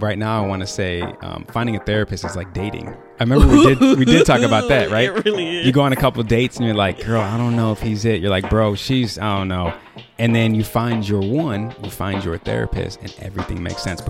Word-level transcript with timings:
Right 0.00 0.18
now 0.18 0.42
I 0.42 0.46
want 0.46 0.60
to 0.60 0.66
say 0.66 1.02
um, 1.02 1.44
finding 1.50 1.76
a 1.76 1.80
therapist 1.80 2.24
is 2.24 2.36
like 2.36 2.52
dating. 2.52 2.88
I 2.88 3.24
remember 3.24 3.46
we 3.46 3.74
did 3.74 3.98
we 3.98 4.04
did 4.04 4.26
talk 4.26 4.40
about 4.42 4.68
that, 4.68 4.90
right? 4.92 5.04
It 5.08 5.24
really 5.24 5.58
is. 5.58 5.66
You 5.66 5.72
go 5.72 5.82
on 5.82 5.92
a 5.92 5.96
couple 5.96 6.20
of 6.20 6.28
dates 6.28 6.56
and 6.56 6.66
you're 6.66 6.74
like, 6.74 7.04
girl, 7.04 7.20
I 7.20 7.36
don't 7.36 7.56
know 7.56 7.72
if 7.72 7.80
he's 7.80 8.04
it. 8.04 8.20
You're 8.20 8.30
like, 8.30 8.50
bro, 8.50 8.74
she's 8.74 9.18
I 9.18 9.38
don't 9.38 9.48
know. 9.48 9.74
And 10.18 10.34
then 10.34 10.54
you 10.54 10.64
find 10.64 11.06
your 11.06 11.20
one, 11.20 11.74
you 11.82 11.90
find 11.90 12.24
your 12.24 12.38
therapist, 12.38 13.00
and 13.00 13.14
everything 13.20 13.62
makes 13.62 13.82
sense. 13.82 14.02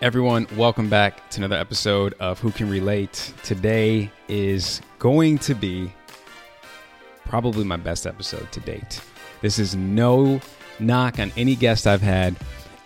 Everyone, 0.00 0.46
welcome 0.56 0.88
back 0.88 1.28
to 1.30 1.40
another 1.40 1.56
episode 1.56 2.14
of 2.20 2.38
Who 2.38 2.52
Can 2.52 2.70
Relate. 2.70 3.34
Today 3.42 4.08
is 4.28 4.80
going 5.00 5.38
to 5.38 5.56
be 5.56 5.92
probably 7.24 7.64
my 7.64 7.78
best 7.78 8.06
episode 8.06 8.50
to 8.52 8.60
date. 8.60 9.00
This 9.42 9.58
is 9.58 9.74
no 9.74 10.40
knock 10.78 11.18
on 11.18 11.32
any 11.36 11.56
guest 11.56 11.88
I've 11.88 12.00
had. 12.00 12.36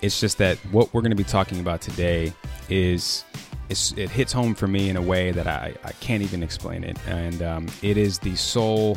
It's 0.00 0.20
just 0.20 0.38
that 0.38 0.56
what 0.70 0.94
we're 0.94 1.02
going 1.02 1.10
to 1.10 1.16
be 1.16 1.22
talking 1.22 1.60
about 1.60 1.82
today 1.82 2.32
is 2.70 3.26
it 3.68 4.08
hits 4.08 4.32
home 4.32 4.54
for 4.54 4.66
me 4.66 4.88
in 4.88 4.96
a 4.96 5.02
way 5.02 5.32
that 5.32 5.46
I, 5.46 5.74
I 5.84 5.92
can't 5.92 6.22
even 6.22 6.42
explain 6.42 6.82
it. 6.82 6.96
And 7.06 7.42
um, 7.42 7.68
it 7.82 7.98
is 7.98 8.20
the 8.20 8.36
sole 8.36 8.96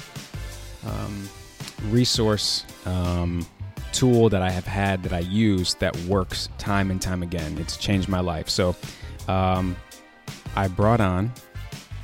um, 0.86 1.28
resource 1.90 2.64
um, 2.86 3.46
tool 3.96 4.30
that 4.30 4.42
I 4.42 4.50
have 4.50 4.66
had 4.66 5.04
that 5.04 5.14
I 5.14 5.20
use 5.20 5.76
that 5.76 5.96
works 6.02 6.50
time 6.58 6.92
and 6.92 7.02
time 7.02 7.24
again. 7.24 7.58
It's 7.58 7.78
changed 7.78 8.10
my 8.10 8.20
life. 8.20 8.50
So 8.50 8.76
um, 9.28 9.76
I 10.56 10.68
brought 10.68 11.02
on 11.02 11.32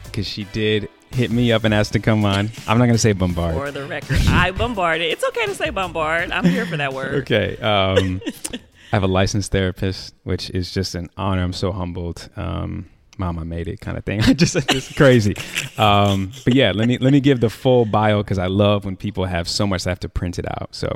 because 0.06 0.28
she 0.28 0.46
did 0.46 0.90
hit 1.12 1.30
me 1.30 1.52
up 1.52 1.66
and 1.66 1.74
asked 1.74 1.94
to 1.94 2.00
come 2.00 2.24
on. 2.24 2.50
I'm 2.68 2.78
not 2.78 2.86
going 2.86 2.94
to 2.94 2.98
say 2.98 3.12
bombard. 3.12 3.56
For 3.56 3.72
the 3.72 3.86
record, 3.86 4.20
I 4.28 4.52
bombarded. 4.52 5.12
It's 5.12 5.24
okay 5.24 5.46
to 5.46 5.56
say 5.56 5.70
bombard. 5.70 6.32
I'm 6.32 6.46
here 6.46 6.66
for 6.66 6.78
that 6.78 6.94
word. 6.94 7.16
Okay. 7.24 7.58
Um, 7.58 8.22
I 8.54 8.96
have 8.96 9.04
a 9.04 9.08
licensed 9.08 9.52
therapist, 9.52 10.16
which 10.24 10.50
is 10.52 10.72
just 10.72 10.96
an 10.96 11.10
honor. 11.18 11.44
I'm 11.44 11.54
so 11.54 11.72
humbled. 11.72 12.30
Um, 12.36 12.90
Mom, 13.22 13.38
I 13.38 13.44
made 13.44 13.68
it, 13.68 13.80
kind 13.82 14.00
of 14.00 14.04
thing. 14.04 14.20
I 14.28 14.34
just 14.34 14.56
it's 14.56 14.92
crazy. 14.94 15.36
Um, 15.78 16.32
but 16.44 16.56
yeah, 16.56 16.72
let 16.74 16.88
me 16.88 16.98
let 16.98 17.14
me 17.14 17.20
give 17.20 17.40
the 17.40 17.52
full 17.52 17.86
bio 17.86 18.24
because 18.24 18.40
I 18.40 18.48
love 18.48 18.84
when 18.84 18.98
people 18.98 19.26
have 19.26 19.48
so 19.48 19.68
much 19.68 19.86
I 19.86 19.92
have 19.92 20.00
to 20.00 20.10
print 20.10 20.40
it 20.40 20.46
out. 20.60 20.70
So 20.72 20.88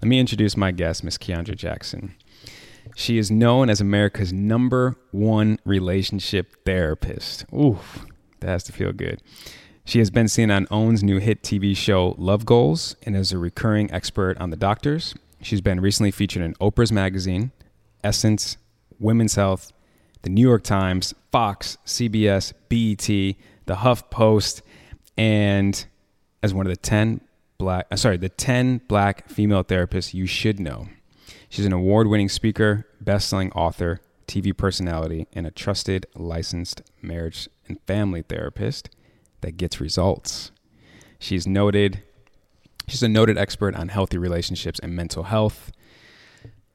let 0.00 0.08
me 0.08 0.18
introduce 0.18 0.56
my 0.56 0.70
guest, 0.70 1.04
Miss 1.04 1.18
Kiaundra 1.18 1.54
Jackson. 1.54 2.14
She 2.96 3.18
is 3.18 3.30
known 3.30 3.68
as 3.68 3.80
America's 3.82 4.32
number 4.32 4.96
one 5.10 5.58
relationship 5.64 6.64
therapist. 6.64 7.44
Ooh, 7.52 7.78
that 8.40 8.48
has 8.48 8.64
to 8.64 8.72
feel 8.72 8.92
good. 8.92 9.20
She 9.84 9.98
has 9.98 10.10
been 10.10 10.28
seen 10.28 10.50
on 10.50 10.66
OWN's 10.66 11.02
new 11.02 11.18
hit 11.18 11.42
TV 11.42 11.76
show 11.76 12.14
Love 12.16 12.46
Goals 12.46 12.96
and 13.02 13.14
is 13.14 13.32
a 13.32 13.38
recurring 13.38 13.90
expert 13.92 14.38
on 14.38 14.48
the 14.48 14.56
doctors. 14.56 15.14
She's 15.42 15.60
been 15.60 15.80
recently 15.80 16.10
featured 16.10 16.42
in 16.42 16.54
Oprah's 16.54 16.90
Magazine, 16.90 17.52
Essence, 18.02 18.56
Women's 18.98 19.34
Health, 19.34 19.72
the 20.24 20.30
New 20.30 20.42
York 20.42 20.64
Times, 20.64 21.14
Fox, 21.30 21.78
CBS, 21.86 22.52
BET, 22.68 23.36
the 23.66 23.76
Huff 23.76 24.10
Post, 24.10 24.62
and 25.16 25.86
as 26.42 26.52
one 26.52 26.66
of 26.66 26.70
the 26.70 26.76
10 26.76 27.20
black 27.58 27.86
uh, 27.90 27.96
sorry, 27.96 28.16
the 28.16 28.28
10 28.28 28.82
black 28.88 29.28
female 29.28 29.62
therapists 29.62 30.12
you 30.12 30.26
should 30.26 30.58
know. 30.58 30.88
She's 31.48 31.66
an 31.66 31.72
award-winning 31.72 32.30
speaker, 32.30 32.86
best-selling 33.00 33.52
author, 33.52 34.00
TV 34.26 34.56
personality, 34.56 35.28
and 35.32 35.46
a 35.46 35.50
trusted 35.50 36.06
licensed 36.16 36.82
marriage 37.00 37.48
and 37.68 37.80
family 37.82 38.22
therapist 38.22 38.90
that 39.42 39.56
gets 39.56 39.80
results. 39.80 40.50
She's 41.18 41.46
noted 41.46 42.02
she's 42.88 43.02
a 43.02 43.08
noted 43.08 43.38
expert 43.38 43.74
on 43.76 43.88
healthy 43.88 44.18
relationships 44.18 44.78
and 44.80 44.96
mental 44.96 45.24
health. 45.24 45.70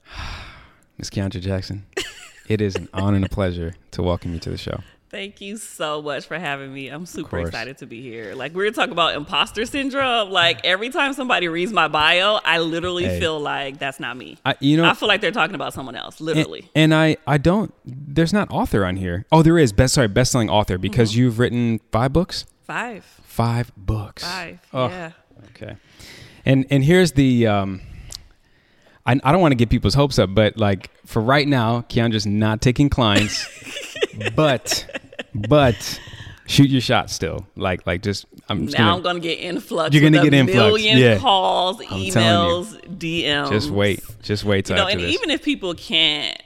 Miss 0.97 1.09
Kiaundra 1.09 1.41
Jackson, 1.41 1.85
it 2.49 2.59
is 2.61 2.75
an 2.75 2.89
honor 2.93 3.15
and 3.15 3.25
a 3.25 3.29
pleasure 3.29 3.75
to 3.91 4.03
welcome 4.03 4.33
you 4.33 4.39
to 4.41 4.49
the 4.49 4.57
show. 4.57 4.81
Thank 5.11 5.41
you 5.41 5.57
so 5.57 6.03
much 6.03 6.27
for 6.27 6.37
having 6.37 6.71
me. 6.71 6.89
I'm 6.89 7.07
super 7.07 7.39
excited 7.39 7.79
to 7.79 7.87
be 7.87 7.99
here. 7.99 8.35
Like 8.35 8.53
we 8.53 8.63
were 8.63 8.69
talking 8.69 8.91
about 8.91 9.15
imposter 9.15 9.65
syndrome. 9.65 10.29
Like 10.29 10.63
every 10.63 10.89
time 10.91 11.13
somebody 11.13 11.47
reads 11.47 11.73
my 11.73 11.87
bio, 11.87 12.39
I 12.45 12.59
literally 12.59 13.05
Hey. 13.05 13.19
feel 13.19 13.39
like 13.39 13.79
that's 13.79 13.99
not 13.99 14.17
me. 14.17 14.37
I, 14.45 14.53
you 14.59 14.77
know, 14.77 14.85
I 14.87 14.93
feel 14.93 15.07
like 15.07 15.19
they're 15.21 15.31
talking 15.31 15.55
about 15.55 15.73
someone 15.73 15.95
else. 15.95 16.19
and, 16.19 16.27
Literally. 16.27 16.69
and 16.75 16.93
I, 16.93 17.17
I 17.25 17.39
don't. 17.39 17.73
There's 17.85 18.33
not 18.33 18.51
author 18.51 18.85
on 18.85 18.97
here. 18.97 19.25
Oh, 19.31 19.41
there 19.41 19.57
is. 19.57 19.71
Best, 19.73 19.95
sorry, 19.95 20.07
best-selling 20.09 20.49
author 20.49 20.77
because 20.77 21.11
Mm-hmm. 21.13 21.19
you've 21.21 21.39
written 21.39 21.79
five 21.91 22.13
books. 22.13 22.45
Five. 22.65 23.03
Five 23.23 23.71
books. 23.75 24.23
Five. 24.23 24.59
Oh, 24.73 24.89
Yeah. 24.89 25.11
Okay. 25.55 25.75
And 26.45 26.67
and 26.69 26.83
here's 26.83 27.13
the. 27.13 27.47
Um, 27.47 27.81
I, 29.09 29.19
I 29.23 29.31
don't 29.31 29.41
want 29.41 29.53
to 29.53 29.55
get 29.55 29.69
people's 29.69 29.95
hopes 29.95 30.19
up, 30.19 30.33
but 30.35 30.57
like 30.57 30.91
for 31.05 31.19
right 31.21 31.47
now, 31.47 31.81
Kiaundra's 31.81 32.27
not 32.27 32.61
taking 32.61 32.89
clients, 32.89 33.47
but 34.35 34.85
but 35.33 35.99
shoot 36.45 36.69
your 36.69 36.81
shot 36.81 37.09
still. 37.09 37.47
Like 37.55 37.87
like 37.87 38.03
just 38.03 38.27
I'm 38.49 38.65
just 38.67 38.77
Now 38.77 38.85
gonna, 38.85 38.97
I'm 38.97 39.03
gonna 39.03 39.19
get 39.21 39.39
influx. 39.39 39.93
You're 39.95 40.03
gonna 40.03 40.19
with 40.19 40.27
a 40.27 40.29
get 40.31 40.37
influx, 40.39 40.57
Million 40.57 40.97
yeah. 40.99 41.17
calls, 41.17 41.77
telling 41.79 42.03
you. 42.03 42.13
emails, 42.13 42.97
DMs. 42.99 43.49
just 43.49 43.71
wait, 43.71 44.03
just 44.21 44.43
wait 44.43 44.65
till 44.65 44.75
You 44.75 44.81
know, 44.83 44.87
after 44.87 44.97
and 44.99 45.07
this. 45.07 45.15
even 45.15 45.31
if 45.31 45.43
people 45.43 45.73
can't 45.73 46.39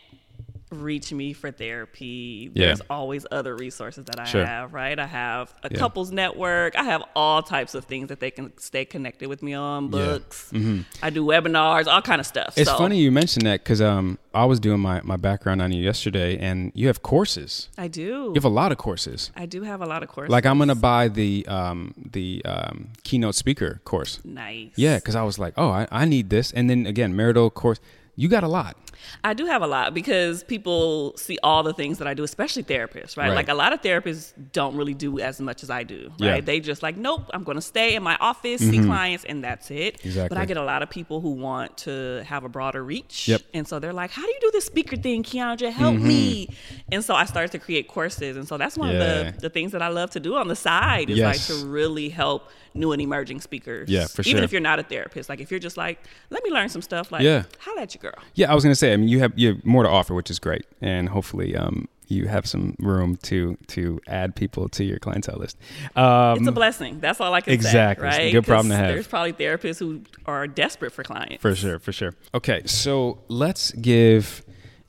reach 0.74 1.12
me 1.14 1.34
for 1.34 1.52
therapy, 1.52 2.52
Yeah. 2.54 2.68
there's 2.68 2.82
always 2.90 3.26
other 3.32 3.56
resources 3.56 4.06
that 4.06 4.20
I 4.20 4.26
Sure. 4.26 4.46
have, 4.46 4.74
right? 4.74 4.98
I 4.98 5.06
have 5.06 5.54
a 5.64 5.70
Yeah. 5.72 5.78
couples 5.78 6.12
network. 6.12 6.76
I 6.76 6.84
have 6.84 7.04
all 7.16 7.42
types 7.44 7.76
of 7.76 7.86
things 7.86 8.10
that 8.10 8.20
they 8.20 8.32
can 8.32 8.52
stay 8.58 8.86
connected 8.86 9.28
with 9.30 9.42
me 9.44 9.54
on, 9.54 9.86
Yeah. 9.86 9.90
Mm-hmm. 9.90 10.08
books. 10.14 10.54
I 11.02 11.10
do 11.10 11.24
webinars, 11.26 11.88
all 11.88 12.02
kind 12.02 12.20
of 12.20 12.26
stuff. 12.28 12.54
It's 12.58 12.70
So, 12.70 12.78
funny 12.78 12.98
you 13.00 13.12
mentioned 13.12 13.46
that 13.46 13.64
because 13.64 13.82
um, 13.82 14.18
I 14.34 14.46
was 14.46 14.60
doing 14.60 14.80
my, 14.80 15.02
my 15.04 15.16
background 15.18 15.62
on 15.62 15.72
you 15.72 15.84
yesterday, 15.84 16.38
and 16.38 16.72
you 16.76 16.88
have 16.88 17.02
courses. 17.04 17.70
I 17.78 17.88
do. 17.88 18.04
You 18.04 18.34
have 18.36 18.46
a 18.46 18.50
lot 18.50 18.72
of 18.72 18.78
courses. 18.78 19.32
I 19.36 19.46
do 19.46 19.64
have 19.64 19.82
a 19.82 19.86
lot 19.86 20.04
of 20.04 20.10
courses. 20.10 20.32
Like 20.32 20.46
I'm 20.46 20.58
gonna 20.58 20.76
buy 20.76 21.08
the 21.08 21.46
um, 21.48 21.94
the 22.12 22.42
um, 22.46 22.90
keynote 23.04 23.36
speaker 23.36 23.82
course. 23.86 24.20
nice. 24.24 24.70
Yeah, 24.76 24.96
because 24.98 25.16
I 25.16 25.24
was 25.24 25.38
like, 25.40 25.54
oh, 25.58 25.70
I, 25.70 25.88
I 25.92 26.06
need 26.06 26.30
this, 26.30 26.52
and 26.52 26.70
then 26.70 26.86
again, 26.86 27.16
marital 27.16 27.50
course. 27.50 27.80
You 28.16 28.28
got 28.28 28.44
a 28.44 28.48
lot. 28.48 28.78
I 29.24 29.34
do 29.34 29.46
have 29.48 29.64
a 29.64 29.68
lot 29.68 29.94
because 29.94 30.44
people 30.44 31.18
see 31.18 31.40
all 31.42 31.64
the 31.64 31.74
things 31.74 31.98
that 31.98 32.08
I 32.08 32.14
do, 32.14 32.24
especially 32.24 32.64
therapists, 32.64 33.18
right? 33.18 33.28
Right. 33.30 33.34
Like 33.36 33.50
a 33.50 33.54
lot 33.56 33.74
of 33.74 33.82
therapists 33.82 34.34
don't 34.52 34.76
really 34.78 34.94
do 34.94 35.20
as 35.20 35.42
much 35.42 35.64
as 35.64 35.70
I 35.72 35.82
do, 35.84 36.10
right? 36.12 36.20
Yeah. 36.20 36.38
Mm-hmm. 36.38 36.46
They 36.46 36.60
just 36.60 36.84
like, 36.84 36.96
nope, 36.96 37.24
I'm 37.34 37.44
going 37.44 37.56
to 37.56 37.62
stay 37.62 37.96
in 37.96 38.04
my 38.04 38.16
office, 38.20 38.62
see 38.62 38.80
clients, 38.80 39.26
and 39.26 39.44
that's 39.44 39.72
it. 39.72 40.00
But 40.16 40.38
I 40.38 40.46
get 40.46 40.58
a 40.58 40.64
lot 40.64 40.84
of 40.84 40.90
people 40.92 41.22
who 41.22 41.32
want 41.32 41.76
to 41.80 42.24
have 42.28 42.44
a 42.44 42.50
broader 42.50 42.84
reach. 42.84 43.28
Yep. 43.28 43.42
And 43.56 43.68
so 43.68 43.80
they're 43.80 43.94
like, 43.94 44.12
how 44.12 44.22
do 44.22 44.30
you 44.30 44.40
do 44.42 44.52
this 44.52 44.66
speaker 44.66 44.96
thing, 44.96 45.24
Kiaundra? 45.24 45.72
Help 45.72 45.96
me. 45.96 46.50
And 46.92 47.04
so 47.04 47.16
I 47.16 47.26
started 47.26 47.52
to 47.54 47.60
create 47.60 47.88
courses. 47.88 48.38
And 48.38 48.48
so 48.48 48.58
that's 48.58 48.78
one 48.78 48.90
Mm-hmm. 48.90 49.02
Yeah. 49.02 49.28
of 49.30 49.36
the, 49.36 49.42
the 49.42 49.50
things 49.50 49.72
that 49.72 49.82
I 49.82 49.88
love 49.88 50.12
to 50.12 50.20
do 50.20 50.36
on 50.36 50.48
the 50.50 50.56
side 50.56 51.10
is 51.10 51.18
Yes. 51.18 51.50
like 51.50 51.60
to 51.60 51.66
really 51.66 52.10
help 52.10 52.50
new 52.74 52.92
and 52.92 53.02
emerging 53.02 53.42
speakers. 53.42 53.90
Yeah, 53.90 54.08
for 54.08 54.24
sure. 54.24 54.32
Even 54.32 54.44
if 54.44 54.52
you're 54.52 54.62
not 54.62 54.80
a 54.80 54.84
therapist. 54.84 55.30
Like 55.30 55.40
if 55.40 55.52
you're 55.52 55.60
just 55.60 55.78
like, 55.78 56.00
let 56.30 56.44
me 56.44 56.50
learn 56.52 56.70
some 56.70 56.82
stuff, 56.82 57.12
like, 57.12 57.22
Yeah. 57.24 57.44
holla 57.60 57.82
at 57.82 57.94
your 57.96 58.02
girl. 58.12 58.22
Yeah, 58.36 58.52
I 58.52 58.56
was 58.56 58.64
gonna 58.64 58.76
say. 58.76 58.94
I 58.94 58.98
mean, 58.98 59.10
you 59.10 59.20
have 59.20 59.34
you 59.36 59.50
have 59.56 59.66
more 59.66 59.84
to 59.84 59.90
offer, 59.90 60.14
which 60.14 60.30
is 60.32 60.40
great, 60.40 60.66
and 60.82 61.10
hopefully, 61.10 61.56
um, 61.56 61.88
you 62.08 62.28
have 62.28 62.46
some 62.46 62.76
room 62.80 63.16
to 63.24 63.58
to 63.68 64.00
add 64.08 64.36
people 64.36 64.68
to 64.70 64.84
your 64.84 65.00
clientele 65.00 65.38
list. 65.38 65.58
Um, 65.96 66.40
It's 66.40 66.48
a 66.48 66.52
blessing. 66.52 67.00
That's 67.00 67.20
all 67.22 67.34
I 67.34 67.42
can 67.42 67.54
exactly. 67.54 68.04
Say. 68.04 68.08
Exactly. 68.08 68.26
Right? 68.26 68.32
good 68.34 68.46
problem 68.46 68.70
to 68.70 68.76
have. 68.76 68.88
There's 68.90 69.08
probably 69.08 69.34
therapists 69.34 69.80
who 69.80 70.02
are 70.26 70.46
desperate 70.48 70.92
for 70.92 71.04
clients. 71.04 71.42
For 71.42 71.56
sure, 71.56 71.80
for 71.80 71.92
sure. 71.92 72.14
Okay, 72.34 72.64
so 72.66 73.20
let's 73.30 73.72
give 73.74 74.44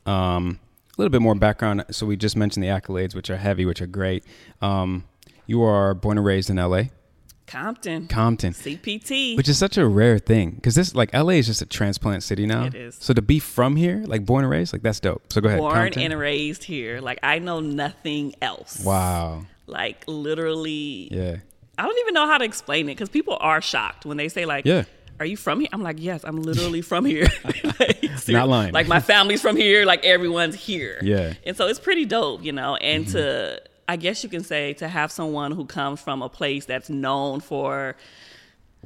um, 0.06 0.58
a 0.96 1.00
little 1.00 1.10
bit 1.10 1.22
more 1.22 1.34
background. 1.34 1.84
So 1.90 2.04
we 2.06 2.16
just 2.16 2.36
mentioned 2.36 2.62
the 2.62 2.68
accolades, 2.68 3.14
which 3.14 3.30
are 3.30 3.36
heavy, 3.36 3.64
which 3.64 3.80
are 3.80 3.86
great. 3.86 4.24
Um, 4.60 5.04
you 5.46 5.62
are 5.62 5.94
born 5.94 6.18
and 6.18 6.26
raised 6.26 6.50
in 6.50 6.58
L.A., 6.58 6.90
Compton, 7.46 8.08
Compton, 8.08 8.52
CPT. 8.52 9.36
which 9.36 9.48
is 9.48 9.58
such 9.58 9.76
a 9.76 9.86
rare 9.86 10.18
thing 10.18 10.52
because 10.52 10.74
this, 10.74 10.94
like, 10.94 11.10
L.A. 11.12 11.38
is 11.38 11.46
just 11.46 11.60
a 11.62 11.66
transplant 11.66 12.22
city 12.22 12.46
now. 12.46 12.64
It 12.64 12.74
is. 12.74 12.96
So 12.98 13.12
to 13.14 13.22
be 13.22 13.38
from 13.38 13.76
here, 13.76 14.02
like 14.06 14.24
born 14.24 14.44
and 14.44 14.50
raised, 14.50 14.72
like 14.72 14.82
that's 14.82 14.98
dope. 15.00 15.22
So 15.32 15.40
go 15.40 15.48
ahead. 15.48 15.58
born 15.60 15.74
Compton. 15.74 16.02
and 16.12 16.18
raised 16.18 16.64
here. 16.64 17.00
Like 17.00 17.18
I 17.22 17.38
know 17.38 17.60
nothing 17.60 18.34
else. 18.42 18.82
wow. 18.84 19.44
Like 19.66 20.04
literally 20.06 21.08
Yeah. 21.10 21.36
I 21.78 21.82
don't 21.82 21.98
even 22.00 22.14
know 22.14 22.26
how 22.26 22.38
to 22.38 22.44
explain 22.44 22.86
it 22.88 22.92
because 22.92 23.08
people 23.08 23.36
are 23.40 23.60
shocked 23.60 24.04
when 24.06 24.16
they 24.16 24.28
say 24.28 24.46
like, 24.46 24.64
Yeah. 24.64 24.84
Are 25.20 25.26
you 25.26 25.36
from 25.36 25.60
here? 25.60 25.68
I'm 25.72 25.82
like, 25.82 25.96
yes, 26.00 26.24
I'm 26.24 26.42
literally 26.42 26.80
from 26.82 27.04
here. 27.04 27.28
like, 27.78 28.28
Not 28.28 28.48
lying. 28.48 28.72
Like 28.72 28.88
my 28.88 28.98
family's 29.00 29.40
from 29.42 29.56
here. 29.56 29.84
Like 29.86 30.04
everyone's 30.04 30.56
here. 30.56 30.98
Yeah. 31.02 31.34
And 31.46 31.56
so 31.56 31.68
it's 31.68 31.78
pretty 31.78 32.04
dope, 32.04 32.42
you 32.42 32.52
know. 32.52 32.76
And 32.76 33.06
to, 33.08 33.18
Mm-hmm. 33.18 33.73
I 33.88 33.96
guess 33.96 34.22
you 34.24 34.30
can 34.30 34.42
say, 34.44 34.72
to 34.74 34.88
have 34.88 35.12
someone 35.12 35.52
who 35.52 35.66
comes 35.66 36.00
from 36.00 36.22
a 36.22 36.28
place 36.28 36.64
that's 36.64 36.88
known 36.90 37.40
for 37.40 37.96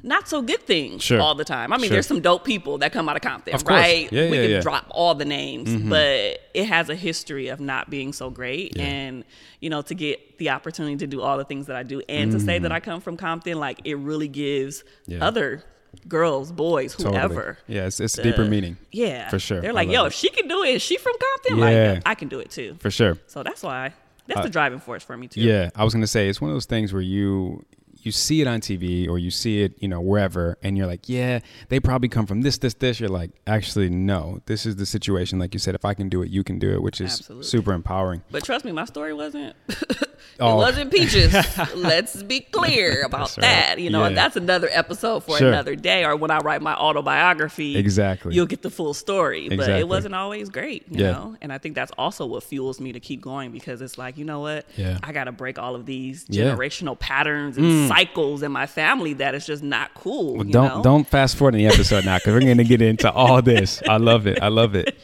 not 0.04 0.28
so 0.28 0.42
good 0.42 0.62
things 0.62 1.02
Sure. 1.02 1.20
all 1.20 1.34
the 1.34 1.44
time. 1.44 1.72
I 1.72 1.76
mean, 1.76 1.86
Sure. 1.86 1.94
there's 1.96 2.06
some 2.06 2.20
dope 2.20 2.44
people 2.44 2.78
that 2.78 2.92
come 2.92 3.08
out 3.08 3.16
of 3.16 3.22
Compton, 3.22 3.52
Of 3.54 3.64
right? 3.66 4.10
Yeah, 4.12 4.30
we 4.30 4.36
yeah, 4.36 4.42
could 4.42 4.50
yeah. 4.50 4.56
Mm-hmm. 4.58 4.62
drop 4.62 4.86
all 4.90 5.14
the 5.16 5.24
names, 5.24 5.74
but 5.88 6.40
it 6.54 6.66
has 6.66 6.88
a 6.88 6.94
history 6.94 7.48
of 7.48 7.58
not 7.58 7.90
being 7.90 8.12
so 8.12 8.30
great. 8.30 8.78
And 8.78 9.24
you 9.60 9.70
know, 9.70 9.82
to 9.82 9.94
get 9.94 10.38
the 10.38 10.50
opportunity 10.50 10.96
to 10.98 11.06
do 11.08 11.20
all 11.20 11.36
the 11.36 11.44
things 11.44 11.66
that 11.66 11.74
I 11.74 11.82
do, 11.82 12.00
and 12.08 12.30
to 12.30 12.38
say 12.38 12.58
that 12.60 12.68
Mm-hmm. 12.68 12.72
I 12.74 12.80
come 12.80 13.00
from 13.00 13.16
Compton, 13.16 13.58
like 13.58 13.80
it 13.84 13.96
really 13.98 14.28
gives 14.28 14.84
other 15.20 15.64
girls, 16.06 16.52
boys, 16.52 16.94
Totally. 16.94 17.16
whoever. 17.16 17.58
Yeah, 17.66 17.86
it's, 17.86 17.98
it's 17.98 18.16
a 18.18 18.22
deeper 18.22 18.44
meaning. 18.44 18.76
Yeah, 18.92 19.28
For 19.30 19.38
sure. 19.40 19.60
They're 19.60 19.72
like, 19.72 19.88
"Yo, 19.88 20.04
it. 20.04 20.08
if 20.08 20.12
she 20.12 20.28
can 20.30 20.46
do 20.46 20.62
it, 20.62 20.76
is 20.76 20.82
she 20.82 20.96
from 20.96 21.14
Compton? 21.20 21.58
Yeah. 21.58 21.92
Like, 21.94 22.02
I 22.06 22.14
can 22.14 22.28
do 22.28 22.38
it 22.38 22.50
too." 22.50 22.76
For 22.78 22.90
sure. 22.90 23.18
So 23.26 23.42
that's 23.42 23.62
why 23.64 23.94
that's 24.28 24.40
uh, 24.40 24.42
the 24.44 24.50
driving 24.50 24.78
force 24.78 25.02
for 25.02 25.16
me 25.16 25.26
too. 25.26 25.40
Yeah, 25.40 25.70
I 25.74 25.84
was 25.84 25.92
gonna 25.92 26.06
say 26.06 26.28
it's 26.28 26.40
one 26.40 26.50
of 26.50 26.54
those 26.54 26.66
things 26.66 26.92
where 26.92 27.02
you 27.02 27.64
you 28.08 28.12
see 28.12 28.40
it 28.40 28.46
on 28.46 28.60
TV 28.62 29.06
or 29.06 29.18
you 29.18 29.30
see 29.30 29.60
it, 29.62 29.74
you 29.80 29.86
know, 29.86 30.00
wherever, 30.00 30.56
and 30.62 30.78
you're 30.78 30.86
like, 30.86 31.10
yeah, 31.10 31.40
they 31.68 31.78
probably 31.78 32.08
come 32.08 32.24
from 32.26 32.40
this, 32.40 32.56
this, 32.56 32.72
this. 32.72 32.98
You're 33.00 33.10
like, 33.10 33.32
actually, 33.46 33.90
no, 33.90 34.40
this 34.46 34.64
is 34.64 34.76
the 34.76 34.86
situation. 34.86 35.38
Like 35.38 35.52
you 35.52 35.60
said, 35.60 35.74
if 35.74 35.84
I 35.84 35.92
can 35.92 36.08
do 36.08 36.22
it, 36.22 36.30
you 36.30 36.42
can 36.42 36.58
do 36.58 36.70
it, 36.72 36.80
which 36.82 37.02
is 37.02 37.12
Absolutely. 37.20 37.44
super 37.46 37.72
empowering. 37.74 38.22
But 38.30 38.44
trust 38.44 38.64
me, 38.64 38.72
my 38.72 38.86
story 38.86 39.12
wasn't. 39.12 39.54
Oh. 40.40 40.52
It 40.52 40.56
wasn't 40.56 40.92
peaches. 40.92 41.32
Let's 41.74 42.22
be 42.22 42.40
clear 42.40 43.02
about 43.04 43.36
right. 43.36 43.40
that. 43.40 43.78
You 43.78 43.90
know, 43.90 44.04
and 44.04 44.14
Yeah. 44.14 44.22
that's 44.22 44.36
another 44.36 44.68
episode 44.70 45.24
for 45.24 45.36
Sure. 45.36 45.48
another 45.48 45.74
day. 45.74 46.04
Or 46.04 46.14
when 46.16 46.30
I 46.30 46.38
write 46.38 46.60
my 46.62 46.74
autobiography, 46.74 47.76
Exactly. 47.76 48.34
you'll 48.34 48.46
get 48.46 48.62
the 48.62 48.70
full 48.70 48.94
story. 48.94 49.48
But 49.48 49.68
it 49.68 49.88
wasn't 49.88 50.14
always 50.14 50.48
great. 50.48 50.84
You 50.90 51.04
Yeah. 51.04 51.12
know, 51.12 51.36
and 51.40 51.52
I 51.52 51.58
think 51.58 51.74
that's 51.74 51.90
also 51.98 52.26
what 52.26 52.42
fuels 52.44 52.80
me 52.80 52.92
to 52.92 53.00
keep 53.00 53.20
going 53.20 53.50
because 53.52 53.80
it's 53.80 53.96
like, 53.98 54.16
you 54.18 54.24
know 54.24 54.40
what? 54.40 54.66
Yeah. 54.76 54.98
I 55.02 55.12
got 55.12 55.24
to 55.24 55.32
break 55.32 55.58
all 55.58 55.74
of 55.74 55.86
these. 55.86 56.24
Mm. 56.26 56.56
generational 56.56 56.98
patterns 56.98 57.56
and 57.56 57.88
cycles 57.88 57.97
in 58.42 58.52
my 58.52 58.66
family 58.66 59.14
that 59.14 59.34
is 59.34 59.46
just 59.46 59.62
not 59.62 59.94
cool. 59.94 60.36
Well, 60.36 60.46
you 60.46 60.52
don't 60.52 60.76
know? 60.76 60.82
don't 60.82 61.06
fast 61.06 61.36
forward 61.36 61.54
in 61.54 61.58
the 61.58 61.66
episode 61.66 62.04
now 62.04 62.18
because 62.18 62.34
we're 62.34 62.40
going 62.40 62.58
to 62.58 62.64
get 62.64 62.82
into 62.82 63.10
all 63.10 63.42
this. 63.42 63.82
I 63.88 63.96
love 63.96 64.26
it. 64.26 64.40
I 64.42 64.48
love 64.48 64.74
it. 64.74 64.96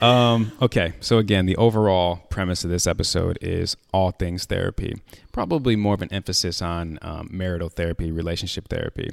Um, 0.00 0.52
okay, 0.62 0.92
so 1.00 1.18
again, 1.18 1.46
the 1.46 1.56
overall 1.56 2.20
premise 2.30 2.62
of 2.62 2.70
this 2.70 2.86
episode 2.86 3.38
is 3.40 3.76
all 3.92 4.12
things 4.12 4.44
therapy. 4.44 5.00
Probably 5.32 5.74
more 5.74 5.94
of 5.94 6.02
an 6.02 6.12
emphasis 6.12 6.62
on 6.62 6.98
um, 7.02 7.28
marital 7.32 7.68
therapy, 7.68 8.12
relationship 8.12 8.68
therapy. 8.68 9.10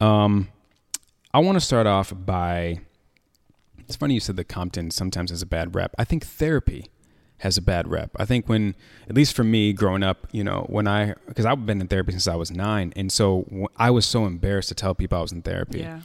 Um, 0.00 0.48
I 1.32 1.40
want 1.40 1.56
to 1.56 1.60
start 1.60 1.86
off 1.86 2.12
by. 2.16 2.78
It's 3.86 3.96
funny 3.96 4.14
you 4.14 4.20
said 4.20 4.36
that 4.36 4.48
Compton 4.48 4.90
sometimes 4.90 5.30
has 5.30 5.42
a 5.42 5.46
bad 5.46 5.74
rep. 5.74 5.94
I 5.98 6.04
think 6.04 6.24
therapy 6.24 6.86
has 7.44 7.58
a 7.58 7.62
bad 7.62 7.86
rep. 7.86 8.10
I 8.16 8.24
think 8.24 8.48
when, 8.48 8.74
at 9.06 9.14
least 9.14 9.36
for 9.36 9.44
me 9.44 9.74
growing 9.74 10.02
up, 10.02 10.26
you 10.32 10.42
know, 10.42 10.64
when 10.70 10.88
I, 10.88 11.12
because 11.26 11.44
I've 11.44 11.66
been 11.66 11.78
in 11.78 11.88
therapy 11.88 12.12
since 12.12 12.26
I 12.26 12.36
was 12.36 12.50
nine. 12.50 12.94
And 12.96 13.12
so 13.12 13.68
I 13.76 13.90
was 13.90 14.06
so 14.06 14.24
embarrassed 14.24 14.70
to 14.70 14.74
tell 14.74 14.94
people 14.94 15.18
I 15.18 15.20
was 15.20 15.30
in 15.30 15.42
therapy. 15.42 15.80
Yeah. 15.80 16.00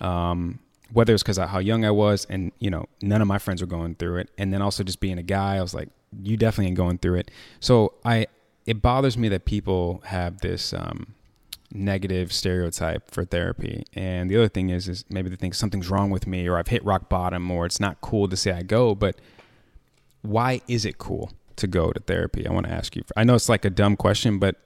Um, 0.00 0.60
whether 0.92 1.12
it's 1.12 1.24
because 1.24 1.36
of 1.36 1.48
how 1.48 1.58
young 1.58 1.84
I 1.84 1.90
was 1.90 2.26
and, 2.26 2.52
you 2.60 2.70
know, 2.70 2.86
none 3.02 3.20
of 3.20 3.26
my 3.26 3.38
friends 3.38 3.60
were 3.60 3.66
going 3.66 3.96
through 3.96 4.18
it. 4.18 4.30
And 4.38 4.54
then 4.54 4.62
also 4.62 4.84
just 4.84 5.00
being 5.00 5.18
a 5.18 5.24
guy, 5.24 5.56
I 5.56 5.62
was 5.62 5.74
like, 5.74 5.88
you 6.22 6.36
definitely 6.36 6.68
ain't 6.68 6.76
going 6.76 6.98
through 6.98 7.16
it. 7.16 7.30
So 7.58 7.94
I, 8.04 8.28
it 8.64 8.80
bothers 8.80 9.18
me 9.18 9.28
that 9.30 9.46
people 9.46 10.00
have 10.06 10.42
this, 10.42 10.72
um, 10.72 11.14
negative 11.72 12.32
stereotype 12.32 13.10
for 13.10 13.24
therapy. 13.24 13.82
And 13.94 14.30
the 14.30 14.36
other 14.36 14.48
thing 14.48 14.70
is, 14.70 14.86
is 14.86 15.04
maybe 15.10 15.28
they 15.28 15.34
think 15.34 15.54
something's 15.54 15.90
wrong 15.90 16.10
with 16.10 16.28
me 16.28 16.46
or 16.46 16.56
I've 16.56 16.68
hit 16.68 16.84
rock 16.84 17.08
bottom 17.08 17.50
or 17.50 17.66
it's 17.66 17.80
not 17.80 18.00
cool 18.00 18.28
to 18.28 18.36
say 18.36 18.52
I 18.52 18.62
go, 18.62 18.94
but 18.94 19.16
why 20.24 20.60
is 20.66 20.84
it 20.84 20.98
cool 20.98 21.32
to 21.56 21.66
go 21.66 21.92
to 21.92 22.00
therapy? 22.00 22.46
I 22.46 22.52
want 22.52 22.66
to 22.66 22.72
ask 22.72 22.96
you. 22.96 23.04
I 23.16 23.24
know 23.24 23.34
it's 23.34 23.48
like 23.48 23.64
a 23.64 23.70
dumb 23.70 23.96
question, 23.96 24.38
but 24.38 24.56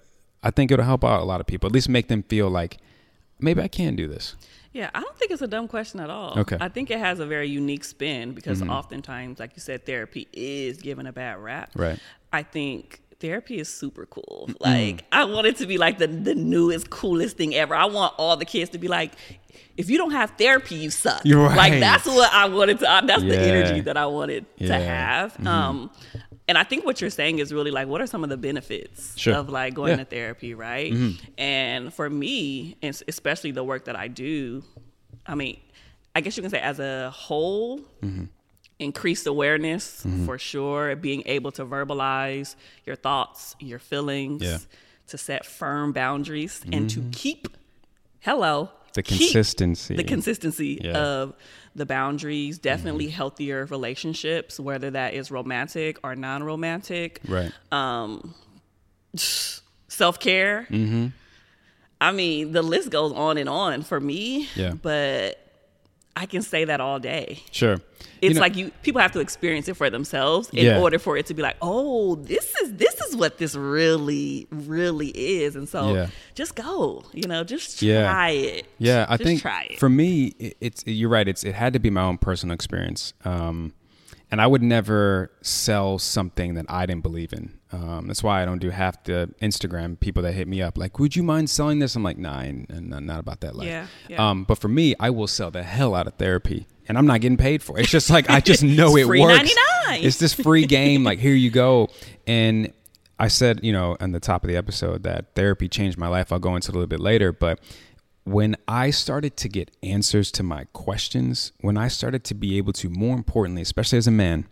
I 0.43 0.51
think 0.51 0.71
it'll 0.71 0.85
help 0.85 1.05
out 1.05 1.21
a 1.21 1.25
lot 1.25 1.41
of 1.41 1.47
people. 1.47 1.67
At 1.67 1.73
least 1.73 1.89
make 1.89 2.09
them 2.09 2.23
feel 2.23 2.49
like 2.49 2.79
maybe 3.41 3.61
I 3.61 3.69
can 3.69 3.97
do 3.97 4.07
this. 4.07 4.37
Yeah, 4.73 4.91
I 4.95 5.01
don't 5.01 5.17
think 5.17 5.33
it's 5.33 5.43
a 5.43 5.49
dumb 5.49 5.67
question 5.67 5.99
at 5.99 6.11
all. 6.11 6.39
Okay. 6.39 6.55
Mm-hmm. 6.55 6.63
I 6.63 6.69
think 6.69 6.91
it 6.91 6.99
has 6.99 7.19
a 7.19 7.27
very 7.27 7.49
unique 7.49 7.83
spin 7.85 8.33
because 8.33 8.63
oftentimes, 8.63 9.41
like 9.41 9.53
you 9.57 9.61
said, 9.61 9.85
therapy 9.85 10.29
is 10.33 10.79
given 10.79 11.07
a 11.07 11.13
bad 11.13 11.39
rap. 11.39 11.71
Right. 11.75 11.99
I 12.33 12.43
think 12.45 13.01
therapy 13.19 13.59
is 13.59 13.69
super 13.69 14.07
cool. 14.07 14.51
Like, 14.61 15.05
I 15.11 15.25
want 15.25 15.47
it 15.47 15.57
to 15.57 15.67
be 15.67 15.79
like 15.79 15.99
the, 15.99 16.07
the 16.07 16.35
newest, 16.35 16.91
coolest 16.91 17.37
thing 17.37 17.55
ever. 17.55 17.75
I 17.75 17.87
want 17.87 18.15
all 18.19 18.37
the 18.37 18.45
kids 18.45 18.71
to 18.71 18.79
be 18.79 18.87
like, 18.87 19.13
if 19.77 19.89
you 19.91 19.97
don't 19.99 20.11
have 20.13 20.33
therapy, 20.39 20.75
you 20.77 20.91
suck. 20.91 21.21
You're 21.25 21.47
right. 21.47 21.57
Like, 21.57 21.81
that's 21.81 22.07
what 22.07 22.33
I 22.33 22.49
wanted 22.49 22.79
to, 22.81 23.03
that's 23.07 23.23
the 23.23 23.39
energy 23.39 23.81
that 23.83 23.97
I 23.97 24.07
wanted 24.07 24.47
Yeah. 24.57 24.69
to 24.79 24.85
have. 24.85 25.33
Mm-hmm. 25.35 25.47
Um, 25.47 25.91
and 26.49 26.57
I 26.57 26.65
think 26.65 26.85
what 26.85 27.01
you're 27.01 27.11
saying 27.11 27.39
is 27.41 27.53
really 27.53 27.71
like, 27.71 27.89
what 27.89 28.01
are 28.01 28.07
some 28.07 28.25
of 28.25 28.31
the 28.31 28.37
benefits 28.37 29.19
Sure. 29.19 29.35
of 29.35 29.49
like 29.51 29.75
going 29.75 29.91
Yeah. 29.91 29.95
Mm-hmm. 29.97 30.05
to 30.05 30.11
therapy, 30.11 30.55
right? 30.55 30.95
And 31.37 31.93
for 31.93 32.09
me, 32.09 32.77
and 32.83 33.01
especially 33.07 33.51
the 33.51 33.63
work 33.65 33.85
that 33.85 33.97
I 33.97 34.09
do, 34.09 34.65
I 35.27 35.35
mean, 35.35 35.59
I 36.15 36.21
guess 36.23 36.37
you 36.37 36.43
can 36.43 36.51
say 36.51 36.61
as 36.61 36.79
a 36.81 37.11
whole, 37.11 37.79
Mm-hmm. 38.03 38.25
increased 38.81 39.27
awareness 39.27 40.07
for 40.25 40.39
sure, 40.39 40.95
being 40.97 41.23
able 41.27 41.51
to 41.53 41.65
verbalize 41.67 42.55
your 42.87 42.97
thoughts, 42.97 43.55
your 43.61 43.79
feelings, 43.79 44.43
Yeah. 44.43 44.55
Mm-hmm. 44.55 44.65
to 45.09 45.19
set 45.19 45.45
firm 45.47 45.93
boundaries, 45.93 46.63
and 46.73 46.89
to 46.91 47.03
keep, 47.13 47.49
hello, 48.21 48.71
The 48.99 49.03
keep 49.05 49.19
consistency. 49.33 49.95
the 49.97 50.03
consistency 50.05 50.81
Yeah. 50.83 50.99
of 50.99 51.35
the 51.77 51.87
boundaries, 51.87 52.59
definitely 52.59 53.07
healthier 53.09 53.65
relationships, 53.67 54.59
whether 54.59 54.91
that 54.91 55.15
is 55.15 55.31
romantic 55.31 55.99
or 56.03 56.17
non 56.17 56.43
romantic 56.43 57.21
right. 57.29 57.53
Um 57.71 58.35
self 59.17 60.19
care. 60.21 60.67
Mm-hmm. 60.71 61.07
I 62.01 62.13
mean, 62.13 62.53
the 62.53 62.63
list 62.63 62.91
goes 62.91 63.13
on 63.13 63.39
and 63.39 63.49
on 63.49 63.83
for 63.83 63.99
me. 64.01 64.49
Yeah. 64.55 64.75
But 64.81 65.39
I 66.21 66.27
can 66.27 66.43
say 66.43 66.65
that 66.65 66.81
all 66.81 66.99
day. 66.99 67.43
Sure. 67.53 67.75
It's 68.21 68.31
You 68.31 68.35
know- 68.35 68.41
like 68.41 68.57
you 68.57 68.71
people 68.83 69.01
have 69.01 69.13
to 69.13 69.21
experience 69.21 69.69
it 69.69 69.75
for 69.77 69.89
themselves 69.89 70.51
in 70.51 70.65
Yeah. 70.67 70.81
order 70.81 70.99
for 70.99 71.17
it 71.17 71.27
to 71.27 71.35
be 71.35 71.43
like, 71.43 71.57
oh, 71.63 72.17
this 72.17 72.53
is 72.63 72.73
this 72.75 72.95
is 73.03 73.15
what 73.17 73.39
this 73.39 73.55
really 73.55 74.49
really 74.51 75.09
is. 75.11 75.55
And 75.55 75.69
so 75.69 75.95
Yeah. 75.95 76.07
just 76.35 76.57
go, 76.57 77.05
you 77.13 77.29
know, 77.29 77.45
just 77.45 77.81
Yeah. 77.83 78.11
try 78.11 78.31
it. 78.31 78.67
Yeah, 78.79 79.07
I 79.09 79.17
Just 79.17 79.27
think 79.27 79.41
try 79.43 79.69
it. 79.71 79.79
for 79.79 79.89
me, 79.89 80.35
it- 80.41 80.57
it's 80.61 80.83
you're 80.87 81.09
right. 81.09 81.29
It's 81.29 81.45
it 81.45 81.55
had 81.55 81.73
to 81.75 81.79
be 81.79 81.91
my 81.91 82.03
own 82.03 82.19
personal 82.19 82.53
experience, 82.55 83.13
um, 83.25 83.73
and 84.31 84.41
I 84.41 84.47
would 84.47 84.63
never 84.63 85.31
sell 85.41 85.99
something 85.99 86.55
that 86.55 86.67
I 86.69 86.87
didn't 86.87 87.03
believe 87.03 87.33
in. 87.33 87.59
Um, 87.73 88.07
that's 88.07 88.23
why 88.23 88.43
I 88.43 88.45
don't 88.45 88.59
do 88.59 88.71
half 88.71 89.03
the 89.05 89.33
Instagram 89.43 89.99
people 90.01 90.23
that 90.23 90.33
hit 90.33 90.49
me 90.49 90.63
up 90.63 90.79
like, 90.79 90.99
"Would 90.99 91.17
you 91.17 91.23
mind 91.23 91.51
selling 91.51 91.79
this?" 91.79 91.97
I'm 91.97 92.03
like, 92.03 92.19
"Nah, 92.19 92.41
and 92.41 92.89
not 92.89 93.21
about 93.21 93.41
that 93.41 93.57
life." 93.57 93.69
Yeah, 93.69 93.87
yeah. 94.09 94.31
Um, 94.31 94.45
but 94.45 94.59
for 94.59 94.69
me, 94.69 94.95
I 94.99 95.11
will 95.11 95.27
sell 95.27 95.51
the 95.51 95.63
hell 95.63 95.95
out 95.95 96.07
of 96.07 96.15
therapy, 96.15 96.67
and 96.89 96.97
I'm 96.97 97.07
not 97.07 97.21
getting 97.21 97.37
paid 97.37 97.63
for 97.63 97.79
it. 97.79 97.83
It's 97.83 97.91
just 97.91 98.11
like 98.11 98.31
I 98.31 98.41
just 98.41 98.63
know 98.79 98.97
it 98.97 99.07
free 99.07 99.21
works. 99.21 99.55
99. 99.89 100.05
It's 100.05 100.19
this 100.19 100.33
free 100.33 100.67
game. 100.79 101.05
Like 101.05 101.19
here 101.19 101.35
you 101.35 101.51
go, 101.51 101.89
and 102.27 102.73
I 103.19 103.29
said, 103.29 103.61
you 103.63 103.73
know, 103.73 103.97
on 104.01 104.13
the 104.13 104.21
top 104.21 104.45
of 104.45 104.49
the 104.49 104.57
episode 104.57 105.03
that 105.03 105.35
therapy 105.35 105.69
changed 105.69 105.99
my 105.99 106.09
life. 106.09 106.33
I'll 106.33 106.39
go 106.39 106.55
into 106.55 106.71
it 106.71 106.75
a 106.75 106.79
little 106.79 106.87
bit 106.87 107.01
later, 107.01 107.33
but 107.33 107.59
when 108.29 108.57
I 108.67 108.91
started 108.91 109.37
to 109.39 109.49
get 109.49 109.71
answers 109.83 110.31
to 110.33 110.43
my 110.43 110.65
questions, 110.73 111.53
when 111.61 111.77
I 111.77 111.89
started 111.89 112.25
to 112.25 112.35
be 112.35 112.59
able 112.59 112.73
to, 112.75 112.91
more 112.91 113.17
importantly, 113.17 113.63
especially 113.63 113.99
as 113.99 114.07
a 114.07 114.13
man, 114.13 114.47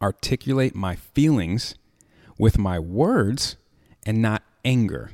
articulate 0.00 0.74
my 0.74 0.96
feelings 0.96 1.74
with 2.38 2.58
my 2.58 2.78
words 2.78 3.56
and 4.06 4.22
not 4.22 4.42
anger, 4.64 5.10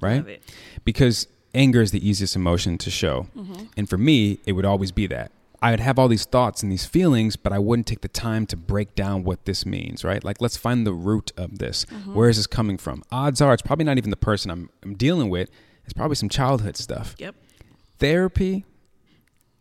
right? 0.00 0.40
Because 0.84 1.26
anger 1.54 1.80
is 1.80 1.90
the 1.90 2.06
easiest 2.06 2.36
emotion 2.36 2.78
to 2.78 2.90
show. 2.90 3.26
Mm-hmm. 3.36 3.64
And 3.76 3.88
for 3.88 3.98
me, 3.98 4.38
it 4.46 4.52
would 4.52 4.64
always 4.66 4.92
be 4.92 5.06
that. 5.08 5.32
I 5.62 5.70
would 5.72 5.80
have 5.80 5.98
all 5.98 6.08
these 6.08 6.24
thoughts 6.24 6.62
and 6.62 6.70
these 6.70 6.86
feelings, 6.86 7.36
but 7.36 7.52
I 7.52 7.58
wouldn't 7.58 7.86
take 7.86 8.00
the 8.00 8.08
time 8.08 8.46
to 8.46 8.56
break 8.56 8.94
down 8.94 9.24
what 9.24 9.44
this 9.44 9.66
means, 9.66 10.04
right? 10.04 10.22
Like, 10.24 10.40
let's 10.40 10.56
find 10.56 10.86
the 10.86 10.92
root 10.92 11.32
of 11.36 11.58
this. 11.58 11.84
Mm-hmm. 11.86 12.14
Where 12.14 12.28
is 12.28 12.36
this 12.36 12.46
coming 12.46 12.78
from? 12.78 13.02
Odds 13.10 13.40
are 13.42 13.52
it's 13.52 13.62
probably 13.62 13.84
not 13.84 13.98
even 13.98 14.10
the 14.10 14.16
person 14.16 14.50
I'm, 14.50 14.70
I'm 14.82 14.94
dealing 14.94 15.28
with. 15.28 15.50
It's 15.90 15.96
probably 15.96 16.14
some 16.14 16.28
childhood 16.28 16.76
stuff 16.76 17.16
Yep. 17.18 17.34
therapy 17.98 18.64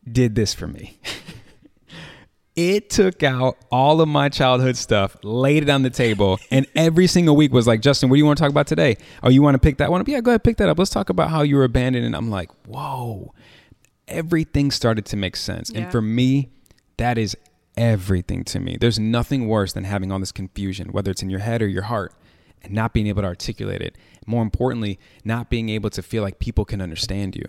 did 0.10 0.36
this 0.36 0.54
for 0.54 0.68
me. 0.68 1.00
it 2.56 2.90
took 2.90 3.24
out 3.24 3.58
all 3.72 4.00
of 4.02 4.08
my 4.08 4.30
childhood 4.30 4.76
stuff, 4.78 5.18
laid 5.24 5.64
it 5.64 5.70
on 5.70 5.82
the 5.82 5.90
table, 5.90 6.38
and 6.52 6.66
every 6.76 7.08
single 7.08 7.36
week 7.36 7.52
was 7.52 7.66
like, 7.66 7.82
Justin, 7.82 8.10
what 8.10 8.16
do 8.16 8.20
you 8.20 8.26
want 8.26 8.38
to 8.38 8.44
talk 8.44 8.52
about 8.52 8.68
today? 8.68 8.98
Oh, 9.24 9.30
you 9.30 9.42
want 9.42 9.56
to 9.56 9.60
pick 9.60 9.78
that 9.78 9.90
one 9.90 10.02
up? 10.02 10.08
Yeah, 10.08 10.22
go 10.22 10.32
ahead, 10.32 10.44
pick 10.44 10.58
that 10.58 10.70
up. 10.70 10.78
Let's 10.78 10.92
talk 10.92 11.10
about 11.10 11.30
how 11.32 11.42
you 11.42 11.56
were 11.56 11.64
abandoned. 11.64 12.06
And 12.06 12.16
I'm 12.16 12.30
like, 12.30 12.50
whoa, 12.68 13.34
everything 14.08 14.72
started 14.72 15.06
to 15.08 15.18
make 15.18 15.36
sense. 15.36 15.70
And 15.72 15.92
for 15.92 16.02
me, 16.02 16.50
that 16.98 17.18
is 17.18 17.36
everything 17.78 18.44
to 18.46 18.60
me. 18.60 18.78
There's 18.80 19.00
nothing 19.00 19.48
worse 19.48 19.74
than 19.74 19.84
having 19.86 20.12
all 20.12 20.20
this 20.20 20.32
confusion, 20.32 20.92
whether 20.92 21.10
it's 21.12 21.24
in 21.24 21.30
your 21.30 21.40
head 21.40 21.62
or 21.64 21.68
your 21.68 21.84
heart. 21.84 22.14
and 22.62 22.74
not 22.74 22.94
being 22.94 23.08
able 23.08 23.22
to 23.22 23.28
articulate 23.28 23.82
it. 23.82 23.96
More 24.30 24.44
importantly, 24.44 25.00
not 25.24 25.50
being 25.50 25.70
able 25.70 25.90
to 25.90 26.02
feel 26.04 26.22
like 26.24 26.38
people 26.40 26.64
can 26.66 26.80
understand 26.82 27.36
you. 27.36 27.46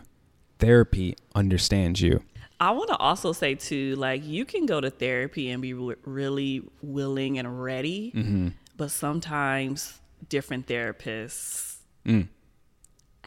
Therapy 0.59 1.15
understands 1.35 2.01
you. 2.01 2.23
I 2.59 2.71
want 2.73 2.89
to 2.89 2.97
also 2.97 3.33
say 3.33 3.55
too, 3.55 3.97
like 3.97 4.25
you 4.25 4.45
can 4.45 4.67
go 4.67 4.81
to 4.81 4.91
therapy 4.91 5.51
and 5.51 5.61
be 5.63 5.73
re- 5.75 5.95
really 6.05 6.63
willing 6.83 7.39
and 7.39 7.63
ready, 7.63 8.13
Mm-hmm. 8.15 8.49
but 8.77 8.91
sometimes 8.91 10.01
different 10.29 10.67
therapists 10.67 11.77
Mm. 12.07 12.29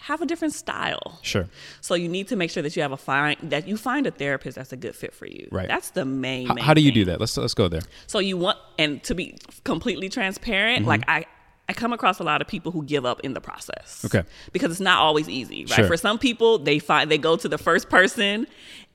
have 0.10 0.22
a 0.22 0.26
different 0.26 0.54
style. 0.54 1.20
Sure. 1.22 1.48
So 1.82 1.94
you 1.96 2.10
need 2.10 2.28
to 2.30 2.36
make 2.36 2.50
sure 2.52 2.64
that 2.64 2.76
you 2.76 2.82
have 2.82 2.92
a 2.92 2.98
find 2.98 3.38
that 3.52 3.68
you 3.68 3.78
find 3.78 4.08
a 4.08 4.12
therapist 4.12 4.56
that's 4.58 4.74
a 4.74 4.78
good 4.78 4.96
fit 4.96 5.14
for 5.14 5.28
you. 5.28 5.48
Right. 5.52 5.68
That's 5.68 5.92
the 5.92 6.06
main. 6.06 6.48
How, 6.48 6.54
main 6.56 6.64
how 6.66 6.74
do 6.74 6.82
you 6.82 6.90
thing. 6.90 7.02
do 7.02 7.06
that? 7.06 7.20
Let's 7.20 7.38
let's 7.38 7.54
go 7.54 7.68
there. 7.68 7.82
So 8.08 8.18
you 8.20 8.36
want, 8.38 8.58
and 8.80 9.02
to 9.04 9.14
be 9.16 9.38
completely 9.64 10.10
transparent, 10.10 10.80
Mm-hmm. 10.82 10.88
like 10.94 11.04
I, 11.08 11.26
I 11.70 11.74
come 11.74 11.94
across 11.94 12.20
a 12.20 12.24
lot 12.24 12.42
of 12.42 12.48
people 12.48 12.72
who 12.74 12.84
give 12.84 13.06
up 13.06 13.22
in 13.22 13.34
the 13.34 13.40
process. 13.42 14.04
Okay. 14.06 14.24
Because 14.52 14.72
it's 14.72 14.80
not 14.82 15.00
always 15.00 15.30
easy, 15.30 15.62
right? 15.66 15.70
Sure. 15.76 15.88
For 15.88 15.96
some 15.98 16.20
people, 16.20 16.58
they 16.58 16.78
find 16.80 17.10
they 17.10 17.18
go 17.18 17.38
to 17.38 17.48
the 17.48 17.58
first 17.58 17.90
person, 17.90 18.48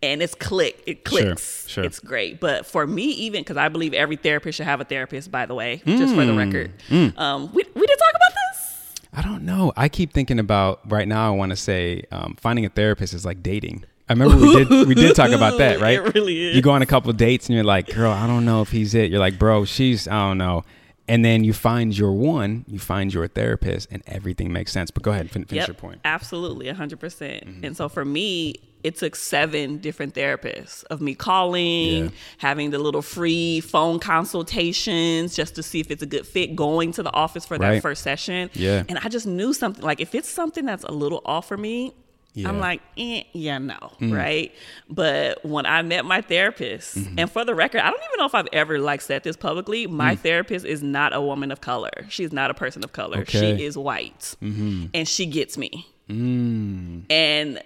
and 0.02 0.22
it's 0.22 0.34
click, 0.34 0.82
it 0.86 1.04
clicks, 1.04 1.66
sure. 1.66 1.82
it's 1.82 1.98
great. 1.98 2.40
But 2.40 2.66
for 2.66 2.86
me, 2.86 3.04
even 3.04 3.40
because 3.40 3.56
I 3.56 3.68
believe 3.68 3.94
every 3.94 4.16
therapist 4.16 4.58
should 4.58 4.66
have 4.66 4.80
a 4.80 4.84
therapist. 4.84 5.30
By 5.30 5.46
the 5.46 5.54
way, 5.54 5.82
just 5.86 6.14
for 6.14 6.24
the 6.26 6.32
Mm. 6.32 6.38
record, 6.38 6.72
um, 7.18 7.52
we 7.54 7.64
we 7.74 7.86
did 7.86 7.98
talk 7.98 8.10
about 8.14 8.32
this. 8.52 8.94
I 9.14 9.22
don't 9.22 9.44
know. 9.44 9.72
I 9.76 9.88
keep 9.88 10.12
thinking 10.12 10.38
about 10.38 10.80
right 10.90 11.08
now. 11.08 11.26
I 11.32 11.34
want 11.36 11.50
to 11.50 11.56
say 11.56 12.04
um, 12.12 12.36
finding 12.38 12.66
a 12.66 12.68
therapist 12.68 13.14
is 13.14 13.24
like 13.24 13.42
dating. 13.42 13.84
I 14.10 14.12
remember 14.12 14.36
we 14.36 14.52
did 14.64 14.88
we 14.88 14.94
did 14.94 15.16
talk 15.16 15.30
about 15.30 15.58
that, 15.58 15.80
right? 15.82 15.94
It 15.98 16.14
really 16.14 16.50
is. 16.50 16.56
You 16.56 16.62
go 16.62 16.70
on 16.72 16.82
a 16.82 16.86
couple 16.86 17.10
of 17.10 17.16
dates 17.16 17.46
and 17.48 17.54
you're 17.56 17.64
like, 17.64 17.92
"Girl, 17.94 18.12
I 18.12 18.26
don't 18.26 18.44
know 18.44 18.60
if 18.62 18.70
he's 18.70 18.94
it." 18.94 19.10
You're 19.10 19.20
like, 19.20 19.38
"Bro, 19.38 19.64
she's 19.64 20.06
I 20.06 20.28
don't 20.28 20.38
know." 20.38 20.64
And 21.08 21.24
then 21.24 21.42
you 21.42 21.52
find 21.54 21.96
your 21.96 22.12
one, 22.12 22.64
you 22.68 22.78
find 22.78 23.12
your 23.12 23.26
therapist, 23.28 23.88
and 23.90 24.02
everything 24.06 24.52
makes 24.52 24.72
sense. 24.72 24.90
But 24.90 25.02
go 25.02 25.10
ahead, 25.10 25.30
fin- 25.30 25.44
finish 25.46 25.62
Yep, 25.62 25.68
your 25.68 25.74
point. 25.74 26.00
Absolutely, 26.04 26.66
100%. 26.66 26.98
percent 27.00 27.46
Mm-hmm. 27.46 27.64
And 27.64 27.76
so 27.76 27.88
for 27.88 28.04
me, 28.04 28.54
it 28.84 28.96
took 28.96 29.16
seven 29.16 29.78
different 29.78 30.14
therapists 30.14 30.84
of 30.84 31.00
me 31.00 31.14
calling, 31.14 32.04
Yeah. 32.04 32.10
having 32.38 32.70
the 32.70 32.78
little 32.78 33.02
free 33.02 33.60
phone 33.60 33.98
consultations 33.98 35.34
just 35.34 35.54
to 35.56 35.62
see 35.62 35.80
if 35.80 35.90
it's 35.90 36.02
a 36.02 36.06
good 36.06 36.26
fit, 36.26 36.54
going 36.54 36.92
to 36.92 37.02
the 37.02 37.12
office 37.12 37.44
for 37.44 37.58
that 37.58 37.82
first 37.82 38.02
session. 38.02 38.50
Yeah. 38.54 38.84
And 38.88 38.98
I 38.98 39.08
just 39.08 39.26
knew 39.26 39.52
something 39.52 39.82
like 39.82 40.00
if 40.00 40.14
it's 40.14 40.28
something 40.28 40.64
that's 40.64 40.84
a 40.84 40.92
little 40.92 41.22
off 41.24 41.48
for 41.48 41.56
me, 41.56 41.94
Yeah. 42.34 42.46
Mm. 42.46 42.48
I'm 42.50 42.58
like, 42.60 42.82
eh, 42.96 43.22
yeah, 43.32 43.58
no, 43.58 43.92
right? 44.00 44.52
But 44.88 45.44
when 45.44 45.66
I 45.66 45.82
met 45.82 46.04
my 46.04 46.20
therapist, 46.20 46.96
Mm-hmm. 46.96 47.18
and 47.18 47.30
for 47.32 47.44
the 47.44 47.54
record, 47.54 47.80
I 47.80 47.90
don't 47.90 48.00
even 48.00 48.18
know 48.18 48.26
if 48.26 48.34
I've 48.34 48.48
ever 48.52 48.78
like 48.78 49.00
said 49.00 49.24
this 49.24 49.36
publicly. 49.36 49.86
My 49.88 50.14
Mm. 50.14 50.18
therapist 50.20 50.64
is 50.64 50.82
not 50.82 51.12
a 51.14 51.20
woman 51.20 51.50
of 51.50 51.60
color. 51.60 51.90
She's 52.08 52.32
not 52.32 52.50
a 52.50 52.54
person 52.54 52.84
of 52.84 52.92
color. 52.92 53.18
Okay. 53.20 53.38
Mm-hmm. 53.40 53.56
She 53.58 53.64
is 53.64 53.76
white, 53.78 54.36
and 54.40 55.08
she 55.08 55.26
gets 55.26 55.58
me. 55.58 55.86
Mm. 56.08 57.04
And 57.10 57.60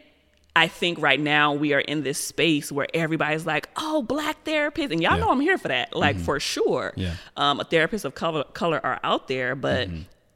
I 0.54 0.69
think 0.69 0.99
right 1.00 1.19
now 1.21 1.54
we 1.54 1.73
are 1.73 1.81
in 1.81 2.02
this 2.02 2.19
space 2.19 2.71
where 2.71 2.87
everybody's 2.95 3.47
like, 3.47 3.69
"Oh, 3.76 4.02
black 4.02 4.45
therapists," 4.45 4.90
and 4.92 5.02
y'all 5.02 5.02
Yeah. 5.02 5.09
Mm-hmm. 5.11 5.21
know 5.21 5.31
I'm 5.31 5.40
here 5.40 5.59
for 5.59 5.69
that, 5.69 5.95
like 5.97 6.19
for 6.19 6.38
sure. 6.40 6.92
Yeah. 6.97 7.14
um, 7.37 7.59
therapists 7.71 8.04
of 8.04 8.14
color, 8.14 8.45
color 8.45 8.81
are 8.83 9.00
out 9.02 9.28
there, 9.28 9.54
but. 9.54 9.88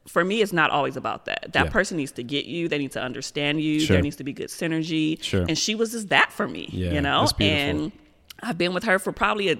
For 0.07 0.23
me, 0.23 0.41
it's 0.41 0.53
not 0.53 0.71
always 0.71 0.95
about 0.95 1.25
that. 1.25 1.51
That. 1.53 1.65
Yeah. 1.65 1.71
person 1.71 1.97
needs 1.97 2.13
to 2.13 2.23
get 2.23 2.45
you. 2.45 2.67
They 2.67 2.77
need 2.77 2.91
to 2.93 3.01
understand 3.01 3.61
you. 3.61 3.79
Sure. 3.79 3.95
There 3.95 4.03
needs 4.03 4.15
to 4.17 4.23
be 4.23 4.33
good 4.33 4.49
synergy. 4.49 5.21
Sure. 5.21 5.45
And 5.47 5.57
she 5.57 5.75
was 5.75 5.91
just 5.91 6.09
that 6.09 6.31
for 6.31 6.47
me, 6.47 6.69
Yeah, 6.71 6.93
you 6.93 7.01
know. 7.01 7.27
And 7.39 7.91
I've 8.41 8.57
been 8.57 8.73
with 8.73 8.85
her 8.85 8.99
for 8.99 9.11
probably 9.11 9.49
a 9.49 9.57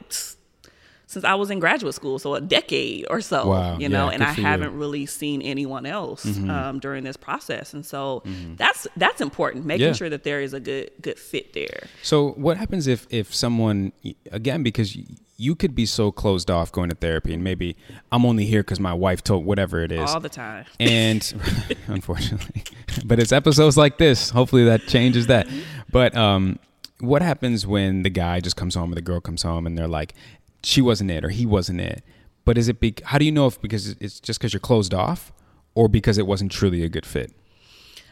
since 1.09 1.23
I 1.25 1.35
was 1.35 1.49
in 1.49 1.59
graduate 1.59 1.95
school, 1.95 2.19
so 2.19 2.35
a 2.35 2.41
decade 2.41 3.05
or 3.09 3.21
so, 3.21 3.47
Wow, 3.47 3.77
you 3.79 3.87
know. 3.89 4.07
yeah, 4.09 4.13
and 4.15 4.23
I 4.23 4.33
for 4.33 4.41
you. 4.41 4.45
Mm-hmm. 4.45 4.51
haven't 4.51 4.77
really 4.77 5.05
seen 5.05 5.41
anyone 5.41 5.85
else 5.85 6.25
um, 6.49 6.79
during 6.79 7.03
this 7.05 7.15
process, 7.17 7.73
and 7.73 7.85
so 7.85 8.21
that's 8.57 8.87
that's 8.97 9.21
important. 9.21 9.65
Making 9.65 9.87
Yeah. 9.87 9.93
sure 9.93 10.09
that 10.09 10.23
there 10.23 10.41
is 10.41 10.53
a 10.53 10.59
good 10.59 10.91
good 11.01 11.17
fit 11.17 11.53
there. 11.53 11.87
So 12.03 12.31
what 12.31 12.57
happens 12.57 12.87
if 12.87 13.07
if 13.09 13.33
someone 13.33 13.91
again 14.31 14.63
because 14.63 14.97
you 15.39 15.55
could 15.55 15.75
be 15.75 15.85
so 15.85 16.11
closed 16.11 16.49
off 16.49 16.71
going 16.71 16.89
to 16.89 16.95
therapy 16.95 17.31
and 17.33 17.43
maybe 17.43 17.75
I'm 18.11 18.25
only 18.25 18.45
here 18.45 18.61
because 18.63 18.79
my 18.79 18.93
wife 18.93 19.23
told 19.23 19.45
whatever 19.45 19.81
it 19.83 19.91
is 19.91 20.09
all 20.09 20.19
the 20.19 20.29
time. 20.29 20.65
and 20.79 21.21
unfortunately 21.87 22.63
but 23.05 23.19
it's 23.19 23.31
episodes 23.31 23.77
like 23.77 23.99
this 23.99 24.31
hopefully 24.31 24.63
that 24.65 24.87
changes 24.87 25.27
that 25.27 25.47
but 25.91 26.15
um 26.17 26.57
what 27.01 27.21
happens 27.21 27.67
when 27.67 28.01
the 28.01 28.09
guy 28.09 28.39
just 28.39 28.55
comes 28.55 28.73
home 28.73 28.91
or 28.91 28.95
the 28.95 29.01
girl 29.01 29.19
comes 29.21 29.43
home 29.43 29.67
and 29.67 29.77
they're 29.77 29.87
like 29.87 30.15
she 30.63 30.81
wasn't 30.81 31.09
it 31.11 31.23
or 31.23 31.29
he 31.29 31.45
wasn't 31.45 31.79
it 31.79 32.03
but 32.45 32.57
is 32.57 32.67
it 32.67 32.79
be- 32.79 32.95
how 33.05 33.17
do 33.17 33.25
you 33.25 33.31
know 33.31 33.47
if 33.47 33.59
because 33.61 33.89
it's 33.99 34.19
just 34.19 34.39
because 34.39 34.53
you're 34.53 34.59
closed 34.59 34.93
off 34.93 35.31
or 35.75 35.87
because 35.87 36.17
it 36.17 36.25
wasn't 36.27 36.51
truly 36.51 36.83
a 36.83 36.89
good 36.89 37.05
fit 37.05 37.31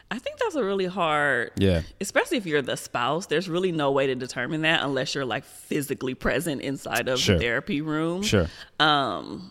I 0.08 0.20
think 0.20 0.38
that's 0.38 0.54
a 0.54 0.62
really 0.62 0.86
hard, 0.86 1.50
Yeah. 1.58 1.82
Especially 2.00 2.36
if 2.36 2.46
you're 2.46 2.62
the 2.62 2.76
spouse, 2.76 3.26
there's 3.26 3.48
really 3.48 3.72
no 3.72 3.90
way 3.90 4.06
to 4.06 4.14
determine 4.14 4.62
that 4.62 4.84
unless 4.84 5.16
you're 5.16 5.24
like 5.24 5.44
physically 5.44 6.14
present 6.14 6.62
inside 6.62 7.08
of 7.08 7.18
Sure. 7.18 7.34
the 7.34 7.40
therapy 7.40 7.80
room. 7.80 8.22
sure 8.22 8.46
Um 8.78 9.50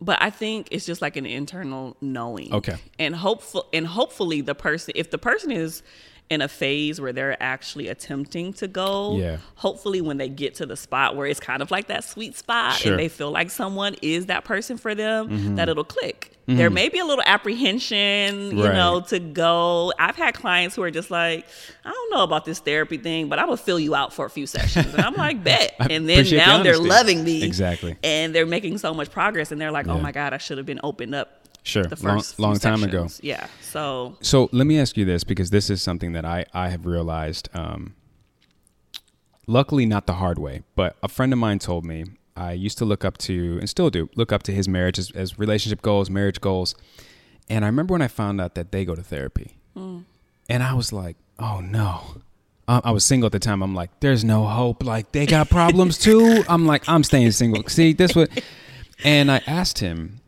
but 0.00 0.22
I 0.22 0.30
think 0.30 0.68
it's 0.70 0.86
just 0.86 1.02
like 1.02 1.16
an 1.16 1.26
internal 1.26 1.96
knowing. 2.00 2.52
Okay. 2.52 2.76
And 2.98 3.14
hopeful 3.14 3.66
and 3.74 3.86
hopefully 3.86 4.40
the 4.40 4.54
person 4.54 4.92
if 4.96 5.10
the 5.10 5.18
person 5.18 5.50
is 5.50 5.82
in 6.30 6.40
a 6.40 6.48
phase 6.48 7.00
where 7.02 7.12
they're 7.12 7.40
actually 7.42 7.88
attempting 7.88 8.52
to 8.54 8.66
go, 8.66 9.16
Yeah. 9.18 9.36
hopefully 9.56 10.00
when 10.00 10.16
they 10.16 10.28
get 10.30 10.54
to 10.56 10.66
the 10.66 10.76
spot 10.76 11.16
where 11.16 11.26
it's 11.26 11.38
kind 11.38 11.60
of 11.60 11.70
like 11.70 11.88
that 11.88 12.02
sweet 12.02 12.34
spot 12.34 12.72
Sure. 12.74 12.84
Mm-hmm. 12.84 12.90
and 12.92 12.98
they 13.00 13.08
feel 13.08 13.30
like 13.30 13.50
someone 13.50 13.94
is 14.00 14.26
that 14.26 14.42
person 14.44 14.78
for 14.78 14.94
them, 14.94 15.56
that 15.56 15.68
it'll 15.68 15.84
click. 15.84 16.30
There 16.46 16.68
may 16.70 16.88
be 16.90 16.98
a 16.98 17.04
little 17.06 17.24
apprehension, 17.26 18.56
you 18.56 18.64
Right. 18.64 18.74
know, 18.74 19.00
to 19.08 19.18
go. 19.18 19.92
I've 19.98 20.16
had 20.16 20.34
clients 20.34 20.76
who 20.76 20.82
are 20.82 20.90
just 20.90 21.10
like, 21.10 21.46
I 21.84 21.90
don't 21.90 22.10
know 22.10 22.22
about 22.22 22.44
this 22.44 22.58
therapy 22.58 22.98
thing, 22.98 23.28
but 23.28 23.38
I'm 23.38 23.46
gonna 23.46 23.56
fill 23.56 23.80
you 23.80 23.94
out 23.94 24.12
for 24.12 24.24
a 24.26 24.30
few 24.30 24.46
sessions. 24.46 24.92
And 24.94 25.02
I'm 25.04 25.14
like, 25.14 25.42
bet. 25.44 25.74
And 25.78 26.08
then 26.08 26.18
appreciate 26.20 26.38
the 26.40 26.46
now 26.46 26.62
they're 26.62 26.78
loving 26.78 27.24
me. 27.24 27.42
Exactly. 27.42 27.96
And 28.02 28.34
they're 28.34 28.46
making 28.46 28.78
so 28.78 28.92
much 28.94 29.10
progress 29.10 29.52
and 29.52 29.60
they're 29.60 29.70
like, 29.72 29.88
oh 29.88 29.98
my 29.98 30.12
God, 30.12 30.32
I 30.32 30.38
should 30.38 30.58
have 30.58 30.66
been 30.66 30.80
opened 30.82 31.14
up 31.14 31.40
Sure. 31.64 31.82
the 31.84 31.96
Long- 32.06 32.18
first 32.18 32.38
long 32.38 32.52
few 32.54 32.60
time 32.60 32.82
ago. 32.84 33.08
Yeah. 33.22 33.46
So 33.62 34.16
So 34.20 34.48
let 34.52 34.66
me 34.66 34.78
ask 34.78 34.96
you 34.96 35.04
this 35.04 35.24
because 35.24 35.50
this 35.50 35.68
is 35.70 35.82
something 35.82 36.12
that 36.12 36.24
I, 36.24 36.44
I 36.54 36.68
have 36.68 36.86
realized, 36.86 37.48
um, 37.54 37.94
luckily 39.46 39.86
not 39.86 40.06
the 40.06 40.14
hard 40.14 40.38
way, 40.38 40.62
but 40.76 40.96
a 41.02 41.08
friend 41.08 41.32
of 41.32 41.38
mine 41.38 41.58
told 41.58 41.84
me 41.84 42.04
I 42.36 42.52
used 42.52 42.78
to 42.78 42.84
look 42.84 43.04
up 43.04 43.16
to 43.18 43.58
and 43.60 43.68
still 43.68 43.90
do 43.90 44.08
look 44.14 44.32
up 44.32 44.42
to 44.44 44.52
his 44.52 44.68
marriage 44.68 44.98
as, 44.98 45.10
as 45.12 45.38
relationship 45.38 45.82
goals, 45.82 46.10
marriage 46.10 46.40
goals. 46.40 46.74
And 47.48 47.64
I 47.64 47.68
remember 47.68 47.92
when 47.92 48.02
I 48.02 48.08
found 48.08 48.40
out 48.40 48.54
that 48.54 48.72
they 48.72 48.84
go 48.84 48.94
to 48.94 49.02
therapy 49.02 49.56
and 49.76 50.62
I 50.62 50.74
was 50.74 50.92
like, 50.92 51.16
oh 51.38 51.60
no. 51.60 52.20
I 52.66 52.92
was 52.92 53.04
single 53.04 53.26
at 53.26 53.32
the 53.32 53.38
time. 53.38 53.62
I'm 53.62 53.74
like, 53.74 53.90
there's 54.00 54.24
no 54.24 54.46
hope. 54.46 54.82
Like 54.84 55.12
they 55.12 55.26
got 55.26 55.50
problems 55.50 55.98
too. 55.98 56.42
I'm 56.48 56.66
like, 56.66 56.88
I'm 56.88 57.04
staying 57.04 57.30
single. 57.32 57.62
See, 57.68 57.92
this 57.92 58.14
what, 58.14 58.30
and 59.04 59.30
I 59.30 59.42
asked 59.46 59.80
him, 59.80 60.20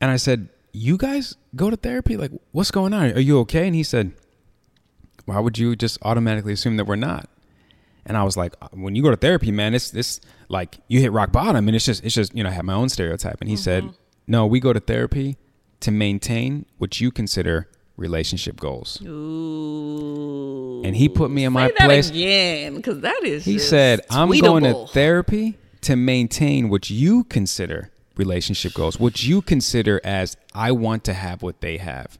and 0.00 0.10
I 0.10 0.16
said, 0.16 0.48
"You 0.72 0.96
guys 0.96 1.36
go 1.54 1.70
to 1.70 1.76
therapy? 1.76 2.16
Like, 2.16 2.32
what's 2.52 2.70
going 2.70 2.92
on? 2.92 3.12
Are 3.12 3.20
you 3.20 3.38
okay?" 3.40 3.66
And 3.66 3.74
he 3.74 3.82
said, 3.82 4.12
"Why 5.24 5.38
would 5.40 5.58
you 5.58 5.76
just 5.76 5.98
automatically 6.02 6.52
assume 6.52 6.76
that 6.76 6.86
we're 6.86 6.96
not?" 6.96 7.28
And 8.06 8.16
I 8.16 8.22
was 8.24 8.36
like, 8.36 8.54
uh, 8.60 8.68
"When 8.72 8.94
you 8.94 9.02
go 9.02 9.10
to 9.10 9.16
therapy, 9.16 9.50
man, 9.50 9.74
it's 9.74 9.90
this 9.90 10.20
like 10.48 10.78
you 10.88 11.00
hit 11.00 11.12
rock 11.12 11.32
bottom, 11.32 11.68
and 11.68 11.74
it's 11.76 11.84
just 11.84 12.04
it's 12.04 12.14
just 12.14 12.34
you 12.36 12.42
know 12.42 12.50
I 12.50 12.52
have 12.52 12.64
my 12.64 12.74
own 12.74 12.88
stereotype." 12.88 13.40
And 13.40 13.48
he 13.48 13.56
said, 13.56 13.84
mm-hmm. 13.84 13.94
"No, 14.26 14.46
we 14.46 14.60
go 14.60 14.72
to 14.72 14.80
therapy 14.80 15.36
to 15.80 15.90
maintain 15.90 16.66
what 16.78 17.00
you 17.00 17.10
consider 17.10 17.68
relationship 17.96 18.60
goals." 18.60 19.00
ooh. 19.02 20.82
And 20.84 20.94
he 20.94 21.08
put 21.08 21.30
me 21.30 21.44
in 21.44 21.52
my 21.54 21.68
Say 21.68 21.74
that 21.78 21.84
place. 21.86 22.10
again, 22.10 22.76
because 22.76 23.00
that 23.00 23.24
is. 23.24 23.44
He 23.44 23.58
said, 23.58 24.02
"I'm 24.10 24.30
going 24.30 24.64
to 24.64 24.86
therapy 24.88 25.56
to 25.82 25.96
maintain 25.96 26.68
what 26.68 26.90
you 26.90 27.24
consider 27.24 27.90
relationship 28.16 28.74
goals, 28.74 28.98
what 28.98 29.24
you 29.24 29.42
consider 29.42 30.00
as 30.04 30.36
I 30.54 30.72
want 30.72 31.04
to 31.04 31.14
have 31.14 31.42
what 31.42 31.60
they 31.60 31.78
have." 31.78 32.18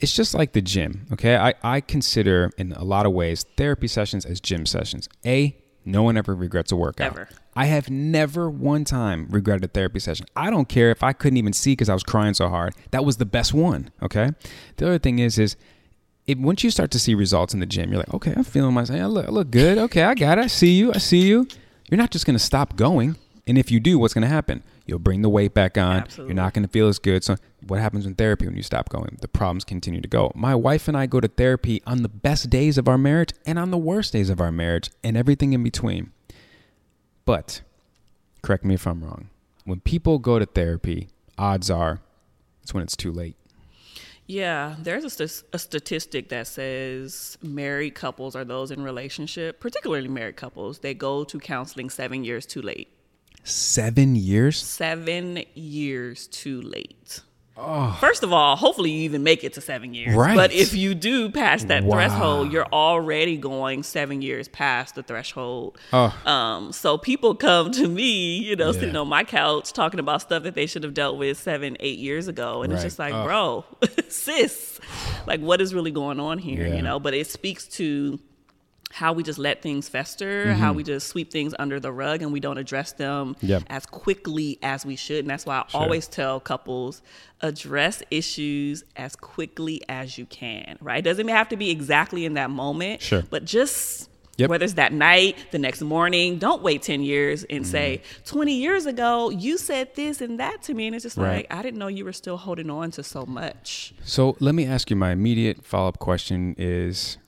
It's 0.00 0.14
just 0.14 0.32
like 0.32 0.52
the 0.52 0.62
gym, 0.62 1.06
okay? 1.12 1.36
I, 1.36 1.54
I 1.62 1.82
consider 1.82 2.50
in 2.56 2.72
a 2.72 2.84
lot 2.84 3.04
of 3.04 3.12
ways 3.12 3.44
therapy 3.58 3.86
sessions 3.86 4.24
as 4.24 4.40
gym 4.40 4.64
sessions. 4.64 5.10
A, 5.26 5.54
no 5.84 6.02
one 6.02 6.16
ever 6.16 6.34
regrets 6.34 6.72
a 6.72 6.76
workout. 6.76 7.08
Ever. 7.08 7.28
I 7.54 7.66
have 7.66 7.90
never 7.90 8.48
one 8.48 8.84
time 8.84 9.26
regretted 9.28 9.64
a 9.64 9.68
therapy 9.68 9.98
session. 9.98 10.24
I 10.34 10.48
don't 10.48 10.70
care 10.70 10.90
if 10.90 11.02
I 11.02 11.12
couldn't 11.12 11.36
even 11.36 11.52
see 11.52 11.72
because 11.72 11.90
I 11.90 11.94
was 11.94 12.02
crying 12.02 12.32
so 12.32 12.48
hard. 12.48 12.74
That 12.92 13.04
was 13.04 13.18
the 13.18 13.26
best 13.26 13.52
one. 13.52 13.90
Okay. 14.02 14.30
The 14.76 14.86
other 14.86 14.98
thing 14.98 15.18
is, 15.18 15.38
is 15.38 15.56
it, 16.26 16.38
once 16.38 16.64
you 16.64 16.70
start 16.70 16.90
to 16.92 16.98
see 16.98 17.14
results 17.14 17.52
in 17.52 17.60
the 17.60 17.66
gym, 17.66 17.90
you're 17.90 17.98
like, 17.98 18.14
okay, 18.14 18.32
I'm 18.34 18.44
feeling 18.44 18.72
myself. 18.72 19.00
I 19.00 19.04
look, 19.04 19.26
I 19.26 19.30
look 19.30 19.50
good. 19.50 19.76
Okay, 19.76 20.02
I 20.04 20.14
got 20.14 20.38
it. 20.38 20.44
I 20.44 20.46
see 20.46 20.72
you. 20.72 20.92
I 20.94 20.98
see 20.98 21.26
you. 21.26 21.46
You're 21.90 21.98
not 21.98 22.10
just 22.10 22.24
going 22.24 22.36
to 22.36 22.42
stop 22.42 22.76
going. 22.76 23.16
And 23.46 23.58
if 23.58 23.70
you 23.70 23.80
do, 23.80 23.98
what's 23.98 24.14
going 24.14 24.22
to 24.22 24.28
happen? 24.28 24.62
You'll 24.90 24.98
bring 24.98 25.22
the 25.22 25.28
weight 25.28 25.54
back 25.54 25.78
on. 25.78 25.98
Absolutely. 25.98 26.34
You're 26.34 26.42
not 26.42 26.52
going 26.52 26.64
to 26.64 26.68
feel 26.68 26.88
as 26.88 26.98
good. 26.98 27.22
So, 27.22 27.36
what 27.68 27.78
happens 27.78 28.06
in 28.06 28.16
therapy 28.16 28.46
when 28.46 28.56
you 28.56 28.64
stop 28.64 28.88
going? 28.88 29.18
The 29.20 29.28
problems 29.28 29.62
continue 29.62 30.00
to 30.00 30.08
go. 30.08 30.32
My 30.34 30.56
wife 30.56 30.88
and 30.88 30.96
I 30.96 31.06
go 31.06 31.20
to 31.20 31.28
therapy 31.28 31.80
on 31.86 32.02
the 32.02 32.08
best 32.08 32.50
days 32.50 32.76
of 32.76 32.88
our 32.88 32.98
marriage 32.98 33.30
and 33.46 33.56
on 33.56 33.70
the 33.70 33.78
worst 33.78 34.12
days 34.12 34.30
of 34.30 34.40
our 34.40 34.50
marriage 34.50 34.90
and 35.04 35.16
everything 35.16 35.52
in 35.52 35.62
between. 35.62 36.10
But 37.24 37.60
correct 38.42 38.64
me 38.64 38.74
if 38.74 38.84
I'm 38.84 39.04
wrong. 39.04 39.28
When 39.64 39.78
people 39.78 40.18
go 40.18 40.40
to 40.40 40.46
therapy, 40.46 41.08
odds 41.38 41.70
are 41.70 42.00
It's 42.64 42.74
when 42.74 42.82
it's 42.82 42.96
too 42.96 43.12
late. 43.12 43.36
Yeah, 44.26 44.74
there's 44.80 45.04
a, 45.04 45.10
st- 45.10 45.44
a 45.52 45.58
statistic 45.58 46.30
that 46.30 46.48
says 46.48 47.38
married 47.42 47.94
couples 47.94 48.34
are 48.34 48.44
those 48.44 48.72
in 48.72 48.82
relationship, 48.82 49.60
particularly 49.60 50.08
married 50.08 50.36
couples, 50.36 50.80
they 50.80 50.94
go 50.94 51.22
to 51.22 51.38
counseling 51.38 51.90
seven 51.90 52.24
years 52.24 52.44
too 52.44 52.62
late. 52.62 52.88
Seven 53.44 54.16
years? 54.16 54.56
Seven 54.62 55.44
years 55.54 56.26
too 56.28 56.60
late. 56.60 57.20
First 58.00 58.22
of 58.22 58.32
all, 58.32 58.56
hopefully 58.56 58.90
you 58.90 59.02
even 59.02 59.22
make 59.22 59.44
it 59.44 59.52
to 59.52 59.60
seven 59.60 59.92
years. 59.92 60.14
Right. 60.16 60.34
But 60.34 60.50
if 60.50 60.72
you 60.74 60.94
do 60.94 61.28
pass 61.30 61.62
that 61.64 61.84
Wow. 61.84 61.96
threshold, 61.96 62.52
you're 62.52 62.66
already 62.72 63.36
going 63.36 63.82
seven 63.82 64.22
years 64.22 64.48
past 64.48 64.94
the 64.94 65.02
threshold. 65.02 65.76
Oh. 65.92 66.06
Um, 66.24 66.72
so 66.72 66.96
people 66.96 67.34
come 67.34 67.70
to 67.72 67.86
me, 67.86 68.38
you 68.38 68.56
know, 68.56 68.68
Yeah. 68.70 68.80
sitting 68.80 68.96
on 68.96 69.08
my 69.08 69.24
couch 69.24 69.74
talking 69.74 70.00
about 70.00 70.22
stuff 70.22 70.42
that 70.44 70.54
they 70.54 70.64
should 70.64 70.84
have 70.84 70.94
dealt 70.94 71.18
with 71.18 71.36
seven, 71.36 71.76
eight 71.80 71.98
years 71.98 72.28
ago. 72.28 72.62
And 72.62 72.72
it's 72.72 72.82
just 72.82 72.98
like, 72.98 73.12
Oh. 73.12 73.24
bro, 73.24 73.64
sis, 74.08 74.80
like 75.26 75.40
what 75.40 75.60
is 75.60 75.74
really 75.74 75.90
going 75.90 76.18
on 76.18 76.38
here? 76.38 76.66
Yeah. 76.66 76.76
You 76.76 76.82
know, 76.82 76.98
but 76.98 77.12
it 77.12 77.26
speaks 77.26 77.66
to 77.76 78.18
how 78.92 79.12
we 79.12 79.22
just 79.22 79.38
let 79.38 79.62
things 79.62 79.88
fester, 79.88 80.46
Mm-hmm. 80.46 80.60
how 80.60 80.72
we 80.72 80.82
just 80.82 81.08
sweep 81.08 81.30
things 81.30 81.54
under 81.58 81.78
the 81.78 81.92
rug 81.92 82.22
and 82.22 82.32
we 82.32 82.40
don't 82.40 82.58
address 82.58 82.92
them 82.92 83.36
Yep. 83.40 83.62
as 83.68 83.86
quickly 83.86 84.58
as 84.62 84.84
we 84.84 84.96
should. 84.96 85.20
And 85.20 85.30
that's 85.30 85.46
why 85.46 85.58
I 85.58 85.64
always 85.78 86.08
tell 86.08 86.40
couples 86.40 87.00
address 87.40 88.02
issues 88.10 88.84
as 88.96 89.16
quickly 89.16 89.80
as 89.88 90.18
you 90.18 90.26
can, 90.26 90.76
right? 90.80 90.98
It 90.98 91.02
doesn't 91.02 91.28
have 91.28 91.48
to 91.50 91.56
be 91.56 91.70
exactly 91.70 92.24
in 92.24 92.34
that 92.34 92.50
moment, 92.50 93.00
Sure. 93.02 93.22
but 93.30 93.44
just 93.44 94.08
Yep. 94.38 94.48
whether 94.50 94.64
it's 94.64 94.74
that 94.74 94.92
night, 94.92 95.36
the 95.50 95.58
next 95.58 95.82
morning, 95.82 96.38
don't 96.38 96.62
wait 96.62 96.82
10 96.82 97.02
years 97.02 97.44
and 97.44 97.66
say, 97.66 98.00
20 98.24 98.54
years 98.54 98.86
ago, 98.86 99.28
you 99.30 99.58
said 99.58 99.94
this 99.94 100.20
and 100.22 100.40
that 100.40 100.62
to 100.62 100.74
me. 100.74 100.86
And 100.86 100.96
it's 100.96 101.02
just 101.02 101.16
Right. 101.18 101.36
like, 101.38 101.46
I 101.50 101.60
didn't 101.62 101.78
know 101.78 101.88
you 101.88 102.04
were 102.06 102.12
still 102.14 102.38
holding 102.38 102.70
on 102.70 102.90
to 102.92 103.02
so 103.02 103.26
much. 103.26 103.92
So 104.02 104.36
let 104.40 104.54
me 104.54 104.64
ask 104.64 104.88
you 104.90 104.96
my 104.96 105.12
immediate 105.12 105.62
follow 105.64 105.88
up 105.88 105.98
question 105.98 106.54
is 106.58 107.18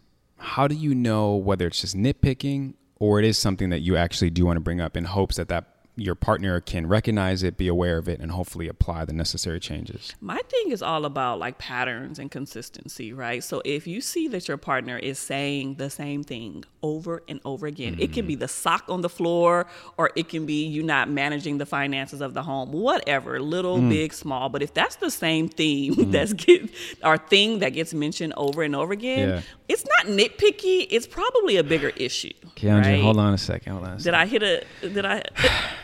how 0.43 0.67
do 0.67 0.75
you 0.75 0.95
know 0.95 1.37
whether 1.37 1.67
it's 1.67 1.81
just 1.81 1.97
nitpicking 1.97 2.75
or 2.97 3.19
it 3.21 3.25
is 3.25 3.39
something 3.39 3.71
that 3.71 3.81
you 3.81 3.97
actually 3.97 4.31
do 4.31 4.45
want 4.45 4.57
to 4.57 4.61
bring 4.61 4.81
up 4.81 4.97
in 4.97 5.05
hopes 5.05 5.37
that 5.37 5.49
that 5.49 5.73
your 5.95 6.15
partner 6.15 6.59
can 6.61 6.87
recognize 6.87 7.43
it, 7.43 7.59
be 7.59 7.69
aware 7.69 7.99
of 7.99 8.09
it, 8.09 8.19
and 8.19 8.31
hopefully 8.31 8.67
apply 8.67 9.05
the 9.05 9.13
necessary 9.13 9.61
changes? 9.61 10.15
My 10.21 10.41
thing 10.49 10.71
is 10.71 10.83
all 10.83 11.05
about 11.05 11.39
like 11.39 11.59
patterns 11.59 12.19
and 12.19 12.31
consistency, 12.31 13.13
right? 13.13 13.45
So 13.45 13.61
if 13.65 13.87
you 13.87 14.01
see 14.01 14.27
that 14.29 14.49
your 14.49 14.57
partner 14.57 14.97
is 14.97 15.19
saying 15.19 15.75
the 15.75 15.91
same 15.91 16.25
thing 16.25 16.65
over 16.83 17.23
and 17.29 17.41
over 17.45 17.67
again, 17.67 17.97
it 17.99 18.13
can 18.13 18.27
be 18.27 18.37
mm. 18.37 18.41
the 18.41 18.49
sock 18.49 18.85
on 18.89 19.03
the 19.03 19.11
floor 19.11 19.67
or 19.99 20.11
it 20.17 20.31
can 20.31 20.47
be 20.47 20.65
you 20.65 20.83
not 20.83 21.11
managing 21.11 21.59
the 21.59 21.67
finances 21.67 22.23
of 22.23 22.33
the 22.33 22.43
home, 22.43 22.73
whatever, 22.73 23.39
little, 23.39 23.79
mm. 23.79 23.91
big, 23.91 24.15
small. 24.15 24.49
But 24.49 24.63
if 24.63 24.73
that's 24.73 24.97
the 24.97 25.11
same 25.11 25.49
theme 25.49 25.95
mm. 25.97 26.11
that's 26.11 26.33
get 26.33 26.71
our 27.03 27.19
thing 27.19 27.59
that 27.59 27.71
gets 27.71 27.93
mentioned 27.93 28.33
over 28.39 28.63
and 28.63 28.75
over 28.75 28.95
again, 28.95 29.29
Yeah. 29.29 29.41
It's 29.73 29.85
not 29.97 30.07
nitpicky. 30.07 30.87
It's 30.91 31.07
probably 31.07 31.57
a 31.57 31.64
bigger 31.64 31.88
issue. 31.91 32.33
Kiaundra, 32.57 32.83
right? 32.85 33.00
hold 33.00 33.17
on 33.19 33.33
a 33.33 33.38
second. 33.38 33.73
Hold 33.73 33.87
on 33.87 33.97
Did 33.97 34.02
second. 34.02 34.21
I 34.21 34.26
hit 34.26 34.43
a? 34.43 34.64
Did 34.83 35.05
I? 35.07 35.23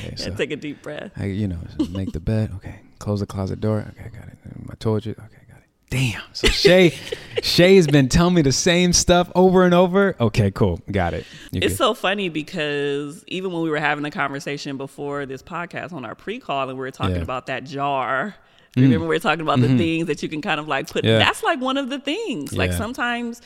Okay, 0.00 0.14
so 0.16 0.32
take 0.34 0.50
a 0.52 0.56
deep 0.56 0.82
breath. 0.82 1.12
I, 1.16 1.26
you 1.26 1.48
know, 1.48 1.58
make 1.90 2.12
the 2.12 2.20
bed. 2.20 2.52
Okay, 2.56 2.80
close 2.98 3.20
the 3.20 3.26
closet 3.26 3.60
door. 3.60 3.84
Okay, 3.98 4.10
got 4.10 4.28
it. 4.28 4.38
I 4.70 4.74
told 4.76 5.04
you. 5.04 5.12
Okay, 5.12 5.42
got 5.48 5.58
it. 5.58 5.64
Damn. 5.90 6.22
So 6.32 6.48
Shay, 6.48 6.90
Shay's 7.42 7.86
been 7.86 8.08
telling 8.08 8.34
me 8.34 8.42
the 8.42 8.52
same 8.52 8.92
stuff 8.92 9.30
over 9.34 9.64
and 9.64 9.74
over. 9.74 10.14
Okay, 10.20 10.50
cool. 10.52 10.80
Got 10.90 11.14
it. 11.14 11.26
You 11.50 11.60
It's 11.62 11.72
good. 11.74 11.78
so 11.78 11.94
funny 11.94 12.28
because 12.28 13.24
even 13.26 13.52
when 13.52 13.62
we 13.62 13.70
were 13.70 13.80
having 13.80 14.04
the 14.04 14.10
conversation 14.10 14.76
before 14.76 15.26
this 15.26 15.42
podcast 15.42 15.92
on 15.92 16.04
our 16.04 16.14
pre-call 16.14 16.68
and 16.68 16.78
we 16.78 16.84
were 16.84 16.90
talking 16.90 17.16
Yeah. 17.16 17.22
About 17.22 17.46
that 17.46 17.64
jar. 17.64 18.34
Remember 18.76 19.06
we 19.06 19.16
are 19.16 19.20
talking 19.20 19.40
about 19.42 19.60
the 19.60 19.76
things 19.76 20.06
that 20.06 20.22
you 20.22 20.28
can 20.28 20.40
kind 20.40 20.60
of 20.60 20.68
like 20.68 20.88
put 20.90 21.04
Mm-hmm. 21.04 21.12
Yeah. 21.12 21.18
that's 21.18 21.42
like 21.42 21.60
one 21.60 21.76
of 21.76 21.88
the 21.90 21.98
things. 21.98 22.52
Like 22.56 22.68
Yeah. 22.68 22.74
Mm-hmm. 22.74 22.82
sometimes 22.84 23.42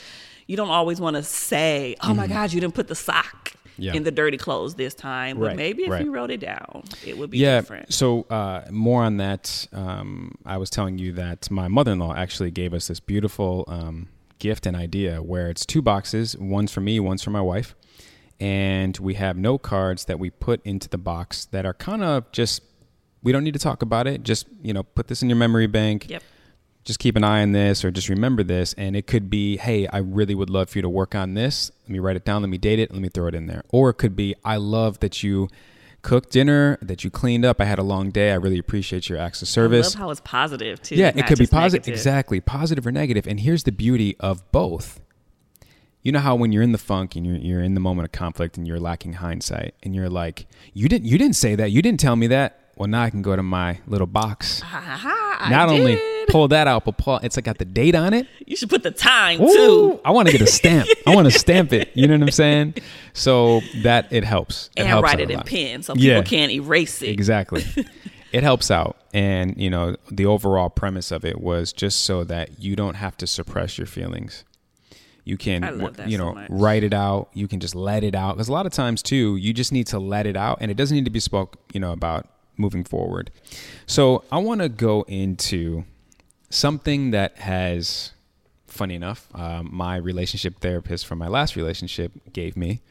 you 0.47 0.57
don't 0.57 0.69
always 0.69 0.99
want 1.01 1.15
to 1.15 1.23
say, 1.23 1.95
"Oh 2.03 2.13
my 2.13 2.27
god, 2.27 2.51
you 2.53 2.59
didn't 2.61 2.75
put 2.75 2.87
the 2.87 2.95
sock 2.95 3.53
Yeah. 3.77 3.93
in 3.93 4.03
the 4.03 4.11
dirty 4.11 4.37
clothes 4.37 4.75
this 4.75 4.93
time." 4.93 5.39
But 5.39 5.45
Right, 5.47 5.55
maybe 5.55 5.83
if 5.83 5.89
right. 5.89 6.03
you 6.03 6.11
wrote 6.13 6.29
it 6.31 6.41
down, 6.41 6.83
it 7.05 7.17
would 7.17 7.29
be 7.31 7.37
yeah. 7.39 7.61
different. 7.61 7.93
So 7.93 8.23
uh, 8.29 8.63
more 8.69 9.03
on 9.03 9.17
that. 9.17 9.67
Um, 9.71 10.35
I 10.45 10.57
was 10.57 10.69
telling 10.69 10.97
you 10.99 11.13
that 11.13 11.49
my 11.49 11.67
mother-in-law 11.67 12.13
actually 12.15 12.51
gave 12.51 12.73
us 12.73 12.87
this 12.89 12.99
beautiful 12.99 13.63
um, 13.67 14.09
gift 14.39 14.65
and 14.65 14.75
idea 14.75 15.21
where 15.23 15.49
it's 15.49 15.65
two 15.65 15.81
boxes. 15.81 16.37
One's 16.37 16.71
for 16.73 16.81
me, 16.81 16.99
one's 16.99 17.23
for 17.23 17.31
my 17.31 17.41
wife, 17.41 17.73
and 18.39 18.97
we 18.97 19.13
have 19.13 19.37
note 19.37 19.59
cards 19.59 20.05
that 20.05 20.19
we 20.19 20.29
put 20.29 20.61
into 20.65 20.89
the 20.89 20.97
box 20.97 21.45
that 21.45 21.65
are 21.65 21.73
kind 21.73 22.03
of 22.03 22.29
just. 22.33 22.61
We 23.23 23.31
don't 23.31 23.43
need 23.43 23.53
to 23.53 23.59
talk 23.59 23.81
about 23.81 24.05
it. 24.05 24.23
Just 24.23 24.47
you 24.61 24.73
know, 24.73 24.83
put 24.83 25.07
this 25.07 25.23
in 25.23 25.29
your 25.29 25.37
memory 25.37 25.67
bank. 25.67 26.09
Yep. 26.09 26.21
just 26.83 26.99
keep 26.99 27.15
an 27.15 27.23
eye 27.23 27.41
on 27.41 27.53
this 27.53 27.83
or 27.85 27.91
just 27.91 28.09
remember 28.09 28.43
this 28.43 28.73
and 28.73 28.95
it 28.97 29.07
could 29.07 29.29
be 29.29 29.55
hey 29.55 29.87
i 29.87 29.97
really 29.99 30.35
would 30.35 30.49
love 30.49 30.69
for 30.69 30.77
you 30.79 30.81
to 30.81 30.89
work 30.89 31.15
on 31.15 31.33
this 31.33 31.71
let 31.83 31.89
me 31.89 31.99
write 31.99 32.17
it 32.17 32.25
down 32.25 32.41
let 32.41 32.49
me 32.49 32.57
date 32.57 32.77
it 32.77 32.91
let 32.91 33.01
me 33.01 33.07
throw 33.07 33.27
it 33.27 33.33
in 33.33 33.47
there 33.47 33.63
or 33.69 33.89
it 33.89 33.93
could 33.93 34.17
be 34.17 34.35
i 34.43 34.57
love 34.57 34.99
that 34.99 35.23
you 35.23 35.47
cooked 36.01 36.29
dinner 36.29 36.77
that 36.81 37.05
you 37.05 37.09
cleaned 37.09 37.45
up 37.45 37.61
i 37.61 37.63
had 37.63 37.79
a 37.79 37.83
long 37.83 38.11
day 38.11 38.31
i 38.31 38.35
really 38.35 38.57
appreciate 38.59 39.07
your 39.07 39.17
acts 39.17 39.41
of 39.41 39.45
I 39.47 39.51
service 39.51 39.95
love 39.95 39.99
how 40.01 40.09
it's 40.09 40.19
positive 40.25 40.81
too. 40.81 40.95
yeah 40.95 41.13
it 41.15 41.25
could 41.25 41.39
be 41.39 41.47
positive. 41.47 41.87
exactly 41.87 42.41
positive 42.41 42.85
or 42.85 42.91
negative. 42.91 43.25
negative 43.25 43.31
and 43.31 43.39
here's 43.39 43.63
the 43.63 43.71
beauty 43.71 44.17
of 44.19 44.51
both 44.51 44.99
you 46.01 46.11
know 46.11 46.19
how 46.19 46.35
when 46.35 46.51
you're 46.51 46.63
in 46.63 46.73
the 46.73 46.77
funk 46.77 47.15
and 47.15 47.25
you're, 47.25 47.37
you're 47.37 47.63
in 47.63 47.75
the 47.75 47.79
moment 47.79 48.05
of 48.07 48.11
conflict 48.11 48.57
and 48.57 48.67
you're 48.67 48.79
lacking 48.81 49.13
hindsight 49.13 49.73
and 49.83 49.95
you're 49.95 50.09
like 50.09 50.47
you 50.73 50.89
didn't 50.89 51.05
you 51.07 51.17
didn't 51.17 51.37
say 51.37 51.55
that 51.55 51.71
you 51.71 51.81
didn't 51.81 52.01
tell 52.01 52.17
me 52.17 52.27
that 52.27 52.59
well 52.75 52.87
now 52.87 53.03
i 53.03 53.09
can 53.09 53.21
go 53.21 53.35
to 53.35 53.43
my 53.43 53.79
little 53.87 54.07
box 54.07 54.61
not 55.49 55.69
only 55.69 55.99
pull 56.29 56.47
that 56.47 56.67
out, 56.67 56.85
but 56.85 56.97
pull 56.97 57.17
it's 57.17 57.35
like 57.35 57.45
got 57.45 57.57
the 57.57 57.65
date 57.65 57.95
on 57.95 58.13
it. 58.13 58.27
you 58.45 58.55
should 58.55 58.69
put 58.69 58.83
the 58.83 58.91
time 58.91 59.41
Ooh, 59.41 59.53
too. 59.53 59.99
I 60.05 60.11
want 60.11 60.27
to 60.27 60.31
get 60.31 60.41
a 60.41 60.47
stamp. 60.47 60.87
I 61.05 61.13
want 61.13 61.31
to 61.31 61.37
stamp 61.37 61.73
it. 61.73 61.91
You 61.95 62.07
know 62.07 62.13
what 62.13 62.23
I'm 62.23 62.31
saying? 62.31 62.75
So 63.11 63.61
that 63.83 64.11
it 64.11 64.23
helps. 64.23 64.69
It 64.75 64.81
and 64.81 64.87
helps 64.87 65.03
write 65.03 65.19
it 65.19 65.29
in 65.29 65.41
pen 65.41 65.83
so 65.83 65.93
people 65.93 66.07
Yeah. 66.07 66.21
can't 66.21 66.51
erase 66.51 67.01
it. 67.01 67.09
Exactly. 67.09 67.65
it 68.31 68.41
helps 68.43 68.71
out, 68.71 68.97
and 69.13 69.55
you 69.57 69.69
know 69.69 69.95
the 70.09 70.25
overall 70.25 70.69
premise 70.69 71.11
of 71.11 71.25
it 71.25 71.41
was 71.41 71.73
just 71.73 72.01
so 72.01 72.23
that 72.23 72.59
you 72.59 72.75
don't 72.75 72.95
have 72.95 73.17
to 73.17 73.27
suppress 73.27 73.77
your 73.77 73.87
feelings. 73.87 74.45
You 75.25 75.37
can, 75.37 75.63
I 75.63 75.69
love 75.69 75.97
that 75.97 76.09
you 76.09 76.17
know, 76.17 76.33
much. 76.33 76.47
write 76.49 76.83
it 76.83 76.93
out. 76.93 77.29
You 77.33 77.47
can 77.47 77.59
just 77.61 77.75
let 77.75 78.03
it 78.03 78.15
out 78.15 78.35
because 78.35 78.49
a 78.49 78.53
lot 78.53 78.65
of 78.65 78.73
times 78.73 79.01
too, 79.01 79.35
you 79.37 79.53
just 79.53 79.71
need 79.71 79.87
to 79.87 79.99
let 79.99 80.25
it 80.25 80.35
out, 80.37 80.59
and 80.61 80.71
it 80.71 80.77
doesn't 80.77 80.95
need 80.95 81.05
to 81.05 81.11
be 81.11 81.19
spoke, 81.19 81.57
you 81.73 81.79
know, 81.79 81.91
about 81.91 82.27
moving 82.57 82.83
forward. 82.83 83.31
So 83.85 84.23
I 84.31 84.37
want 84.37 84.61
to 84.61 84.69
go 84.69 85.03
into 85.07 85.85
something 86.49 87.11
that 87.11 87.37
has, 87.39 88.11
funny 88.67 88.95
enough, 88.95 89.27
um, 89.33 89.69
my 89.71 89.95
relationship 89.95 90.59
therapist 90.59 91.05
from 91.05 91.17
my 91.17 91.27
last 91.27 91.55
relationship 91.55 92.11
gave 92.31 92.55
me, 92.55 92.81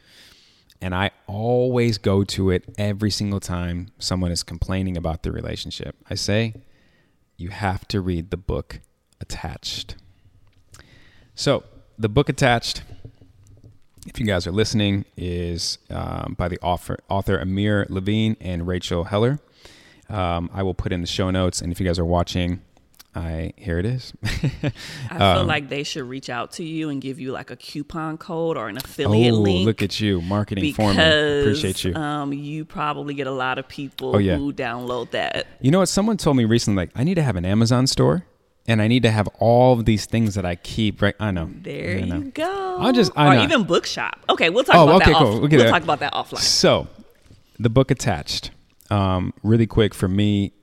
and 0.81 0.93
I 0.93 1.11
always 1.27 1.97
go 1.97 2.25
to 2.25 2.49
it 2.49 2.65
every 2.77 3.09
single 3.09 3.39
time 3.39 3.87
someone 3.99 4.31
is 4.31 4.43
complaining 4.43 4.97
about 4.97 5.23
the 5.23 5.31
relationship. 5.31 5.95
I 6.09 6.15
say, 6.15 6.55
you 7.37 7.49
have 7.49 7.87
to 7.87 8.01
read 8.01 8.31
the 8.31 8.37
book 8.37 8.81
attached. 9.21 9.95
So, 11.35 11.63
the 11.97 12.09
book 12.09 12.27
attached, 12.27 12.83
if 14.05 14.19
you 14.19 14.25
guys 14.25 14.45
are 14.45 14.51
listening, 14.51 15.05
is 15.15 15.77
um, 15.89 16.35
by 16.37 16.47
the 16.47 16.59
author, 16.61 16.99
author 17.09 17.37
Amir 17.37 17.85
Levine 17.89 18.35
and 18.41 18.67
Rachel 18.67 19.05
Heller. 19.05 19.39
Um, 20.13 20.49
I 20.53 20.63
will 20.63 20.73
put 20.73 20.91
in 20.93 21.01
the 21.01 21.07
show 21.07 21.31
notes, 21.31 21.61
and 21.61 21.71
if 21.71 21.79
you 21.79 21.85
guys 21.85 21.97
are 21.99 22.05
watching, 22.05 22.61
I 23.15 23.53
here 23.57 23.77
it 23.79 23.85
is. 23.85 24.13
I 25.09 25.15
Um, 25.17 25.37
feel 25.37 25.43
like 25.45 25.69
they 25.69 25.83
should 25.83 26.03
reach 26.03 26.29
out 26.29 26.51
to 26.53 26.63
you 26.63 26.89
and 26.89 27.01
give 27.01 27.19
you 27.19 27.31
like 27.31 27.51
a 27.51 27.55
coupon 27.55 28.17
code 28.17 28.57
or 28.57 28.69
an 28.69 28.77
affiliate 28.77 29.33
oh, 29.33 29.37
link. 29.39 29.65
look 29.65 29.81
at 29.81 29.99
you, 29.99 30.21
marketing 30.21 30.63
because 30.63 30.95
for 30.95 30.99
me. 30.99 31.41
Appreciate 31.41 31.83
you. 31.83 31.93
Um, 31.95 32.33
you 32.33 32.65
probably 32.65 33.13
get 33.13 33.27
a 33.27 33.31
lot 33.31 33.57
of 33.59 33.67
people 33.67 34.15
Oh, 34.15 34.19
yeah. 34.19 34.37
who 34.37 34.51
download 34.53 35.11
that. 35.11 35.47
You 35.61 35.71
know 35.71 35.79
what? 35.79 35.89
Someone 35.89 36.17
told 36.17 36.37
me 36.37 36.45
recently, 36.45 36.77
like, 36.83 36.91
I 36.95 37.03
need 37.03 37.15
to 37.15 37.23
have 37.23 37.35
an 37.35 37.45
Amazon 37.45 37.85
store 37.87 38.25
and 38.67 38.81
I 38.81 38.87
need 38.87 39.03
to 39.03 39.11
have 39.11 39.27
all 39.39 39.73
of 39.73 39.85
these 39.85 40.05
things 40.07 40.33
that 40.35 40.45
I 40.45 40.55
keep. 40.55 41.01
Right? 41.01 41.15
I 41.19 41.31
know. 41.31 41.49
There 41.61 41.97
I 41.97 42.01
know. 42.01 42.15
you 42.17 42.23
go. 42.31 42.77
I 42.79 42.91
just- 42.91 43.11
I 43.15 43.33
or 43.33 43.37
know. 43.37 43.43
even 43.43 43.63
bookshop. 43.63 44.19
Okay, 44.29 44.49
we'll 44.49 44.63
talk 44.63 44.75
Oh, 44.75 44.83
about 44.83 45.01
okay, 45.03 45.11
that. 45.11 45.17
cool. 45.19 45.27
Off, 45.35 45.41
We'll 45.41 45.49
we'll 45.49 45.69
talk 45.69 45.83
about 45.83 45.99
that 45.99 46.13
offline. 46.13 46.37
So, 46.39 46.87
the 47.59 47.69
book 47.69 47.91
attached. 47.91 48.49
Um, 48.93 49.33
really 49.41 49.65
quick 49.65 49.95
for 49.95 50.07
me, 50.07 50.53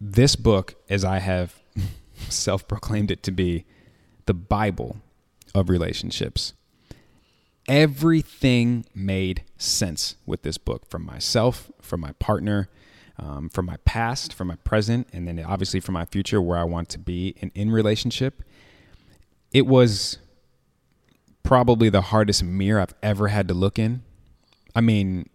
this 0.00 0.34
book, 0.34 0.76
as 0.88 1.04
I 1.04 1.18
have 1.18 1.60
self 2.30 2.66
proclaimed 2.66 3.10
it 3.10 3.22
to 3.24 3.30
be, 3.30 3.66
the 4.24 4.32
Bible 4.32 4.96
of 5.54 5.68
relationships. 5.68 6.54
Everything 7.68 8.86
made 8.94 9.44
sense 9.58 10.16
with 10.24 10.40
this 10.40 10.56
book 10.56 10.88
from 10.88 11.04
myself, 11.04 11.70
from 11.82 12.00
my 12.00 12.12
partner, 12.12 12.70
um, 13.18 13.50
from 13.50 13.66
my 13.66 13.76
past, 13.84 14.32
from 14.32 14.48
my 14.48 14.56
present, 14.56 15.08
and 15.12 15.28
then 15.28 15.38
obviously 15.44 15.80
from 15.80 15.92
my 15.92 16.06
future 16.06 16.40
where 16.40 16.56
I 16.56 16.64
want 16.64 16.88
to 16.88 16.98
be 16.98 17.34
in, 17.40 17.52
in 17.54 17.70
relationship. 17.70 18.42
It 19.52 19.66
was 19.66 20.16
probably 21.42 21.90
the 21.90 22.00
hardest 22.00 22.42
mirror 22.42 22.80
I've 22.80 22.94
ever 23.02 23.28
had 23.28 23.48
to 23.48 23.54
look 23.54 23.78
in. 23.78 24.00
I 24.74 24.80
mean, 24.80 25.28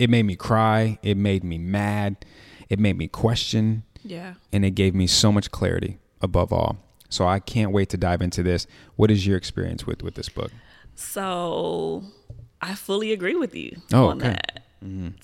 it 0.00 0.10
made 0.10 0.24
me 0.24 0.34
cry. 0.34 0.98
It 1.02 1.16
made 1.16 1.44
me 1.44 1.58
mad. 1.58 2.24
It 2.68 2.78
made 2.80 2.96
me 2.98 3.06
question. 3.06 3.84
Yeah. 4.02 4.34
and 4.50 4.64
it 4.64 4.70
gave 4.70 4.94
me 4.94 5.06
so 5.06 5.30
much 5.30 5.50
clarity 5.50 5.98
above 6.22 6.52
all. 6.54 6.78
So 7.10 7.28
I 7.28 7.38
can't 7.38 7.70
wait 7.70 7.90
to 7.90 7.98
dive 7.98 8.22
into 8.22 8.42
this. 8.42 8.66
What 8.96 9.10
is 9.10 9.26
your 9.26 9.36
experience 9.36 9.86
with 9.86 10.02
with 10.02 10.14
this 10.14 10.30
book? 10.30 10.50
So 10.94 12.04
I 12.62 12.74
fully 12.76 13.12
agree 13.12 13.34
with 13.34 13.54
you 13.54 13.76
Oh, 13.92 14.06
on 14.08 14.18
okay. 14.18 14.30
that. 14.30 14.62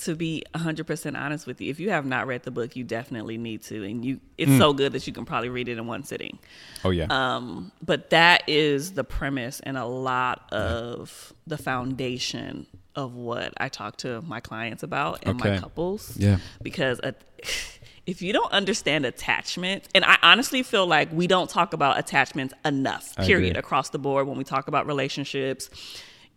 To 0.01 0.15
be 0.15 0.43
100% 0.55 1.17
honest 1.19 1.47
with 1.47 1.63
you, 1.63 1.71
if 1.71 1.81
you 1.81 1.89
have 1.89 2.05
not 2.05 2.27
read 2.27 2.43
the 2.43 2.51
book, 2.51 2.77
you 2.77 2.85
definitely 2.85 3.39
need 3.39 3.63
to. 3.63 3.83
And 3.85 4.05
you, 4.05 4.21
it's 4.37 4.51
Mm. 4.51 4.59
so 4.59 4.75
good 4.75 4.93
that 4.93 5.07
you 5.07 5.15
can 5.15 5.25
probably 5.25 5.49
read 5.49 5.69
it 5.69 5.79
in 5.79 5.87
one 5.87 6.03
sitting. 6.05 6.39
Oh 6.85 6.91
yeah. 6.91 7.07
Um, 7.09 7.73
but 7.83 8.11
that 8.11 8.43
is 8.47 8.93
the 8.93 9.05
premise 9.05 9.61
and 9.61 9.79
a 9.79 9.87
lot 9.87 10.53
of 10.53 11.33
the 11.47 11.57
foundation 11.57 12.67
of 12.97 13.15
what 13.15 13.53
I 13.59 13.69
talk 13.69 13.99
to 13.99 14.23
my 14.23 14.41
clients 14.41 14.83
about 14.83 15.21
and 15.23 15.39
my 15.39 15.59
couples. 15.59 16.17
Yeah. 16.17 16.39
Because 16.63 16.99
uh, 17.01 17.13
if 18.07 18.23
you 18.23 18.33
don't 18.33 18.51
understand 18.53 19.05
attachment, 19.05 19.85
and 19.95 20.05
I 20.05 20.19
honestly 20.23 20.63
feel 20.63 20.87
like 20.87 21.13
we 21.13 21.27
don't 21.27 21.51
talk 21.51 21.73
about 21.73 21.99
attachments 21.99 22.55
enough, 22.65 23.15
period, 23.17 23.57
across 23.57 23.91
the 23.91 23.99
board 23.99 24.27
when 24.27 24.39
we 24.39 24.45
talk 24.45 24.69
about 24.69 24.87
relationships. 24.87 25.71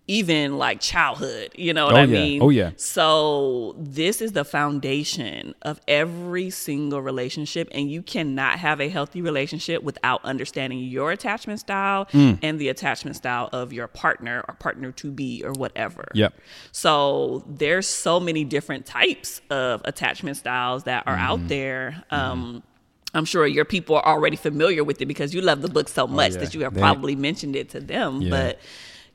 Even 0.10 0.58
like 0.58 0.80
childhood, 0.82 1.52
you 1.56 1.72
know 1.72 1.86
what 1.86 1.94
Oh, 1.94 2.00
I 2.00 2.06
yeah. 2.06 2.20
mean? 2.20 2.42
Oh, 2.42 2.50
yeah. 2.50 2.72
So 2.78 3.76
this 3.78 4.22
is 4.22 4.32
the 4.32 4.44
foundation 4.44 5.54
of 5.62 5.80
every 5.88 6.50
single 6.50 7.00
relationship, 7.00 7.68
and 7.72 7.92
you 7.92 8.02
cannot 8.02 8.58
have 8.58 8.82
a 8.82 8.90
healthy 8.90 9.22
relationship 9.22 9.84
without 9.84 10.20
understanding 10.26 10.80
your 10.80 11.12
attachment 11.12 11.60
style 11.60 12.08
Mm. 12.12 12.40
and 12.42 12.58
the 12.58 12.70
attachment 12.70 13.18
style 13.18 13.50
of 13.54 13.72
your 13.72 13.88
partner 13.88 14.44
or 14.48 14.56
partner 14.56 14.92
to 14.94 15.12
be 15.12 15.44
or 15.46 15.52
whatever. 15.52 16.08
Yep. 16.16 16.34
So 16.72 17.44
there's 17.48 17.86
so 17.88 18.20
many 18.20 18.44
different 18.44 18.88
types 18.88 19.42
of 19.52 19.82
attachment 19.86 20.38
styles 20.38 20.84
that 20.86 21.04
are 21.06 21.16
Mm-hmm. 21.16 21.32
out 21.32 21.48
there. 21.50 22.04
Um, 22.10 22.64
I'm 23.14 23.26
sure 23.26 23.46
your 23.46 23.66
people 23.66 23.96
are 23.96 24.06
already 24.06 24.38
familiar 24.38 24.84
with 24.84 25.02
it 25.02 25.06
because 25.06 25.34
you 25.36 25.42
love 25.42 25.62
the 25.62 25.68
book 25.68 25.88
so 25.88 26.08
much 26.08 26.32
Oh, 26.32 26.36
yeah. 26.36 26.42
that 26.42 26.54
you 26.56 26.62
have 26.62 26.74
They- 26.74 26.82
probably 26.82 27.16
mentioned 27.16 27.56
it 27.56 27.70
to 27.70 27.80
them. 27.80 28.22
Yeah. 28.24 28.30
But 28.30 28.60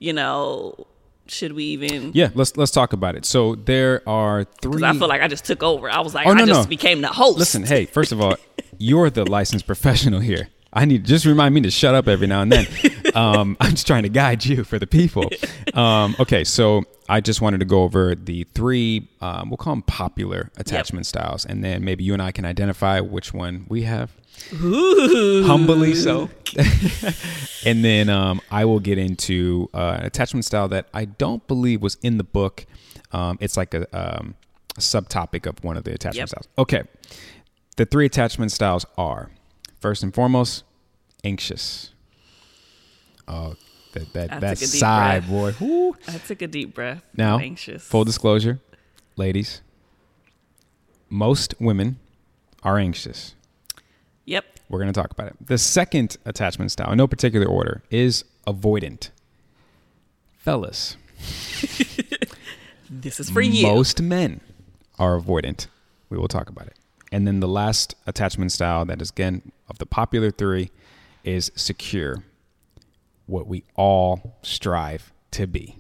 you 0.05 0.13
know, 0.13 0.87
should 1.27 1.53
we 1.55 1.65
even? 1.65 2.13
yeah, 2.15 2.31
let's 2.35 2.57
let's 2.57 2.71
talk 2.71 2.93
about 2.93 3.17
it. 3.17 3.25
So 3.25 3.55
there 3.55 4.03
are 4.09 4.45
three. 4.63 4.85
I 4.85 4.93
feel 4.93 5.09
like 5.09 5.23
I 5.23 5.29
just 5.29 5.45
took 5.45 5.63
over. 5.63 5.91
I 5.91 6.01
was 6.01 6.15
like, 6.15 6.27
Oh, 6.27 6.31
I 6.33 6.35
no, 6.35 6.47
just 6.47 6.65
no. 6.65 6.69
became 6.69 7.01
the 7.01 7.09
host. 7.09 7.39
Listen, 7.39 7.65
hey, 7.65 7.87
first 7.87 8.13
of 8.13 8.21
all, 8.21 8.37
you're 8.79 9.11
the 9.11 9.25
licensed 9.25 9.67
professional 9.67 10.21
here. 10.21 10.49
I 10.77 10.85
need 10.87 11.05
just 11.05 11.25
remind 11.25 11.55
me 11.55 11.61
to 11.63 11.71
shut 11.71 11.95
up 11.95 12.09
every 12.09 12.27
now 12.27 12.43
and 12.43 12.53
then. 12.53 12.67
Um, 13.15 13.57
I'm 13.61 13.71
just 13.71 13.87
trying 13.87 14.03
to 14.03 14.09
guide 14.09 14.45
you 14.45 14.65
for 14.65 14.77
the 14.81 14.89
people. 14.89 15.31
Um, 15.73 16.17
okay, 16.19 16.43
so 16.43 16.83
I 17.09 17.21
just 17.21 17.41
wanted 17.41 17.59
to 17.61 17.65
go 17.65 17.85
over 17.85 18.17
the 18.17 18.43
three, 18.55 19.09
um, 19.21 19.51
we'll 19.51 19.57
call 19.57 19.73
them 19.75 19.83
popular 19.83 20.51
attachment 20.57 21.07
styles, 21.07 21.45
and 21.45 21.63
then 21.63 21.85
maybe 21.85 22.03
you 22.03 22.13
and 22.13 22.21
I 22.21 22.33
can 22.33 22.45
identify 22.45 22.99
which 22.99 23.33
one 23.33 23.67
we 23.69 23.83
have. 23.85 24.11
Humbly 24.51 25.95
so. 25.95 26.31
and 27.67 27.85
then 27.85 28.09
um, 28.09 28.41
I 28.51 28.65
will 28.65 28.81
get 28.81 28.99
into 28.99 29.69
uh, 29.75 29.97
an 30.01 30.07
attachment 30.07 30.45
style 30.45 30.69
that 30.69 30.89
I 30.95 31.05
don't 31.07 31.47
believe 31.47 31.83
was 31.83 31.97
in 32.03 32.19
the 32.19 32.25
book. 32.25 32.67
Um, 33.13 33.39
it's 33.41 33.57
like 33.57 33.75
a, 33.75 33.87
um, 33.97 34.35
a 34.77 34.81
subtopic 34.81 35.47
of 35.47 35.63
one 35.65 35.77
of 35.77 35.85
the 35.85 35.93
attachment 35.93 36.17
Yep. 36.17 36.29
styles. 36.29 36.49
Okay. 36.59 36.83
The 37.77 37.87
three 37.87 38.07
attachment 38.07 38.53
styles 38.53 38.87
are 38.97 39.31
first 39.81 40.03
and 40.03 40.15
foremost, 40.15 40.65
anxious. 41.25 41.91
Oh, 43.27 43.57
that 43.93 44.13
that, 44.13 44.41
that 44.41 44.59
sigh, 44.59 45.21
boy. 45.21 45.55
Woo. 45.61 45.97
I 46.07 46.19
took 46.19 46.43
a 46.43 46.47
deep 46.47 46.75
breath. 46.75 47.03
Now, 47.17 47.37
I'm 47.37 47.43
anxious. 47.43 47.83
full 47.83 48.05
disclosure, 48.05 48.61
ladies, 49.17 49.61
most 51.09 51.55
women 51.61 51.99
are 52.63 52.79
anxious. 52.79 53.35
Yep. 54.27 54.45
We're 54.69 54.79
going 54.81 54.93
to 54.93 54.99
talk 54.99 55.11
about 55.11 55.29
it. 55.29 55.37
The 55.41 55.59
second 55.59 56.17
attachment 56.25 56.73
style, 56.73 56.91
in 56.93 56.99
no 56.99 57.07
particular 57.07 57.47
order, 57.47 57.83
is 57.91 58.25
avoidant. 58.47 59.11
Fellas, 60.39 60.97
This 62.91 63.19
is 63.19 63.31
for 63.31 63.41
you. 63.41 63.63
most 63.67 64.01
men 64.03 64.41
are 64.99 65.19
avoidant. 65.19 65.67
We 66.11 66.19
will 66.19 66.29
talk 66.29 66.49
about 66.49 66.67
it. 66.67 66.75
And 67.11 67.27
then 67.27 67.41
the 67.41 67.49
last 67.49 67.95
attachment 68.07 68.53
style, 68.53 68.85
that 68.87 69.01
is 69.01 69.11
again 69.11 69.53
of 69.69 69.79
the 69.79 69.87
popular 69.87 70.31
three, 70.31 70.71
is 71.23 71.51
secure. 71.55 72.25
What 73.27 73.47
we 73.47 73.65
all 73.75 74.37
strive 74.43 75.13
to 75.33 75.47
be. 75.47 75.79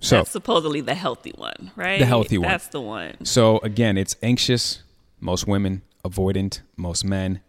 So, 0.00 0.16
That's 0.18 0.30
supposedly 0.30 0.80
the 0.80 0.94
healthy 0.94 1.32
one, 1.36 1.72
right? 1.76 1.98
The 1.98 2.06
healthy 2.06 2.38
one. 2.38 2.48
That's 2.48 2.68
the 2.68 2.80
one. 2.80 3.24
So 3.24 3.58
again, 3.58 3.98
it's 3.98 4.16
anxious, 4.22 4.82
most 5.20 5.46
women, 5.46 5.82
avoidant, 6.04 6.60
most 6.76 7.04
men, 7.04 7.40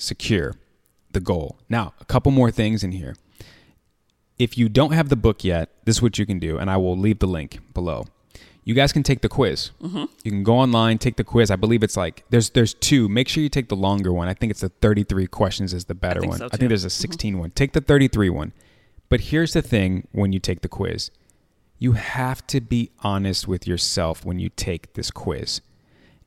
secure, 0.00 0.54
the 1.12 1.20
goal. 1.20 1.58
Now, 1.68 1.94
a 2.00 2.04
couple 2.04 2.32
more 2.32 2.50
things 2.50 2.82
in 2.82 2.92
here. 2.92 3.16
If 4.38 4.56
you 4.56 4.68
don't 4.68 4.92
have 4.92 5.08
the 5.08 5.16
book 5.16 5.44
yet, 5.44 5.70
this 5.84 5.96
is 5.96 6.02
what 6.02 6.18
you 6.18 6.26
can 6.26 6.38
do, 6.38 6.58
and 6.58 6.70
I 6.70 6.76
will 6.76 6.96
leave 6.96 7.18
the 7.18 7.26
link 7.26 7.60
below. 7.74 8.06
You 8.64 8.74
guys 8.74 8.92
can 8.92 9.02
take 9.02 9.20
the 9.20 9.28
quiz. 9.28 9.70
Mm-hmm. 9.82 10.04
You 10.22 10.30
can 10.30 10.44
go 10.44 10.58
online, 10.58 10.98
take 10.98 11.16
the 11.16 11.24
quiz. 11.24 11.50
I 11.50 11.56
believe 11.56 11.82
it's 11.82 11.96
like 11.96 12.24
there's 12.30 12.50
there's 12.50 12.74
two. 12.74 13.08
Make 13.08 13.28
sure 13.28 13.42
you 13.42 13.48
take 13.48 13.68
the 13.68 13.76
longer 13.76 14.12
one. 14.12 14.28
I 14.28 14.34
think 14.34 14.50
it's 14.50 14.60
the 14.60 14.68
33 14.68 15.26
questions 15.26 15.72
is 15.74 15.86
the 15.86 15.94
better 15.94 16.20
think 16.20 16.30
one. 16.30 16.38
so, 16.38 16.44
I. 16.44 16.48
Mm-hmm. 16.48 16.56
think 16.58 16.68
there's 16.68 16.84
a 16.84 16.90
16 16.90 17.38
one. 17.38 17.50
Take 17.50 17.72
the 17.72 17.80
33 17.80 18.30
one. 18.30 18.52
But 19.08 19.22
here's 19.22 19.54
the 19.54 19.62
thing 19.62 20.06
when 20.12 20.32
you 20.32 20.38
take 20.38 20.60
the 20.60 20.68
quiz 20.68 21.10
you 21.80 21.92
have 21.92 22.46
to 22.46 22.60
be 22.60 22.90
honest 23.00 23.48
with 23.48 23.66
yourself 23.66 24.24
when 24.24 24.38
you 24.38 24.50
take 24.50 24.92
this 24.92 25.10
quiz. 25.10 25.62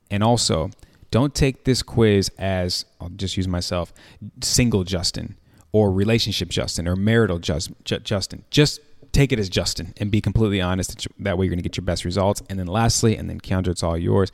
And 0.09 0.23
also, 0.23 0.71
don't 1.13 1.35
take 1.35 1.63
this 1.63 1.83
quiz 1.83 2.31
as, 2.39 2.85
I'll 2.99 3.09
just 3.09 3.37
use 3.37 3.47
myself, 3.47 3.93
single 4.41 4.83
Justin 4.83 5.37
or 5.71 5.91
relationship 5.91 6.49
Justin 6.49 6.87
or 6.87 6.95
marital 6.95 7.37
Jus- 7.37 7.69
Ju- 7.83 7.99
Justin. 7.99 8.43
Just 8.49 8.79
take 9.11 9.31
it 9.31 9.37
as 9.37 9.47
Justin 9.47 9.93
and 9.97 10.09
be 10.09 10.21
completely 10.21 10.59
honest. 10.59 11.07
That 11.19 11.37
way, 11.37 11.45
you're 11.45 11.51
going 11.51 11.59
to 11.59 11.69
get 11.69 11.77
your 11.77 11.85
best 11.85 12.03
results. 12.03 12.41
And 12.49 12.57
then, 12.57 12.65
lastly, 12.65 13.15
and 13.15 13.29
then 13.29 13.39
Kiaundra, 13.39 13.67
it's 13.67 13.83
all 13.83 13.95
yours. 13.95 14.31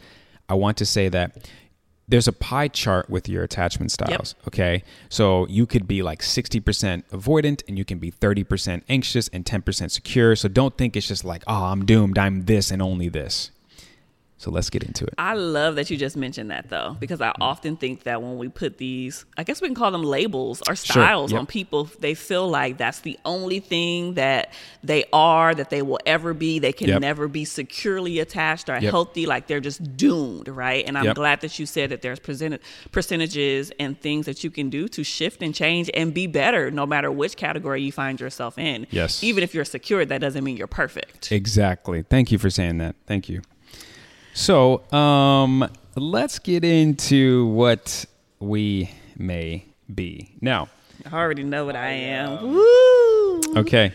I 0.47 0.53
want 0.53 0.77
to 0.77 0.85
say 0.85 1.09
that 1.09 1.49
there's 2.07 2.29
a 2.29 2.33
pie 2.33 2.69
chart 2.69 3.09
with 3.09 3.27
your 3.27 3.43
attachment 3.43 3.91
styles. 3.91 4.35
Okay. 4.47 4.81
So 5.09 5.47
you 5.47 5.65
could 5.65 5.85
be 5.85 6.01
like 6.01 6.21
60% 6.21 7.03
avoidant 7.09 7.61
and 7.67 7.77
you 7.77 7.83
can 7.83 7.99
be 7.99 8.09
30% 8.09 8.83
anxious 8.87 9.27
and 9.27 9.43
10% 9.43 9.91
secure. 9.91 10.33
So 10.37 10.47
don't 10.47 10.77
think 10.77 10.95
it's 10.95 11.09
just 11.09 11.25
like, 11.25 11.43
oh, 11.45 11.65
I'm 11.65 11.85
doomed. 11.85 12.17
I'm 12.17 12.45
this 12.45 12.71
and 12.71 12.81
only 12.81 13.09
this. 13.09 13.51
So 14.39 14.51
let's 14.51 14.69
get 14.69 14.83
into 14.83 15.03
it. 15.03 15.13
I 15.17 15.33
love 15.33 15.75
that 15.75 15.89
you 15.89 15.97
just 15.97 16.15
mentioned 16.15 16.49
that 16.49 16.69
though, 16.69 16.95
because 16.97 17.19
I 17.19 17.27
mm-hmm. 17.27 17.41
often 17.41 17.75
think 17.75 18.03
that 18.03 18.21
when 18.21 18.37
we 18.37 18.47
put 18.47 18.77
these, 18.77 19.25
I 19.37 19.43
guess 19.43 19.61
we 19.61 19.67
can 19.67 19.75
call 19.75 19.91
them 19.91 20.01
labels 20.03 20.61
or 20.61 20.77
Sure, 20.77 20.93
styles 20.93 21.33
yep. 21.33 21.39
on 21.41 21.45
people, 21.45 21.89
they 21.99 22.13
feel 22.13 22.47
like 22.49 22.77
that's 22.77 23.01
the 23.01 23.19
only 23.25 23.59
thing 23.59 24.13
that 24.13 24.53
they 24.81 25.03
are, 25.11 25.53
that 25.53 25.69
they 25.69 25.81
will 25.81 25.99
ever 26.05 26.33
be. 26.33 26.57
They 26.57 26.71
can 26.71 26.87
Yep. 26.87 27.01
never 27.01 27.27
be 27.27 27.43
securely 27.43 28.19
attached 28.19 28.69
or 28.69 28.79
Yep. 28.79 28.83
healthy, 28.83 29.25
like 29.25 29.47
they're 29.47 29.59
just 29.59 29.97
doomed, 29.97 30.47
right? 30.47 30.85
And 30.87 30.97
I'm 30.97 31.13
glad 31.13 31.41
that 31.41 31.59
you 31.59 31.65
said 31.65 31.91
that 31.91 32.01
there's 32.01 32.19
percent- 32.19 32.61
percentages 32.93 33.73
and 33.77 33.99
things 33.99 34.25
that 34.25 34.41
you 34.41 34.49
can 34.49 34.69
do 34.69 34.87
to 34.87 35.03
shift 35.03 35.43
and 35.43 35.53
change 35.53 35.91
and 35.93 36.13
be 36.13 36.27
better 36.27 36.71
no 36.71 36.85
matter 36.85 37.11
which 37.11 37.35
category 37.35 37.81
you 37.81 37.91
find 37.91 38.21
yourself 38.21 38.57
in. 38.57 38.87
Yes. 38.89 39.21
Even 39.21 39.43
if 39.43 39.53
you're 39.53 39.65
secure, 39.65 40.05
that 40.05 40.21
doesn't 40.21 40.45
mean 40.45 40.55
you're 40.55 40.67
perfect. 40.67 41.29
Exactly. 41.29 42.03
Thank 42.03 42.31
you 42.31 42.37
for 42.37 42.49
saying 42.49 42.77
that. 42.77 42.95
Thank 43.05 43.27
you. 43.27 43.41
So, 44.39 44.89
um, 44.93 45.69
let's 45.97 46.39
get 46.39 46.63
into 46.63 47.47
what 47.47 48.05
we 48.39 48.89
may 49.17 49.65
be. 49.93 50.31
Now, 50.39 50.69
I 51.11 51.17
already 51.17 51.43
know 51.43 51.65
what 51.65 51.75
I 51.75 51.89
am. 51.89 52.53
Woo! 52.53 53.41
okay. 53.57 53.93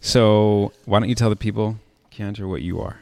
So, 0.00 0.72
why 0.86 0.98
don't 0.98 1.10
you 1.10 1.14
tell 1.14 1.28
the 1.28 1.36
people, 1.36 1.76
Kiaundra, 2.10 2.48
what 2.48 2.62
you 2.62 2.80
are? 2.80 2.96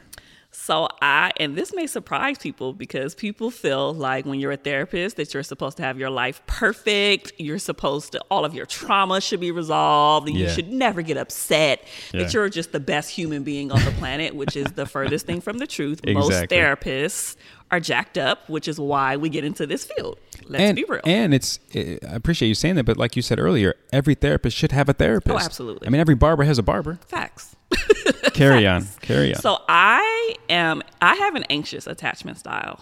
So 0.65 0.87
I, 0.99 1.31
and 1.37 1.55
this 1.55 1.75
may 1.75 1.85
surprise 1.85 2.39
people 2.39 2.73
because 2.73 3.13
people 3.13 3.51
feel 3.51 3.93
like 3.93 4.25
when 4.25 4.39
you're 4.39 4.53
a 4.53 4.57
therapist 4.57 5.15
that 5.17 5.31
you're 5.31 5.43
supposed 5.43 5.77
to 5.77 5.83
have 5.83 5.99
your 5.99 6.09
life 6.09 6.41
perfect. 6.47 7.33
You're 7.37 7.59
supposed 7.59 8.13
to, 8.13 8.21
all 8.31 8.45
of 8.45 8.55
your 8.55 8.65
trauma 8.65 9.21
should 9.21 9.39
be 9.39 9.51
resolved 9.51 10.27
and 10.27 10.35
you 10.35 10.49
should 10.49 10.71
never 10.71 11.03
get 11.03 11.17
upset 11.17 11.83
Yeah. 12.11 12.23
that 12.23 12.33
you're 12.33 12.49
just 12.49 12.71
the 12.71 12.79
best 12.79 13.11
human 13.11 13.43
being 13.43 13.71
on 13.71 13.85
the 13.85 13.91
planet, 13.91 14.33
which 14.33 14.55
is 14.55 14.71
the 14.71 14.85
furthest 14.95 15.27
thing 15.27 15.39
from 15.39 15.59
the 15.59 15.67
truth. 15.67 16.01
Most 16.03 16.49
therapists 16.49 17.35
are 17.69 17.79
jacked 17.79 18.17
up, 18.17 18.49
which 18.49 18.67
is 18.67 18.79
why 18.79 19.17
we 19.17 19.29
get 19.29 19.43
into 19.43 19.67
this 19.67 19.85
field. 19.85 20.17
Let's 20.47 20.63
and, 20.63 20.75
be 20.75 20.85
real. 20.89 21.01
And 21.05 21.35
it's, 21.35 21.59
eh, 21.75 21.99
I 22.09 22.15
appreciate 22.15 22.47
you 22.47 22.55
saying 22.55 22.73
that, 22.77 22.85
but 22.85 22.97
like 22.97 23.15
you 23.15 23.21
said 23.21 23.39
earlier, 23.39 23.75
every 23.93 24.15
therapist 24.15 24.57
should 24.57 24.71
have 24.71 24.89
a 24.89 24.93
therapist. 24.93 25.35
Oh, 25.35 25.37
absolutely. 25.37 25.87
I 25.87 25.91
mean, 25.91 26.01
every 26.01 26.15
barber 26.15 26.43
has 26.43 26.57
a 26.57 26.63
barber. 26.63 26.97
Facts. 27.07 27.54
Carry 28.33 28.67
on. 28.67 28.85
Carry 29.01 29.33
on. 29.33 29.41
So 29.41 29.57
I 29.67 30.35
am, 30.49 30.81
I 31.01 31.15
have 31.15 31.35
an 31.35 31.43
anxious 31.49 31.87
attachment 31.87 32.37
style. 32.37 32.79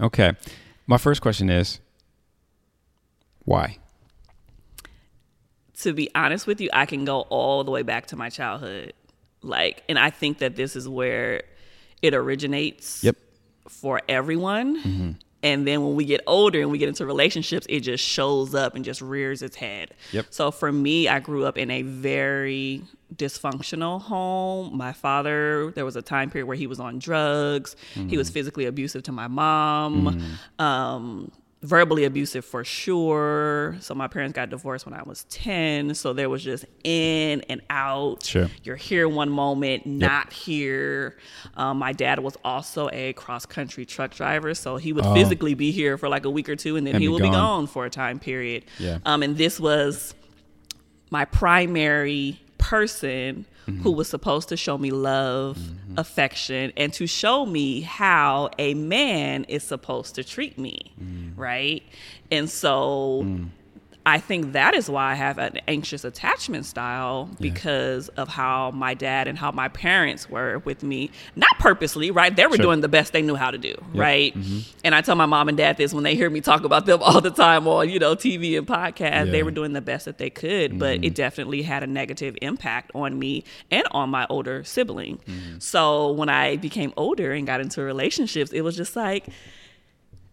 okay. 0.00 0.32
My 0.88 0.98
first 0.98 1.20
question 1.20 1.50
is 1.50 1.80
why? 3.44 3.78
to 5.80 5.92
be 5.92 6.08
honest 6.14 6.46
with 6.46 6.60
you, 6.60 6.70
I 6.72 6.86
can 6.86 7.04
go 7.04 7.20
all 7.22 7.62
the 7.62 7.70
way 7.70 7.82
back 7.82 8.06
to 8.06 8.16
my 8.16 8.30
childhood. 8.30 8.94
Like, 9.42 9.82
and 9.90 9.98
I 9.98 10.08
think 10.10 10.38
that 10.38 10.56
this 10.56 10.74
is 10.74 10.88
where 10.88 11.42
it 12.00 12.14
originates 12.14 13.04
Yep. 13.04 13.16
for 13.68 14.00
everyone. 14.08 14.82
Mm-hmm. 14.82 15.10
And 15.42 15.66
then 15.66 15.84
when 15.84 15.94
we 15.94 16.06
get 16.06 16.22
older 16.26 16.60
and 16.62 16.70
we 16.70 16.78
get 16.78 16.88
into 16.88 17.04
relationships, 17.04 17.66
it 17.68 17.80
just 17.80 18.02
shows 18.02 18.54
up 18.54 18.74
and 18.74 18.84
just 18.86 19.02
rears 19.02 19.42
its 19.42 19.54
head. 19.54 19.92
Yep. 20.12 20.26
So 20.30 20.50
for 20.50 20.72
me, 20.72 21.08
I 21.08 21.20
grew 21.20 21.44
up 21.44 21.58
in 21.58 21.70
a 21.70 21.82
very 21.82 22.82
dysfunctional 23.16 24.00
home. 24.02 24.76
My 24.76 24.92
father, 24.92 25.72
there 25.74 25.84
was 25.84 25.96
a 25.96 26.02
time 26.02 26.30
period 26.30 26.46
where 26.46 26.56
he 26.56 26.66
was 26.66 26.80
on 26.80 26.98
drugs. 26.98 27.76
He 27.94 28.16
was 28.16 28.30
physically 28.30 28.66
abusive 28.66 29.02
to 29.04 29.12
my 29.12 29.28
mom. 29.28 30.22
Um, 30.58 31.30
verbally 31.62 32.04
abusive 32.04 32.44
for 32.44 32.62
sure. 32.62 33.76
So 33.80 33.94
my 33.94 34.06
parents 34.06 34.36
got 34.36 34.50
divorced 34.50 34.86
when 34.86 34.94
I 34.94 35.02
was 35.02 35.24
10. 35.30 35.94
So 35.94 36.12
there 36.12 36.28
was 36.28 36.44
just 36.44 36.64
in 36.84 37.40
and 37.48 37.60
out. 37.70 38.22
Sure. 38.24 38.48
You're 38.62 38.76
here 38.76 39.08
one 39.08 39.30
moment, 39.30 39.84
not 39.84 40.32
here. 40.32 41.16
Um, 41.56 41.78
my 41.78 41.92
dad 41.92 42.20
was 42.20 42.36
also 42.44 42.88
a 42.92 43.14
cross 43.14 43.46
country 43.46 43.84
truck 43.84 44.14
driver. 44.14 44.54
So 44.54 44.76
he 44.76 44.92
would 44.92 45.04
Oh. 45.06 45.14
physically 45.14 45.54
be 45.54 45.72
here 45.72 45.98
for 45.98 46.08
like 46.08 46.24
a 46.24 46.30
week 46.30 46.48
or 46.48 46.54
two 46.56 46.76
and 46.76 46.86
then 46.86 46.96
And 46.96 47.02
he 47.02 47.08
be 47.08 47.12
would 47.12 47.22
be 47.22 47.28
gone. 47.30 47.32
gone 47.62 47.66
for 47.66 47.84
a 47.84 47.90
time 47.90 48.20
period. 48.20 48.64
Yeah. 48.78 48.98
Um, 49.04 49.22
and 49.24 49.36
this 49.36 49.58
was 49.58 50.14
my 51.10 51.24
primary 51.24 52.40
person 52.66 53.46
who 53.66 53.72
mm-hmm. 53.72 53.90
was 53.92 54.08
supposed 54.08 54.48
to 54.48 54.56
show 54.56 54.76
me 54.76 54.90
love, 54.90 55.56
mm-hmm. 55.56 55.98
affection, 55.98 56.72
and 56.76 56.92
to 56.92 57.06
show 57.06 57.46
me 57.46 57.80
how 57.80 58.50
a 58.58 58.74
man 58.74 59.44
is 59.44 59.62
supposed 59.62 60.16
to 60.16 60.24
treat 60.24 60.58
me, 60.58 60.92
mm. 61.00 61.32
right? 61.36 61.84
And 62.32 62.50
so 62.50 63.22
mm. 63.24 63.48
I 64.06 64.20
think 64.20 64.52
that 64.52 64.76
is 64.76 64.88
why 64.88 65.10
I 65.10 65.14
have 65.16 65.36
an 65.38 65.58
anxious 65.66 66.04
attachment 66.04 66.64
style 66.64 67.28
because 67.40 68.08
of 68.10 68.28
how 68.28 68.70
my 68.70 68.94
dad 68.94 69.26
and 69.26 69.36
how 69.36 69.50
my 69.50 69.66
parents 69.66 70.30
were 70.30 70.60
with 70.60 70.84
me. 70.84 71.10
Not 71.34 71.50
purposely, 71.58 72.12
right? 72.12 72.34
They 72.34 72.46
were 72.46 72.54
Sure. 72.54 72.66
doing 72.66 72.82
the 72.82 72.88
best 72.88 73.12
they 73.12 73.20
knew 73.20 73.34
how 73.34 73.50
to 73.50 73.58
do, 73.58 73.74
right? 73.92 74.32
Mm-hmm. 74.32 74.60
And 74.84 74.94
I 74.94 75.00
tell 75.00 75.16
my 75.16 75.26
mom 75.26 75.48
and 75.48 75.58
dad 75.58 75.76
this 75.76 75.92
when 75.92 76.04
they 76.04 76.14
hear 76.14 76.30
me 76.30 76.40
talk 76.40 76.62
about 76.62 76.86
them 76.86 77.02
all 77.02 77.20
the 77.20 77.32
time 77.32 77.66
on, 77.66 77.88
you 77.88 77.98
know, 77.98 78.14
TV 78.14 78.56
and 78.56 78.64
podcasts. 78.64 79.26
Yeah. 79.26 79.32
They 79.32 79.42
were 79.42 79.50
doing 79.50 79.72
the 79.72 79.80
best 79.80 80.04
that 80.04 80.18
they 80.18 80.30
could, 80.30 80.78
but 80.78 80.98
mm-hmm. 80.98 81.04
it 81.04 81.16
definitely 81.16 81.62
had 81.62 81.82
a 81.82 81.88
negative 81.88 82.38
impact 82.40 82.92
on 82.94 83.18
me 83.18 83.42
and 83.72 83.82
on 83.90 84.08
my 84.10 84.24
older 84.30 84.62
sibling. 84.62 85.18
Mm-hmm. 85.26 85.58
So 85.58 86.12
when 86.12 86.28
I 86.28 86.56
became 86.56 86.92
older 86.96 87.32
and 87.32 87.44
got 87.44 87.60
into 87.60 87.82
relationships, 87.82 88.52
it 88.52 88.60
was 88.60 88.76
just 88.76 88.94
like, 88.94 89.26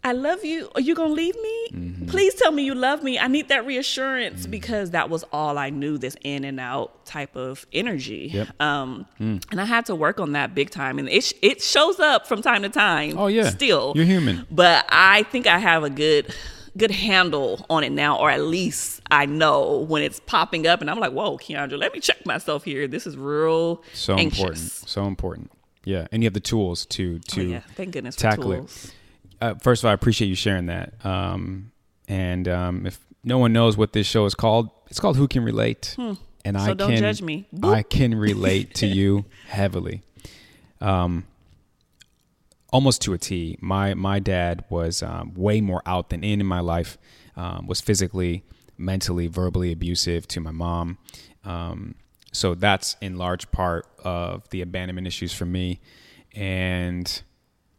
I 0.06 0.12
love 0.12 0.44
you. 0.44 0.70
Are 0.76 0.82
you 0.82 0.96
gonna 0.96 1.14
leave 1.14 1.36
me? 1.36 1.68
Mm-hmm. 1.72 2.06
Please 2.08 2.36
tell 2.36 2.52
me 2.52 2.64
you 2.64 2.76
love 2.76 3.04
me. 3.04 3.18
I 3.18 3.28
need 3.28 3.48
that 3.50 3.66
reassurance 3.66 4.46
because 4.46 4.92
that 4.92 5.10
was 5.10 5.24
all 5.32 5.58
I 5.58 5.70
knew. 5.70 5.98
This 5.98 6.18
in 6.24 6.44
and 6.44 6.60
out 6.60 7.06
type 7.06 7.36
of 7.38 7.66
energy. 7.72 8.30
Yep. 8.34 8.48
Mm. 8.60 8.62
Um, 8.62 9.06
and 9.20 9.62
I 9.62 9.66
had 9.66 9.86
to 9.86 9.96
work 9.96 10.20
on 10.20 10.34
that 10.34 10.54
big 10.54 10.70
time, 10.72 11.00
and 11.00 11.08
it 11.08 11.32
it 11.42 11.62
shows 11.62 12.00
up 12.00 12.28
from 12.28 12.42
time 12.42 12.64
to 12.64 12.70
time. 12.70 13.18
Oh, 13.18 13.28
yeah. 13.28 13.50
still 13.50 13.94
You're 13.96 14.06
human. 14.06 14.46
But 14.52 14.86
I 14.90 15.24
think 15.24 15.48
I 15.48 15.60
have 15.60 15.84
a 15.84 15.90
good 15.90 16.34
good 16.76 16.92
handle 16.92 17.66
on 17.70 17.84
it 17.84 17.92
now, 17.92 18.18
or 18.18 18.30
at 18.32 18.42
least 18.42 19.00
I 19.12 19.26
know 19.28 19.78
when 19.88 20.02
it's 20.04 20.20
popping 20.20 20.66
up, 20.68 20.82
and 20.82 20.90
I'm 20.90 21.00
like, 21.00 21.12
whoa, 21.14 21.38
Kiaundra, 21.38 21.78
let 21.78 21.94
me 21.94 22.00
check 22.00 22.26
myself 22.26 22.64
here. 22.66 22.88
This 22.88 23.06
is 23.08 23.16
real 23.16 23.84
So 23.94 24.16
anxious. 24.16 24.40
important. 24.40 24.72
So 24.72 25.06
important. 25.06 25.52
Yeah, 25.86 26.08
and 26.12 26.24
you 26.24 26.28
have 26.28 26.34
the 26.34 26.40
tools 26.40 26.86
to 26.88 27.20
to 27.20 27.42
Oh, 27.42 27.44
yeah. 27.44 27.60
Thank 27.76 27.92
goodness 27.94 28.16
tackle 28.16 28.52
tools. 28.52 28.86
it. 28.86 28.94
Uh, 29.44 29.56
first 29.56 29.84
of 29.84 29.88
all, 29.88 29.92
I 29.92 29.94
appreciate 29.94 30.30
you 30.30 30.36
sharing 30.36 30.68
that. 30.68 30.94
Um, 31.06 31.72
and 32.08 32.48
um, 32.48 32.86
if 32.86 32.98
no 33.26 33.38
one 33.40 33.52
knows 33.52 33.76
what 33.76 33.92
this 33.92 34.08
show 34.08 34.26
is 34.26 34.36
called, 34.36 34.70
it's 34.90 35.02
called 35.02 35.18
Who 35.18 35.28
Can 35.28 35.44
Relate. 35.44 35.96
And 36.46 36.58
I 36.58 36.72
Hmm. 36.72 36.78
Don't 36.78 36.90
can 36.92 37.00
judge 37.00 37.22
me. 37.22 37.46
Boop. 37.54 37.74
I 37.74 37.84
can 37.84 38.16
relate 38.16 38.74
to 38.76 38.88
you 38.88 39.26
heavily. 39.48 40.02
Um, 40.80 41.26
almost 42.72 43.02
to 43.02 43.14
a 43.14 43.18
T. 43.18 43.58
My 43.60 43.94
my 43.94 44.20
dad 44.20 44.64
was 44.70 45.04
um, 45.04 45.34
way 45.36 45.60
more 45.60 45.82
out 45.86 46.10
than 46.10 46.24
in 46.24 46.40
in 46.40 46.48
my 46.48 46.62
life. 46.62 46.98
Um, 47.36 47.68
was 47.68 47.82
physically, 47.82 48.44
mentally, 48.78 49.28
verbally 49.28 49.72
abusive 49.74 50.26
to 50.30 50.40
my 50.40 50.52
mom. 50.52 51.00
Um, 51.44 51.96
so 52.32 52.56
that's 52.56 52.96
in 53.02 53.18
large 53.18 53.52
part 53.52 53.88
of 54.04 54.48
the 54.52 54.62
abandonment 54.62 55.08
issues 55.08 55.34
for 55.34 55.46
me, 55.46 55.82
and 56.34 57.22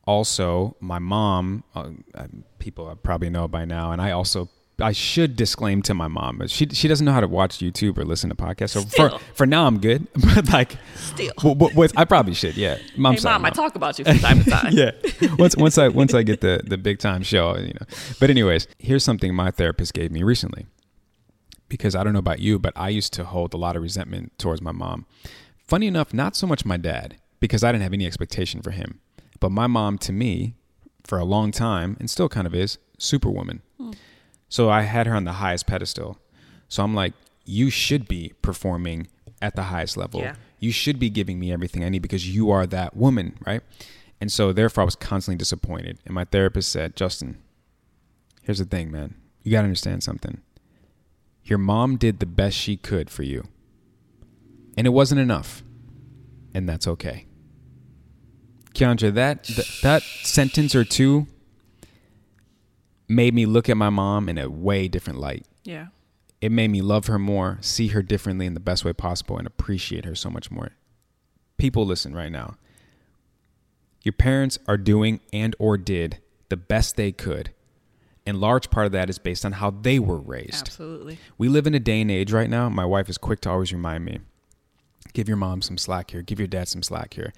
also 0.06 0.76
my 0.80 0.98
mom. 0.98 1.64
Uh, 1.74 1.90
uh, 2.14 2.26
people 2.58 2.94
probably 3.02 3.30
know 3.30 3.48
by 3.48 3.64
now, 3.64 3.92
and 3.92 4.00
I 4.00 4.10
also. 4.12 4.48
I 4.80 4.90
should 4.90 5.36
disclaim 5.36 5.82
to 5.82 5.94
my 5.94 6.08
mom, 6.08 6.36
but 6.38 6.50
she 6.50 6.66
she 6.72 6.88
doesn't 6.88 7.06
know 7.06 7.12
how 7.12 7.20
to 7.20 7.28
watch 7.28 7.58
YouTube 7.58 7.96
or 7.96 8.04
listen 8.04 8.28
to 8.30 8.34
podcasts. 8.34 8.70
So 8.70 8.80
Still. 8.80 9.18
for 9.18 9.24
for 9.34 9.46
now, 9.46 9.68
I'm 9.68 9.78
good. 9.78 10.08
But 10.34 10.52
like, 10.52 10.76
Still. 10.96 11.32
w- 11.36 11.54
w- 11.54 11.78
with, 11.78 11.96
I 11.96 12.04
probably 12.04 12.34
should. 12.34 12.56
Yeah, 12.56 12.78
Mom, 12.96 13.12
Hey, 13.14 13.20
sorry, 13.20 13.34
mom, 13.34 13.44
I 13.44 13.50
talk 13.50 13.76
about 13.76 14.00
you 14.00 14.04
from 14.04 14.18
time 14.18 14.42
to 14.42 14.50
time. 14.58 14.72
yeah. 14.72 14.90
Once 15.38 15.56
once 15.56 15.78
I 15.78 15.86
once 15.86 16.12
I 16.12 16.24
get 16.24 16.40
the 16.40 16.60
the 16.66 16.76
big 16.76 16.98
time 16.98 17.22
show, 17.22 17.56
you 17.56 17.72
know. 17.74 17.86
But 18.18 18.30
anyways, 18.30 18.66
here's 18.80 19.04
something 19.04 19.32
my 19.32 19.52
therapist 19.52 19.94
gave 19.94 20.10
me 20.10 20.24
recently. 20.24 20.66
Because 21.68 21.94
I 21.94 22.02
don't 22.02 22.12
know 22.12 22.18
about 22.18 22.40
you, 22.40 22.58
but 22.58 22.72
I 22.74 22.88
used 22.88 23.12
to 23.14 23.24
hold 23.24 23.54
a 23.54 23.56
lot 23.56 23.76
of 23.76 23.82
resentment 23.82 24.36
towards 24.40 24.60
my 24.60 24.72
mom. 24.72 25.06
Funny 25.68 25.86
enough, 25.86 26.12
not 26.12 26.34
so 26.34 26.48
much 26.48 26.64
my 26.64 26.76
dad, 26.76 27.16
because 27.38 27.62
I 27.62 27.70
didn't 27.70 27.84
have 27.84 27.92
any 27.92 28.06
expectation 28.06 28.60
for 28.60 28.72
him. 28.72 28.98
But 29.40 29.50
my 29.50 29.66
mom 29.66 29.98
to 29.98 30.12
me, 30.12 30.54
for 31.04 31.18
a 31.18 31.24
long 31.24 31.50
time, 31.50 31.96
and 32.00 32.08
still 32.08 32.28
kind 32.28 32.46
of 32.46 32.54
is, 32.54 32.78
superwoman. 32.98 33.62
Hmm. 33.78 33.92
So 34.48 34.70
I 34.70 34.82
had 34.82 35.06
her 35.06 35.14
on 35.14 35.24
the 35.24 35.34
highest 35.34 35.66
pedestal. 35.66 36.18
So 36.68 36.82
I'm 36.82 36.94
like, 36.94 37.12
you 37.44 37.70
should 37.70 38.08
be 38.08 38.32
performing 38.42 39.08
at 39.42 39.56
the 39.56 39.64
highest 39.64 39.96
level. 39.96 40.20
Yeah. 40.20 40.36
You 40.58 40.72
should 40.72 40.98
be 40.98 41.10
giving 41.10 41.38
me 41.38 41.52
everything 41.52 41.84
I 41.84 41.88
need 41.88 42.02
because 42.02 42.34
you 42.34 42.50
are 42.50 42.66
that 42.66 42.96
woman, 42.96 43.36
right? 43.46 43.62
And 44.20 44.32
so 44.32 44.52
therefore 44.52 44.82
I 44.82 44.84
was 44.86 44.96
constantly 44.96 45.36
disappointed. 45.36 45.98
And 46.06 46.14
my 46.14 46.24
therapist 46.24 46.70
said, 46.70 46.96
Justin, 46.96 47.42
here's 48.42 48.58
the 48.58 48.64
thing, 48.64 48.90
man. 48.90 49.16
You 49.42 49.52
got 49.52 49.60
to 49.60 49.64
understand 49.64 50.02
something. 50.02 50.40
Your 51.42 51.58
mom 51.58 51.96
did 51.96 52.20
the 52.20 52.26
best 52.26 52.56
she 52.56 52.78
could 52.78 53.10
for 53.10 53.22
you. 53.22 53.48
And 54.78 54.86
it 54.86 54.90
wasn't 54.90 55.20
enough. 55.20 55.62
And 56.54 56.66
that's 56.66 56.86
okay. 56.88 57.26
Kiaundra, 58.74 59.14
that, 59.14 59.44
th- 59.44 59.80
that 59.82 60.02
sentence 60.02 60.74
or 60.74 60.84
two 60.84 61.26
made 63.08 63.34
me 63.34 63.46
look 63.46 63.68
at 63.68 63.76
my 63.76 63.90
mom 63.90 64.28
in 64.28 64.38
a 64.38 64.50
way 64.50 64.88
different 64.88 65.20
light. 65.20 65.46
Yeah. 65.62 65.86
It 66.40 66.52
made 66.52 66.68
me 66.68 66.82
love 66.82 67.06
her 67.06 67.18
more, 67.18 67.58
see 67.60 67.88
her 67.88 68.02
differently 68.02 68.46
in 68.46 68.54
the 68.54 68.60
best 68.60 68.84
way 68.84 68.92
possible, 68.92 69.38
and 69.38 69.46
appreciate 69.46 70.04
her 70.04 70.14
so 70.14 70.28
much 70.28 70.50
more. 70.50 70.72
People, 71.56 71.86
listen 71.86 72.14
right 72.14 72.32
now. 72.32 72.56
Your 74.02 74.12
parents 74.12 74.58
are 74.68 74.76
doing 74.76 75.20
and 75.32 75.56
or 75.58 75.78
did 75.78 76.18
the 76.50 76.56
best 76.56 76.96
they 76.96 77.12
could. 77.12 77.52
And 78.26 78.40
large 78.40 78.70
part 78.70 78.86
of 78.86 78.92
that 78.92 79.08
is 79.08 79.18
based 79.18 79.44
on 79.44 79.52
how 79.52 79.70
they 79.70 79.98
were 79.98 80.18
raised. 80.18 80.68
Absolutely. 80.68 81.18
We 81.38 81.48
live 81.48 81.66
in 81.66 81.74
a 81.74 81.80
day 81.80 82.00
and 82.00 82.10
age 82.10 82.32
right 82.32 82.50
now. 82.50 82.68
My 82.68 82.84
wife 82.84 83.08
is 83.08 83.18
quick 83.18 83.40
to 83.42 83.50
always 83.50 83.72
remind 83.72 84.04
me 84.04 84.20
give 85.12 85.28
your 85.28 85.36
mom 85.36 85.62
some 85.62 85.78
slack 85.78 86.10
here, 86.10 86.22
give 86.22 86.38
your 86.38 86.48
dad 86.48 86.66
some 86.68 86.82
slack 86.82 87.14
here. 87.14 87.32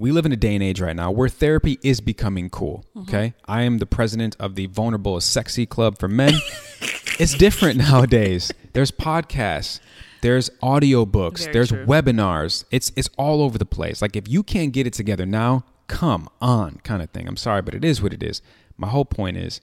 We 0.00 0.12
live 0.12 0.26
in 0.26 0.32
a 0.32 0.36
day 0.36 0.54
and 0.54 0.62
age 0.62 0.80
right 0.80 0.94
now 0.94 1.10
where 1.10 1.28
therapy 1.28 1.78
is 1.82 2.00
becoming 2.00 2.50
cool. 2.50 2.84
Mm-hmm. 2.94 3.08
Okay. 3.08 3.34
I 3.46 3.62
am 3.62 3.78
the 3.78 3.86
president 3.86 4.36
of 4.38 4.54
the 4.54 4.66
Vulnerable 4.66 5.16
is 5.16 5.24
Sexy 5.24 5.66
Club 5.66 5.98
for 5.98 6.06
Men. 6.06 6.34
it's 7.18 7.34
different 7.34 7.78
nowadays. 7.78 8.52
There's 8.74 8.92
podcasts, 8.92 9.80
there's 10.20 10.50
audiobooks, 10.62 11.40
Very 11.40 11.52
there's 11.52 11.68
true. 11.70 11.84
webinars. 11.84 12.64
It's 12.70 12.92
it's 12.94 13.08
all 13.18 13.42
over 13.42 13.58
the 13.58 13.66
place. 13.66 14.00
Like 14.00 14.14
if 14.14 14.28
you 14.28 14.44
can't 14.44 14.72
get 14.72 14.86
it 14.86 14.92
together 14.92 15.26
now, 15.26 15.64
come 15.88 16.28
on, 16.40 16.76
kind 16.84 17.02
of 17.02 17.10
thing. 17.10 17.26
I'm 17.26 17.36
sorry, 17.36 17.62
but 17.62 17.74
it 17.74 17.84
is 17.84 18.00
what 18.00 18.12
it 18.12 18.22
is. 18.22 18.40
My 18.76 18.88
whole 18.88 19.04
point 19.04 19.36
is 19.36 19.60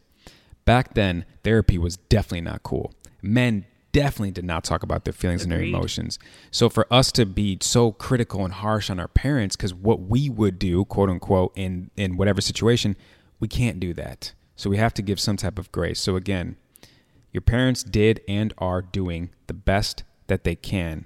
back 0.65 0.95
then 0.95 1.23
therapy 1.45 1.77
was 1.77 1.95
definitely 1.95 2.41
not 2.41 2.61
cool. 2.61 2.93
Men 3.21 3.65
definitely 3.95 4.31
did 4.31 4.43
not 4.43 4.65
talk 4.65 4.83
about 4.83 5.05
their 5.05 5.13
feelings 5.13 5.41
and 5.41 5.49
their 5.49 5.61
emotions. 5.61 6.19
So 6.51 6.67
for 6.67 6.85
us 6.91 7.13
to 7.13 7.25
be 7.25 7.57
so 7.61 7.93
critical 7.93 8.43
and 8.43 8.53
harsh 8.53 8.89
on 8.89 8.99
our 8.99 9.07
parents 9.07 9.55
cuz 9.55 9.73
what 9.73 10.01
we 10.01 10.29
would 10.29 10.59
do, 10.59 10.83
quote 10.83 11.09
unquote, 11.09 11.53
in 11.55 11.91
in 11.95 12.17
whatever 12.17 12.41
situation, 12.41 12.97
we 13.39 13.47
can't 13.47 13.79
do 13.79 13.93
that. 13.93 14.33
So 14.57 14.69
we 14.69 14.75
have 14.75 14.93
to 14.95 15.01
give 15.01 15.17
some 15.17 15.37
type 15.37 15.57
of 15.57 15.71
grace. 15.71 16.01
So 16.01 16.17
again, 16.17 16.57
your 17.31 17.41
parents 17.41 17.83
did 17.83 18.19
and 18.27 18.53
are 18.57 18.81
doing 18.81 19.29
the 19.47 19.53
best 19.53 20.03
that 20.27 20.43
they 20.43 20.55
can. 20.55 21.05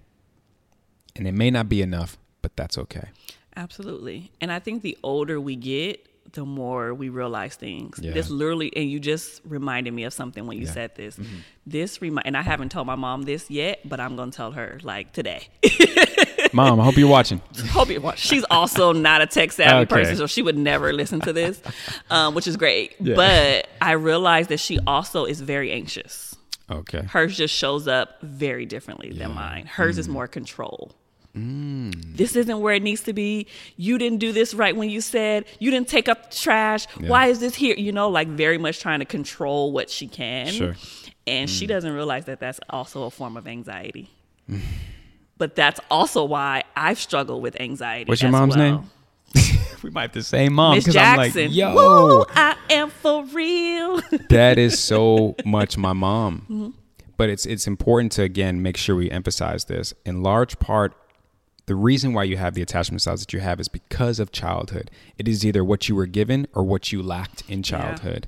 And 1.16 1.28
it 1.28 1.34
may 1.34 1.52
not 1.52 1.70
be 1.70 1.84
enough, 1.84 2.18
but 2.42 2.56
that's 2.56 2.76
okay. 2.78 3.10
Absolutely. 3.56 4.32
And 4.42 4.52
I 4.52 4.58
think 4.58 4.82
the 4.82 4.98
older 5.04 5.40
we 5.40 5.56
get, 5.56 6.08
the 6.34 6.46
more 6.46 6.94
we 6.94 7.10
realize 7.10 7.56
things. 7.56 8.00
Yeah. 8.02 8.12
This 8.12 8.30
literally, 8.30 8.72
and 8.76 8.90
you 8.90 9.00
just 9.00 9.42
reminded 9.46 9.94
me 9.94 10.04
of 10.04 10.14
something 10.14 10.46
when 10.46 10.58
you 10.58 10.66
Yeah. 10.66 10.72
said 10.74 10.96
this. 10.96 11.20
This 11.66 12.02
remind, 12.02 12.28
and 12.28 12.38
I 12.38 12.42
haven't 12.42 12.70
told 12.70 12.88
my 12.88 12.96
mom 12.96 13.24
this 13.24 13.50
yet, 13.50 13.80
but 13.88 14.00
I'm 14.00 14.16
gonna 14.16 14.32
tell 14.32 14.52
her 14.52 14.80
like 14.84 15.12
today. 15.14 15.48
Mom, 16.54 16.80
I 16.80 16.84
hope 16.84 16.98
you're 16.98 17.08
watching. 17.08 17.42
Hope 17.70 17.90
you 17.90 18.02
watch. 18.02 18.20
She's 18.20 18.44
also 18.50 18.92
not 18.92 19.22
a 19.22 19.28
tech 19.28 19.52
savvy 19.52 19.84
Okay. 19.84 19.86
person, 19.86 20.16
so 20.16 20.26
she 20.26 20.42
would 20.42 20.58
never 20.58 20.92
listen 20.94 21.20
to 21.22 21.32
this, 21.34 21.62
um, 22.10 22.34
which 22.34 22.48
is 22.48 22.58
great. 22.58 22.96
Yeah. 23.00 23.16
But 23.16 23.68
I 23.82 23.92
realized 23.92 24.50
that 24.50 24.60
she 24.60 24.80
also 24.88 25.26
is 25.26 25.42
very 25.42 25.72
anxious. 25.72 26.36
Okay. 26.72 27.04
Hers 27.04 27.38
just 27.38 27.54
shows 27.54 27.88
up 27.88 28.20
very 28.24 28.66
differently 28.66 29.12
than 29.12 29.34
mine. 29.36 29.66
Hers 29.68 29.96
Mm. 29.98 30.00
is 30.00 30.08
more 30.08 30.28
control. 30.28 30.92
This 31.34 32.36
isn't 32.36 32.60
where 32.60 32.74
it 32.74 32.84
needs 32.84 33.02
to 33.04 33.14
be. 33.14 33.48
You 33.78 33.98
didn't 33.98 34.20
do 34.20 34.32
this 34.32 34.54
right 34.54 34.76
when 34.76 34.90
you 34.90 35.00
said 35.02 35.46
you 35.60 35.72
didn't 35.72 35.88
take 35.88 36.10
up 36.10 36.32
the 36.32 36.38
trash. 36.38 36.86
Why 37.00 37.28
is 37.28 37.40
this 37.40 37.56
here? 37.56 37.76
You 37.76 37.92
know, 37.92 38.10
like 38.10 38.28
very 38.28 38.58
much 38.58 38.80
trying 38.80 39.00
to 39.00 39.06
control 39.06 39.72
what 39.72 39.90
she 39.90 40.08
can. 40.08 40.48
Sure. 40.48 40.76
And 41.28 41.50
she 41.50 41.68
doesn't 41.68 41.94
realize 41.94 42.26
that 42.26 42.40
that's 42.40 42.60
also 42.70 43.04
a 43.04 43.12
form 43.12 43.38
of 43.38 43.48
anxiety. 43.48 44.10
but 45.38 45.56
that's 45.56 45.80
also 45.92 46.26
why 46.26 46.64
I've 46.76 47.00
struggled 47.00 47.44
with 47.44 47.60
anxiety. 47.62 48.10
What's 48.10 48.22
your 48.22 48.32
mom's 48.32 48.58
well. 48.58 48.72
name? 48.72 48.92
we 49.84 49.90
might 49.92 50.04
have 50.04 50.12
the 50.14 50.24
same 50.24 50.54
mom 50.54 50.76
Miss 50.76 50.86
because 50.86 50.96
I'm 50.98 51.18
like, 51.18 51.34
Jackson. 51.34 51.52
yo, 51.52 51.76
Woo, 51.76 52.26
I 52.30 52.56
am 52.72 52.90
for 52.90 53.24
real. 53.26 54.02
that 54.30 54.58
is 54.58 54.80
so 54.80 55.36
much 55.46 55.78
my 55.78 55.94
mom. 55.94 56.42
Mm-hmm. 56.50 56.70
But 57.18 57.30
it's 57.30 57.46
it's 57.46 57.68
important 57.68 58.12
to 58.14 58.24
again 58.24 58.62
make 58.62 58.78
sure 58.78 58.96
we 58.96 59.12
emphasize 59.12 59.66
this. 59.66 59.94
In 60.06 60.24
large 60.24 60.58
part, 60.60 60.96
the 61.70 61.76
reason 61.76 62.14
why 62.14 62.24
you 62.24 62.36
have 62.36 62.56
the 62.56 62.64
attachment 62.64 63.00
styles 63.00 63.20
that 63.20 63.32
you 63.32 63.40
have 63.42 63.60
is 63.60 63.68
because 63.68 64.20
of 64.20 64.32
childhood. 64.32 64.90
It 65.20 65.28
is 65.28 65.46
either 65.46 65.64
what 65.64 65.88
you 65.88 65.94
were 65.94 66.08
given 66.08 66.48
or 66.56 66.64
what 66.64 66.92
you 66.92 67.04
lacked 67.04 67.44
in 67.48 67.62
childhood. 67.62 68.28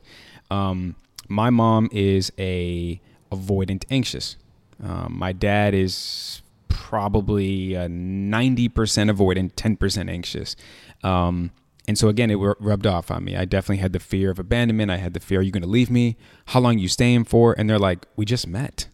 Um, 0.51 0.95
my 1.27 1.49
mom 1.49 1.89
is 1.91 2.31
a 2.37 3.01
avoidant 3.31 3.83
anxious. 3.89 4.37
Um, 4.83 5.15
my 5.17 5.31
dad 5.31 5.73
is 5.73 6.43
probably 6.67 7.75
uh, 7.75 7.87
90% 7.87 8.69
avoidant, 8.69 9.53
10% 9.53 10.07
anxious. 10.07 10.55
Um, 11.03 11.49
and 11.87 11.97
so 11.97 12.07
again, 12.07 12.29
it 12.29 12.35
ru- 12.35 12.53
rubbed 12.59 12.85
off 12.85 13.09
on 13.09 13.23
me. 13.23 13.35
I 13.35 13.45
definitely 13.45 13.77
had 13.77 13.93
the 13.93 13.99
fear 13.99 14.29
of 14.29 14.37
abandonment. 14.37 14.91
I 14.91 14.97
had 14.97 15.15
the 15.15 15.19
fear, 15.19 15.39
are 15.39 15.41
you 15.41 15.51
going 15.51 15.63
to 15.63 15.67
leave 15.67 15.89
me? 15.89 16.15
How 16.45 16.59
long 16.59 16.77
you 16.77 16.87
staying 16.87 17.23
for? 17.23 17.55
And 17.57 17.67
they're 17.67 17.79
like, 17.79 18.05
we 18.15 18.23
just 18.23 18.45
met. 18.45 18.87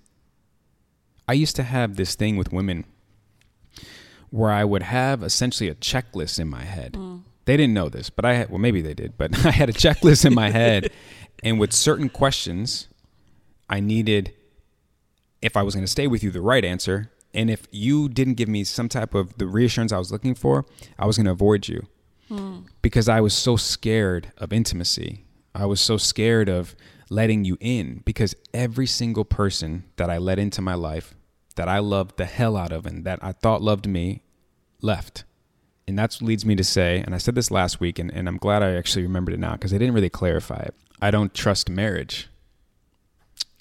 I 1.27 1.33
used 1.33 1.57
to 1.57 1.63
have 1.63 1.97
this 1.97 2.15
thing 2.15 2.38
with 2.38 2.53
women 2.53 2.86
where 4.30 4.52
I 4.52 4.63
would 4.63 4.84
have 4.84 5.24
essentially 5.24 5.70
a 5.70 5.76
checklist 5.76 6.40
in 6.40 6.48
my 6.48 6.63
head. 6.63 6.98
They 7.46 7.56
didn't 7.56 7.74
know 7.74 7.88
this, 7.88 8.10
but 8.10 8.26
I 8.26 8.34
had, 8.34 8.50
well, 8.50 8.60
maybe 8.60 8.82
they 8.82 8.94
did, 8.94 9.18
but 9.18 9.46
I 9.46 9.52
had 9.52 9.70
a 9.70 9.74
checklist 9.74 10.26
in 10.26 10.34
my 10.34 10.50
head. 10.50 10.92
And 11.44 11.60
with 11.60 11.72
certain 11.72 12.10
questions, 12.10 12.88
I 13.70 13.80
needed, 13.80 14.34
if 15.40 15.56
I 15.56 15.62
was 15.62 15.76
going 15.76 15.86
to 15.86 15.92
stay 15.92 16.08
with 16.08 16.24
you, 16.24 16.32
the 16.32 16.42
right 16.42 16.66
answer. 16.66 17.12
And 17.32 17.52
if 17.52 17.68
you 17.70 18.10
didn't 18.10 18.34
give 18.34 18.50
me 18.50 18.63
some 18.63 18.90
type 18.90 19.13
of 19.13 19.38
the 19.38 19.46
reassurance 19.46 19.92
I 19.92 20.00
was 20.00 20.12
looking 20.12 20.34
for, 20.34 20.66
I 20.98 21.06
was 21.06 21.18
going 21.18 21.26
to 21.26 21.32
avoid 21.32 21.68
you 21.68 21.86
hmm. 22.28 22.62
because 22.82 23.08
I 23.08 23.22
was 23.22 23.36
so 23.36 23.56
scared 23.56 24.32
of 24.38 24.52
intimacy. 24.52 25.26
I 25.54 25.68
was 25.68 25.80
so 25.80 25.98
scared 25.98 26.50
of 26.50 26.76
letting 27.10 27.46
you 27.46 27.58
in 27.60 28.02
because 28.06 28.36
every 28.54 28.88
single 28.88 29.26
person 29.26 29.84
that 29.98 30.10
I 30.10 30.18
let 30.18 30.40
into 30.40 30.62
my 30.62 30.74
life 30.74 31.16
that 31.58 31.67
I 31.67 31.80
loved 31.80 32.17
the 32.17 32.26
hell 32.26 32.56
out 32.56 32.72
of 32.72 32.86
and 32.86 33.04
that 33.04 33.20
I 33.22 33.34
thought 33.34 33.62
loved 33.62 33.88
me 33.88 34.24
left. 34.82 35.26
And 35.88 35.98
that 36.00 36.22
leads 36.22 36.46
me 36.46 36.56
to 36.56 36.63
say, 36.63 37.04
and 37.06 37.13
I 37.13 37.17
said 37.17 37.36
this 37.36 37.52
last 37.52 37.80
week, 37.80 38.00
and, 38.00 38.12
and 38.13 38.28
I'm 38.28 38.38
glad 38.38 38.63
I 38.63 38.76
actually 38.76 39.04
remembered 39.04 39.34
it 39.34 39.39
now 39.39 39.54
because 39.54 39.74
I 39.74 39.78
didn't 39.78 39.93
really 39.93 40.10
clarify 40.10 40.60
it. 40.60 40.76
I 41.02 41.12
don't 41.12 41.34
trust 41.34 41.70
marriage. 41.70 42.30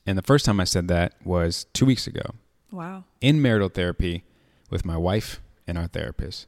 And 0.07 0.17
the 0.17 0.23
first 0.23 0.45
time 0.45 0.61
I 0.61 0.65
said 0.65 0.89
that 0.89 1.15
was 1.25 1.67
two 1.73 1.87
weeks 1.87 2.07
ago 2.07 2.31
wow. 2.71 3.05
in 3.21 3.43
marital 3.43 3.69
therapy 3.69 4.25
with 4.71 4.85
my 4.85 4.97
wife 4.97 5.41
and 5.67 5.77
our 5.77 5.87
therapist. 5.87 6.47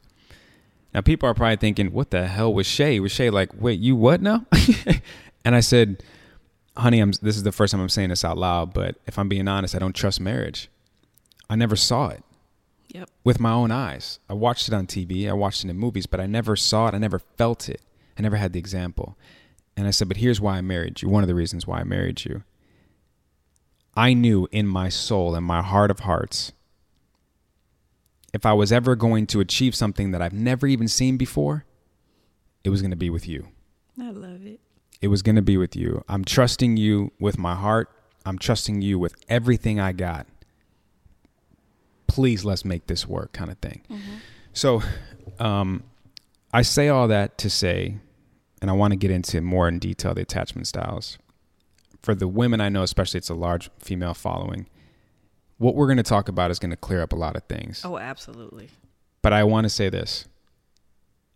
Now, 0.94 1.00
people 1.00 1.28
are 1.28 1.34
probably 1.34 1.56
thinking, 1.56 1.92
what 1.92 2.10
the 2.10 2.26
hell 2.26 2.52
was 2.52 2.66
Shay? 2.66 2.98
Was 2.98 3.12
Shay 3.12 3.30
like, 3.30 3.50
wait, 3.58 3.78
you 3.78 3.94
what 3.94 4.22
now? 4.22 4.46
and 5.44 5.54
I 5.54 5.60
said, 5.60 6.02
honey, 6.76 7.00
I'm, 7.00 7.12
this 7.12 7.36
is 7.36 7.42
the 7.42 7.52
first 7.52 7.72
time 7.72 7.80
I'm 7.80 7.88
saying 7.88 8.08
this 8.08 8.24
out 8.24 8.38
loud, 8.38 8.72
but 8.72 8.96
if 9.06 9.18
I'm 9.18 9.28
being 9.28 9.48
honest, 9.48 9.74
I 9.74 9.78
don't 9.78 9.94
trust 9.94 10.20
marriage. 10.20 10.70
I 11.50 11.56
never 11.56 11.76
saw 11.76 12.08
it 12.08 12.22
Yep. 12.90 13.10
with 13.24 13.40
my 13.40 13.52
own 13.52 13.70
eyes. 13.70 14.18
I 14.28 14.34
watched 14.34 14.68
it 14.68 14.74
on 14.74 14.86
TV, 14.86 15.28
I 15.28 15.32
watched 15.32 15.64
it 15.64 15.70
in 15.70 15.76
movies, 15.78 16.06
but 16.06 16.20
I 16.20 16.26
never 16.26 16.56
saw 16.56 16.88
it. 16.88 16.94
I 16.94 16.98
never 16.98 17.18
felt 17.18 17.68
it. 17.68 17.80
I 18.18 18.22
never 18.22 18.36
had 18.36 18.52
the 18.52 18.58
example. 18.58 19.16
And 19.76 19.86
I 19.86 19.90
said, 19.90 20.08
but 20.08 20.16
here's 20.16 20.40
why 20.40 20.56
I 20.58 20.60
married 20.60 21.02
you. 21.02 21.08
One 21.08 21.22
of 21.22 21.28
the 21.28 21.34
reasons 21.34 21.66
why 21.66 21.80
I 21.80 21.84
married 21.84 22.24
you. 22.24 22.42
I 23.94 24.12
knew 24.12 24.48
in 24.50 24.66
my 24.66 24.88
soul, 24.88 25.34
in 25.34 25.44
my 25.44 25.62
heart 25.62 25.90
of 25.90 26.00
hearts, 26.00 26.52
if 28.34 28.44
I 28.44 28.52
was 28.52 28.72
ever 28.72 28.94
going 28.96 29.26
to 29.28 29.40
achieve 29.40 29.74
something 29.74 30.10
that 30.10 30.20
I've 30.22 30.32
never 30.32 30.66
even 30.66 30.88
seen 30.88 31.16
before, 31.16 31.64
it 32.64 32.70
was 32.70 32.82
going 32.82 32.90
to 32.90 32.96
be 32.96 33.10
with 33.10 33.26
you. 33.28 33.48
I 34.00 34.10
love 34.10 34.44
it. 34.46 34.60
It 35.00 35.08
was 35.08 35.22
going 35.22 35.36
to 35.36 35.42
be 35.42 35.56
with 35.56 35.74
you. 35.76 36.04
I'm 36.08 36.24
trusting 36.24 36.76
you 36.76 37.12
with 37.20 37.38
my 37.38 37.54
heart. 37.54 37.88
I'm 38.26 38.38
trusting 38.38 38.82
you 38.82 38.98
with 38.98 39.14
everything 39.28 39.80
I 39.80 39.92
got. 39.92 40.26
Please, 42.08 42.44
let's 42.44 42.64
make 42.64 42.86
this 42.88 43.06
work, 43.06 43.32
kind 43.32 43.50
of 43.50 43.58
thing. 43.58 43.82
So, 44.52 44.82
um, 45.38 45.84
I 46.52 46.62
say 46.62 46.88
all 46.88 47.06
that 47.08 47.38
to 47.38 47.50
say, 47.50 47.98
and 48.60 48.70
I 48.70 48.74
want 48.74 48.92
to 48.92 48.96
get 48.96 49.10
into 49.10 49.40
more 49.40 49.68
in 49.68 49.78
detail 49.78 50.14
the 50.14 50.22
attachment 50.22 50.66
styles. 50.66 51.18
For 52.02 52.14
the 52.14 52.26
women 52.26 52.60
I 52.60 52.68
know, 52.68 52.82
especially, 52.82 53.18
it's 53.18 53.28
a 53.28 53.34
large 53.34 53.70
female 53.78 54.14
following. 54.14 54.66
What 55.58 55.74
we're 55.74 55.86
going 55.86 55.98
to 55.98 56.02
talk 56.02 56.28
about 56.28 56.50
is 56.50 56.58
going 56.58 56.70
to 56.70 56.76
clear 56.76 57.02
up 57.02 57.12
a 57.12 57.16
lot 57.16 57.36
of 57.36 57.44
things. 57.44 57.82
Oh, 57.84 57.98
absolutely. 57.98 58.70
But 59.22 59.32
I 59.32 59.44
want 59.44 59.64
to 59.64 59.68
say 59.68 59.88
this. 59.88 60.24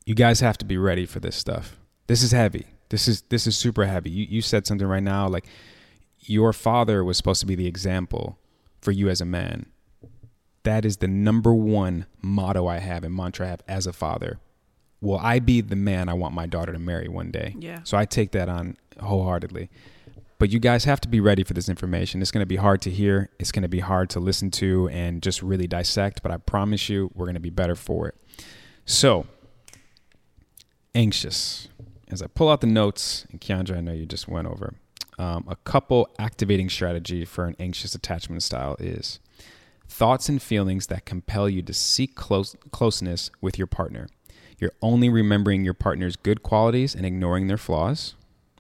You 0.06 0.14
guys 0.14 0.40
have 0.40 0.58
to 0.58 0.64
be 0.64 0.78
ready 0.78 1.06
for 1.06 1.20
this 1.20 1.36
stuff. 1.36 1.76
This 2.06 2.22
is 2.22 2.32
heavy. 2.32 2.66
This 2.88 3.08
is 3.08 3.22
this 3.22 3.46
is 3.46 3.56
super 3.56 3.86
heavy. 3.86 4.10
You 4.10 4.26
you 4.28 4.42
said 4.42 4.66
something 4.66 4.86
right 4.86 5.02
now 5.02 5.26
like 5.28 5.46
your 6.20 6.52
father 6.52 7.02
was 7.04 7.16
supposed 7.16 7.40
to 7.40 7.46
be 7.46 7.54
the 7.54 7.66
example 7.66 8.38
for 8.80 8.92
you 8.92 9.08
as 9.08 9.20
a 9.20 9.24
man. 9.24 9.66
That 10.64 10.84
is 10.84 10.98
the 10.98 11.08
number 11.08 11.52
one 11.54 12.06
motto 12.20 12.66
I 12.66 12.78
have 12.78 13.04
and 13.04 13.14
mantra 13.14 13.46
I 13.46 13.50
have 13.50 13.62
as 13.66 13.86
a 13.86 13.92
father. 13.92 14.38
Will 15.00 15.18
I 15.18 15.40
be 15.40 15.60
the 15.60 15.76
man 15.76 16.08
I 16.08 16.14
want 16.14 16.34
my 16.34 16.46
daughter 16.46 16.72
to 16.72 16.78
marry 16.78 17.08
one 17.08 17.32
day? 17.32 17.56
Yeah. 17.58 17.80
So 17.82 17.96
I 17.96 18.04
take 18.04 18.30
that 18.32 18.48
on 18.48 18.76
wholeheartedly. 19.00 19.68
But 20.38 20.50
you 20.50 20.58
guys 20.58 20.84
have 20.84 21.00
to 21.02 21.08
be 21.08 21.20
ready 21.20 21.44
for 21.44 21.54
this 21.54 21.68
information. 21.68 22.20
It's 22.20 22.32
going 22.32 22.42
to 22.42 22.46
be 22.46 22.56
hard 22.56 22.82
to 22.82 22.90
hear. 22.90 23.30
It's 23.38 23.52
going 23.52 23.62
to 23.62 23.68
be 23.68 23.80
hard 23.80 24.10
to 24.10 24.20
listen 24.20 24.50
to 24.52 24.88
and 24.88 25.22
just 25.22 25.40
really 25.40 25.68
dissect. 25.68 26.22
But 26.22 26.32
I 26.32 26.36
promise 26.36 26.88
you, 26.88 27.10
we're 27.14 27.26
going 27.26 27.34
to 27.34 27.40
be 27.40 27.50
better 27.50 27.76
for 27.76 28.08
it. 28.08 28.16
So, 28.84 29.26
anxious. 30.94 31.68
As 32.08 32.22
I 32.22 32.26
pull 32.26 32.48
out 32.48 32.60
the 32.60 32.66
notes, 32.66 33.24
and 33.30 33.40
Kiaundra, 33.40 33.78
I 33.78 33.80
know 33.80 33.92
you 33.92 34.04
just 34.04 34.28
went 34.28 34.48
over, 34.48 34.74
um, 35.18 35.44
a 35.48 35.54
couple 35.54 36.08
activating 36.18 36.68
strategy 36.68 37.24
for 37.24 37.46
an 37.46 37.54
anxious 37.60 37.94
attachment 37.94 38.42
style 38.42 38.76
is 38.80 39.20
thoughts 39.92 40.28
and 40.28 40.40
feelings 40.40 40.86
that 40.86 41.04
compel 41.04 41.48
you 41.48 41.62
to 41.62 41.74
seek 41.74 42.14
close, 42.14 42.56
closeness 42.70 43.30
with 43.40 43.58
your 43.58 43.66
partner. 43.66 44.08
You're 44.58 44.72
only 44.80 45.08
remembering 45.08 45.64
your 45.64 45.74
partner's 45.74 46.16
good 46.16 46.42
qualities 46.42 46.94
and 46.94 47.04
ignoring 47.04 47.46
their 47.46 47.58
flaws. 47.58 48.14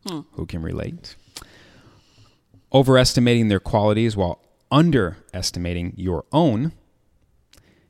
Hmm. 0.06 0.20
Who 0.32 0.46
can 0.46 0.62
relate? 0.62 1.16
Overestimating 2.72 3.48
their 3.48 3.60
qualities 3.60 4.16
while 4.16 4.40
underestimating 4.70 5.94
your 5.96 6.24
own. 6.32 6.72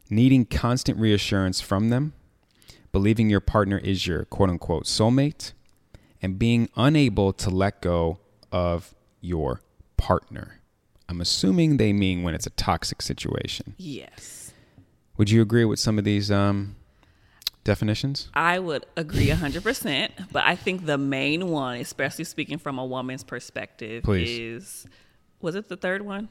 Needing 0.08 0.44
constant 0.44 0.98
reassurance 0.98 1.60
from 1.60 1.88
them. 1.88 2.12
Believing 2.92 3.28
your 3.28 3.40
partner 3.40 3.78
is 3.78 4.06
your 4.06 4.24
quote 4.26 4.50
unquote 4.50 4.84
soulmate. 4.84 5.52
And 6.20 6.38
being 6.38 6.68
unable 6.76 7.32
to 7.32 7.50
let 7.50 7.80
go 7.80 8.20
of 8.52 8.94
your 9.20 9.62
partner. 9.96 10.61
I'm 11.12 11.20
assuming 11.20 11.76
they 11.76 11.92
mean 11.92 12.22
when 12.22 12.34
it's 12.34 12.46
a 12.46 12.50
toxic 12.50 13.02
situation. 13.02 13.74
Yes. 13.76 14.54
Would 15.18 15.28
you 15.28 15.42
agree 15.42 15.66
with 15.66 15.78
some 15.78 15.98
of 15.98 16.04
these 16.04 16.30
um, 16.30 16.74
definitions? 17.64 18.30
I 18.32 18.58
would 18.58 18.86
agree 18.96 19.26
100%, 19.28 20.08
but 20.32 20.42
I 20.44 20.56
think 20.56 20.86
the 20.86 20.96
main 20.96 21.48
one, 21.48 21.76
especially 21.80 22.24
speaking 22.24 22.56
from 22.56 22.78
a 22.78 22.86
woman's 22.86 23.24
perspective, 23.24 24.04
Please. 24.04 24.38
is 24.38 24.86
was 25.42 25.54
it 25.54 25.68
the 25.68 25.76
third 25.76 26.00
one? 26.02 26.30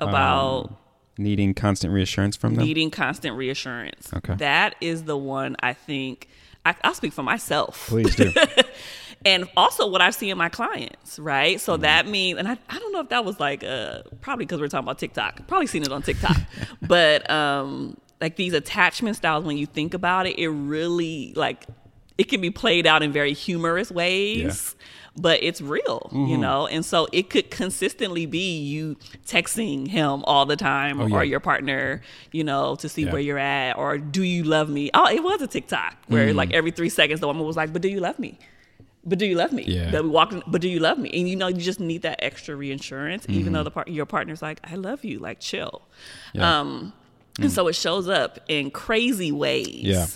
About 0.00 0.64
Um, 0.66 0.76
Needing 1.16 1.54
constant 1.54 1.92
reassurance 1.92 2.34
from 2.36 2.56
them? 2.56 2.64
needing 2.64 2.90
constant 2.90 3.36
reassurance. 3.36 4.12
Okay. 4.14 4.34
That 4.34 4.74
is 4.80 5.04
the 5.04 5.16
one 5.16 5.54
I 5.60 5.74
think 5.74 6.28
I, 6.66 6.74
I'll 6.82 6.94
speak 6.94 7.12
for 7.12 7.22
myself. 7.22 7.86
Please 7.88 8.16
do. 8.16 8.32
and 9.24 9.48
also 9.56 9.86
what 9.88 10.00
I 10.00 10.10
see 10.10 10.30
in 10.30 10.38
my 10.38 10.48
clients, 10.48 11.18
right? 11.18 11.60
So 11.60 11.72
Mm-hmm. 11.74 11.82
that 11.82 12.06
means, 12.06 12.38
and 12.38 12.48
I, 12.48 12.56
I 12.68 12.78
don't 12.78 12.92
know 12.92 13.00
if 13.00 13.08
that 13.10 13.24
was 13.24 13.38
like, 13.40 13.64
uh, 13.64 14.02
probably 14.20 14.44
because 14.44 14.60
we're 14.60 14.68
talking 14.68 14.84
about 14.86 14.98
TikTok, 14.98 15.46
probably 15.48 15.66
seen 15.66 15.82
it 15.82 15.90
on 15.92 16.02
TikTok, 16.02 16.36
but 16.82 17.28
um, 17.30 17.96
like 18.20 18.36
these 18.36 18.52
attachment 18.52 19.16
styles, 19.16 19.44
when 19.44 19.56
you 19.56 19.66
think 19.66 19.94
about 19.94 20.26
it, 20.26 20.38
it 20.38 20.48
really 20.48 21.32
like 21.36 21.66
it 22.16 22.24
can 22.24 22.40
be 22.40 22.50
played 22.50 22.84
out 22.86 23.02
in 23.02 23.12
very 23.12 23.32
humorous 23.32 23.90
ways. 23.92 24.74
But 25.20 25.42
it's 25.42 25.60
real, 25.60 26.08
you 26.12 26.18
Mm-hmm. 26.18 26.40
know, 26.40 26.68
and 26.68 26.84
so 26.84 27.08
it 27.12 27.28
could 27.28 27.50
consistently 27.50 28.24
be 28.26 28.60
you 28.60 28.96
texting 29.26 29.88
him 29.88 30.22
all 30.24 30.46
the 30.46 30.54
time, 30.54 31.00
Oh, 31.00 31.06
yeah. 31.06 31.16
or 31.16 31.24
your 31.24 31.40
partner, 31.40 32.02
you 32.30 32.44
know, 32.44 32.76
to 32.76 32.88
see 32.88 33.04
Yeah. 33.04 33.10
where 33.12 33.20
you're 33.20 33.36
at, 33.38 33.76
or 33.76 33.98
do 33.98 34.22
you 34.22 34.44
love 34.44 34.68
me? 34.68 34.90
Oh, 34.94 35.08
it 35.08 35.20
was 35.24 35.42
a 35.42 35.48
TikTok 35.48 35.96
where 36.06 36.28
Mm. 36.32 36.36
like 36.36 36.52
every 36.52 36.70
three 36.70 36.88
seconds 36.88 37.18
the 37.18 37.26
woman 37.26 37.44
was 37.44 37.56
like, 37.56 37.72
"But 37.72 37.82
do 37.82 37.88
you 37.88 37.98
love 37.98 38.20
me?" 38.20 38.38
But 39.08 39.18
do 39.18 39.26
you 39.26 39.34
love 39.34 39.52
me? 39.52 39.64
Yeah. 39.66 39.90
That 39.90 40.04
we 40.04 40.10
walk, 40.10 40.32
in, 40.32 40.42
but 40.46 40.60
do 40.60 40.68
you 40.68 40.78
love 40.80 40.98
me? 40.98 41.10
And 41.12 41.28
you 41.28 41.34
know, 41.36 41.48
you 41.48 41.56
just 41.60 41.80
need 41.80 42.02
that 42.02 42.22
extra 42.22 42.54
reinsurance, 42.54 43.26
even 43.28 43.44
Mm-hmm. 43.44 43.52
though 43.54 43.64
the 43.64 43.70
part 43.70 43.88
your 43.88 44.06
partner's 44.06 44.42
like, 44.42 44.60
I 44.70 44.74
love 44.76 45.04
you, 45.04 45.18
like 45.18 45.40
chill. 45.40 45.82
Yeah. 46.34 46.60
Um, 46.60 46.92
And 47.40 47.50
so 47.52 47.68
it 47.68 47.74
shows 47.74 48.08
up 48.08 48.38
in 48.48 48.70
crazy 48.70 49.30
ways. 49.32 49.82
Yeah. 49.84 50.06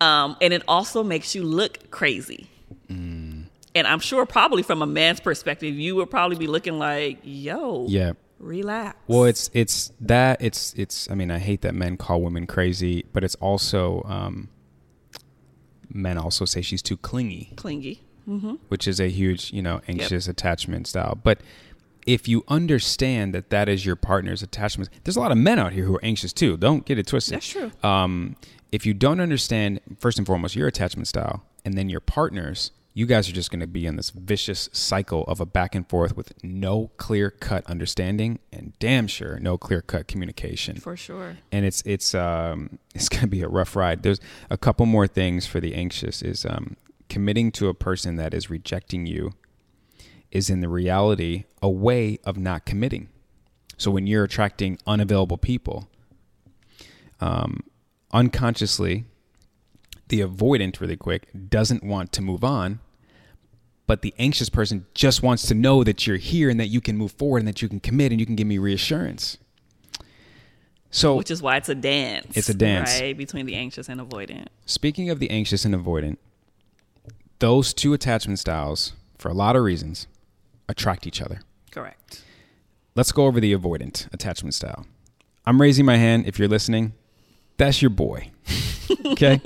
Um, 0.00 0.36
and 0.40 0.52
it 0.52 0.62
also 0.66 1.02
makes 1.04 1.34
you 1.34 1.42
look 1.44 1.90
crazy. 1.90 2.48
Mm. 2.90 3.44
And 3.74 3.86
I'm 3.86 4.00
sure, 4.00 4.26
probably 4.26 4.62
from 4.62 4.82
a 4.82 4.86
man's 4.86 5.20
perspective, 5.20 5.74
you 5.74 5.94
would 5.96 6.10
probably 6.10 6.36
be 6.36 6.46
looking 6.46 6.78
like, 6.78 7.18
yo, 7.22 7.86
Yeah. 7.88 8.12
relax. 8.38 8.96
Well, 9.06 9.24
it's 9.24 9.48
it's 9.54 9.92
that 10.00 10.42
it's 10.42 10.74
it's. 10.74 11.10
I 11.10 11.14
mean, 11.14 11.30
I 11.30 11.38
hate 11.38 11.60
that 11.62 11.74
men 11.74 11.96
call 11.96 12.20
women 12.22 12.46
crazy, 12.46 13.04
but 13.12 13.22
it's 13.22 13.36
also 13.36 14.02
um, 14.06 14.48
men 15.92 16.18
also 16.18 16.44
say 16.44 16.62
she's 16.62 16.82
too 16.82 16.96
clingy, 16.96 17.52
clingy. 17.56 18.02
Which 18.68 18.86
is 18.88 19.00
a 19.00 19.08
huge 19.08 19.52
you 19.52 19.62
know 19.62 19.80
anxious 19.88 20.28
attachment 20.28 20.86
style. 20.86 21.18
But 21.22 21.40
if 22.06 22.26
you 22.26 22.44
understand 22.48 23.32
that 23.34 23.50
that 23.50 23.68
is 23.68 23.86
your 23.86 23.94
partner's 23.96 24.42
attachment, 24.42 24.90
there's 25.04 25.16
a 25.16 25.20
lot 25.20 25.30
of 25.32 25.38
men 25.38 25.58
out 25.58 25.72
here 25.72 25.84
who 25.84 25.94
are 25.96 26.04
anxious 26.04 26.32
too. 26.32 26.56
Don't 26.56 26.84
get 26.84 26.98
it 26.98 27.06
twisted. 27.06 27.34
That's 27.34 27.48
true. 27.48 27.70
Um, 27.82 28.36
if 28.72 28.86
you 28.86 28.94
don't 28.94 29.20
understand 29.20 29.80
first 29.98 30.18
and 30.18 30.26
foremost 30.26 30.56
your 30.56 30.66
attachment 30.66 31.06
style, 31.06 31.44
and 31.64 31.74
then 31.78 31.88
your 31.88 32.00
partner's, 32.00 32.72
you 32.94 33.06
guys 33.06 33.28
are 33.28 33.32
just 33.32 33.50
going 33.50 33.60
to 33.60 33.66
be 33.68 33.86
in 33.86 33.96
this 33.96 34.10
vicious 34.10 34.68
cycle 34.72 35.22
of 35.24 35.40
a 35.40 35.46
back 35.46 35.74
and 35.74 35.88
forth 35.88 36.16
with 36.16 36.32
no 36.42 36.90
clear 36.96 37.30
cut 37.30 37.64
understanding 37.66 38.38
and 38.52 38.72
damn 38.80 39.06
sure 39.06 39.38
no 39.38 39.56
clear 39.56 39.80
cut 39.80 40.08
communication 40.08 40.76
For 40.76 40.96
sure. 40.96 41.36
and 41.52 41.64
it's 41.64 41.82
it's 41.86 42.14
um 42.14 42.78
it's 42.94 43.08
gonna 43.08 43.28
be 43.28 43.42
a 43.42 43.48
rough 43.48 43.76
ride. 43.76 44.02
There's 44.02 44.20
a 44.50 44.58
couple 44.58 44.86
more 44.86 45.06
things 45.06 45.46
for 45.46 45.60
the 45.60 45.74
anxious 45.74 46.20
is 46.22 46.44
um 46.44 46.76
committing 47.12 47.52
to 47.52 47.68
a 47.68 47.74
person 47.74 48.16
that 48.16 48.32
is 48.32 48.48
rejecting 48.48 49.04
you 49.04 49.34
is 50.30 50.48
in 50.48 50.62
the 50.62 50.68
reality 50.68 51.44
a 51.60 51.68
way 51.68 52.18
of 52.24 52.38
not 52.38 52.64
committing. 52.64 53.06
So 53.76 53.90
when 53.90 54.06
you're 54.06 54.24
attracting 54.24 54.78
unavailable 54.86 55.36
people, 55.36 55.90
um, 57.20 57.64
unconsciously, 58.14 59.04
the 60.08 60.20
avoidant 60.20 60.80
really 60.80 60.96
quick 60.96 61.28
doesn't 61.50 61.84
want 61.84 62.12
to 62.12 62.22
move 62.22 62.42
on, 62.42 62.80
but 63.86 64.00
the 64.00 64.14
anxious 64.18 64.48
person 64.48 64.86
just 64.94 65.22
wants 65.22 65.46
to 65.48 65.54
know 65.54 65.84
that 65.84 66.06
you're 66.06 66.16
here 66.16 66.48
and 66.48 66.58
that 66.58 66.68
you 66.68 66.80
can 66.80 66.96
move 66.96 67.12
forward 67.12 67.40
and 67.40 67.48
that 67.48 67.60
you 67.60 67.68
can 67.68 67.78
commit 67.78 68.10
and 68.10 68.20
you 68.20 68.24
can 68.24 68.36
give 68.36 68.46
me 68.46 68.56
reassurance. 68.56 69.36
So 70.90 71.16
Which 71.16 71.30
is 71.30 71.42
why 71.42 71.58
it's 71.58 71.68
a 71.68 71.74
dance. 71.74 72.34
It's 72.34 72.48
a 72.48 72.54
dance. 72.54 72.98
Right? 72.98 73.14
Between 73.14 73.44
the 73.44 73.54
anxious 73.54 73.90
and 73.90 74.00
avoidant. 74.00 74.46
Speaking 74.64 75.10
of 75.10 75.18
the 75.18 75.28
anxious 75.28 75.66
and 75.66 75.74
avoidant, 75.74 76.16
those 77.42 77.74
two 77.74 77.92
attachment 77.92 78.38
styles, 78.38 78.92
for 79.18 79.28
a 79.28 79.34
lot 79.34 79.56
of 79.56 79.64
reasons, 79.64 80.06
attract 80.68 81.08
each 81.08 81.20
other. 81.20 81.40
Correct. 81.72 82.22
Let's 82.94 83.10
go 83.10 83.26
over 83.26 83.40
the 83.40 83.52
avoidant 83.52 84.06
attachment 84.14 84.54
style. 84.54 84.86
I'm 85.44 85.60
raising 85.60 85.84
my 85.84 85.96
hand 85.96 86.28
if 86.28 86.38
you're 86.38 86.46
listening. 86.46 86.92
That's 87.56 87.82
your 87.82 87.90
boy. 87.90 88.30
okay? 89.06 89.40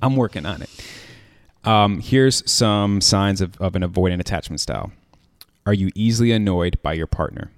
I'm 0.00 0.16
working 0.16 0.46
on 0.46 0.62
it. 0.62 0.70
Um, 1.62 2.00
here's 2.00 2.50
some 2.50 3.02
signs 3.02 3.42
of, 3.42 3.60
of 3.60 3.76
an 3.76 3.82
avoidant 3.82 4.20
attachment 4.20 4.60
style. 4.60 4.90
Are 5.66 5.74
you 5.74 5.90
easily 5.94 6.32
annoyed 6.32 6.80
by 6.82 6.94
your 6.94 7.06
partner? 7.06 7.50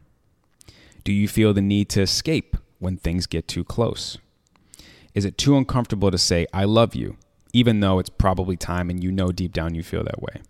Do 1.05 1.13
you 1.13 1.29
feel 1.29 1.55
the 1.55 1.63
need 1.63 1.89
to 1.91 2.03
escape 2.03 2.57
when 2.81 2.97
things 2.97 3.29
get 3.29 3.47
too 3.47 3.63
close? 3.63 4.19
Is 5.15 5.25
it 5.25 5.39
too 5.39 5.57
uncomfortable 5.57 6.11
to 6.11 6.19
say, 6.19 6.49
I 6.53 6.65
love 6.65 6.97
you, 6.97 7.17
even 7.53 7.81
though 7.81 7.99
it's 7.99 8.11
probably 8.11 8.57
time 8.57 8.91
and 8.91 9.03
you 9.03 9.11
know 9.13 9.33
deep 9.33 9.53
down 9.53 9.75
you 9.75 9.83
feel 9.83 10.05
that 10.05 10.23
way? 10.23 10.41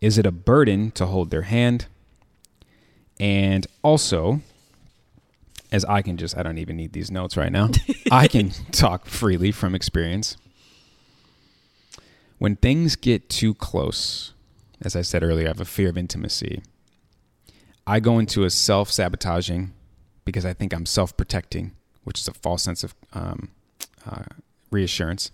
Is 0.00 0.18
it 0.18 0.26
a 0.26 0.32
burden 0.32 0.90
to 0.92 1.06
hold 1.06 1.30
their 1.30 1.42
hand? 1.42 1.86
And 3.18 3.66
also, 3.82 4.40
as 5.72 5.84
I 5.86 6.02
can 6.02 6.16
just, 6.16 6.36
I 6.36 6.42
don't 6.42 6.58
even 6.58 6.76
need 6.76 6.92
these 6.92 7.10
notes 7.10 7.36
right 7.36 7.50
now. 7.50 7.70
I 8.10 8.28
can 8.28 8.50
talk 8.72 9.06
freely 9.06 9.52
from 9.52 9.74
experience. 9.74 10.36
When 12.38 12.56
things 12.56 12.96
get 12.96 13.30
too 13.30 13.54
close, 13.54 14.32
as 14.82 14.94
I 14.94 15.02
said 15.02 15.22
earlier, 15.22 15.46
I 15.46 15.48
have 15.48 15.60
a 15.60 15.64
fear 15.64 15.88
of 15.88 15.96
intimacy. 15.96 16.62
I 17.86 18.00
go 18.00 18.18
into 18.18 18.44
a 18.44 18.50
self 18.50 18.90
sabotaging 18.90 19.72
because 20.24 20.44
I 20.44 20.52
think 20.52 20.74
I'm 20.74 20.84
self 20.86 21.16
protecting, 21.16 21.72
which 22.04 22.20
is 22.20 22.28
a 22.28 22.34
false 22.34 22.62
sense 22.62 22.84
of 22.84 22.94
um, 23.14 23.48
uh, 24.04 24.24
reassurance, 24.70 25.30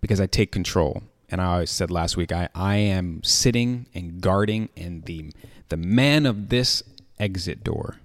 because 0.00 0.20
I 0.20 0.26
take 0.26 0.52
control. 0.52 1.02
And 1.28 1.40
I 1.40 1.44
always 1.46 1.70
said 1.70 1.90
last 1.90 2.16
week, 2.16 2.30
I, 2.32 2.48
I 2.54 2.76
am 2.76 3.22
sitting 3.24 3.86
and 3.94 4.20
guarding, 4.20 4.68
and 4.76 5.04
the 5.04 5.32
the 5.68 5.76
man 5.76 6.24
of 6.24 6.50
this 6.50 6.84
exit 7.18 7.64
door. 7.64 7.96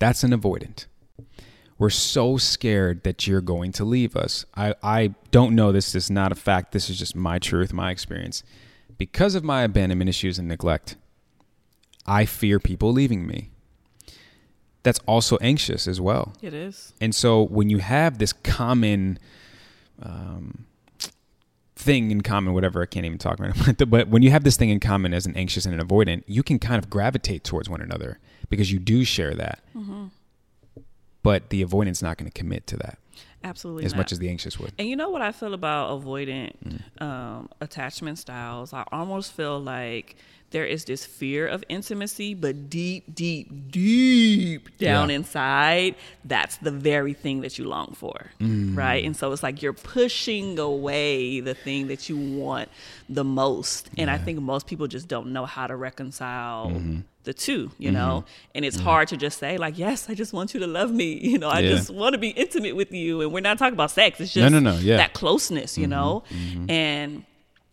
That's 0.00 0.24
an 0.24 0.32
avoidant. 0.32 0.86
We're 1.78 1.90
so 1.90 2.36
scared 2.36 3.02
that 3.04 3.26
you're 3.26 3.40
going 3.40 3.72
to 3.72 3.84
leave 3.84 4.16
us. 4.16 4.44
I, 4.56 4.74
I 4.82 5.14
don't 5.30 5.54
know 5.54 5.72
this 5.72 5.94
is 5.94 6.10
not 6.10 6.32
a 6.32 6.36
fact. 6.36 6.72
This 6.72 6.88
is 6.88 6.98
just 6.98 7.16
my 7.16 7.38
truth, 7.38 7.72
my 7.72 7.90
experience. 7.90 8.42
Because 8.96 9.34
of 9.34 9.42
my 9.42 9.62
abandonment 9.62 10.08
issues 10.08 10.38
and 10.38 10.46
neglect, 10.46 10.96
I 12.06 12.26
fear 12.26 12.60
people 12.60 12.92
leaving 12.92 13.26
me. 13.26 13.50
That's 14.84 15.00
also 15.06 15.36
anxious 15.40 15.88
as 15.88 16.00
well. 16.00 16.34
It 16.42 16.54
is. 16.54 16.92
And 17.00 17.14
so 17.14 17.42
when 17.42 17.70
you 17.70 17.78
have 17.78 18.18
this 18.18 18.32
common 18.32 19.18
um, 20.00 20.66
thing 21.84 22.10
in 22.10 22.22
common, 22.22 22.54
whatever, 22.54 22.82
I 22.82 22.86
can't 22.86 23.06
even 23.06 23.18
talk 23.18 23.38
right 23.38 23.54
now, 23.54 23.84
but 23.86 24.08
when 24.08 24.22
you 24.22 24.30
have 24.30 24.42
this 24.44 24.56
thing 24.56 24.70
in 24.70 24.80
common 24.80 25.12
as 25.14 25.26
an 25.26 25.36
anxious 25.36 25.64
and 25.66 25.78
an 25.78 25.86
avoidant, 25.86 26.24
you 26.26 26.42
can 26.42 26.58
kind 26.58 26.82
of 26.82 26.90
gravitate 26.90 27.44
towards 27.44 27.68
one 27.68 27.80
another 27.80 28.18
because 28.48 28.72
you 28.72 28.78
do 28.78 29.04
share 29.04 29.34
that. 29.34 29.60
But 31.22 31.50
the 31.50 31.64
avoidant's 31.64 32.02
not 32.02 32.18
going 32.18 32.30
to 32.30 32.38
commit 32.38 32.66
to 32.66 32.76
that 32.78 32.98
Absolutely. 33.42 33.84
as 33.86 33.92
not. 33.92 33.98
much 33.98 34.12
as 34.12 34.18
the 34.18 34.28
anxious 34.28 34.58
would. 34.58 34.72
And 34.78 34.88
you 34.88 34.96
know 34.96 35.08
what 35.08 35.22
I 35.22 35.32
feel 35.32 35.54
about 35.54 35.90
avoidant 36.02 36.52
Mm. 36.64 37.02
um, 37.02 37.48
attachment 37.60 38.18
styles? 38.18 38.72
I 38.74 38.84
almost 38.92 39.32
feel 39.32 39.58
like 39.58 40.16
there 40.54 40.64
is 40.64 40.84
this 40.84 41.02
fear 41.04 41.42
of 41.54 41.62
intimacy, 41.68 42.30
but 42.44 42.70
deep, 42.70 43.02
deep, 43.22 43.46
deep 43.72 44.62
down 44.78 45.08
Yeah. 45.10 45.16
inside, 45.16 45.92
that's 46.24 46.56
the 46.66 46.70
very 46.70 47.12
thing 47.12 47.40
that 47.44 47.58
you 47.58 47.64
long 47.76 47.90
for, 48.02 48.30
Mm. 48.40 48.76
right? 48.76 49.02
And 49.04 49.14
so 49.16 49.32
it's 49.32 49.42
like 49.42 49.56
you're 49.62 49.72
pushing 49.98 50.58
away 50.58 51.40
the 51.40 51.54
thing 51.54 51.88
that 51.88 52.08
you 52.08 52.16
want 52.16 52.68
the 53.08 53.24
most. 53.24 53.90
And 53.98 54.08
I 54.10 54.16
think 54.24 54.40
most 54.40 54.64
people 54.66 54.86
just 54.86 55.06
don't 55.08 55.28
know 55.32 55.44
how 55.44 55.66
to 55.66 55.76
reconcile. 55.76 56.68
Mm-hmm. 56.70 57.00
The 57.24 57.32
two, 57.34 57.70
you 57.78 57.90
know, 57.90 58.24
and 58.54 58.66
it's 58.66 58.78
hard 58.78 59.08
to 59.08 59.16
just 59.16 59.38
say 59.38 59.56
like, 59.56 59.78
"Yes, 59.78 60.10
I 60.10 60.14
just 60.14 60.32
want 60.34 60.52
you 60.52 60.60
to 60.60 60.66
love 60.66 60.90
me," 60.92 61.10
you 61.32 61.38
know. 61.38 61.48
I 61.48 61.60
Yeah. 61.60 61.70
just 61.76 61.88
want 62.00 62.12
to 62.12 62.18
be 62.18 62.28
intimate 62.44 62.76
with 62.76 62.92
you, 62.92 63.22
and 63.22 63.32
we're 63.32 63.40
not 63.50 63.56
talking 63.58 63.72
about 63.80 63.90
sex. 63.90 64.20
It's 64.20 64.36
No, 64.36 64.42
just 64.42 64.52
no, 64.52 64.60
no, 64.60 64.74
yeah. 64.76 64.98
that 64.98 65.14
closeness, 65.14 65.78
you 65.78 65.86
know, 65.86 66.22
and 66.68 67.24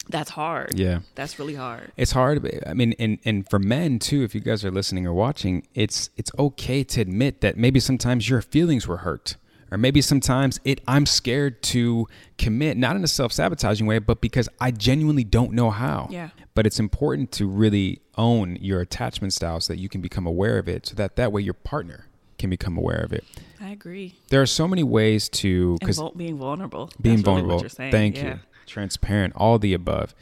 that's 0.09 0.31
hard. 0.31 0.77
Yeah. 0.77 0.99
that's 1.15 1.39
really 1.39 1.55
hard. 1.55 1.91
It's 1.97 2.11
hard. 2.11 2.61
I 2.67 2.73
mean, 2.73 2.93
and 2.99 3.19
and 3.25 3.47
for 3.49 3.59
men 3.59 3.99
too, 3.99 4.23
if 4.23 4.33
you 4.35 4.41
guys 4.41 4.65
are 4.65 4.71
listening 4.71 5.05
or 5.07 5.13
watching, 5.13 5.65
it's 5.73 6.09
it's 6.17 6.31
okay 6.37 6.83
to 6.85 7.01
admit 7.01 7.41
that 7.41 7.57
maybe 7.57 7.79
sometimes 7.79 8.27
your 8.29 8.41
feelings 8.41 8.87
were 8.87 8.97
hurt, 8.97 9.37
or 9.71 9.77
maybe 9.77 10.01
sometimes 10.01 10.59
it 10.65 10.81
I'm 10.87 11.05
scared 11.05 11.61
to 11.63 12.07
commit, 12.37 12.77
not 12.77 12.95
in 12.95 13.03
a 13.03 13.07
self 13.07 13.31
sabotaging 13.31 13.85
way, 13.85 13.99
but 13.99 14.21
because 14.21 14.49
I 14.59 14.71
genuinely 14.71 15.23
don't 15.23 15.53
know 15.53 15.69
how. 15.69 16.07
Yeah. 16.09 16.29
But 16.55 16.65
it's 16.67 16.79
important 16.79 17.31
to 17.33 17.45
really 17.47 18.01
own 18.17 18.57
your 18.59 18.81
attachment 18.81 19.31
style 19.33 19.61
so 19.61 19.71
that 19.73 19.79
you 19.79 19.87
can 19.87 20.01
become 20.01 20.25
aware 20.25 20.57
of 20.57 20.67
it, 20.67 20.87
so 20.87 20.95
that 20.95 21.15
that 21.15 21.31
way 21.31 21.41
your 21.41 21.53
partner 21.53 22.07
can 22.37 22.49
become 22.49 22.75
aware 22.77 22.97
of 23.01 23.13
it. 23.13 23.23
I 23.61 23.69
agree. 23.69 24.15
There 24.29 24.41
are 24.41 24.47
so 24.47 24.67
many 24.67 24.83
ways 24.83 25.29
to 25.29 25.77
because 25.79 25.97
vul- 25.97 26.11
being 26.17 26.37
vulnerable. 26.37 26.89
being 26.99 27.17
That's 27.17 27.27
really 27.27 27.35
what 27.35 27.41
vulnerable. 27.41 27.61
you're 27.61 27.69
saying. 27.69 27.91
Thank 27.91 28.17
Yeah. 28.17 28.23
you. 28.33 28.39
Transparent, 28.65 29.33
all 29.35 29.59
the 29.59 29.73
above. 29.73 30.13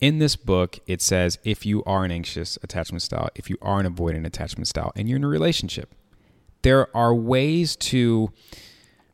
In 0.00 0.18
this 0.18 0.34
book, 0.34 0.80
it 0.86 1.00
says 1.00 1.38
if 1.44 1.64
you 1.64 1.84
are 1.84 2.04
an 2.04 2.10
anxious 2.10 2.58
attachment 2.62 3.02
style, 3.02 3.28
if 3.34 3.48
you 3.48 3.56
are 3.62 3.78
an 3.78 3.86
avoidant 3.86 4.26
attachment 4.26 4.68
style, 4.68 4.92
and 4.96 5.08
you're 5.08 5.16
in 5.16 5.24
a 5.24 5.28
relationship, 5.28 5.94
there 6.62 6.94
are 6.96 7.14
ways 7.14 7.76
to 7.76 8.32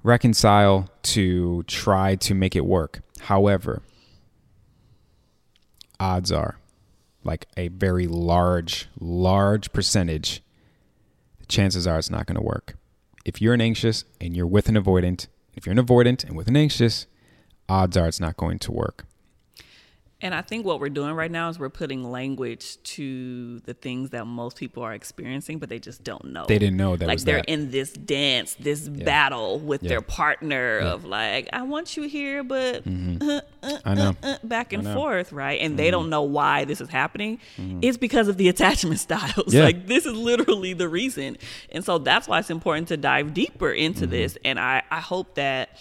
reconcile, 0.02 0.88
to 1.02 1.62
try 1.64 2.14
to 2.16 2.34
make 2.34 2.56
it 2.56 2.64
work. 2.64 3.00
However, 3.20 3.82
odds 6.00 6.32
are, 6.32 6.58
like 7.24 7.46
a 7.56 7.68
very 7.68 8.06
large, 8.06 8.88
large 8.98 9.72
percentage, 9.72 10.42
the 11.38 11.46
chances 11.46 11.86
are 11.86 11.98
it's 11.98 12.10
not 12.10 12.26
going 12.26 12.38
to 12.38 12.42
work. 12.42 12.76
If 13.24 13.42
you're 13.42 13.54
an 13.54 13.60
anxious 13.60 14.04
and 14.20 14.34
you're 14.36 14.46
with 14.46 14.68
an 14.68 14.76
avoidant, 14.76 15.26
if 15.54 15.66
you're 15.66 15.78
an 15.78 15.84
avoidant 15.84 16.24
and 16.24 16.36
with 16.36 16.48
an 16.48 16.56
anxious, 16.56 17.06
odds 17.68 17.96
are 17.96 18.08
it's 18.08 18.20
not 18.20 18.36
going 18.36 18.58
to 18.60 18.72
work. 18.72 19.04
And 20.20 20.34
I 20.34 20.42
think 20.42 20.66
what 20.66 20.80
we're 20.80 20.88
doing 20.88 21.12
right 21.14 21.30
now 21.30 21.48
is 21.48 21.60
we're 21.60 21.68
putting 21.68 22.02
language 22.10 22.82
to 22.82 23.60
the 23.60 23.72
things 23.72 24.10
that 24.10 24.24
most 24.26 24.56
people 24.56 24.82
are 24.82 24.92
experiencing, 24.92 25.60
but 25.60 25.68
they 25.68 25.78
just 25.78 26.02
don't 26.02 26.32
know. 26.32 26.44
They 26.44 26.58
didn't 26.58 26.76
know 26.76 26.96
that 26.96 27.06
like 27.06 27.18
was 27.18 27.24
they're 27.24 27.36
that. 27.36 27.44
in 27.48 27.70
this 27.70 27.92
dance, 27.92 28.54
this 28.58 28.88
battle 28.88 29.60
with 29.60 29.80
Yeah. 29.84 29.90
their 29.90 30.00
partner 30.00 30.80
of 30.80 31.04
like, 31.04 31.48
I 31.52 31.62
want 31.62 31.96
you 31.96 32.02
here, 32.08 32.42
but 32.42 32.82
uh, 32.84 33.40
I 33.84 33.94
know. 33.94 34.16
uh, 34.24 34.38
back 34.42 34.72
and 34.72 34.82
know. 34.82 34.90
Mm-hmm. 34.90 34.98
forth, 34.98 35.32
right? 35.32 35.60
And 35.60 35.78
they 35.78 35.92
don't 35.92 36.10
know 36.10 36.22
why 36.22 36.64
this 36.64 36.80
is 36.80 36.88
happening. 36.88 37.38
It's 37.80 37.96
because 37.96 38.26
of 38.26 38.38
the 38.38 38.48
attachment 38.48 38.98
styles. 39.08 39.54
Yeah. 39.54 39.62
Like 39.62 39.86
this 39.86 40.04
is 40.04 40.14
literally 40.14 40.72
the 40.72 40.88
reason. 40.88 41.36
And 41.70 41.84
so 41.84 41.98
that's 41.98 42.26
why 42.26 42.40
it's 42.40 42.50
important 42.50 42.88
to 42.88 42.96
dive 42.96 43.34
deeper 43.34 43.70
into 43.70 44.00
Mm-hmm. 44.00 44.10
this. 44.10 44.36
And 44.44 44.58
I, 44.58 44.82
I 44.90 44.98
hope 44.98 45.36
that 45.36 45.78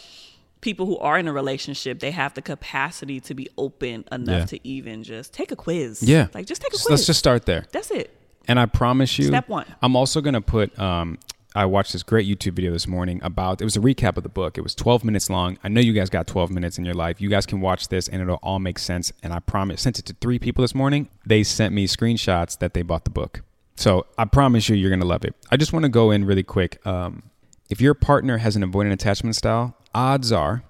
people 0.62 0.86
who 0.86 0.97
are 0.99 1.18
in 1.20 1.28
a 1.28 1.34
relationship, 1.34 1.99
they 1.99 2.12
have 2.12 2.34
the 2.34 2.41
capacity 2.41 3.20
to 3.22 3.34
be 3.34 3.47
open 3.58 4.03
enough 4.12 4.39
Yeah. 4.39 4.45
to 4.45 4.68
even 4.68 5.03
just 5.03 5.34
take 5.34 5.51
a 5.51 5.55
quiz. 5.55 6.01
Yeah. 6.03 6.28
Like 6.34 6.45
just 6.45 6.62
take 6.62 6.74
a 6.74 6.78
So 6.78 6.86
quiz. 6.88 6.91
Let's 6.99 7.05
just 7.08 7.20
start 7.20 7.45
there. 7.45 7.66
That's 7.72 7.91
it. 7.91 8.14
And 8.47 8.60
I 8.60 8.66
promise 8.66 9.20
you, 9.20 9.26
Step 9.26 9.49
one. 9.49 9.66
I'm 9.82 9.95
also 9.95 10.22
going 10.22 10.34
to 10.34 10.41
put. 10.41 10.78
Um, 10.80 11.20
I 11.55 11.66
watched 11.66 11.91
this 11.93 12.03
great 12.03 12.28
YouTube 12.28 12.53
video 12.53 12.72
this 12.72 12.88
morning 12.88 13.20
about. 13.24 13.62
It 13.62 13.64
was 13.66 13.76
a 13.76 13.80
recap 13.80 14.16
of 14.16 14.24
the 14.24 14.30
book. 14.30 14.58
It 14.58 14.62
was 14.62 14.76
12 14.76 15.03
minutes 15.03 15.30
long. 15.30 15.58
I 15.64 15.70
know 15.70 15.82
you 15.82 15.91
guys 15.91 16.10
got 16.10 16.28
12 16.28 16.51
minutes 16.51 16.78
in 16.78 16.86
your 16.86 16.93
life. 16.93 17.20
You 17.20 17.30
guys 17.30 17.45
can 17.47 17.62
watch 17.62 17.88
this, 17.88 18.08
and 18.08 18.22
it'll 18.22 18.36
all 18.43 18.60
make 18.60 18.78
sense. 18.80 19.12
And 19.24 19.34
I 19.34 19.39
promise. 19.39 19.82
Sent 19.82 19.97
it 19.99 20.05
to 20.05 20.16
three 20.22 20.38
people 20.39 20.62
this 20.62 20.76
morning. 20.76 21.10
They 21.26 21.43
sent 21.43 21.74
me 21.74 21.88
screenshots 21.88 22.58
that 22.60 22.74
they 22.74 22.84
bought 22.84 23.05
the 23.05 23.10
book. 23.12 23.41
So 23.76 24.05
I 24.18 24.26
promise 24.26 24.70
you, 24.70 24.76
you're 24.76 24.89
going 24.91 25.01
to 25.01 25.05
love 25.08 25.26
it. 25.26 25.36
I 25.51 25.58
just 25.58 25.74
want 25.74 25.84
to 25.84 25.89
go 25.89 26.12
in 26.12 26.26
really 26.26 26.43
quick. 26.43 26.86
Um, 26.86 27.24
if 27.70 27.82
your 27.82 27.93
partner 27.93 28.38
has 28.38 28.55
an 28.55 28.63
avoidant 28.63 28.93
attachment 28.93 29.36
style, 29.36 29.76
odds 29.93 30.32
are 30.32 30.63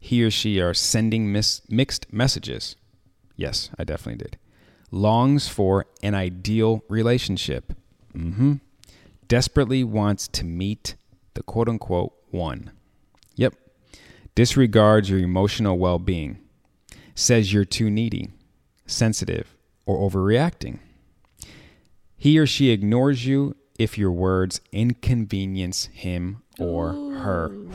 he 0.00 0.22
or 0.22 0.30
she 0.30 0.60
are 0.60 0.74
sending 0.74 1.32
mis- 1.32 1.62
mixed 1.68 2.12
messages. 2.12 2.76
Yes, 3.36 3.70
I 3.78 3.84
definitely 3.84 4.24
did. 4.24 4.38
Longs 4.90 5.48
for 5.48 5.86
an 6.02 6.14
ideal 6.14 6.82
relationship. 6.88 7.72
Mm-hmm. 8.16 8.54
Desperately 9.26 9.84
wants 9.84 10.28
to 10.28 10.44
meet 10.44 10.94
the 11.34 11.42
quote 11.42 11.68
unquote 11.68 12.14
one. 12.30 12.70
Yep. 13.36 13.54
Disregards 14.34 15.10
your 15.10 15.18
emotional 15.18 15.78
well 15.78 15.98
being. 15.98 16.38
Says 17.14 17.52
you're 17.52 17.64
too 17.64 17.90
needy, 17.90 18.30
sensitive, 18.86 19.56
or 19.84 20.08
overreacting. 20.08 20.78
He 22.16 22.38
or 22.38 22.46
she 22.46 22.70
ignores 22.70 23.26
you 23.26 23.56
if 23.78 23.96
your 23.96 24.10
words 24.10 24.60
inconvenience 24.72 25.86
him 25.86 26.42
or 26.58 26.92
her. 26.92 27.52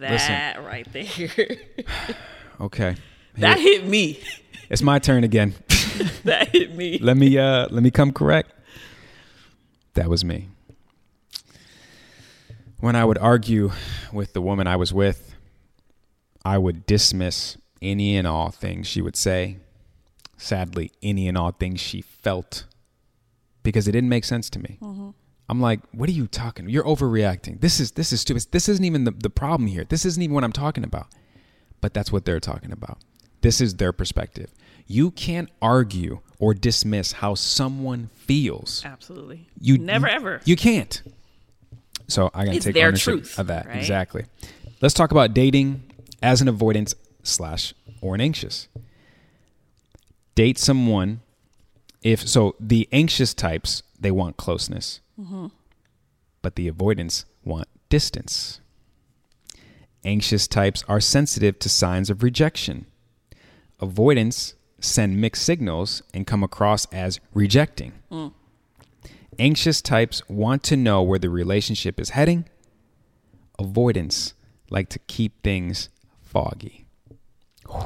That 0.00 0.64
right 0.64 0.90
there. 0.94 1.06
Okay. 2.60 2.96
that 3.36 3.58
hit 3.58 3.86
me. 3.86 4.20
It's 4.70 4.82
my 4.82 4.98
turn 4.98 5.24
again. 5.24 5.54
that 6.24 6.48
hit 6.48 6.74
me. 6.74 6.98
let 7.02 7.16
me 7.16 7.36
uh 7.36 7.68
let 7.70 7.82
me 7.82 7.90
come 7.90 8.12
correct. 8.12 8.52
That 9.94 10.08
was 10.08 10.24
me. 10.24 10.48
When 12.78 12.96
I 12.96 13.04
would 13.04 13.18
argue 13.18 13.72
with 14.12 14.32
the 14.32 14.40
woman 14.40 14.66
I 14.66 14.76
was 14.76 14.92
with, 14.92 15.34
I 16.44 16.56
would 16.56 16.86
dismiss 16.86 17.58
any 17.82 18.16
and 18.16 18.26
all 18.26 18.50
things 18.50 18.86
she 18.86 19.02
would 19.02 19.16
say. 19.16 19.58
Sadly, 20.38 20.92
any 21.02 21.28
and 21.28 21.36
all 21.36 21.50
things 21.50 21.80
she 21.80 22.00
felt 22.00 22.64
because 23.62 23.86
it 23.88 23.92
didn't 23.92 24.08
make 24.08 24.24
sense 24.24 24.48
to 24.50 24.58
me. 24.58 24.78
Mm-hmm. 24.80 25.10
I'm 25.48 25.60
like, 25.60 25.80
what 25.92 26.08
are 26.08 26.12
you 26.12 26.26
talking? 26.28 26.68
You're 26.68 26.84
overreacting. 26.84 27.60
This 27.60 27.80
is 27.80 27.92
this 27.92 28.12
is 28.12 28.20
stupid. 28.20 28.46
This 28.52 28.68
isn't 28.68 28.84
even 28.84 29.04
the, 29.04 29.10
the 29.10 29.30
problem 29.30 29.66
here. 29.66 29.84
This 29.84 30.04
isn't 30.04 30.22
even 30.22 30.34
what 30.34 30.44
I'm 30.44 30.52
talking 30.52 30.84
about. 30.84 31.06
But 31.80 31.92
that's 31.94 32.12
what 32.12 32.24
they're 32.24 32.40
talking 32.40 32.72
about. 32.72 32.98
This 33.40 33.60
is 33.60 33.74
their 33.76 33.92
perspective. 33.92 34.52
You 34.86 35.10
can't 35.10 35.48
argue 35.62 36.20
or 36.38 36.52
dismiss 36.54 37.12
how 37.12 37.34
someone 37.34 38.10
feels. 38.16 38.82
Absolutely. 38.84 39.48
You 39.60 39.78
never 39.78 40.06
you- 40.08 40.12
ever. 40.14 40.40
You 40.44 40.56
can't. 40.56 41.02
So 42.06 42.30
I 42.34 42.44
gotta 42.44 42.56
It's 42.56 42.64
take 42.66 42.74
their 42.74 42.88
ownership 42.88 43.14
truth, 43.14 43.38
of 43.38 43.46
that. 43.48 43.66
right? 43.66 43.76
Exactly. 43.76 44.24
Let's 44.80 44.94
talk 44.94 45.10
about 45.10 45.32
dating 45.34 45.82
as 46.22 46.40
an 46.42 46.48
avoidance 46.48 46.94
slash 47.22 47.72
or 48.00 48.14
an 48.14 48.20
anxious. 48.20 48.68
Date 50.34 50.58
someone 50.58 51.20
if 52.02 52.26
so 52.26 52.54
the 52.58 52.88
anxious 52.92 53.34
types 53.34 53.82
they 53.98 54.10
want 54.10 54.36
closeness, 54.36 55.00
Mm-hmm. 55.20 55.48
but 56.40 56.54
the 56.56 56.66
avoidance 56.66 57.26
want 57.44 57.68
distance. 57.90 58.60
Anxious 60.02 60.48
types 60.48 60.82
are 60.88 61.00
sensitive 61.00 61.58
to 61.58 61.68
signs 61.68 62.08
of 62.08 62.22
rejection. 62.22 62.86
Avoidance 63.80 64.54
send 64.80 65.20
mixed 65.20 65.42
signals 65.44 66.02
and 66.14 66.26
come 66.26 66.42
across 66.42 66.86
as 66.86 67.20
rejecting. 67.34 67.92
Anxious 69.38 69.82
types 69.82 70.22
want 70.28 70.62
to 70.64 70.76
know 70.76 71.02
where 71.02 71.18
the 71.18 71.28
relationship 71.28 72.00
is 72.00 72.10
heading. 72.10 72.46
Avoidance 73.58 74.32
like 74.70 74.88
to 74.90 74.98
keep 75.00 75.42
things 75.42 75.90
foggy. 76.22 76.86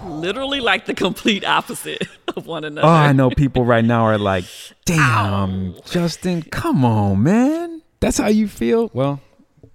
Literally 0.04 0.60
like 0.60 0.86
the 0.86 0.94
complete 0.94 1.44
opposite 1.44 2.06
of 2.36 2.46
one 2.46 2.64
another. 2.64 2.86
Oh, 2.86 2.90
I 2.90 3.12
know 3.12 3.30
people 3.30 3.64
right 3.64 3.84
now 3.84 4.04
are 4.04 4.18
like, 4.18 4.44
damn, 4.84 5.74
Justin, 5.84 6.42
come 6.42 6.84
on, 6.84 7.22
man. 7.22 7.82
That's 8.00 8.18
how 8.18 8.28
you 8.28 8.48
feel? 8.48 8.90
Well, 8.92 9.20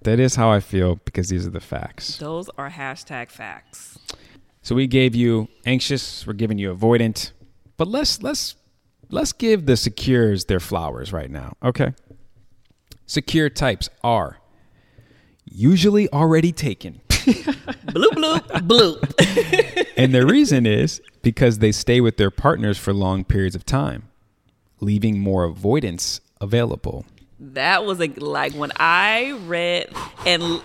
that 0.04 0.20
is 0.20 0.36
how 0.36 0.50
I 0.50 0.60
feel 0.60 1.00
because 1.06 1.30
these 1.30 1.48
are 1.48 1.52
the 1.52 1.60
facts. 1.60 2.18
Those 2.18 2.50
are 2.58 2.70
hashtag 2.70 3.32
facts. 3.32 3.98
So 4.62 4.76
we 4.76 4.88
gave 4.88 5.16
you 5.16 5.48
anxious, 5.66 6.28
we're 6.28 6.34
giving 6.34 6.58
you 6.58 6.74
avoidant, 6.74 7.32
but 7.78 7.88
let's 7.88 8.22
let's 8.22 8.56
let's 9.10 9.32
give 9.34 9.66
the 9.66 9.78
secures 9.78 10.46
their 10.46 10.60
flowers 10.60 11.12
right 11.12 11.32
now, 11.32 11.56
okay? 11.64 11.94
Secure 13.06 13.50
types 13.50 13.90
are 14.04 14.38
usually 15.46 16.08
already 16.14 16.52
taken. 16.52 17.02
Bloop 17.90 18.12
bloop 18.12 18.68
bloop. 18.68 19.94
and 19.98 20.14
the 20.14 20.26
reason 20.26 20.66
is 20.66 21.02
because 21.22 21.60
they 21.60 21.72
stay 21.72 22.02
with 22.02 22.18
their 22.18 22.32
partners 22.32 22.78
for 22.78 22.94
long 22.94 23.24
periods 23.24 23.56
of 23.56 23.66
time, 23.66 24.04
leaving 24.80 25.20
more 25.20 25.44
avoidance 25.44 26.22
available. 26.40 27.06
That 27.40 27.86
was 27.86 28.00
a 28.02 28.08
like 28.08 28.54
when 28.54 28.72
I 28.76 29.32
read 29.46 29.92
and 30.26 30.62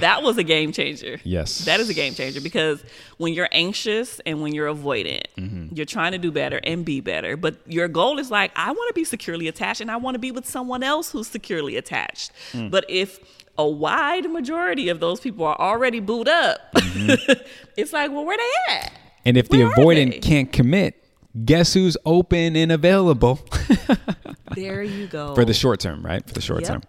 that 0.00 0.22
was 0.22 0.38
a 0.38 0.42
game 0.44 0.72
changer. 0.72 1.18
Yes. 1.24 1.64
That 1.64 1.80
is 1.80 1.88
a 1.90 1.94
game 1.94 2.14
changer 2.14 2.40
because 2.40 2.82
when 3.18 3.34
you're 3.34 3.48
anxious 3.52 4.20
and 4.24 4.40
when 4.42 4.54
you're 4.54 4.72
avoidant, 4.72 5.22
Mm-hmm. 5.36 5.74
you're 5.74 5.86
trying 5.86 6.12
to 6.12 6.18
do 6.18 6.30
better 6.30 6.60
and 6.64 6.84
be 6.84 7.00
better. 7.00 7.36
But 7.36 7.56
your 7.66 7.88
goal 7.88 8.18
is 8.18 8.30
like, 8.30 8.52
I 8.56 8.70
want 8.70 8.88
to 8.88 8.94
be 8.94 9.04
securely 9.04 9.48
attached 9.48 9.80
and 9.80 9.90
I 9.90 9.96
want 9.96 10.14
to 10.14 10.18
be 10.18 10.30
with 10.30 10.46
someone 10.46 10.82
else 10.82 11.10
who's 11.10 11.26
securely 11.28 11.76
attached. 11.76 12.30
Mm. 12.52 12.70
But 12.70 12.84
if 12.88 13.18
a 13.58 13.66
wide 13.68 14.30
majority 14.30 14.88
of 14.88 15.00
those 15.00 15.20
people 15.20 15.44
are 15.44 15.58
already 15.60 16.00
booed 16.00 16.28
up, 16.28 16.60
Mm-hmm. 16.74 17.32
it's 17.76 17.92
like, 17.92 18.10
well, 18.10 18.24
where 18.24 18.36
they 18.36 18.74
at? 18.74 18.92
And 19.24 19.36
if 19.36 19.48
the 19.48 19.58
Where 19.58 19.68
are 19.68 19.74
avoidant 19.74 20.20
can't 20.22 20.52
commit, 20.52 21.02
guess 21.44 21.72
who's 21.74 21.96
open 22.04 22.56
and 22.56 22.70
available 22.72 23.40
There 24.54 24.82
you 24.82 25.06
go. 25.06 25.34
for 25.34 25.44
the 25.44 25.54
short 25.54 25.80
term, 25.80 26.04
right? 26.04 26.26
For 26.26 26.34
the 26.34 26.40
short 26.40 26.60
Yep. 26.62 26.68
term. 26.68 26.82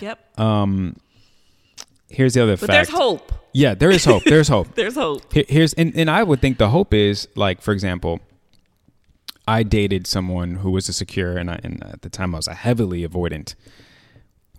Yep. 0.00 0.40
Um, 0.40 0.96
Here's 2.08 2.34
the 2.34 2.42
other 2.42 2.52
but 2.56 2.60
fact. 2.66 2.70
there's 2.72 2.88
hope. 2.88 3.32
Yeah, 3.52 3.74
there 3.74 3.90
is 3.90 4.04
hope. 4.04 4.24
There's 4.24 4.48
hope. 4.48 4.74
There's 4.74 4.94
hope. 4.96 5.32
Here- 5.32 5.44
Here's 5.48 5.72
and, 5.74 5.92
and 5.96 6.08
I 6.10 6.22
would 6.22 6.40
think 6.40 6.58
the 6.58 6.68
hope 6.70 6.92
is 6.94 7.28
like, 7.36 7.60
for 7.62 7.72
example, 7.72 8.20
I 9.48 9.62
dated 9.64 10.06
someone 10.06 10.56
who 10.56 10.70
was 10.70 10.88
a 10.88 10.92
secure, 10.92 11.36
and, 11.36 11.50
I, 11.50 11.60
and 11.64 11.82
at 11.84 12.02
the 12.02 12.08
time 12.10 12.34
I 12.34 12.38
was 12.38 12.46
a 12.48 12.54
heavily 12.54 13.06
avoidant. 13.06 13.54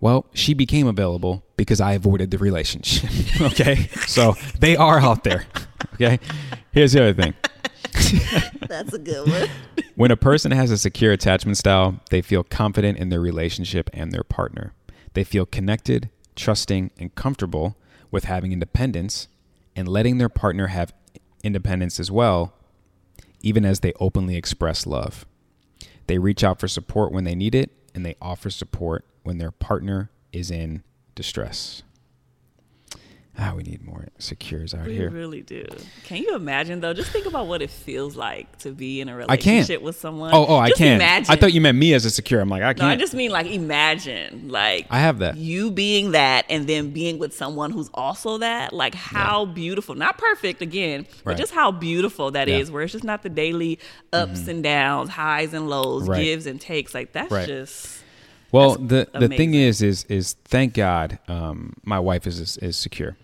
Well, 0.01 0.25
she 0.33 0.55
became 0.55 0.87
available 0.87 1.43
because 1.55 1.79
I 1.79 1.93
avoided 1.93 2.31
the 2.31 2.39
relationship. 2.39 3.09
okay, 3.41 3.87
so 4.07 4.35
they 4.59 4.75
are 4.75 4.99
out 4.99 5.23
there. 5.23 5.45
Okay, 5.95 6.19
here's 6.71 6.93
the 6.93 7.01
other 7.01 7.13
thing. 7.13 7.33
That's 8.67 8.93
a 8.93 8.99
good 8.99 9.27
one. 9.27 9.49
When 9.95 10.09
a 10.09 10.15
person 10.15 10.51
has 10.51 10.71
a 10.71 10.77
secure 10.77 11.11
attachment 11.11 11.57
style, 11.57 11.99
they 12.09 12.21
feel 12.21 12.43
confident 12.43 12.97
in 12.97 13.09
their 13.09 13.19
relationship 13.19 13.89
and 13.93 14.11
their 14.11 14.23
partner. 14.23 14.73
They 15.13 15.23
feel 15.23 15.45
connected, 15.45 16.09
trusting, 16.35 16.91
and 16.97 17.13
comfortable 17.13 17.77
with 18.09 18.25
having 18.25 18.51
independence 18.51 19.27
and 19.75 19.87
letting 19.87 20.17
their 20.17 20.29
partner 20.29 20.67
have 20.67 20.93
independence 21.43 21.99
as 21.99 22.09
well, 22.09 22.53
even 23.41 23.65
as 23.65 23.81
they 23.81 23.93
openly 23.99 24.37
express 24.37 24.87
love. 24.87 25.25
They 26.07 26.19
reach 26.19 26.43
out 26.43 26.59
for 26.59 26.67
support 26.67 27.11
when 27.11 27.25
they 27.25 27.35
need 27.35 27.53
it, 27.53 27.71
and 27.93 28.05
they 28.05 28.15
offer 28.21 28.49
support 28.49 29.03
when 29.23 29.37
their 29.37 29.51
partner 29.51 30.09
is 30.31 30.49
in 30.51 30.83
distress. 31.15 31.83
Ah, 33.39 33.53
we 33.55 33.63
need 33.63 33.81
more 33.81 34.07
secures 34.19 34.73
out 34.73 34.85
We 34.85 34.93
here. 34.93 35.09
really 35.09 35.41
do. 35.41 35.65
Can 36.03 36.17
you 36.17 36.35
imagine 36.35 36.81
though? 36.81 36.93
Just 36.93 37.11
think 37.11 37.25
about 37.25 37.47
what 37.47 37.61
it 37.61 37.69
feels 37.69 38.17
like 38.17 38.57
to 38.59 38.71
be 38.71 38.99
in 38.99 39.07
a 39.07 39.13
I 39.27 39.37
can't. 39.37 39.45
relationship 39.45 39.81
with 39.81 39.95
someone. 39.97 40.31
Oh, 40.33 40.45
oh, 40.47 40.57
I 40.57 40.67
Just 40.67 40.79
can. 40.79 40.95
Imagine. 40.95 41.31
I 41.31 41.37
thought 41.37 41.53
you 41.53 41.61
meant 41.61 41.77
me 41.77 41.93
as 41.93 42.03
a 42.03 42.09
secure. 42.11 42.41
I'm 42.41 42.49
like, 42.49 42.61
I 42.61 42.73
can't. 42.73 42.79
No, 42.79 42.87
I 42.89 42.97
just 42.97 43.13
mean 43.13 43.31
like 43.31 43.47
imagine, 43.47 44.49
like 44.49 44.85
I 44.89 44.99
have 44.99 45.19
that. 45.19 45.37
You 45.37 45.71
being 45.71 46.11
that, 46.11 46.45
and 46.49 46.67
then 46.67 46.91
being 46.91 47.19
with 47.19 47.33
someone 47.33 47.71
who's 47.71 47.89
also 47.93 48.37
that. 48.39 48.73
Like 48.73 48.93
how 48.95 49.45
beautiful, 49.45 49.95
not 49.95 50.17
perfect 50.17 50.61
again, 50.61 51.07
but 51.23 51.31
Right. 51.31 51.37
just 51.37 51.53
how 51.53 51.71
beautiful 51.71 52.31
that 52.31 52.49
is. 52.49 52.53
Yeah. 52.53 52.63
Mm-hmm. 52.65 52.73
Where 52.73 52.83
it's 52.83 52.91
just 52.91 53.05
not 53.05 53.23
the 53.23 53.29
daily 53.29 53.79
ups 54.11 54.47
and 54.49 54.61
downs, 54.61 55.09
highs 55.09 55.53
and 55.53 55.69
lows, 55.69 56.07
Right. 56.07 56.21
gives 56.21 56.45
and 56.47 56.59
takes. 56.59 56.93
Like 56.93 57.13
that's 57.13 57.31
Right. 57.31 57.47
just 57.47 58.03
Well, 58.51 58.75
That's 58.75 59.11
the 59.11 59.19
the 59.27 59.35
thing 59.35 59.53
is, 59.53 59.81
is 59.81 60.03
is 60.05 60.33
thank 60.45 60.73
God, 60.73 61.19
um, 61.27 61.73
my 61.83 61.99
wife 61.99 62.27
is 62.27 62.39
is, 62.39 62.57
is 62.57 62.75
secure, 62.77 63.15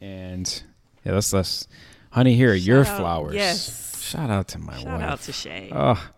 and 0.00 0.62
yeah, 1.04 1.12
let's 1.12 1.32
let's, 1.32 1.68
honey, 2.10 2.34
here 2.34 2.50
are 2.50 2.54
your 2.54 2.80
out- 2.80 2.96
flowers. 2.96 3.34
yes. 3.34 4.00
Shout 4.02 4.30
out 4.30 4.48
to 4.48 4.58
my 4.58 4.74
shout 4.76 4.84
wife. 4.86 5.00
Shout 5.00 5.08
out 5.10 5.20
to 5.22 5.32
Shay. 5.32 5.70
Oh, 5.72 6.10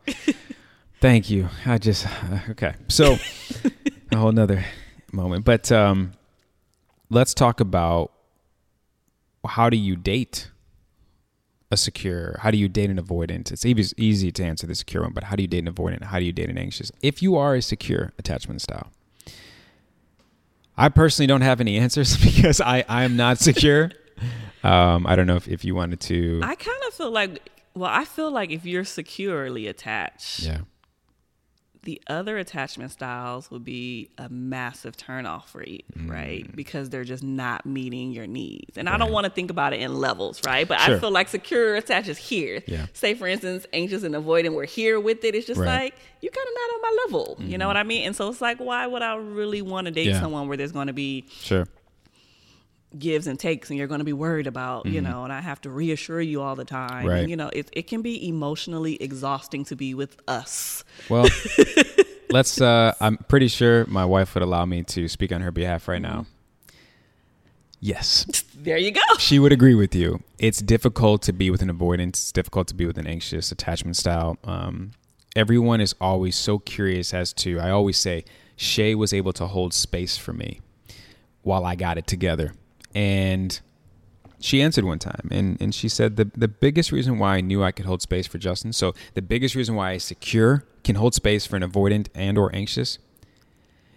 thank 1.01 1.29
you. 1.31 1.49
I 1.67 1.79
just 1.79 2.07
okay. 2.51 2.75
So 2.89 3.17
a 4.13 4.17
whole 4.17 4.33
nother 4.33 4.65
moment, 5.13 5.45
but 5.45 5.71
um, 5.71 6.13
let's 7.11 7.35
talk 7.35 7.61
about 7.61 8.11
how 9.47 9.69
do 9.69 9.77
you 9.77 9.95
date 9.97 10.51
a 11.75 11.77
secure? 11.77 12.39
How 12.41 12.51
do 12.51 12.57
you 12.57 12.69
date 12.69 12.89
an 12.89 12.99
avoidant? 12.99 13.53
It's 13.53 13.67
easy, 13.67 13.95
easy 13.99 14.33
to 14.33 14.45
answer 14.45 14.67
the 14.67 14.75
secure 14.75 15.03
one, 15.03 15.13
but 15.13 15.25
how 15.25 15.37
do 15.37 15.43
you 15.43 15.47
date 15.47 15.67
an 15.67 15.73
avoidant? 15.73 16.05
How 16.05 16.19
do 16.19 16.25
you 16.25 16.33
date 16.33 16.49
an 16.49 16.57
anxious? 16.57 16.91
If 17.03 17.23
you 17.23 17.37
are 17.37 17.55
a 17.55 17.61
secure 17.63 18.13
attachment 18.19 18.63
style, 18.63 18.91
I 20.77 20.89
personally 20.89 21.27
don't 21.27 21.43
have 21.43 21.61
any 21.61 21.77
answers 21.77 22.17
because 22.25 22.61
I 22.61 22.85
I 22.89 23.05
am 23.05 23.17
not 23.17 23.39
secure. 23.39 23.91
um, 24.65 25.07
I 25.07 25.15
don't 25.17 25.27
know 25.27 25.37
if, 25.37 25.47
if 25.49 25.65
you 25.65 25.75
wanted 25.75 26.01
to. 26.01 26.41
I 26.43 26.55
kind 26.55 26.83
of 26.89 26.95
feel 26.95 27.11
like, 27.11 27.51
well, 27.75 27.91
I 27.93 28.05
feel 28.05 28.31
like 28.31 28.51
if 28.51 28.65
you're 28.65 28.85
securely 28.85 29.67
attached, 29.67 30.41
yeah. 30.41 30.61
The 31.85 32.01
other 32.07 32.39
attachment 32.39 32.91
styles 32.91 33.51
would 33.51 33.65
be 33.65 34.09
a 34.19 34.29
massive 34.29 34.97
turnoff 34.97 35.47
for 35.47 35.63
you, 35.63 35.81
right? 36.07 36.47
Mm. 36.51 36.57
Because 36.57 36.91
they're 36.91 37.05
just 37.05 37.23
not 37.23 37.67
meeting 37.67 38.13
your 38.13 38.27
needs. 38.27 38.77
And 38.79 38.89
I 38.89 38.97
don't 38.99 39.13
want 39.13 39.25
to 39.25 39.31
think 39.31 39.51
about 39.51 39.73
it 39.73 39.81
in 39.81 39.95
levels, 40.01 40.41
right? 40.47 40.67
But 40.67 40.81
Sure. 40.81 40.97
I 40.97 40.99
feel 40.99 41.11
like 41.11 41.29
secure 41.29 41.77
attached 41.77 42.09
is 42.09 42.19
here. 42.19 42.63
Yeah. 42.67 42.87
Say, 42.93 43.15
for 43.15 43.27
instance, 43.27 43.67
anxious 43.73 44.03
and 44.03 44.15
avoidant, 44.15 44.55
we're 44.55 44.65
here 44.67 44.99
with 44.99 45.25
it. 45.25 45.35
It's 45.35 45.47
just 45.47 45.61
Right. 45.61 45.85
Like, 45.85 45.95
you're 46.21 46.33
kind 46.33 46.47
of 46.49 46.55
not 46.55 46.75
on 46.75 46.83
my 46.83 46.97
level. 47.07 47.37
You 47.41 47.59
know 47.59 47.67
what 47.67 47.77
I 47.77 47.83
mean? 47.83 48.07
And 48.07 48.17
so 48.17 48.29
it's 48.29 48.41
like, 48.41 48.59
why 48.59 48.87
would 48.87 49.03
I 49.03 49.15
really 49.17 49.63
want 49.63 49.87
to 49.87 49.91
date 49.91 50.07
Yeah. 50.09 50.21
someone 50.21 50.49
where 50.49 50.57
there's 50.57 50.73
going 50.73 50.87
to 50.87 50.93
be 50.95 51.27
Sure. 51.31 51.67
Gives 52.99 53.27
and 53.27 53.39
takes 53.41 53.71
and 53.71 53.79
you're 53.79 53.89
going 53.89 53.99
to 53.99 54.05
be 54.05 54.13
worried 54.13 54.47
about 54.47 54.87
you 54.87 55.01
know 55.01 55.25
and 55.25 55.33
i 55.33 55.41
have 55.41 55.61
to 55.61 55.69
reassure 55.71 56.21
you 56.21 56.41
all 56.41 56.55
the 56.55 56.65
time 56.65 57.01
Mm-hmm. 57.05 57.09
Right. 57.09 57.21
and, 57.21 57.31
you 57.31 57.37
know 57.37 57.51
it, 57.53 57.69
it 57.73 57.87
can 57.89 58.03
be 58.03 58.29
emotionally 58.29 58.95
exhausting 59.03 59.65
to 59.65 59.77
be 59.77 59.95
with 59.95 60.17
us 60.29 60.85
Well, 61.09 61.27
let's. 62.31 62.61
Uh, 62.61 62.95
I'm 63.01 63.17
pretty 63.29 63.49
sure 63.49 63.85
my 63.87 64.05
wife 64.05 64.35
would 64.35 64.43
allow 64.43 64.65
me 64.65 64.83
to 64.85 65.09
speak 65.09 65.33
on 65.33 65.41
her 65.41 65.51
behalf 65.51 65.89
right 65.89 66.01
now. 66.03 66.27
Yes, 67.81 68.25
there 68.57 68.79
you 68.79 68.93
go 68.93 69.01
she 69.19 69.39
would 69.39 69.53
agree 69.53 69.75
with 69.75 69.95
you. 69.95 70.23
It's 70.39 70.61
difficult 70.61 71.23
to 71.23 71.33
be 71.33 71.51
with 71.51 71.63
an 71.63 71.71
avoidance 71.71 72.21
It's 72.21 72.33
difficult 72.33 72.67
to 72.69 72.75
be 72.75 72.87
with 72.87 72.99
an 72.99 73.07
anxious 73.07 73.53
attachment 73.53 73.97
style. 73.97 74.39
Um, 74.45 74.93
everyone 75.37 75.81
is 75.81 75.95
always 76.01 76.37
so 76.37 76.59
curious 76.59 77.13
as 77.13 77.33
to. 77.35 77.59
I 77.61 77.71
always 77.71 77.97
say, 77.99 78.25
Shay 78.57 78.95
was 78.95 79.13
able 79.13 79.33
to 79.35 79.47
hold 79.47 79.75
space 79.75 80.17
for 80.17 80.33
me 80.33 80.61
while 81.43 81.65
I 81.67 81.75
got 81.75 81.99
it 81.99 82.07
together, 82.07 82.55
and 82.95 83.61
she 84.41 84.61
answered 84.61 84.85
one 84.85 84.99
time 84.99 85.29
and, 85.31 85.57
and 85.61 85.75
she 85.75 85.89
said 85.89 86.17
the, 86.17 86.31
the 86.37 86.49
biggest 86.49 86.93
reason 86.93 87.19
why 87.19 87.37
I 87.37 87.41
knew 87.41 87.65
I 87.65 87.73
could 87.73 87.87
hold 87.87 88.03
space 88.03 88.27
for 88.27 88.39
Justin, 88.39 88.73
so 88.73 88.95
the 89.15 89.23
biggest 89.23 89.55
reason 89.55 89.75
why 89.75 89.93
I 89.93 89.99
secure 89.99 90.65
can 90.85 90.97
hold 90.97 91.15
space 91.15 91.47
for 91.47 91.57
an 91.57 91.63
avoidant 91.63 92.09
and 92.15 92.37
or 92.37 92.55
anxious 92.55 92.99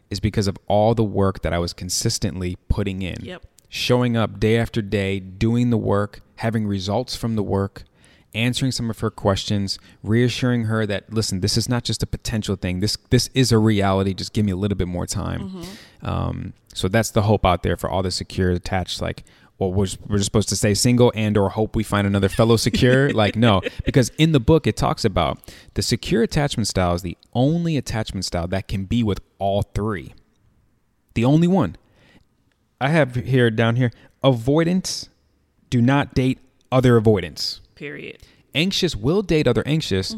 is 0.10 0.20
because 0.20 0.48
of 0.48 0.58
all 0.68 0.96
the 0.96 1.04
work 1.04 1.42
that 1.42 1.54
I 1.54 1.60
was 1.60 1.74
consistently 1.74 2.58
putting 2.70 3.02
in. 3.02 3.24
Yep. 3.24 3.46
Showing 3.70 4.16
up 4.16 4.40
day 4.40 4.58
after 4.58 4.82
day, 4.82 5.20
doing 5.20 5.70
the 5.70 5.78
work, 5.78 6.22
having 6.38 6.66
results 6.66 7.18
from 7.18 7.36
the 7.36 7.44
work, 7.44 7.84
answering 8.34 8.72
some 8.72 8.90
of 8.90 9.00
her 9.00 9.10
questions, 9.10 9.78
reassuring 10.04 10.66
her 10.66 10.86
that 10.86 11.12
listen, 11.12 11.42
this 11.42 11.58
is 11.58 11.68
not 11.68 11.84
just 11.84 12.02
a 12.04 12.08
potential 12.08 12.56
thing. 12.56 12.80
This 12.80 12.98
this 13.10 13.30
is 13.34 13.52
a 13.52 13.58
reality. 13.58 14.14
Just 14.14 14.32
give 14.32 14.46
me 14.46 14.52
a 14.52 14.56
little 14.56 14.78
bit 14.78 14.88
more 14.88 15.06
time. 15.06 15.50
Mm-hmm. 15.50 15.64
Um, 16.02 16.54
so 16.74 16.88
that's 16.88 17.12
the 17.12 17.24
hope 17.24 17.46
out 17.46 17.64
there 17.64 17.78
for 17.78 17.90
all 17.90 18.04
the 18.04 18.12
secure 18.12 18.52
attached. 18.52 19.02
Like, 19.02 19.24
well, 19.58 19.72
we're 19.72 19.86
just, 19.86 20.00
we're 20.08 20.18
just 20.18 20.26
supposed 20.26 20.50
to 20.50 20.56
stay 20.56 20.74
single 20.74 21.12
and 21.16 21.38
or 21.38 21.50
hope 21.50 21.76
we 21.76 21.84
find 21.84 22.06
another 22.06 22.30
fellow 22.30 22.58
secure. 22.58 23.10
like, 23.14 23.36
no, 23.36 23.62
because 23.86 24.10
in 24.18 24.32
the 24.32 24.40
book 24.40 24.68
it 24.68 24.78
talks 24.78 25.04
about 25.04 25.40
the 25.74 25.82
secure 25.82 26.22
attachment 26.22 26.68
style 26.68 26.94
is 26.94 27.02
the 27.02 27.18
only 27.34 27.78
attachment 27.78 28.26
style 28.26 28.48
that 28.48 28.68
can 28.68 28.86
be 28.86 29.04
with 29.04 29.20
all 29.40 29.64
three. 29.64 30.14
The 31.16 31.26
only 31.26 31.48
one. 31.48 31.76
I 32.80 32.90
have 32.90 33.16
here 33.16 33.50
down 33.50 33.76
here 33.76 33.92
avoidance. 34.24 35.10
Do 35.70 35.82
not 35.82 36.14
date 36.14 36.40
other 36.72 36.96
avoidance. 36.96 37.62
period 37.76 38.20
Anxious 38.54 38.96
will 38.96 39.22
date 39.22 39.48
other 39.48 39.64
anxious. 39.66 40.16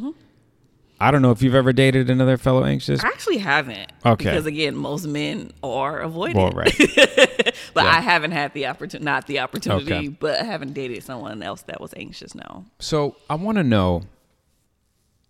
I 1.01 1.11
don't 1.11 1.21
know 1.21 1.31
if 1.31 1.41
you've 1.41 1.55
ever 1.55 1.71
dated 1.71 2.09
another 2.09 2.37
fellow 2.37 2.65
anxious. 2.65 3.03
i 3.03 3.07
actually 3.07 3.37
haven't 3.37 3.91
Okay. 4.05 4.25
because 4.25 4.45
again 4.45 4.75
most 4.75 5.07
men 5.07 5.51
are 5.63 5.99
avoidant 6.01 6.35
Well, 6.35 6.51
right. 6.51 6.75
but 7.73 7.85
Yeah. 7.85 7.91
i 7.97 8.01
haven't 8.01 8.31
had 8.31 8.53
the 8.53 8.67
opportunity 8.67 9.05
not 9.05 9.25
the 9.27 9.39
opportunity 9.39 9.93
Okay. 9.93 10.07
but 10.09 10.39
i 10.39 10.43
haven't 10.43 10.73
dated 10.73 11.03
someone 11.03 11.41
else 11.41 11.61
that 11.63 11.79
was 11.79 11.93
anxious 11.95 12.35
no 12.35 12.65
So 12.79 13.15
I 13.29 13.35
want 13.35 13.57
to 13.57 13.63
know. 13.63 14.03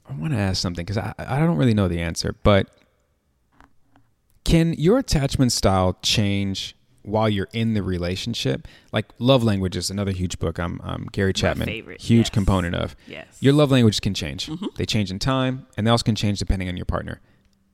I 0.09 0.13
want 0.13 0.33
to 0.33 0.39
ask 0.39 0.59
something 0.59 0.83
because 0.83 0.97
I 0.97 1.13
I 1.19 1.37
don't 1.39 1.55
really 1.57 1.75
know 1.75 1.87
the 1.87 2.01
answer, 2.01 2.33
but 2.43 2.67
can 4.43 4.73
your 4.73 4.97
attachment 4.97 5.51
style 5.51 5.97
change 6.01 6.75
while 7.03 7.29
you're 7.29 7.49
in 7.53 7.73
the 7.73 7.83
relationship? 7.83 8.67
Like 8.91 9.05
love 9.19 9.43
language 9.43 9.75
is 9.75 9.89
another 9.89 10.11
huge 10.11 10.39
book. 10.39 10.59
I'm, 10.59 10.81
I'm 10.83 11.07
Gary 11.11 11.33
Chapman, 11.33 11.67
favorite, 11.67 12.01
huge 12.01 12.27
yes. 12.27 12.29
component 12.29 12.75
of. 12.75 12.95
Yes. 13.07 13.25
Mm-hmm. 13.25 13.45
Your 13.45 13.53
love 13.53 13.71
languages 13.71 13.99
can 13.99 14.13
change. 14.13 14.49
They 14.77 14.85
change 14.85 15.11
in 15.11 15.19
time, 15.19 15.67
and 15.77 15.85
they 15.85 15.91
also 15.91 16.03
can 16.03 16.15
change 16.15 16.39
depending 16.39 16.67
on 16.69 16.77
your 16.77 16.85
partner. 16.85 17.21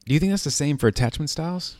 Do 0.05 0.13
you 0.13 0.19
think 0.19 0.31
that's 0.31 0.43
the 0.43 0.51
same 0.51 0.77
for 0.77 0.87
attachment 0.87 1.29
styles? 1.29 1.77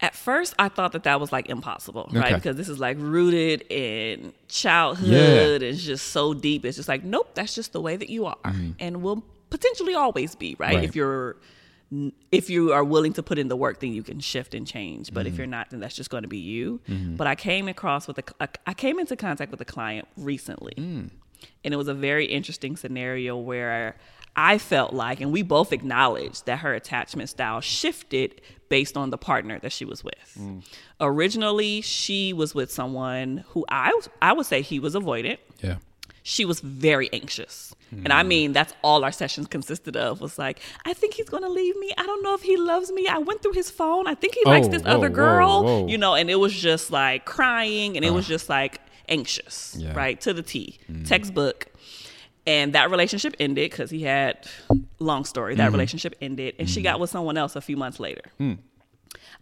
At 0.00 0.14
first, 0.14 0.54
I 0.58 0.68
thought 0.68 0.92
that 0.92 1.04
that 1.04 1.20
was 1.20 1.32
like 1.32 1.48
impossible, 1.48 2.10
right? 2.12 2.34
Because 2.34 2.56
this 2.56 2.68
is 2.68 2.78
like 2.78 2.96
rooted 2.98 3.64
in 3.70 4.34
childhood. 4.48 5.62
It's 5.62 5.82
just 5.82 6.08
so 6.08 6.34
deep. 6.34 6.64
It's 6.64 6.76
just 6.76 6.88
like, 6.88 7.04
nope, 7.04 7.30
that's 7.34 7.54
just 7.54 7.72
the 7.72 7.80
way 7.80 7.96
that 7.96 8.10
you 8.10 8.26
are, 8.26 8.54
and 8.78 9.02
will 9.02 9.24
potentially 9.50 9.94
always 9.94 10.34
be, 10.34 10.56
right? 10.58 10.70
Mm-hmm. 10.70 10.76
Right. 10.76 10.84
If 10.84 10.96
you're 10.96 11.36
if 12.32 12.48
you 12.50 12.72
are 12.72 12.84
willing 12.84 13.12
to 13.14 13.22
put 13.22 13.38
in 13.38 13.48
the 13.48 13.56
work, 13.56 13.80
then 13.80 13.92
you 13.92 14.02
can 14.02 14.20
shift 14.20 14.54
and 14.54 14.66
change. 14.66 15.12
But 15.12 15.20
Mm-hmm. 15.26 15.32
if 15.34 15.38
you're 15.38 15.46
not, 15.46 15.70
then 15.70 15.80
that's 15.80 15.94
just 15.96 16.10
going 16.10 16.22
to 16.22 16.28
be 16.28 16.38
you. 16.38 16.80
But 16.88 17.26
I 17.26 17.34
came 17.34 17.68
across 17.68 18.06
with 18.08 18.18
a, 18.18 18.48
I 18.66 18.74
came 18.74 18.98
into 18.98 19.16
contact 19.16 19.50
with 19.50 19.60
a 19.60 19.64
client 19.76 20.06
recently, 20.16 20.74
Mm. 20.76 21.10
and 21.64 21.74
it 21.74 21.76
was 21.76 21.88
a 21.88 21.94
very 21.94 22.26
interesting 22.26 22.76
scenario 22.76 23.36
where 23.36 23.96
I 24.36 24.58
felt 24.58 24.92
like, 24.92 25.20
and 25.20 25.30
we 25.32 25.42
both 25.42 25.72
acknowledged 25.72 26.46
that 26.46 26.58
her 26.60 26.74
attachment 26.74 27.28
style 27.30 27.60
shifted 27.60 28.40
based 28.68 28.96
on 28.96 29.10
the 29.10 29.18
partner 29.18 29.60
that 29.60 29.70
she 29.70 29.84
was 29.84 30.02
with. 30.02 30.38
Originally, 31.00 31.80
she 31.80 32.32
was 32.32 32.54
with 32.54 32.70
someone 32.70 33.44
who 33.48 33.64
I 33.68 33.92
I 34.22 34.32
would 34.32 34.46
say 34.46 34.62
he 34.62 34.78
was 34.80 34.94
avoidant 34.94 35.38
Yeah. 35.62 35.76
She 36.26 36.46
was 36.46 36.60
very 36.60 37.08
anxious. 37.12 37.76
And 38.02 38.12
I 38.12 38.24
mean, 38.24 38.52
that's 38.52 38.74
all 38.82 39.04
our 39.04 39.12
sessions 39.12 39.46
consisted 39.46 39.94
of 39.96 40.20
was 40.20 40.36
like, 40.36 40.58
I 40.84 40.94
think 40.94 41.14
he's 41.14 41.28
going 41.28 41.44
to 41.44 41.48
leave 41.48 41.76
me. 41.76 41.92
I 41.96 42.02
don't 42.02 42.24
know 42.24 42.34
if 42.34 42.42
he 42.42 42.56
loves 42.56 42.90
me. 42.90 43.06
I 43.06 43.18
went 43.18 43.40
through 43.40 43.52
his 43.52 43.70
phone. 43.70 44.08
I 44.08 44.14
think 44.16 44.34
he 44.34 44.44
likes 44.44 44.66
Oh, 44.66 44.70
this 44.70 44.82
whoa, 44.82 44.90
other 44.90 45.08
girl, 45.10 45.62
whoa. 45.62 45.86
you 45.86 45.96
know, 45.96 46.14
and 46.14 46.28
it 46.28 46.34
was 46.36 46.52
just 46.52 46.90
like 46.90 47.24
crying 47.24 47.96
and 47.96 48.04
it 48.04 48.10
was 48.10 48.24
uh-huh. 48.24 48.34
just 48.34 48.48
like 48.48 48.80
anxious, 49.08 49.76
Yeah. 49.78 49.94
right? 49.94 50.20
To 50.22 50.32
the 50.32 50.42
T, 50.42 50.80
mm. 50.90 51.06
textbook. 51.06 51.66
And 52.46 52.72
that 52.72 52.90
relationship 52.90 53.36
ended 53.38 53.70
because 53.70 53.90
he 53.90 54.02
had, 54.02 54.48
long 54.98 55.24
story, 55.24 55.54
that 55.54 55.62
mm-hmm. 55.62 55.72
relationship 55.72 56.16
ended. 56.20 56.56
And 56.58 56.68
she 56.68 56.80
mm-hmm. 56.80 56.84
got 56.84 57.00
with 57.00 57.10
someone 57.10 57.36
else 57.36 57.54
a 57.54 57.60
few 57.60 57.76
months 57.76 58.00
later. 58.00 58.22
Hmm. 58.38 58.54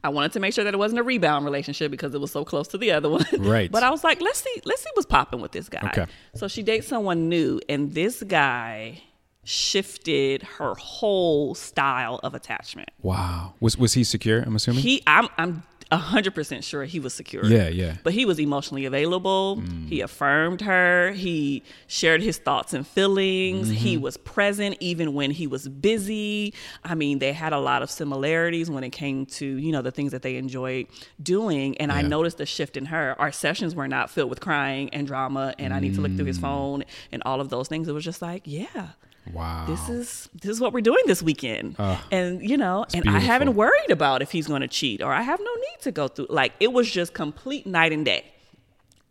I 0.04 0.08
wanted 0.08 0.32
to 0.32 0.40
make 0.40 0.52
sure 0.52 0.64
that 0.64 0.74
it 0.74 0.78
wasn't 0.78 1.00
a 1.00 1.02
rebound 1.02 1.44
relationship 1.44 1.90
because 1.90 2.14
it 2.14 2.20
was 2.20 2.32
so 2.32 2.44
close 2.44 2.68
to 2.68 2.78
the 2.78 2.92
other 2.92 3.08
one. 3.08 3.24
Right. 3.38 3.70
but 3.70 3.82
I 3.82 3.90
was 3.90 4.02
like, 4.04 4.20
let's 4.20 4.40
see, 4.40 4.60
let's 4.64 4.82
see 4.82 4.90
what's 4.94 5.06
popping 5.06 5.40
with 5.40 5.52
this 5.52 5.68
guy. 5.68 5.80
Okay. 5.86 6.06
So 6.34 6.48
she 6.48 6.62
dates 6.62 6.86
someone 6.88 7.28
new, 7.28 7.60
and 7.68 7.92
this 7.92 8.22
guy 8.22 9.02
shifted 9.44 10.42
her 10.42 10.74
whole 10.74 11.54
style 11.54 12.20
of 12.22 12.34
attachment. 12.34 12.88
Wow. 13.02 13.54
Was 13.60 13.76
was 13.76 13.94
he 13.94 14.04
secure? 14.04 14.40
I'm 14.42 14.56
assuming. 14.56 14.82
He, 14.82 15.02
I'm, 15.06 15.28
I'm 15.38 15.62
hundred 15.98 16.34
percent 16.34 16.64
sure 16.64 16.84
he 16.84 17.00
was 17.00 17.14
secure. 17.14 17.44
Yeah, 17.44 17.68
yeah. 17.68 17.96
But 18.02 18.12
he 18.12 18.24
was 18.24 18.38
emotionally 18.38 18.84
available. 18.84 19.58
Mm. 19.58 19.88
He 19.88 20.00
affirmed 20.00 20.60
her. 20.62 21.12
He 21.12 21.62
shared 21.86 22.22
his 22.22 22.38
thoughts 22.38 22.72
and 22.72 22.86
feelings. 22.86 23.68
He 23.68 23.94
mm-hmm. 23.94 24.02
was 24.02 24.16
present 24.16 24.76
even 24.80 25.14
when 25.14 25.30
he 25.30 25.46
was 25.46 25.68
busy. 25.68 26.54
I 26.84 26.94
mean, 26.94 27.18
they 27.18 27.32
had 27.32 27.52
a 27.52 27.58
lot 27.58 27.82
of 27.82 27.90
similarities 27.90 28.70
when 28.70 28.84
it 28.84 28.90
came 28.90 29.26
to 29.26 29.46
you 29.46 29.72
know 29.72 29.82
the 29.82 29.90
things 29.90 30.12
that 30.12 30.22
they 30.22 30.36
enjoyed 30.36 30.86
doing. 31.22 31.76
And 31.78 31.92
I 31.92 32.02
noticed 32.02 32.40
a 32.40 32.46
shift 32.46 32.76
in 32.76 32.86
her. 32.86 33.14
Our 33.18 33.32
sessions 33.32 33.74
were 33.74 33.88
not 33.88 34.10
filled 34.10 34.30
with 34.30 34.40
crying 34.40 34.90
and 34.90 35.06
drama, 35.06 35.54
and 35.58 35.72
I 35.72 35.80
need 35.80 35.94
to 35.94 36.00
look 36.00 36.14
through 36.16 36.26
his 36.26 36.38
mm. 36.38 36.42
phone 36.42 36.84
and 37.10 37.22
all 37.26 37.40
of 37.40 37.48
those 37.48 37.68
things. 37.68 37.88
It 37.88 37.92
was 37.92 38.04
just 38.04 38.22
like, 38.22 38.42
yeah 38.44 38.90
Wow. 39.32 39.66
this 39.66 39.88
is 39.88 40.28
this 40.34 40.50
is 40.50 40.60
what 40.60 40.72
we're 40.72 40.80
doing 40.80 41.02
this 41.06 41.22
weekend 41.22 41.76
and 42.10 42.42
you 42.42 42.56
know 42.56 42.86
and 42.92 43.08
i 43.08 43.18
haven't 43.20 43.54
worried 43.54 43.90
about 43.90 44.20
if 44.20 44.32
he's 44.32 44.48
going 44.48 44.62
to 44.62 44.68
cheat 44.68 45.00
or 45.00 45.12
i 45.12 45.22
have 45.22 45.38
no 45.38 45.54
need 45.54 45.80
to 45.82 45.92
go 45.92 46.08
through 46.08 46.26
like 46.28 46.52
it 46.58 46.72
was 46.72 46.90
just 46.90 47.14
complete 47.14 47.64
night 47.66 47.92
and 47.92 48.04
day 48.04 48.24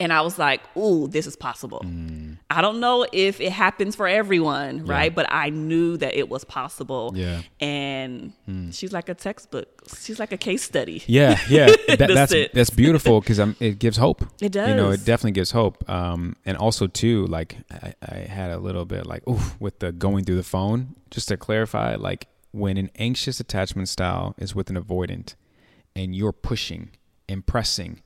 and 0.02 0.12
i 0.12 0.20
was 0.20 0.38
like 0.38 0.62
ooh 0.76 1.08
this 1.08 1.26
is 1.28 1.36
possible 1.38 1.82
Mm. 1.86 2.31
I 2.58 2.62
don't 2.62 2.80
know 2.80 3.06
if 3.12 3.40
it 3.42 3.52
happens 3.52 3.96
for 3.96 4.08
everyone 4.08 4.86
right 4.86 5.14
but 5.16 5.26
i 5.30 5.50
knew 5.50 5.98
that 5.98 6.14
it 6.16 6.28
was 6.30 6.44
possible 6.44 7.12
Yeah. 7.16 7.42
and 7.60 8.34
she's 8.72 8.92
like 8.94 9.10
a 9.10 9.14
textbook 9.14 9.68
she's 10.00 10.20
like 10.20 10.32
a 10.32 10.38
case 10.38 10.64
study 10.64 11.04
Yeah, 11.08 11.40
yeah, 11.50 11.66
that, 11.88 12.10
that's 12.14 12.34
that's 12.54 12.70
beautiful 12.70 13.20
because 13.22 13.40
it 13.60 13.80
gives 13.80 13.98
hope. 13.98 14.24
It 14.42 14.52
does. 14.52 14.70
You 14.70 14.76
know, 14.76 14.92
it 14.92 15.04
definitely 15.06 15.32
gives 15.32 15.52
hope. 15.52 15.88
Um, 15.90 16.36
and 16.46 16.56
also 16.58 16.88
too, 16.88 17.26
like 17.28 17.58
I, 17.72 17.94
I 18.02 18.16
had 18.38 18.52
a 18.52 18.58
little 18.58 18.86
bit 18.86 19.06
like 19.06 19.28
oof 19.28 19.56
with 19.60 19.80
the 19.80 19.92
going 19.92 20.24
through 20.26 20.36
the 20.38 20.44
phone. 20.44 20.96
Just 21.10 21.28
to 21.30 21.38
clarify, 21.38 21.96
like 21.96 22.28
when 22.52 22.78
an 22.78 22.90
anxious 22.96 23.40
attachment 23.40 23.90
style 23.90 24.36
is 24.38 24.54
with 24.56 24.70
an 24.70 24.78
avoidant, 24.82 25.36
and 25.96 26.16
you're 26.16 26.32
pushing 26.34 26.92
and 27.28 27.46
pressing 27.46 28.02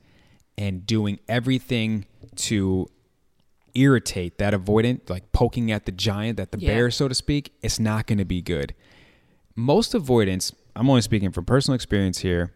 and 0.58 0.86
doing 0.86 1.20
everything 1.28 2.06
to 2.48 2.88
irritate 3.76 4.38
that 4.40 4.54
avoidant, 4.54 5.10
like 5.10 5.32
poking 5.32 5.72
at 5.72 5.86
the 5.86 5.92
giant, 5.92 6.40
at 6.40 6.52
the 6.52 6.60
Yeah. 6.60 6.70
bear, 6.74 6.92
so 6.92 7.08
to 7.08 7.16
speak, 7.16 7.54
it's 7.62 7.80
not 7.80 8.08
going 8.08 8.18
to 8.18 8.26
be 8.26 8.42
good. 8.42 8.74
Most 9.56 9.94
avoidants, 9.94 10.54
I'm 10.76 10.90
only 10.90 11.02
speaking 11.02 11.32
from 11.32 11.46
personal 11.46 11.76
experience 11.76 12.20
here, 12.20 12.54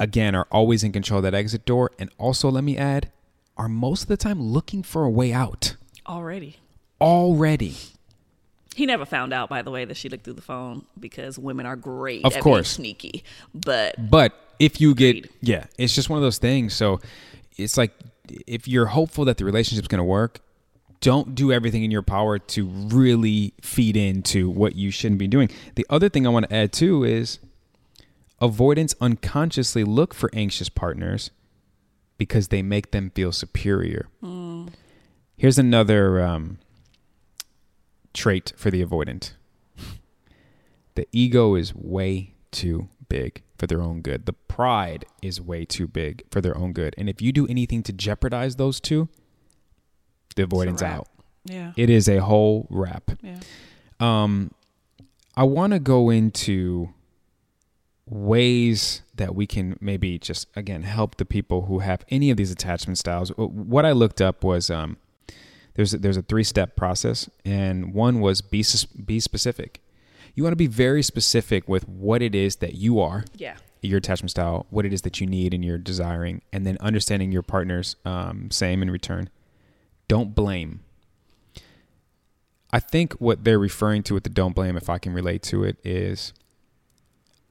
again, 0.00 0.34
are 0.34 0.46
always 0.52 0.84
in 0.84 0.92
control 0.92 1.18
of 1.18 1.24
that 1.24 1.34
exit 1.34 1.64
door. 1.64 1.90
And 1.98 2.10
also, 2.18 2.50
let 2.50 2.64
me 2.64 2.76
add, 2.76 3.10
are 3.56 3.68
most 3.68 4.02
of 4.02 4.08
the 4.08 4.16
time 4.16 4.40
looking 4.40 4.82
for 4.82 5.04
a 5.04 5.10
way 5.10 5.32
out 5.32 5.76
already 6.06 6.56
already. 7.00 7.74
he 8.74 8.86
never 8.86 9.04
found 9.04 9.32
out 9.32 9.48
by 9.48 9.60
the 9.62 9.70
way 9.70 9.84
that 9.84 9.96
she 9.96 10.08
looked 10.08 10.24
through 10.24 10.32
the 10.32 10.40
phone 10.42 10.84
because 10.98 11.38
women 11.38 11.66
are 11.66 11.76
great 11.76 12.24
Of 12.24 12.34
at 12.34 12.42
course. 12.42 12.76
being 12.76 12.86
sneaky 12.86 13.24
but 13.54 13.94
But 14.10 14.32
if 14.58 14.80
you 14.80 14.94
get, 14.94 15.30
yeah, 15.40 15.64
it's 15.76 15.94
just 15.94 16.08
one 16.10 16.16
of 16.16 16.22
those 16.22 16.38
things. 16.38 16.74
So 16.74 17.00
it's 17.56 17.76
like 17.76 17.92
if 18.46 18.68
you're 18.68 18.86
hopeful 18.86 19.24
that 19.24 19.38
the 19.38 19.44
relationship's 19.44 19.88
going 19.88 19.98
to 19.98 20.04
work, 20.04 20.40
don't 21.00 21.34
do 21.34 21.52
everything 21.52 21.84
in 21.84 21.90
your 21.90 22.02
power 22.02 22.38
to 22.38 22.66
really 22.66 23.54
feed 23.60 23.96
into 23.96 24.50
what 24.50 24.74
you 24.74 24.90
shouldn't 24.90 25.18
be 25.18 25.28
doing. 25.28 25.48
The 25.76 25.86
other 25.88 26.08
thing 26.08 26.26
I 26.26 26.30
want 26.30 26.48
to 26.48 26.54
add 26.54 26.72
too 26.72 27.04
is 27.04 27.38
avoidance 28.40 28.94
unconsciously 29.00 29.84
look 29.84 30.14
for 30.14 30.30
anxious 30.32 30.68
partners 30.68 31.30
because 32.16 32.48
they 32.48 32.62
make 32.62 32.90
them 32.90 33.10
feel 33.10 33.32
superior. 33.32 34.08
Here's 35.36 35.58
another 35.58 36.20
um, 36.20 36.58
trait 38.12 38.52
for 38.56 38.70
the 38.70 38.84
avoidant 38.84 39.32
the 40.96 41.06
ego 41.12 41.54
is 41.54 41.74
way 41.74 42.34
too 42.50 42.88
big 43.08 43.42
for 43.58 43.66
their 43.66 43.80
own 43.82 44.00
good. 44.02 44.26
The 44.26 44.32
pride 44.32 45.04
is 45.22 45.40
way 45.40 45.64
too 45.64 45.86
big 45.86 46.24
for 46.30 46.40
their 46.40 46.56
own 46.56 46.72
good. 46.72 46.94
And 46.98 47.08
if 47.08 47.20
you 47.20 47.32
do 47.32 47.46
anything 47.46 47.82
to 47.84 47.92
jeopardize 47.92 48.56
those 48.56 48.80
two, 48.80 49.08
the 50.36 50.44
avoidance 50.44 50.82
out. 50.82 51.08
yeah 51.44 51.72
It 51.76 51.90
is 51.90 52.08
a 52.08 52.18
whole 52.18 52.66
wrap. 52.70 53.10
yeah 53.22 53.40
Um, 54.00 54.52
I 55.36 55.44
want 55.44 55.72
to 55.72 55.78
go 55.78 56.10
into 56.10 56.90
ways 58.06 59.02
that 59.14 59.34
we 59.34 59.46
can 59.46 59.76
maybe 59.80 60.18
just 60.18 60.46
again 60.56 60.82
help 60.82 61.16
the 61.16 61.24
people 61.24 61.62
who 61.66 61.80
have 61.80 62.04
any 62.08 62.30
of 62.30 62.36
these 62.36 62.50
attachment 62.50 62.98
styles. 62.98 63.30
What 63.36 63.84
I 63.84 63.92
looked 63.92 64.20
up 64.20 64.42
was 64.44 64.70
um, 64.70 64.96
there's 65.74 65.94
a, 65.94 65.98
there's 65.98 66.16
a 66.16 66.22
three 66.22 66.44
step 66.44 66.74
process, 66.76 67.28
and 67.44 67.92
one 67.94 68.20
was 68.20 68.40
be 68.40 68.64
be 69.04 69.20
specific. 69.20 69.80
You 70.38 70.44
want 70.44 70.52
to 70.52 70.56
be 70.56 70.68
very 70.68 71.02
specific 71.02 71.68
with 71.68 71.88
what 71.88 72.22
it 72.22 72.32
is 72.32 72.56
that 72.56 72.74
you 72.74 73.00
are, 73.00 73.24
yeah 73.34 73.56
your 73.82 73.98
attachment 73.98 74.30
style, 74.30 74.66
what 74.70 74.86
it 74.86 74.92
is 74.92 75.02
that 75.02 75.20
you 75.20 75.26
need 75.26 75.52
and 75.52 75.64
you're 75.64 75.78
desiring, 75.78 76.42
and 76.52 76.64
then 76.64 76.76
understanding 76.78 77.32
your 77.32 77.42
partner's 77.42 77.96
um, 78.04 78.48
same 78.52 78.80
in 78.80 78.88
return. 78.88 79.30
Don't 80.06 80.36
blame. 80.36 80.78
I 82.72 82.78
think 82.78 83.14
what 83.14 83.42
they're 83.42 83.58
referring 83.58 84.04
to 84.04 84.14
with 84.14 84.22
the 84.22 84.30
don't 84.30 84.54
blame, 84.54 84.76
if 84.76 84.88
I 84.88 84.98
can 84.98 85.12
relate 85.12 85.42
to 85.42 85.64
it, 85.64 85.76
is 85.82 86.32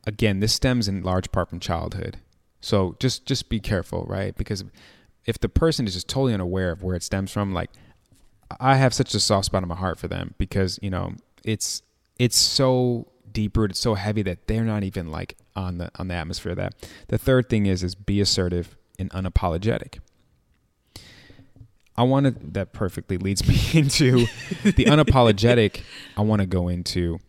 again, 0.05 0.39
this 0.39 0.53
stems 0.53 0.87
in 0.87 1.03
large 1.03 1.29
part 1.33 1.49
from 1.49 1.59
childhood. 1.59 2.21
So 2.61 2.95
just 3.01 3.25
just 3.25 3.49
be 3.49 3.59
careful, 3.59 4.05
right? 4.07 4.33
Because 4.33 4.63
if 5.25 5.37
the 5.37 5.49
person 5.49 5.87
is 5.87 5.95
just 5.95 6.07
totally 6.07 6.33
unaware 6.33 6.71
of 6.71 6.83
where 6.83 6.95
it 6.95 7.03
stems 7.03 7.33
from, 7.33 7.53
like 7.53 7.69
I 8.61 8.77
have 8.77 8.93
such 8.93 9.13
a 9.13 9.19
soft 9.19 9.47
spot 9.47 9.61
in 9.61 9.67
my 9.67 9.75
heart 9.75 9.99
for 9.99 10.07
them 10.07 10.35
because 10.37 10.79
you 10.81 10.89
know 10.89 11.15
it's 11.43 11.81
it's 12.19 12.37
so 12.37 13.07
deep 13.31 13.55
rooted, 13.57 13.77
so 13.77 13.93
heavy 13.93 14.21
that 14.23 14.47
they're 14.47 14.63
not 14.63 14.83
even 14.83 15.11
like 15.11 15.37
on 15.55 15.77
the 15.77 15.91
on 15.95 16.07
the 16.07 16.13
atmosphere 16.15 16.51
of 16.51 16.57
that. 16.57 16.73
The 17.07 17.17
third 17.17 17.49
thing 17.49 17.65
is 17.65 17.83
is 17.83 17.95
be 17.95 18.19
assertive 18.21 18.75
and 18.99 19.09
unapologetic. 19.11 19.99
I 21.95 22.03
want 22.03 22.25
to 22.25 22.31
that 22.53 22.73
perfectly 22.73 23.17
leads 23.17 23.47
me 23.73 23.79
into 23.79 24.27
the 24.63 24.85
unapologetic. 24.85 25.81
I 26.15 26.21
want 26.21 26.41
to 26.41 26.45
go 26.45 26.67
into. 26.67 27.19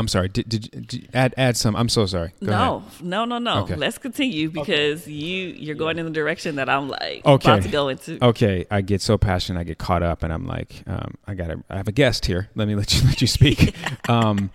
I'm 0.00 0.08
sorry. 0.08 0.28
Did, 0.28 0.48
did, 0.48 0.86
did 0.88 1.08
add 1.14 1.34
add 1.36 1.56
some? 1.56 1.76
I'm 1.76 1.88
so 1.88 2.06
sorry. 2.06 2.32
Go 2.42 2.50
no, 2.50 2.76
ahead. 2.76 3.02
no, 3.04 3.24
no, 3.26 3.38
no. 3.38 3.62
Okay. 3.64 3.76
Let's 3.76 3.98
continue 3.98 4.50
because 4.50 5.06
you 5.06 5.48
you're 5.48 5.74
going 5.76 5.98
in 5.98 6.06
the 6.06 6.10
direction 6.10 6.56
that 6.56 6.68
I'm 6.68 6.88
like 6.88 7.24
Okay. 7.24 7.50
about 7.52 7.62
to 7.62 7.68
go 7.68 7.88
into. 7.88 8.24
Okay, 8.24 8.66
I 8.70 8.80
get 8.80 9.02
so 9.02 9.18
passionate, 9.18 9.60
I 9.60 9.64
get 9.64 9.78
caught 9.78 10.02
up, 10.02 10.22
and 10.22 10.32
I'm 10.32 10.46
like, 10.46 10.82
um, 10.86 11.14
I 11.26 11.34
gotta, 11.34 11.62
I 11.68 11.76
have 11.76 11.86
a 11.86 11.92
guest 11.92 12.26
here. 12.26 12.48
Let 12.54 12.66
me 12.66 12.74
let 12.74 12.94
you 12.94 13.02
let 13.06 13.20
you 13.20 13.26
speak. 13.26 13.76
um, 14.08 14.50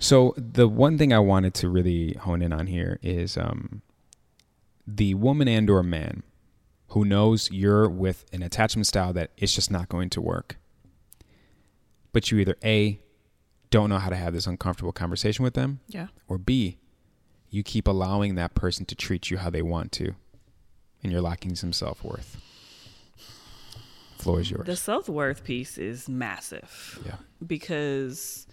so 0.00 0.34
the 0.36 0.66
one 0.66 0.98
thing 0.98 1.12
I 1.12 1.20
wanted 1.20 1.54
to 1.54 1.68
really 1.68 2.14
hone 2.14 2.42
in 2.42 2.52
on 2.52 2.66
here 2.66 2.98
is 3.02 3.36
um, 3.36 3.82
the 4.86 5.14
woman 5.14 5.46
and 5.46 5.70
or 5.70 5.82
man 5.82 6.24
who 6.88 7.04
knows 7.04 7.48
you're 7.52 7.88
with 7.88 8.24
an 8.32 8.42
attachment 8.42 8.86
style 8.86 9.12
that 9.12 9.30
it's 9.36 9.54
just 9.54 9.70
not 9.70 9.88
going 9.88 10.10
to 10.10 10.20
work, 10.20 10.56
but 12.12 12.30
you 12.32 12.38
either 12.38 12.56
a 12.64 12.98
don't 13.70 13.88
know 13.88 13.98
how 13.98 14.10
to 14.10 14.16
have 14.16 14.32
this 14.32 14.46
uncomfortable 14.46 14.92
conversation 14.92 15.42
with 15.42 15.54
them, 15.54 15.80
Yeah. 15.88 16.08
or 16.28 16.38
b 16.38 16.78
you 17.52 17.62
keep 17.64 17.88
allowing 17.88 18.36
that 18.36 18.54
person 18.54 18.84
to 18.86 18.94
treat 18.94 19.30
you 19.30 19.38
how 19.38 19.50
they 19.50 19.62
want 19.62 19.90
to, 19.92 20.14
and 21.02 21.10
you're 21.10 21.20
lacking 21.20 21.56
some 21.56 21.72
self 21.72 22.04
worth. 22.04 22.36
Floor 24.18 24.40
is 24.40 24.50
yours. 24.50 24.66
The 24.66 24.76
self 24.76 25.08
worth 25.08 25.42
piece 25.44 25.78
is 25.78 26.08
massive 26.08 27.00
yeah. 27.06 27.16
because 27.44 28.46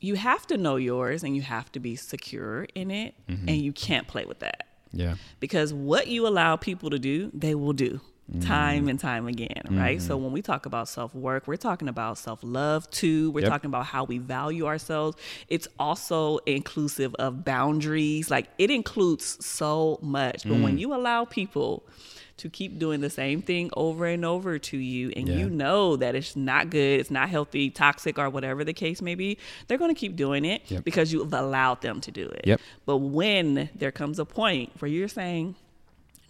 you 0.00 0.16
have 0.16 0.46
to 0.48 0.56
know 0.56 0.76
yours 0.76 1.22
and 1.22 1.36
you 1.36 1.42
have 1.42 1.70
to 1.72 1.78
be 1.80 1.94
secure 1.96 2.66
in 2.74 2.90
it, 2.90 3.14
Mm-hmm. 3.28 3.48
and 3.48 3.58
you 3.58 3.72
can't 3.72 4.08
play 4.08 4.24
with 4.24 4.40
that 4.40 4.66
Yeah. 4.92 5.14
because 5.40 5.72
what 5.72 6.08
you 6.08 6.26
allow 6.26 6.56
people 6.56 6.90
to 6.90 6.98
do, 6.98 7.30
they 7.34 7.54
will 7.54 7.72
do. 7.72 8.00
Time 8.40 8.88
and 8.88 8.98
time 8.98 9.26
again, 9.26 9.62
right? 9.70 10.00
So 10.00 10.16
when 10.16 10.32
we 10.32 10.40
talk 10.42 10.64
about 10.64 10.88
self 10.88 11.14
work, 11.14 11.46
we're 11.46 11.56
talking 11.56 11.88
about 11.88 12.16
self 12.18 12.40
love 12.42 12.90
too. 12.90 13.30
We're 13.32 13.40
Yep. 13.42 13.50
talking 13.50 13.68
about 13.68 13.86
how 13.86 14.04
we 14.04 14.18
value 14.18 14.66
ourselves. 14.66 15.16
It's 15.48 15.68
also 15.78 16.38
inclusive 16.46 17.14
of 17.16 17.44
boundaries. 17.44 18.30
Like 18.30 18.48
it 18.58 18.70
includes 18.70 19.44
so 19.44 19.98
much. 20.02 20.44
But 20.44 20.54
Mm. 20.58 20.62
when 20.62 20.78
you 20.78 20.94
allow 20.94 21.24
people 21.24 21.84
to 22.38 22.48
keep 22.48 22.78
doing 22.78 23.00
the 23.02 23.10
same 23.10 23.42
thing 23.42 23.70
over 23.76 24.06
and 24.06 24.24
over 24.24 24.58
to 24.58 24.76
you 24.78 25.12
and 25.14 25.28
Yeah. 25.28 25.36
you 25.36 25.50
know 25.50 25.96
that 25.96 26.14
it's 26.14 26.34
not 26.34 26.70
good, 26.70 26.98
it's 27.00 27.10
not 27.10 27.28
healthy, 27.28 27.70
toxic 27.70 28.18
or 28.18 28.30
whatever 28.30 28.64
the 28.64 28.72
case 28.72 29.02
may 29.02 29.14
be, 29.14 29.36
they're 29.68 29.78
going 29.78 29.94
to 29.94 29.98
keep 30.00 30.16
doing 30.16 30.44
it 30.44 30.62
Yep. 30.68 30.84
because 30.84 31.12
you've 31.12 31.32
allowed 31.34 31.82
them 31.82 32.00
to 32.00 32.10
do 32.10 32.26
it. 32.28 32.46
Yep. 32.46 32.60
But 32.86 32.96
when 32.98 33.68
there 33.76 33.92
comes 33.92 34.18
a 34.18 34.24
point 34.24 34.72
where 34.78 34.90
you're 34.90 35.08
saying, 35.08 35.54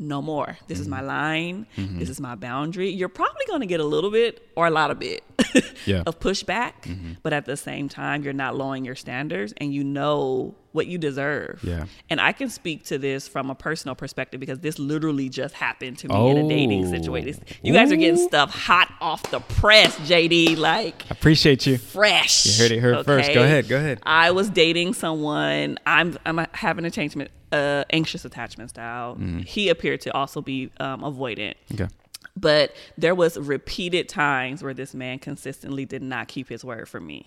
no 0.03 0.21
more. 0.21 0.59
This 0.69 0.79
is 0.81 0.89
my 0.89 0.99
Mm-hmm. 0.99 1.07
line. 1.07 1.67
This 1.99 2.09
is 2.09 2.21
my 2.21 2.35
boundary. 2.35 2.91
You're 2.91 3.09
probably 3.09 3.45
going 3.47 3.61
to 3.61 3.67
get 3.67 3.81
a 3.81 3.85
little 3.85 4.11
bit 4.11 4.49
or 4.57 4.67
a 4.67 4.71
lot 4.71 4.91
of 4.91 4.99
bit 4.99 5.23
Yeah. 5.87 6.03
of 6.07 6.19
pushback, 6.21 6.73
Mm-hmm. 6.83 7.13
but 7.23 7.33
at 7.33 7.45
the 7.47 7.57
same 7.57 7.89
time, 7.89 8.23
you're 8.25 8.33
not 8.33 8.57
lowering 8.57 8.85
your 8.85 8.95
standards 8.97 9.53
and 9.57 9.73
you 9.75 9.83
know 9.85 10.55
what 10.73 10.87
you 10.87 10.97
deserve. 10.97 11.61
Yeah. 11.63 11.85
And 12.09 12.19
I 12.21 12.33
can 12.33 12.49
speak 12.49 12.85
to 12.85 12.97
this 12.99 13.29
from 13.29 13.51
a 13.51 13.55
personal 13.55 13.95
perspective 13.95 14.41
because 14.41 14.59
this 14.61 14.79
literally 14.79 15.29
just 15.29 15.55
happened 15.55 15.99
to 15.99 16.09
me 16.09 16.31
in 16.31 16.39
a 16.39 16.49
dating 16.49 16.87
Oh. 16.87 16.91
situation. 16.91 17.45
You 17.63 17.73
guys 17.75 17.93
are 17.93 17.97
getting 17.97 18.17
stuff 18.17 18.51
hot 18.55 18.91
off 19.01 19.23
the 19.31 19.41
press, 19.41 19.97
JD, 19.99 20.57
like 20.57 21.05
Appreciate 21.11 21.67
you. 21.67 21.77
fresh. 21.79 22.47
You 22.47 22.63
heard 22.63 22.73
it 22.73 22.81
here 22.81 23.05
first. 23.05 23.35
Go 23.35 23.43
ahead, 23.43 23.69
go 23.69 23.77
ahead. 23.77 24.01
I 24.05 24.31
was 24.31 24.49
dating 24.49 24.95
someone. 24.95 25.79
I'm 25.85 26.17
I'm 26.25 26.47
having 26.53 26.85
a 26.87 26.91
change 26.91 27.15
uh, 27.53 27.85
anxious 27.91 28.25
attachment 28.25 28.71
style. 28.71 29.17
He 29.47 29.69
appeared 29.69 30.01
to 30.03 30.15
also 30.15 30.41
be 30.41 30.71
um, 30.81 31.03
avoidant. 31.03 31.55
Okay. 31.75 31.89
But 32.35 32.75
there 32.97 33.15
was 33.15 33.37
repeated 33.37 34.09
times 34.09 34.63
where 34.63 34.73
this 34.73 34.95
man 34.95 35.19
consistently 35.19 35.85
did 35.85 36.03
not 36.03 36.29
keep 36.29 36.49
his 36.49 36.65
word 36.65 36.89
for 36.89 36.99
me. 37.01 37.27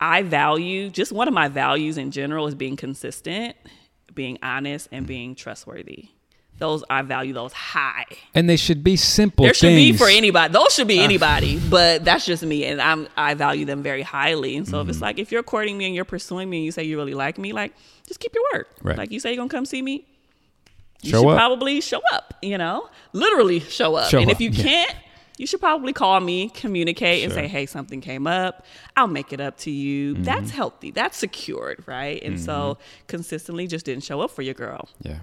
I 0.00 0.22
value 0.22 0.90
just 0.90 1.10
one 1.10 1.26
of 1.26 1.34
my 1.34 1.48
values 1.48 1.98
in 1.98 2.12
general 2.12 2.46
is 2.46 2.54
being 2.54 2.76
consistent, 2.76 3.56
being 4.14 4.38
honest, 4.42 4.88
and 4.92 5.06
being 5.06 5.34
trustworthy. 5.34 6.10
Those 6.58 6.82
I 6.90 7.02
value 7.02 7.32
those 7.32 7.52
high. 7.52 8.04
And 8.34 8.48
they 8.50 8.56
should 8.56 8.82
be 8.82 8.96
simple 8.96 9.44
There 9.44 9.54
should 9.54 9.76
be 9.76 9.92
for 9.92 10.08
anybody. 10.08 10.52
Those 10.52 10.74
should 10.74 10.88
be 10.88 10.98
anybody, 10.98 11.56
but 11.70 12.04
that's 12.04 12.26
just 12.26 12.42
me, 12.44 12.64
and 12.64 12.82
I'm 12.82 13.06
I 13.16 13.34
value 13.34 13.64
them 13.64 13.82
very 13.82 14.02
highly. 14.02 14.56
And 14.56 14.66
so 14.66 14.78
if 14.78 14.82
Mm-hmm. 14.82 14.90
it's 14.90 15.00
like 15.00 15.18
if 15.20 15.30
you're 15.30 15.44
courting 15.44 15.78
me 15.78 15.86
and 15.86 15.94
you're 15.94 16.04
pursuing 16.04 16.50
me, 16.50 16.58
and 16.58 16.64
you 16.64 16.72
say 16.72 16.82
you 16.82 16.96
really 16.96 17.14
like 17.14 17.38
me, 17.38 17.52
like 17.52 17.74
just 18.08 18.20
keep 18.20 18.34
your 18.34 18.44
word. 18.54 18.66
Right. 18.82 18.98
Like 18.98 19.12
you 19.12 19.20
say 19.20 19.30
you're 19.30 19.36
gonna 19.38 19.48
come 19.50 19.64
see 19.66 19.82
me, 19.82 20.06
you 21.02 21.10
Show 21.12 21.20
should 21.22 21.28
up. 21.28 21.36
probably 21.36 21.80
show 21.80 22.00
up. 22.12 22.34
You 22.42 22.58
know, 22.58 22.88
literally 23.12 23.60
show 23.60 23.94
up. 23.94 24.10
Show 24.10 24.18
and 24.18 24.30
up, 24.30 24.34
if 24.34 24.40
you 24.40 24.50
yeah. 24.50 24.62
can't, 24.62 24.96
you 25.36 25.46
should 25.46 25.60
probably 25.60 25.92
call 25.92 26.18
me, 26.18 26.48
communicate, 26.48 27.22
and 27.22 27.32
say, 27.32 27.46
"Hey, 27.46 27.66
something 27.66 28.00
came 28.00 28.26
up. 28.26 28.64
I'll 28.96 29.06
make 29.06 29.32
it 29.32 29.40
up 29.40 29.56
to 29.58 29.70
you." 29.70 30.14
Mm-hmm. 30.14 30.24
That's 30.24 30.50
healthy. 30.50 30.90
That's 30.90 31.16
secured, 31.16 31.84
right? 31.86 32.20
And 32.24 32.40
so 32.40 32.78
consistently 33.06 33.66
just 33.68 33.86
didn't 33.86 34.02
show 34.04 34.20
up 34.20 34.30
for 34.32 34.42
your 34.42 34.54
girl 34.54 34.88
Yeah. 35.02 35.18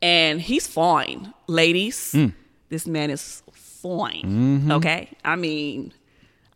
and 0.00 0.40
he's 0.40 0.66
fine, 0.68 1.34
ladies. 1.48 2.12
Mm. 2.12 2.34
This 2.68 2.86
man 2.86 3.10
is 3.10 3.42
fine. 3.52 4.22
Mm-hmm. 4.24 4.72
Okay, 4.72 5.08
I 5.24 5.34
mean, 5.36 5.92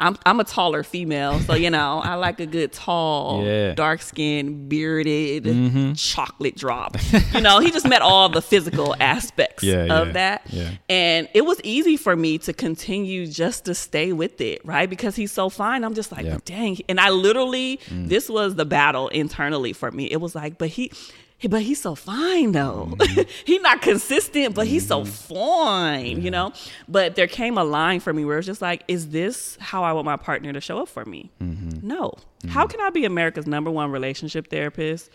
I'm 0.03 0.16
I'm 0.26 0.40
a 0.40 0.44
taller 0.44 0.82
female, 0.82 1.38
so 1.40 1.55
you 1.55 1.70
know 1.70 2.00
I 2.05 2.14
like 2.16 2.40
a 2.40 2.46
good 2.46 2.72
tall, 2.72 3.42
Yeah. 3.46 3.53
Mm-hmm. 3.68 3.74
dark 3.76 4.03
skinned, 4.03 4.68
bearded, 4.68 5.96
chocolate 5.96 6.57
drop. 6.57 6.96
you 7.34 7.40
know, 7.40 7.61
he 7.61 7.70
just 7.70 7.86
met 7.88 8.03
all 8.03 8.28
the 8.28 8.42
physical 8.42 8.94
aspects 9.00 9.62
Yeah, 9.62 9.84
of 10.00 10.09
yeah, 10.09 10.12
that, 10.14 10.55
and 10.88 11.28
it 11.34 11.44
was 11.44 11.61
easy 11.64 11.96
for 11.96 12.14
me 12.16 12.38
to 12.38 12.53
continue 12.53 13.26
just 13.26 13.64
to 13.66 13.74
stay 13.74 14.12
with 14.12 14.40
it, 14.40 14.61
right? 14.64 14.88
Because 14.90 15.16
he's 15.16 15.32
so 15.32 15.48
fine. 15.48 15.84
I'm 15.84 15.94
just 15.94 16.12
like, 16.12 16.44
dang, 16.44 16.78
and 16.88 16.98
I 17.00 17.11
literally, 17.11 17.78
Mm. 17.90 18.09
this 18.09 18.28
was 18.28 18.55
the 18.57 18.64
battle 18.64 19.09
internally 19.09 19.72
for 19.72 19.90
me. 19.90 20.05
It 20.11 20.20
was 20.20 20.34
like, 20.34 20.59
but 20.59 20.68
he. 20.68 20.90
But 21.49 21.62
he's 21.62 21.80
so 21.80 21.95
fine 21.95 22.53
though. 22.53 22.88
Mm-hmm. 22.97 23.20
he's 23.45 23.61
not 23.62 23.82
consistent, 23.82 24.55
but 24.55 24.66
he's 24.66 24.86
so 24.86 25.05
fine, 25.05 26.22
you 26.22 26.30
know? 26.30 26.53
But 26.88 27.16
there 27.16 27.26
came 27.26 27.59
a 27.59 27.64
line 27.64 28.01
for 28.01 28.12
me 28.12 28.24
where 28.24 28.38
it's 28.38 28.47
just 28.47 28.62
like, 28.62 28.84
is 28.88 29.09
this 29.11 29.57
how 29.61 29.82
I 29.84 29.93
want 29.93 30.05
my 30.05 30.16
partner 30.16 30.53
to 30.53 30.61
show 30.61 30.78
up 30.78 30.88
for 30.88 31.05
me? 31.05 31.30
Mm-hmm. 31.40 31.86
No. 31.86 32.14
How 32.49 32.66
can 32.66 32.80
I 32.80 32.90
be 32.90 33.05
America's 33.05 33.47
number 33.47 33.70
one 33.70 33.90
relationship 33.90 34.49
therapist 34.49 35.11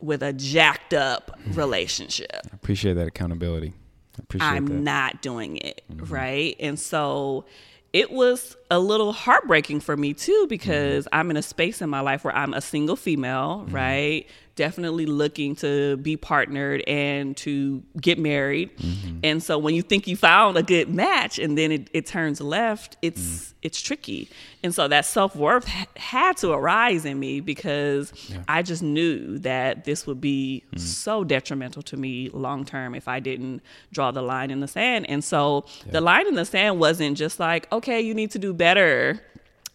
with 0.00 0.22
a 0.22 0.32
jacked 0.32 0.94
up 0.94 1.38
relationship? 1.52 2.30
I 2.44 2.54
appreciate 2.54 2.94
that 2.94 3.06
accountability. 3.06 3.72
I 4.18 4.22
appreciate 4.22 4.48
I'm 4.48 4.66
that. 4.66 4.72
Mm-hmm. 4.72 4.84
not 4.84 5.22
doing 5.22 5.56
it, 5.58 5.82
right? 5.88 6.56
And 6.60 6.78
so 6.78 7.44
it 7.92 8.10
was 8.10 8.56
a 8.70 8.78
little 8.78 9.12
heartbreaking 9.12 9.80
for 9.80 9.96
me 9.96 10.14
too 10.14 10.46
because 10.48 11.04
Mm-hmm. 11.06 11.14
I'm 11.20 11.30
in 11.30 11.36
a 11.36 11.42
space 11.42 11.80
in 11.82 11.88
my 11.90 12.00
life 12.00 12.24
where 12.24 12.34
I'm 12.34 12.52
a 12.54 12.60
single 12.60 12.96
female, 12.96 13.66
right? 13.70 14.26
Definitely 14.56 15.06
looking 15.06 15.56
to 15.56 15.96
be 15.96 16.16
partnered 16.16 16.82
and 16.86 17.36
to 17.38 17.82
get 18.00 18.20
married. 18.20 18.76
Mm-hmm. 18.78 19.18
And 19.24 19.42
so 19.42 19.58
when 19.58 19.74
you 19.74 19.82
think 19.82 20.06
you 20.06 20.16
found 20.16 20.56
a 20.56 20.62
good 20.62 20.88
match 20.94 21.40
and 21.40 21.58
then 21.58 21.72
it, 21.72 21.90
it 21.92 22.06
turns 22.06 22.40
left, 22.40 22.96
it's 23.02 23.20
Mm. 23.20 23.52
it's 23.62 23.80
tricky. 23.82 24.28
And 24.62 24.72
so 24.74 24.86
that 24.88 25.06
self-worth 25.06 25.66
ha- 25.66 25.86
had 25.96 26.36
to 26.38 26.52
arise 26.52 27.04
in 27.04 27.18
me 27.18 27.40
because 27.40 28.12
I 28.46 28.62
just 28.62 28.82
knew 28.82 29.38
that 29.38 29.84
this 29.84 30.06
would 30.06 30.20
be 30.20 30.62
Mm. 30.72 30.78
so 30.78 31.24
detrimental 31.24 31.82
to 31.82 31.96
me 31.96 32.28
long 32.32 32.64
term 32.64 32.94
if 32.94 33.08
I 33.08 33.18
didn't 33.20 33.60
draw 33.92 34.12
the 34.12 34.22
line 34.22 34.50
in 34.52 34.60
the 34.60 34.68
sand. 34.68 35.06
And 35.08 35.24
so 35.24 35.64
the 35.90 36.00
line 36.00 36.28
in 36.28 36.34
the 36.34 36.44
sand 36.44 36.78
wasn't 36.78 37.16
just 37.18 37.40
like, 37.40 37.66
okay, 37.72 38.00
you 38.00 38.14
need 38.14 38.30
to 38.32 38.38
do 38.38 38.52
better 38.52 39.20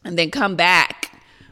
and 0.06 0.18
then 0.18 0.32
come 0.32 0.56
back 0.56 1.09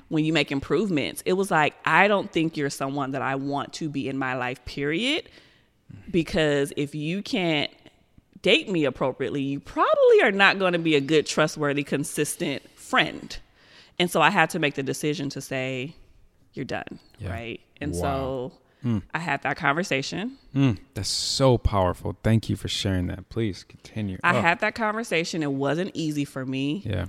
when 0.10 0.24
you 0.26 0.32
make 0.34 0.52
improvements. 0.52 1.22
It 1.26 1.34
was 1.34 1.52
like, 1.52 1.74
I 1.86 2.08
don't 2.08 2.32
think 2.32 2.56
you're 2.58 2.70
someone 2.70 3.12
that 3.12 3.22
I 3.22 3.36
want 3.36 3.74
to 3.74 3.90
be 3.90 4.08
in 4.08 4.18
my 4.18 4.36
life, 4.36 4.64
period. 4.66 5.30
Because 6.10 6.74
if 6.78 6.96
you 6.96 7.22
can't 7.22 7.72
date 8.42 8.70
me 8.70 8.86
appropriately, 8.86 9.42
you 9.42 9.60
probably 9.60 10.22
are 10.22 10.32
not 10.32 10.60
going 10.60 10.74
to 10.74 10.80
be 10.80 10.96
a 10.96 11.02
good, 11.02 11.26
trustworthy, 11.26 11.84
consistent 11.84 12.68
friend. 12.78 13.38
And 14.00 14.12
so 14.12 14.22
I 14.22 14.30
had 14.30 14.50
to 14.52 14.60
make 14.60 14.76
the 14.76 14.84
decision 14.84 15.30
to 15.30 15.42
say, 15.42 15.96
you're 16.54 16.66
done. 16.66 17.00
Yeah. 17.20 17.32
Right. 17.32 17.62
And 17.82 17.94
Wow. 17.94 18.52
so 18.84 18.98
I 19.14 19.20
had 19.20 19.42
that 19.44 19.58
conversation. 19.58 20.38
Mm, 20.56 20.78
that's 20.94 21.10
so 21.10 21.58
powerful. 21.58 22.16
Thank 22.24 22.50
you 22.50 22.56
for 22.56 22.68
sharing 22.70 23.08
that. 23.08 23.28
Please 23.30 23.64
continue. 23.64 24.18
I 24.24 24.38
Oh, 24.38 24.42
had 24.42 24.60
that 24.62 24.76
conversation. 24.76 25.44
It 25.44 25.52
wasn't 25.52 25.92
easy 25.94 26.24
for 26.26 26.46
me. 26.46 26.84
Yeah. 26.86 27.08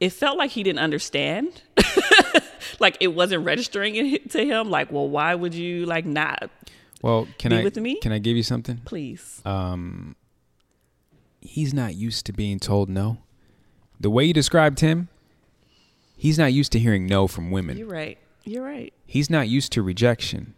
It 0.00 0.10
felt 0.10 0.38
like 0.38 0.50
he 0.52 0.62
didn't 0.62 0.78
understand. 0.80 1.62
like 2.80 2.96
it 3.00 3.08
wasn't 3.08 3.44
registering 3.44 3.96
it 3.96 4.30
to 4.30 4.44
him. 4.44 4.70
Like, 4.70 4.92
well, 4.92 5.08
why 5.08 5.34
would 5.34 5.54
you 5.54 5.86
like 5.86 6.04
not? 6.06 6.50
Well, 7.02 7.26
can 7.38 7.50
Be 7.50 7.58
I 7.58 7.62
with 7.64 7.76
me? 7.76 7.98
can 8.00 8.12
I 8.12 8.18
give 8.18 8.36
you 8.36 8.42
something? 8.42 8.78
Please. 8.84 9.40
Um, 9.44 10.16
he's 11.40 11.72
not 11.74 11.94
used 11.94 12.26
to 12.26 12.32
being 12.32 12.58
told 12.58 12.88
no. 12.88 13.18
The 14.00 14.10
way 14.10 14.24
you 14.24 14.32
described 14.32 14.80
him, 14.80 15.08
he's 16.16 16.38
not 16.38 16.52
used 16.52 16.72
to 16.72 16.78
hearing 16.78 17.06
no 17.06 17.26
from 17.26 17.50
women. 17.50 17.76
You're 17.76 17.88
right. 17.88 18.18
You're 18.44 18.64
right. 18.64 18.92
He's 19.06 19.28
not 19.30 19.48
used 19.48 19.72
to 19.72 19.82
rejection, 19.82 20.54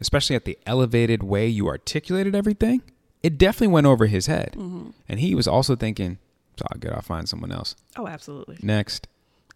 especially 0.00 0.36
at 0.36 0.44
the 0.44 0.58
elevated 0.66 1.22
way 1.22 1.48
you 1.48 1.68
articulated 1.68 2.34
everything. 2.34 2.82
It 3.22 3.38
definitely 3.38 3.68
went 3.72 3.86
over 3.86 4.06
his 4.06 4.26
head, 4.26 4.52
Mm-hmm. 4.56 4.90
and 5.08 5.20
he 5.20 5.34
was 5.34 5.48
also 5.48 5.74
thinking, 5.76 6.18
"It's 6.54 6.62
all 6.62 6.78
good. 6.78 6.92
I'll 6.92 7.02
find 7.02 7.28
someone 7.28 7.52
else." 7.52 7.76
Oh, 7.96 8.06
absolutely. 8.06 8.58
Next, 8.62 9.06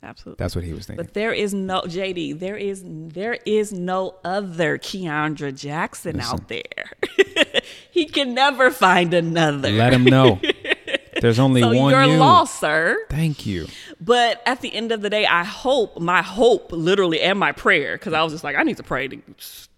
Absolutely. 0.02 0.42
that's 0.42 0.54
what 0.54 0.64
he 0.64 0.72
was 0.72 0.86
thinking. 0.86 1.04
But 1.04 1.14
there 1.14 1.32
is 1.32 1.52
no 1.52 1.80
JD. 1.82 2.38
There 2.38 2.56
is 2.56 2.82
there 2.86 3.38
is 3.44 3.72
no 3.72 4.16
other 4.24 4.78
Kiaundra 4.78 5.58
Jackson 5.58 6.20
out 6.20 6.48
there. 6.48 6.92
he 7.90 8.06
can 8.06 8.34
never 8.34 8.70
find 8.70 9.12
another. 9.12 9.70
Let 9.70 9.92
him 9.92 10.04
know. 10.04 10.40
There's 11.20 11.40
only 11.40 11.62
so 11.62 11.72
one 11.72 11.90
you're 11.90 12.04
you. 12.04 12.16
lost, 12.16 12.60
sir. 12.60 12.96
Thank 13.10 13.44
you. 13.44 13.66
But 14.00 14.40
at 14.46 14.60
the 14.60 14.72
end 14.72 14.92
of 14.92 15.02
the 15.02 15.10
day, 15.10 15.26
I 15.26 15.42
hope 15.42 15.98
my 15.98 16.22
hope, 16.22 16.70
literally, 16.70 17.20
and 17.20 17.38
my 17.38 17.50
prayer, 17.50 17.96
because 17.96 18.12
I 18.12 18.22
was 18.22 18.32
just 18.32 18.44
like, 18.44 18.54
I 18.54 18.62
need 18.62 18.76
to 18.76 18.84
pray 18.84 19.08
to 19.08 19.20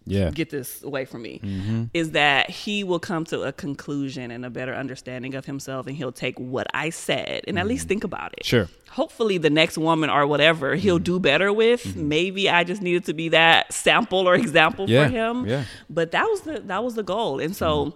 Yeah. 0.07 0.21
Mm-hmm. 0.27 0.31
get 0.35 0.51
this 0.51 0.83
away 0.83 1.05
from 1.05 1.23
me, 1.23 1.89
is 1.95 2.13
that 2.13 2.49
he 2.51 2.83
will 2.85 2.99
come 2.99 3.25
to 3.27 3.43
a 3.43 3.53
conclusion 3.53 4.31
and 4.31 4.45
a 4.47 4.51
better 4.51 4.75
understanding 4.75 5.35
of 5.35 5.45
himself, 5.45 5.87
and 5.87 5.95
he'll 5.97 6.11
take 6.11 6.39
what 6.39 6.67
I 6.75 6.91
said 6.91 7.43
and 7.47 7.59
at 7.59 7.67
least 7.67 7.87
think 7.87 8.03
about 8.03 8.33
it. 8.33 8.45
Mm-hmm. 8.45 8.67
Sure. 8.67 8.69
Hopefully, 8.91 9.39
the 9.39 9.51
next 9.51 9.79
woman 9.79 10.11
or 10.11 10.27
whatever 10.27 10.75
he'll 10.75 10.97
Mm-hmm. 10.97 11.05
do 11.05 11.21
better 11.21 11.53
with. 11.53 11.95
Maybe 11.97 12.49
I 12.51 12.65
just 12.65 12.83
needed 12.83 13.05
to 13.05 13.15
be 13.15 13.29
that 13.29 13.73
sample 13.73 14.27
or 14.29 14.35
example 14.35 14.89
Yeah, 14.91 15.05
for 15.07 15.11
him. 15.13 15.47
yeah. 15.47 15.65
But 15.89 16.11
that 16.13 16.25
was 16.25 16.41
the 16.41 16.61
that 16.61 16.83
was 16.83 16.95
the 16.95 17.05
goal, 17.05 17.39
and 17.41 17.55
so. 17.55 17.95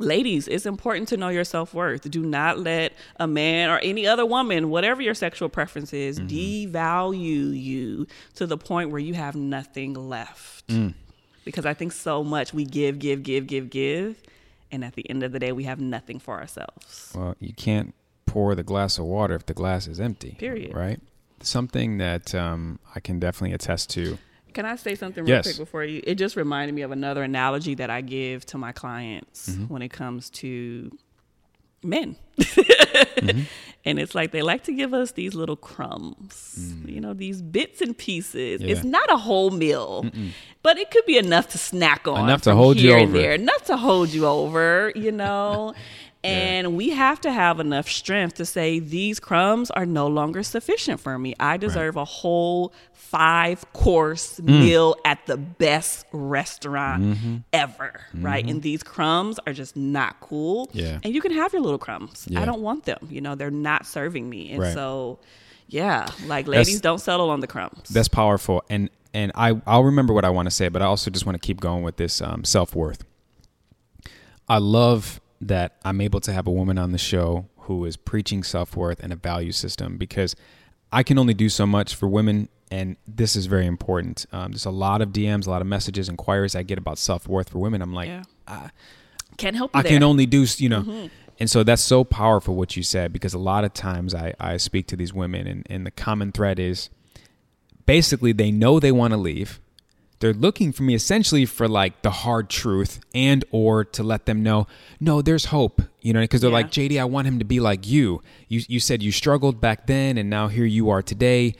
Ladies, 0.00 0.48
it's 0.48 0.66
important 0.66 1.06
to 1.10 1.16
know 1.16 1.28
your 1.28 1.44
self 1.44 1.72
worth. 1.72 2.10
Do 2.10 2.24
not 2.26 2.58
let 2.58 2.94
a 3.20 3.28
man 3.28 3.70
or 3.70 3.78
any 3.78 4.08
other 4.08 4.26
woman, 4.26 4.68
whatever 4.68 5.00
your 5.00 5.14
sexual 5.14 5.48
preference 5.48 5.92
is, 5.92 6.18
devalue 6.18 7.56
you 7.56 8.06
to 8.34 8.46
the 8.46 8.56
point 8.58 8.90
where 8.90 8.98
you 8.98 9.14
have 9.14 9.36
nothing 9.36 9.94
left. 9.94 10.64
Because 11.44 11.66
I 11.66 11.74
think 11.74 11.92
so 11.92 12.24
much 12.24 12.54
we 12.54 12.64
give, 12.64 12.98
give, 12.98 13.22
give, 13.22 13.46
give, 13.46 13.70
give. 13.70 14.22
And 14.72 14.84
at 14.84 14.94
the 14.94 15.08
end 15.08 15.22
of 15.22 15.32
the 15.32 15.38
day, 15.38 15.52
we 15.52 15.64
have 15.64 15.78
nothing 15.80 16.18
for 16.18 16.40
ourselves. 16.40 17.12
Well, 17.14 17.36
you 17.38 17.52
can't 17.52 17.94
pour 18.26 18.54
the 18.54 18.62
glass 18.64 18.98
of 18.98 19.04
water 19.04 19.34
if 19.34 19.46
the 19.46 19.54
glass 19.54 19.86
is 19.86 20.00
empty. 20.00 20.36
Period. 20.38 20.74
Right? 20.74 21.00
Something 21.40 21.98
that 21.98 22.34
um, 22.34 22.78
I 22.94 23.00
can 23.00 23.20
definitely 23.20 23.54
attest 23.54 23.90
to. 23.90 24.18
Can 24.52 24.64
I 24.64 24.76
say 24.76 24.94
something 24.94 25.24
real 25.24 25.34
Yes. 25.36 25.46
quick 25.46 25.58
before 25.58 25.84
you? 25.84 26.00
It 26.04 26.14
just 26.14 26.36
reminded 26.36 26.74
me 26.74 26.82
of 26.82 26.92
another 26.92 27.22
analogy 27.22 27.74
that 27.74 27.90
I 27.90 28.00
give 28.00 28.46
to 28.46 28.58
my 28.58 28.72
clients 28.72 29.54
when 29.68 29.82
it 29.82 29.88
comes 29.90 30.30
to 30.30 30.90
men. 31.84 32.16
Mm-hmm. 32.38 33.42
And 33.86 33.98
it's 33.98 34.14
like 34.14 34.30
they 34.30 34.40
like 34.40 34.64
to 34.64 34.72
give 34.72 34.94
us 34.94 35.12
these 35.12 35.34
little 35.34 35.56
crumbs, 35.56 36.56
mm. 36.58 36.90
you 36.90 37.02
know, 37.02 37.12
these 37.12 37.42
bits 37.42 37.82
and 37.82 37.96
pieces. 37.96 38.62
Yeah. 38.62 38.68
It's 38.68 38.82
not 38.82 39.12
a 39.12 39.18
whole 39.18 39.50
meal, 39.50 40.06
but 40.62 40.78
it 40.78 40.90
could 40.90 41.04
be 41.04 41.18
enough 41.18 41.48
to 41.48 41.58
snack 41.58 42.08
on. 42.08 42.24
Enough 42.24 42.42
to 42.42 42.54
hold 42.54 42.78
you 42.78 42.94
over. 42.94 43.12
There. 43.12 43.32
Enough 43.32 43.64
to 43.66 43.76
hold 43.76 44.08
you 44.08 44.26
over, 44.26 44.90
you 44.94 45.12
know. 45.12 45.74
And 46.24 46.76
we 46.76 46.90
have 46.90 47.20
to 47.22 47.30
have 47.32 47.60
enough 47.60 47.88
strength 47.88 48.34
to 48.36 48.46
say 48.46 48.78
these 48.78 49.20
crumbs 49.20 49.70
are 49.70 49.84
no 49.86 50.06
longer 50.06 50.42
sufficient 50.42 51.00
for 51.00 51.18
me. 51.18 51.34
I 51.38 51.56
deserve 51.58 51.96
a 51.96 52.04
whole 52.04 52.72
five 52.92 53.70
course 53.74 54.40
Mm. 54.40 54.46
meal 54.60 54.96
at 55.04 55.24
the 55.26 55.36
best 55.36 56.06
restaurant 56.12 57.02
Mm-hmm. 57.04 57.36
ever, 57.52 58.00
right? 58.14 58.44
And 58.48 58.62
these 58.62 58.82
crumbs 58.82 59.38
are 59.46 59.52
just 59.52 59.76
not 59.76 60.18
cool. 60.20 60.70
Yeah. 60.72 60.98
And 61.04 61.14
you 61.14 61.20
can 61.20 61.32
have 61.32 61.52
your 61.52 61.62
little 61.62 61.78
crumbs. 61.78 62.26
Yeah. 62.28 62.40
I 62.40 62.44
don't 62.46 62.60
want 62.62 62.84
them. 62.86 63.06
You 63.10 63.20
know, 63.20 63.34
they're 63.34 63.50
not 63.50 63.86
serving 63.86 64.28
me. 64.28 64.50
And 64.52 64.62
Right. 64.62 64.74
so, 64.74 65.18
yeah, 65.68 66.06
like 66.26 66.46
That's- 66.46 66.66
ladies, 66.66 66.80
don't 66.80 67.00
settle 67.00 67.30
on 67.30 67.40
the 67.40 67.46
crumbs. 67.46 67.88
That's 67.90 68.08
powerful, 68.08 68.64
and 68.70 68.88
and 69.12 69.30
I 69.36 69.60
I'll 69.66 69.84
remember 69.84 70.12
what 70.12 70.24
I 70.24 70.30
want 70.30 70.46
to 70.46 70.50
say, 70.50 70.68
but 70.68 70.82
I 70.82 70.86
also 70.86 71.10
just 71.10 71.24
want 71.24 71.40
to 71.40 71.46
keep 71.46 71.60
going 71.60 71.82
with 71.84 71.96
this 71.98 72.20
um, 72.20 72.42
self 72.44 72.74
worth. 72.74 73.04
I 74.48 74.58
love 74.58 75.20
that 75.40 75.76
I'm 75.84 76.00
able 76.00 76.20
to 76.20 76.32
have 76.32 76.46
a 76.46 76.50
woman 76.50 76.78
on 76.78 76.92
the 76.92 76.98
show 76.98 77.46
who 77.60 77.84
is 77.84 77.96
preaching 77.96 78.42
self 78.42 78.76
worth 78.76 79.00
and 79.00 79.12
a 79.12 79.16
value 79.16 79.52
system 79.52 79.96
because 79.96 80.34
I 80.92 81.02
can 81.02 81.18
only 81.18 81.34
do 81.34 81.48
so 81.48 81.66
much 81.66 81.94
for 81.94 82.06
women, 82.08 82.48
and 82.70 82.96
this 83.06 83.34
is 83.36 83.46
very 83.46 83.66
important. 83.66 84.26
Um, 84.32 84.52
there's 84.52 84.64
a 84.66 84.70
lot 84.70 85.02
of 85.02 85.10
DMs, 85.10 85.46
a 85.46 85.50
lot 85.50 85.60
of 85.60 85.66
messages, 85.66 86.08
inquiries 86.08 86.54
I 86.54 86.62
get 86.62 86.78
about 86.78 86.98
self 86.98 87.26
worth 87.28 87.48
for 87.50 87.58
women. 87.58 87.82
I'm 87.82 87.92
like, 87.92 88.08
Yeah. 88.08 88.68
Can't 89.36 89.56
help 89.56 89.74
you 89.74 89.80
I 89.80 89.82
there. 89.82 89.92
can 89.92 90.02
only 90.04 90.26
do, 90.26 90.46
you 90.58 90.68
know. 90.68 91.08
And 91.40 91.50
so 91.50 91.64
that's 91.64 91.82
so 91.82 92.04
powerful 92.04 92.54
what 92.54 92.76
you 92.76 92.84
said 92.84 93.12
because 93.12 93.34
a 93.34 93.38
lot 93.38 93.64
of 93.64 93.74
times 93.74 94.14
I, 94.14 94.34
I 94.38 94.56
speak 94.58 94.86
to 94.88 94.96
these 94.96 95.12
women 95.12 95.48
and, 95.48 95.66
and 95.68 95.84
the 95.84 95.90
common 95.90 96.30
thread 96.30 96.60
is 96.60 96.90
basically 97.86 98.30
they 98.32 98.52
know 98.52 98.78
they 98.78 98.92
want 98.92 99.12
to 99.12 99.16
leave. 99.16 99.60
They're 100.20 100.32
looking 100.32 100.72
for 100.72 100.84
me 100.84 100.94
essentially 100.94 101.44
for 101.44 101.68
like 101.68 102.02
the 102.02 102.10
hard 102.10 102.48
truth 102.48 103.00
and 103.14 103.44
or 103.50 103.84
to 103.84 104.02
let 104.02 104.26
them 104.26 104.42
know, 104.42 104.66
no, 105.00 105.20
there's 105.20 105.46
hope. 105.46 105.82
You 106.00 106.12
know, 106.12 106.20
because 106.20 106.40
they're 106.40 106.50
Yeah. 106.50 106.54
like, 106.54 106.70
JD, 106.70 106.98
I 107.00 107.04
want 107.04 107.26
him 107.26 107.38
to 107.40 107.44
be 107.44 107.60
like 107.60 107.86
you. 107.86 108.22
You 108.48 108.62
you 108.68 108.80
said 108.80 109.02
you 109.02 109.12
struggled 109.12 109.60
back 109.60 109.86
then 109.86 110.16
and 110.16 110.30
now 110.30 110.48
here 110.48 110.64
you 110.64 110.88
are 110.90 111.02
today. 111.02 111.54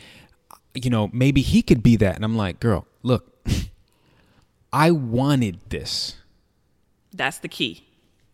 You 0.74 0.88
know, 0.90 1.10
maybe 1.12 1.40
he 1.42 1.62
could 1.62 1.82
be 1.82 1.96
that. 1.96 2.16
And 2.16 2.24
I'm 2.24 2.36
like, 2.36 2.58
girl, 2.60 2.86
look, 3.02 3.30
I 4.72 4.90
wanted 4.90 5.58
this 5.68 6.16
That's 7.12 7.38
the 7.38 7.48
key. 7.48 7.84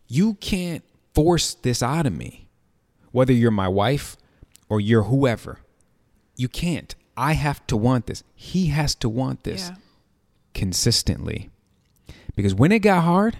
you 0.07 0.35
can't 0.35 0.83
force 1.13 1.53
this 1.55 1.83
out 1.83 2.05
of 2.05 2.13
me. 2.13 2.47
Whether 3.11 3.33
you're 3.33 3.51
my 3.51 3.67
wife 3.67 4.15
or 4.69 4.79
you're 4.79 5.03
whoever, 5.03 5.59
you 6.37 6.47
can't. 6.47 6.95
I 7.17 7.33
have 7.33 7.65
to 7.67 7.75
want 7.77 8.05
this. 8.07 8.23
He 8.33 8.67
has 8.67 8.95
to 8.95 9.09
want 9.09 9.43
this 9.43 9.69
Yeah. 9.69 9.75
Consistently. 10.53 11.49
Because 12.35 12.53
when 12.55 12.71
it 12.71 12.79
got 12.79 13.03
hard, 13.03 13.37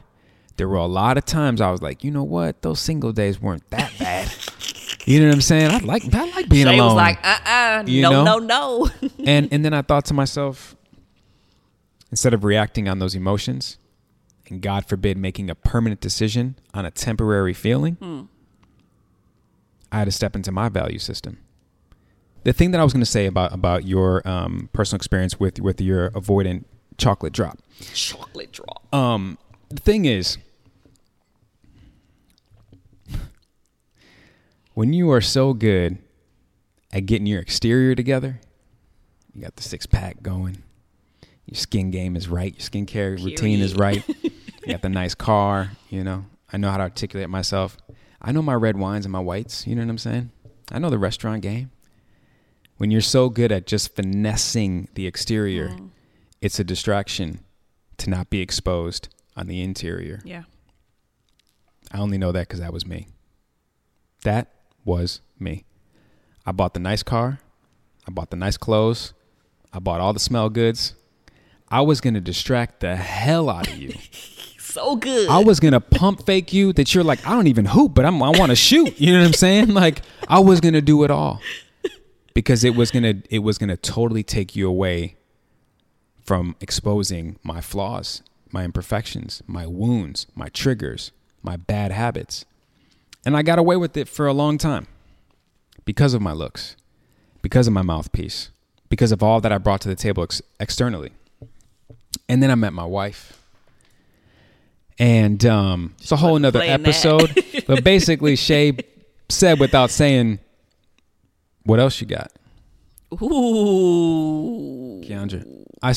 there 0.57 0.67
were 0.67 0.75
a 0.77 0.85
lot 0.85 1.17
of 1.17 1.25
times 1.25 1.61
I 1.61 1.71
was 1.71 1.81
like, 1.81 2.03
you 2.03 2.11
know 2.11 2.23
what? 2.23 2.61
Those 2.61 2.79
single 2.79 3.11
days 3.13 3.41
weren't 3.41 3.67
that 3.71 3.91
bad. 3.99 4.31
you 5.05 5.19
know 5.19 5.27
what 5.27 5.35
I'm 5.35 5.41
saying? 5.41 5.71
I 5.71 5.77
like 5.79 6.03
I 6.13 6.29
like 6.31 6.49
being 6.49 6.65
Shay 6.67 6.75
alone. 6.77 6.87
was 6.87 6.95
like, 6.95 7.19
uh 7.23 7.39
uh 7.45 7.83
You 7.87 8.01
no, 8.03 8.11
know? 8.23 8.37
no, 8.39 8.39
no. 8.39 8.89
and 9.25 9.47
and 9.51 9.63
then 9.65 9.73
I 9.73 9.81
thought 9.81 10.05
to 10.05 10.13
myself, 10.13 10.75
instead 12.11 12.33
of 12.33 12.43
reacting 12.43 12.87
on 12.89 12.99
those 12.99 13.15
emotions, 13.15 13.77
and 14.49 14.61
God 14.61 14.85
forbid 14.85 15.17
making 15.17 15.49
a 15.49 15.55
permanent 15.55 16.01
decision 16.01 16.55
on 16.73 16.85
a 16.85 16.91
temporary 16.91 17.53
feeling, 17.53 18.27
I 19.91 19.99
had 19.99 20.05
to 20.05 20.11
step 20.11 20.35
into 20.35 20.51
my 20.51 20.67
value 20.69 20.99
system. 20.99 21.37
The 22.43 22.51
thing 22.53 22.71
that 22.71 22.81
I 22.81 22.83
was 22.83 22.91
going 22.91 23.01
to 23.03 23.09
say 23.09 23.25
about 23.27 23.53
about 23.53 23.85
your 23.85 24.27
um, 24.27 24.69
personal 24.73 24.97
experience 24.97 25.39
with 25.39 25.59
with 25.61 25.79
your 25.79 26.09
avoidant 26.11 26.65
chocolate 27.01 27.33
drop, 27.33 27.57
Chocolate 27.93 28.51
drop. 28.51 28.93
um, 28.93 29.37
the 29.69 29.81
thing 29.81 30.05
is, 30.05 30.37
when 34.73 34.93
you 34.93 35.11
are 35.11 35.21
so 35.21 35.53
good 35.53 35.97
at 36.93 37.05
getting 37.05 37.25
your 37.27 37.41
exterior 37.41 37.95
together, 37.95 38.39
you 39.33 39.41
got 39.41 39.55
the 39.55 39.63
six 39.63 39.85
pack 39.85 40.21
going, 40.21 40.63
your 41.45 41.55
skin 41.57 41.91
game 41.91 42.15
is 42.15 42.27
right, 42.27 42.53
your 42.53 42.61
skincare 42.85 43.21
routine 43.23 43.59
is 43.59 43.75
right, 43.75 44.07
you 44.23 44.31
got 44.67 44.81
the 44.81 44.89
nice 44.89 45.15
car, 45.15 45.71
you 45.89 46.03
know, 46.03 46.25
I 46.51 46.57
know 46.57 46.69
how 46.69 46.77
to 46.77 46.83
articulate 46.83 47.29
myself. 47.29 47.77
I 48.21 48.31
know 48.31 48.41
my 48.41 48.53
red 48.53 48.77
wines 48.77 49.05
and 49.05 49.11
my 49.11 49.19
whites, 49.19 49.65
you 49.65 49.75
know 49.75 49.81
what 49.81 49.89
I'm 49.89 49.97
saying? 49.97 50.31
I 50.71 50.79
know 50.79 50.89
the 50.89 50.99
restaurant 50.99 51.41
game. 51.41 51.71
When 52.77 52.91
you're 52.91 53.01
so 53.01 53.29
good 53.29 53.51
at 53.51 53.67
just 53.67 53.95
finessing 53.95 54.87
the 54.95 55.07
exterior, 55.07 55.75
it's 56.41 56.59
a 56.59 56.63
distraction 56.63 57.39
to 57.97 58.09
not 58.09 58.29
be 58.29 58.41
exposed 58.41 59.09
on 59.35 59.47
the 59.47 59.61
interior. 59.61 60.21
Yeah. 60.25 60.43
I 61.91 61.99
only 61.99 62.17
know 62.17 62.31
that 62.31 62.47
because 62.47 62.59
that 62.59 62.73
was 62.73 62.85
me. 62.85 63.07
That 64.23 64.47
was 64.83 65.21
me. 65.39 65.65
I 66.45 66.51
bought 66.51 66.73
the 66.73 66.79
nice 66.79 67.03
car. 67.03 67.39
I 68.07 68.11
bought 68.11 68.31
the 68.31 68.37
nice 68.37 68.57
clothes. 68.57 69.13
I 69.71 69.79
bought 69.79 70.01
all 70.01 70.13
the 70.13 70.19
smell 70.19 70.49
goods. 70.49 70.95
I 71.69 71.81
was 71.81 72.01
going 72.01 72.15
to 72.15 72.21
distract 72.21 72.81
the 72.81 72.95
hell 72.95 73.49
out 73.49 73.67
of 73.67 73.77
you. 73.77 73.93
So 74.71 74.95
good. 74.95 75.27
I 75.27 75.39
was 75.39 75.59
going 75.59 75.73
to 75.73 75.81
pump 75.81 76.25
fake 76.25 76.53
you 76.53 76.71
that 76.73 76.95
you're 76.95 77.03
like, 77.03 77.27
I 77.27 77.31
don't 77.31 77.47
even 77.47 77.65
hoop, 77.65 77.93
but 77.93 78.05
I'm, 78.05 78.23
I 78.23 78.29
want 78.29 78.51
to 78.51 78.55
shoot. 78.55 78.97
You 79.01 79.11
know 79.11 79.19
what 79.19 79.25
I'm 79.25 79.33
saying? 79.33 79.67
Like, 79.73 80.01
I 80.29 80.39
was 80.39 80.61
going 80.61 80.75
to 80.75 80.81
do 80.81 81.03
it 81.03 81.11
all 81.11 81.41
because 82.33 82.63
it 82.63 82.73
was 82.73 82.89
going 82.89 83.03
to, 83.03 83.21
it 83.29 83.39
was 83.39 83.57
going 83.57 83.67
to 83.67 83.75
totally 83.75 84.23
take 84.23 84.55
you 84.55 84.69
away 84.69 85.17
from 86.23 86.55
exposing 86.61 87.37
my 87.43 87.61
flaws, 87.61 88.21
my 88.51 88.63
imperfections, 88.63 89.41
my 89.47 89.65
wounds, 89.65 90.27
my 90.35 90.49
triggers, 90.49 91.11
my 91.41 91.57
bad 91.57 91.91
habits. 91.91 92.45
And 93.25 93.35
I 93.37 93.41
got 93.41 93.59
away 93.59 93.75
with 93.75 93.97
it 93.97 94.07
for 94.07 94.27
a 94.27 94.33
long 94.33 94.57
time 94.57 94.87
because 95.85 96.13
of 96.13 96.21
my 96.21 96.31
looks, 96.31 96.75
because 97.41 97.67
of 97.67 97.73
my 97.73 97.81
mouthpiece, 97.81 98.49
because 98.89 99.11
of 99.11 99.23
all 99.23 99.41
that 99.41 99.51
I 99.51 99.57
brought 99.57 99.81
to 99.81 99.89
the 99.89 99.95
table 99.95 100.23
ex- 100.23 100.41
externally. 100.59 101.11
And 102.27 102.41
then 102.41 102.51
I 102.51 102.55
met 102.55 102.73
my 102.73 102.85
wife. 102.85 103.39
And 104.99 105.43
um, 105.45 105.95
it's 105.99 106.11
a 106.11 106.15
whole 106.15 106.33
wasn't 106.33 106.53
nother 106.53 106.61
episode. 106.61 107.43
but 107.67 107.83
basically, 107.83 108.35
Shay 108.35 108.77
said 109.29 109.59
without 109.59 109.89
saying, 109.89 110.39
What 111.63 111.79
else 111.79 111.99
you 112.01 112.07
got? 112.07 112.31
Ooh. 113.13 115.01
Kiaundra. 115.03 115.60
I, 115.81 115.89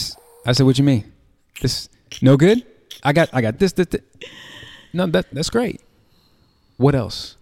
I 0.47 0.53
said, 0.53 0.66
what 0.66 0.78
you 0.78 0.85
mean? 0.85 1.12
This 1.61 1.89
no 2.22 2.37
good? 2.37 2.64
I 3.03 3.12
got 3.12 3.28
I 3.32 3.41
got 3.41 3.59
this, 3.59 3.72
this, 3.72 3.87
this. 3.87 4.03
No, 4.93 5.07
that 5.07 5.26
that's 5.32 5.51
great. 5.51 5.80
What 6.76 6.95
else? 6.95 7.37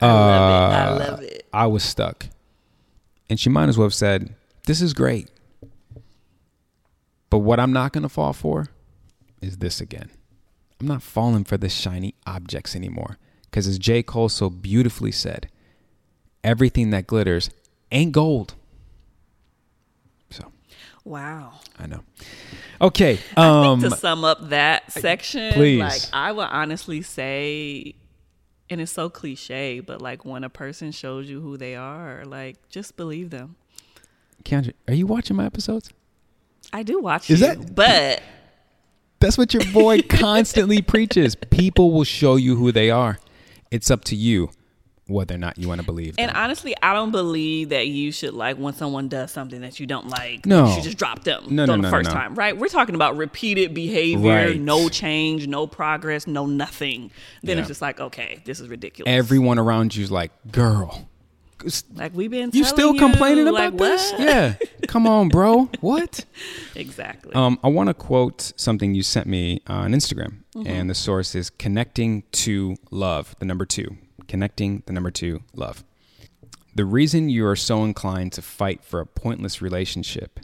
I 0.00 0.06
love 0.06 0.50
it. 0.50 0.74
Uh, 0.74 0.78
I 0.78 1.10
love 1.10 1.22
it. 1.22 1.46
I 1.52 1.66
was 1.66 1.84
stuck. 1.84 2.26
And 3.30 3.38
she 3.38 3.48
might 3.48 3.68
as 3.68 3.78
well 3.78 3.86
have 3.86 3.94
said, 3.94 4.34
This 4.66 4.80
is 4.82 4.92
great. 4.92 5.30
But 7.30 7.38
what 7.38 7.58
I'm 7.60 7.72
not 7.72 7.92
gonna 7.92 8.08
fall 8.08 8.32
for 8.32 8.68
is 9.40 9.58
this 9.58 9.80
again. 9.80 10.10
I'm 10.80 10.88
not 10.88 11.02
falling 11.02 11.44
for 11.44 11.56
the 11.56 11.68
shiny 11.68 12.14
objects 12.26 12.74
anymore. 12.74 13.18
Because 13.44 13.66
as 13.66 13.78
J. 13.78 14.02
Cole 14.02 14.28
so 14.28 14.50
beautifully 14.50 15.12
said, 15.12 15.48
everything 16.42 16.90
that 16.90 17.06
glitters 17.06 17.50
ain't 17.92 18.12
gold. 18.12 18.54
Wow. 21.04 21.60
I 21.78 21.86
know. 21.86 22.00
Okay. 22.80 23.18
Um 23.36 23.80
to 23.80 23.90
sum 23.90 24.24
up 24.24 24.48
that 24.48 24.90
section, 24.90 25.52
please. 25.52 25.80
like 25.80 26.02
I 26.12 26.32
would 26.32 26.48
honestly 26.50 27.02
say, 27.02 27.94
and 28.70 28.80
it's 28.80 28.92
so 28.92 29.10
cliche, 29.10 29.80
but 29.80 30.00
like 30.00 30.24
when 30.24 30.44
a 30.44 30.48
person 30.48 30.90
shows 30.92 31.28
you 31.28 31.40
who 31.40 31.56
they 31.56 31.76
are, 31.76 32.24
like 32.24 32.56
just 32.68 32.96
believe 32.96 33.30
them. 33.30 33.56
Kiaundra, 34.44 34.72
are 34.88 34.94
you 34.94 35.06
watching 35.06 35.36
my 35.36 35.44
episodes? 35.46 35.90
I 36.72 36.82
do 36.82 36.98
watch 37.00 37.30
Is 37.30 37.40
you, 37.40 37.46
that- 37.48 37.74
but 37.74 38.22
That's 39.20 39.36
what 39.38 39.52
your 39.54 39.64
boy 39.72 40.00
constantly 40.02 40.80
preaches. 40.94 41.34
People 41.34 41.92
will 41.92 42.04
show 42.04 42.36
you 42.36 42.56
who 42.56 42.72
they 42.72 42.90
are. 42.90 43.18
It's 43.70 43.90
up 43.90 44.04
to 44.04 44.16
you 44.16 44.50
whether 45.06 45.34
or 45.34 45.38
not 45.38 45.58
you 45.58 45.68
want 45.68 45.80
to 45.80 45.84
believe 45.86 46.14
and 46.18 46.30
honestly, 46.30 46.74
I 46.82 46.94
don't 46.94 47.10
believe 47.10 47.68
that 47.68 47.88
you 47.88 48.10
should 48.10 48.32
like 48.32 48.56
when 48.56 48.72
someone 48.74 49.08
does 49.08 49.30
something 49.30 49.60
that 49.60 49.78
you 49.78 49.86
don't 49.86 50.08
like. 50.08 50.46
No. 50.46 50.66
you 50.66 50.74
should 50.74 50.84
just 50.84 50.96
drop 50.96 51.24
them 51.24 51.44
No, 51.50 51.64
on 51.64 51.68
no, 51.68 51.76
the 51.76 51.82
no, 51.82 51.90
first 51.90 52.08
no, 52.08 52.14
no. 52.14 52.20
time, 52.20 52.34
right? 52.34 52.56
We're 52.56 52.68
talking 52.68 52.94
about 52.94 53.16
repeated 53.18 53.74
behavior, 53.74 54.30
Right. 54.48 54.60
no 54.60 54.88
change, 54.88 55.46
no 55.46 55.66
progress, 55.66 56.26
no 56.26 56.46
nothing. 56.46 57.10
Then 57.42 57.56
Yeah. 57.56 57.60
it's 57.62 57.68
just 57.68 57.82
like, 57.82 58.00
okay, 58.00 58.40
this 58.46 58.60
is 58.60 58.68
ridiculous. 58.68 59.10
Everyone 59.10 59.58
around 59.58 59.94
you's 59.94 60.10
like, 60.10 60.30
girl, 60.50 61.06
like 61.94 62.14
we've 62.14 62.30
been, 62.30 62.50
you 62.52 62.64
still 62.64 62.92
you, 62.94 62.98
complaining 63.00 63.46
like, 63.46 63.74
about 63.74 63.78
this? 63.78 64.10
what? 64.12 64.20
Yeah. 64.20 64.54
Come 64.88 65.06
on, 65.06 65.28
bro. 65.28 65.70
What? 65.80 66.24
exactly. 66.74 67.32
Um, 67.34 67.58
I 67.62 67.68
want 67.68 67.88
to 67.88 67.94
quote 67.94 68.52
something 68.56 68.94
you 68.94 69.02
sent 69.02 69.26
me 69.26 69.60
on 69.66 69.92
Instagram, 69.92 70.38
Mm-hmm. 70.54 70.66
and 70.68 70.88
the 70.88 70.94
source 70.94 71.34
is 71.34 71.50
connecting 71.50 72.22
to 72.30 72.76
love, 72.92 73.34
the 73.40 73.44
number 73.44 73.66
two. 73.66 73.96
Connecting 74.28 74.82
the 74.86 74.92
number 74.92 75.10
two, 75.10 75.42
love. 75.54 75.84
The 76.74 76.84
reason 76.84 77.28
you 77.28 77.46
are 77.46 77.56
so 77.56 77.84
inclined 77.84 78.32
to 78.32 78.42
fight 78.42 78.82
for 78.82 79.00
a 79.00 79.06
pointless 79.06 79.62
relationship 79.62 80.40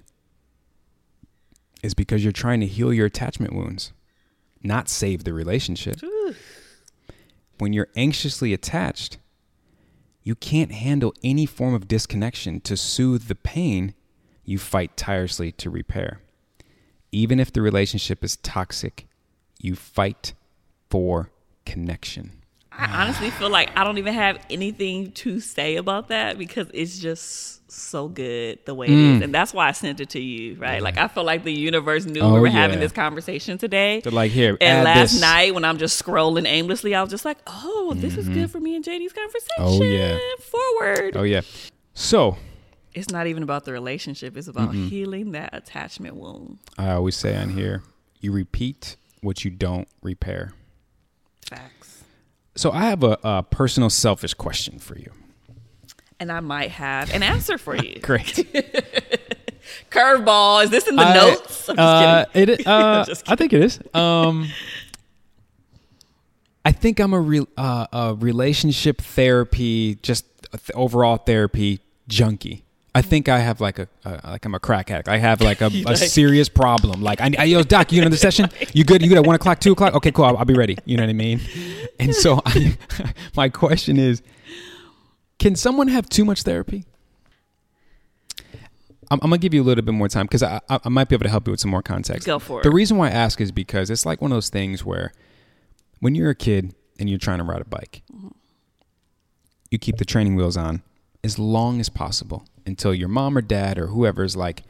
is 1.82 1.94
because 1.94 2.22
you're 2.22 2.32
trying 2.32 2.60
to 2.60 2.66
heal 2.66 2.92
your 2.92 3.06
attachment 3.06 3.52
wounds, 3.52 3.92
not 4.62 4.88
save 4.88 5.24
the 5.24 5.32
relationship. 5.32 6.00
When 7.58 7.72
you're 7.72 7.88
anxiously 7.96 8.52
attached, 8.52 9.18
you 10.22 10.34
can't 10.34 10.72
handle 10.72 11.14
any 11.24 11.46
form 11.46 11.74
of 11.74 11.88
disconnection 11.88 12.60
to 12.60 12.76
soothe 12.76 13.26
the 13.26 13.34
pain 13.34 13.94
you 14.44 14.58
fight 14.58 14.96
tirelessly 14.96 15.52
to 15.52 15.70
repair. 15.70 16.20
Even 17.12 17.40
if 17.40 17.52
the 17.52 17.62
relationship 17.62 18.22
is 18.22 18.36
toxic, 18.36 19.08
you 19.58 19.74
fight 19.74 20.34
for 20.88 21.30
connection. 21.64 22.39
I 22.72 23.02
honestly 23.02 23.30
feel 23.30 23.50
like 23.50 23.76
I 23.76 23.84
don't 23.84 23.98
even 23.98 24.14
have 24.14 24.38
anything 24.48 25.10
to 25.12 25.40
say 25.40 25.76
about 25.76 26.08
that 26.08 26.38
because 26.38 26.68
it's 26.72 26.98
just 26.98 27.70
so 27.70 28.08
good 28.08 28.58
the 28.64 28.74
way 28.74 28.86
it 28.86 28.90
Mm. 28.90 29.16
is. 29.16 29.22
And 29.22 29.34
that's 29.34 29.52
why 29.54 29.68
I 29.68 29.72
sent 29.72 30.00
it 30.00 30.10
to 30.10 30.20
you, 30.20 30.54
right? 30.56 30.82
Like 30.82 30.96
I 30.98 31.06
feel 31.08 31.24
like 31.24 31.44
the 31.44 31.52
universe 31.52 32.04
knew 32.06 32.20
Oh, 32.20 32.34
we 32.34 32.40
were 32.40 32.48
having 32.48 32.80
this 32.80 32.90
conversation 32.92 33.58
today. 33.58 34.00
They're 34.02 34.12
like, 34.12 34.30
here, 34.32 34.56
And 34.60 34.84
last 34.84 35.12
this. 35.12 35.20
night 35.20 35.54
when 35.54 35.64
I'm 35.64 35.78
just 35.78 36.02
scrolling 36.02 36.46
aimlessly, 36.46 36.94
I 36.94 37.02
was 37.02 37.10
just 37.10 37.24
like, 37.24 37.38
oh, 37.46 37.94
this 37.96 38.16
is 38.16 38.28
good 38.28 38.50
for 38.50 38.60
me 38.60 38.74
and 38.76 38.84
JD's 38.84 39.12
conversation. 39.12 39.48
Oh, 39.58 39.82
yeah. 39.82 40.18
Forward. 40.40 41.16
Oh 41.16 41.22
yeah. 41.22 41.42
So 41.94 42.38
It's 42.94 43.10
not 43.10 43.26
even 43.28 43.42
about 43.44 43.64
the 43.66 43.72
relationship, 43.72 44.36
it's 44.36 44.48
about 44.48 44.74
healing 44.74 45.32
that 45.32 45.50
attachment 45.52 46.16
wound. 46.16 46.58
I 46.78 46.90
always 46.92 47.16
say 47.16 47.36
on 47.36 47.50
here, 47.50 47.82
you 48.20 48.32
repeat 48.32 48.96
what 49.20 49.44
you 49.44 49.50
don't 49.50 49.86
repair. 50.02 50.52
Facts. 51.48 51.79
So 52.56 52.70
I 52.72 52.82
have 52.82 53.02
a, 53.02 53.18
a 53.22 53.42
personal 53.42 53.90
selfish 53.90 54.34
question 54.34 54.78
for 54.78 54.98
you. 54.98 55.12
And 56.18 56.30
I 56.30 56.40
might 56.40 56.70
have 56.72 57.12
an 57.14 57.22
answer 57.22 57.56
for 57.58 57.74
you. 57.76 57.98
Great. 58.02 58.26
Curveball. 59.90 60.64
Is 60.64 60.70
this 60.70 60.86
in 60.88 60.96
the 60.96 61.02
I- 61.02 61.14
notes? 61.14 61.68
I'm 61.68 61.76
just 61.76 61.78
uh, 61.78 62.24
kidding. 62.32 62.60
It, 62.60 62.66
uh, 62.66 63.04
Just 63.08 63.30
I 63.30 63.36
think 63.36 63.52
it 63.52 63.62
is. 63.62 63.80
Um, 63.94 64.48
I 66.64 66.72
think 66.72 67.00
I'm 67.00 67.14
a 67.14 67.20
real 67.20 67.48
uh, 67.56 67.86
a 67.92 68.14
relationship 68.14 69.00
therapy, 69.00 69.94
just 70.02 70.26
th- 70.52 70.70
overall 70.74 71.16
therapy 71.16 71.80
junkie. 72.08 72.64
I 72.94 73.02
think 73.02 73.28
I 73.28 73.38
have 73.38 73.60
like 73.60 73.78
a, 73.78 73.88
a 74.04 74.20
like 74.24 74.44
I'm 74.44 74.54
a 74.54 74.60
crack 74.60 74.90
addict. 74.90 75.08
I 75.08 75.18
have 75.18 75.40
like 75.40 75.60
a, 75.60 75.66
a 75.66 75.82
like- 75.82 75.96
serious 75.96 76.48
problem. 76.48 77.02
Like 77.02 77.20
I, 77.20 77.30
I 77.38 77.44
yo 77.44 77.62
doc, 77.62 77.92
you 77.92 78.02
in 78.02 78.10
the 78.10 78.16
session? 78.16 78.48
You 78.72 78.84
good? 78.84 79.02
You 79.02 79.08
good 79.08 79.18
at 79.18 79.26
one 79.26 79.34
o'clock, 79.34 79.60
two 79.60 79.72
o'clock? 79.72 79.94
Okay, 79.94 80.12
cool. 80.12 80.24
I'll, 80.24 80.36
I'll 80.38 80.44
be 80.44 80.54
ready. 80.54 80.76
You 80.84 80.96
know 80.96 81.02
what 81.02 81.10
I 81.10 81.14
mean? 81.14 81.40
And 81.98 82.14
so 82.14 82.40
I, 82.46 82.76
my 83.36 83.48
question 83.48 83.98
is, 83.98 84.22
can 85.38 85.56
someone 85.56 85.88
have 85.88 86.08
too 86.08 86.24
much 86.24 86.42
therapy? 86.42 86.84
I'm, 89.10 89.18
I'm 89.22 89.30
gonna 89.30 89.38
give 89.38 89.54
you 89.54 89.62
a 89.62 89.64
little 89.64 89.84
bit 89.84 89.92
more 89.92 90.08
time 90.08 90.26
because 90.26 90.42
I, 90.42 90.60
I 90.68 90.80
I 90.84 90.88
might 90.88 91.08
be 91.08 91.16
able 91.16 91.24
to 91.24 91.30
help 91.30 91.46
you 91.46 91.52
with 91.52 91.60
some 91.60 91.70
more 91.70 91.82
context. 91.82 92.26
Go 92.26 92.38
for 92.38 92.60
it. 92.60 92.62
The 92.62 92.70
reason 92.70 92.96
why 92.96 93.08
I 93.08 93.12
ask 93.12 93.40
is 93.40 93.50
because 93.50 93.90
it's 93.90 94.06
like 94.06 94.20
one 94.20 94.30
of 94.30 94.36
those 94.36 94.50
things 94.50 94.84
where 94.84 95.12
when 96.00 96.14
you're 96.14 96.30
a 96.30 96.34
kid 96.34 96.74
and 96.98 97.08
you're 97.08 97.18
trying 97.18 97.38
to 97.38 97.44
ride 97.44 97.60
a 97.60 97.64
bike, 97.64 98.02
mm-hmm. 98.12 98.28
you 99.70 99.78
keep 99.78 99.96
the 99.96 100.04
training 100.04 100.36
wheels 100.36 100.56
on 100.56 100.82
as 101.24 101.38
long 101.38 101.80
as 101.80 101.88
possible 101.88 102.44
until 102.70 102.94
your 102.94 103.08
mom 103.08 103.36
or 103.36 103.42
dad 103.42 103.78
or 103.78 103.88
whoever 103.88 104.24
is 104.24 104.36
like, 104.36 104.62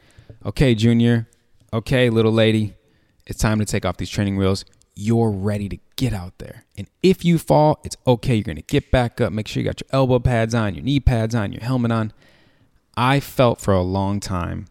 "Okay, 0.45 0.75
Junior, 0.75 1.27
okay, 1.71 2.09
little 2.09 2.31
lady, 2.31 2.73
it's 3.25 3.39
time 3.39 3.59
to 3.59 3.65
take 3.65 3.85
off 3.85 3.97
these 3.97 4.09
training 4.09 4.37
wheels." 4.37 4.65
You're 4.93 5.31
ready 5.31 5.69
to 5.69 5.77
get 5.95 6.11
out 6.13 6.37
there. 6.37 6.65
And 6.77 6.87
if 7.01 7.23
you 7.23 7.37
fall, 7.37 7.79
it's 7.85 7.95
okay. 8.05 8.35
You're 8.35 8.43
going 8.43 8.57
to 8.57 8.61
get 8.63 8.91
back 8.91 9.21
up. 9.21 9.31
Make 9.31 9.47
sure 9.47 9.63
you 9.63 9.69
got 9.69 9.79
your 9.79 9.87
elbow 9.93 10.19
pads 10.19 10.53
on, 10.53 10.75
your 10.75 10.83
knee 10.83 10.99
pads 10.99 11.33
on, 11.33 11.53
your 11.53 11.63
helmet 11.63 11.91
on. 11.93 12.11
I 12.97 13.21
felt 13.21 13.61
for 13.61 13.73
a 13.73 13.81
long 13.81 14.19
time 14.19 14.67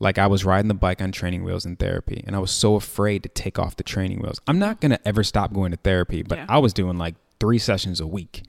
like 0.00 0.16
I 0.16 0.26
was 0.26 0.44
riding 0.44 0.68
the 0.68 0.74
bike 0.74 1.02
on 1.02 1.12
training 1.12 1.44
wheels 1.44 1.66
in 1.66 1.76
therapy, 1.76 2.24
and 2.26 2.34
I 2.34 2.38
was 2.38 2.50
so 2.50 2.74
afraid 2.74 3.22
to 3.22 3.28
take 3.28 3.58
off 3.58 3.76
the 3.76 3.82
training 3.82 4.20
wheels. 4.20 4.40
I'm 4.46 4.58
not 4.58 4.80
gonna 4.80 4.98
ever 5.04 5.22
stop 5.22 5.52
going 5.52 5.72
to 5.72 5.76
therapy, 5.76 6.22
but 6.22 6.38
Yeah. 6.38 6.46
I 6.48 6.58
was 6.58 6.72
doing 6.72 6.96
like 6.96 7.14
three 7.38 7.58
sessions 7.58 8.00
a 8.00 8.06
week. 8.06 8.42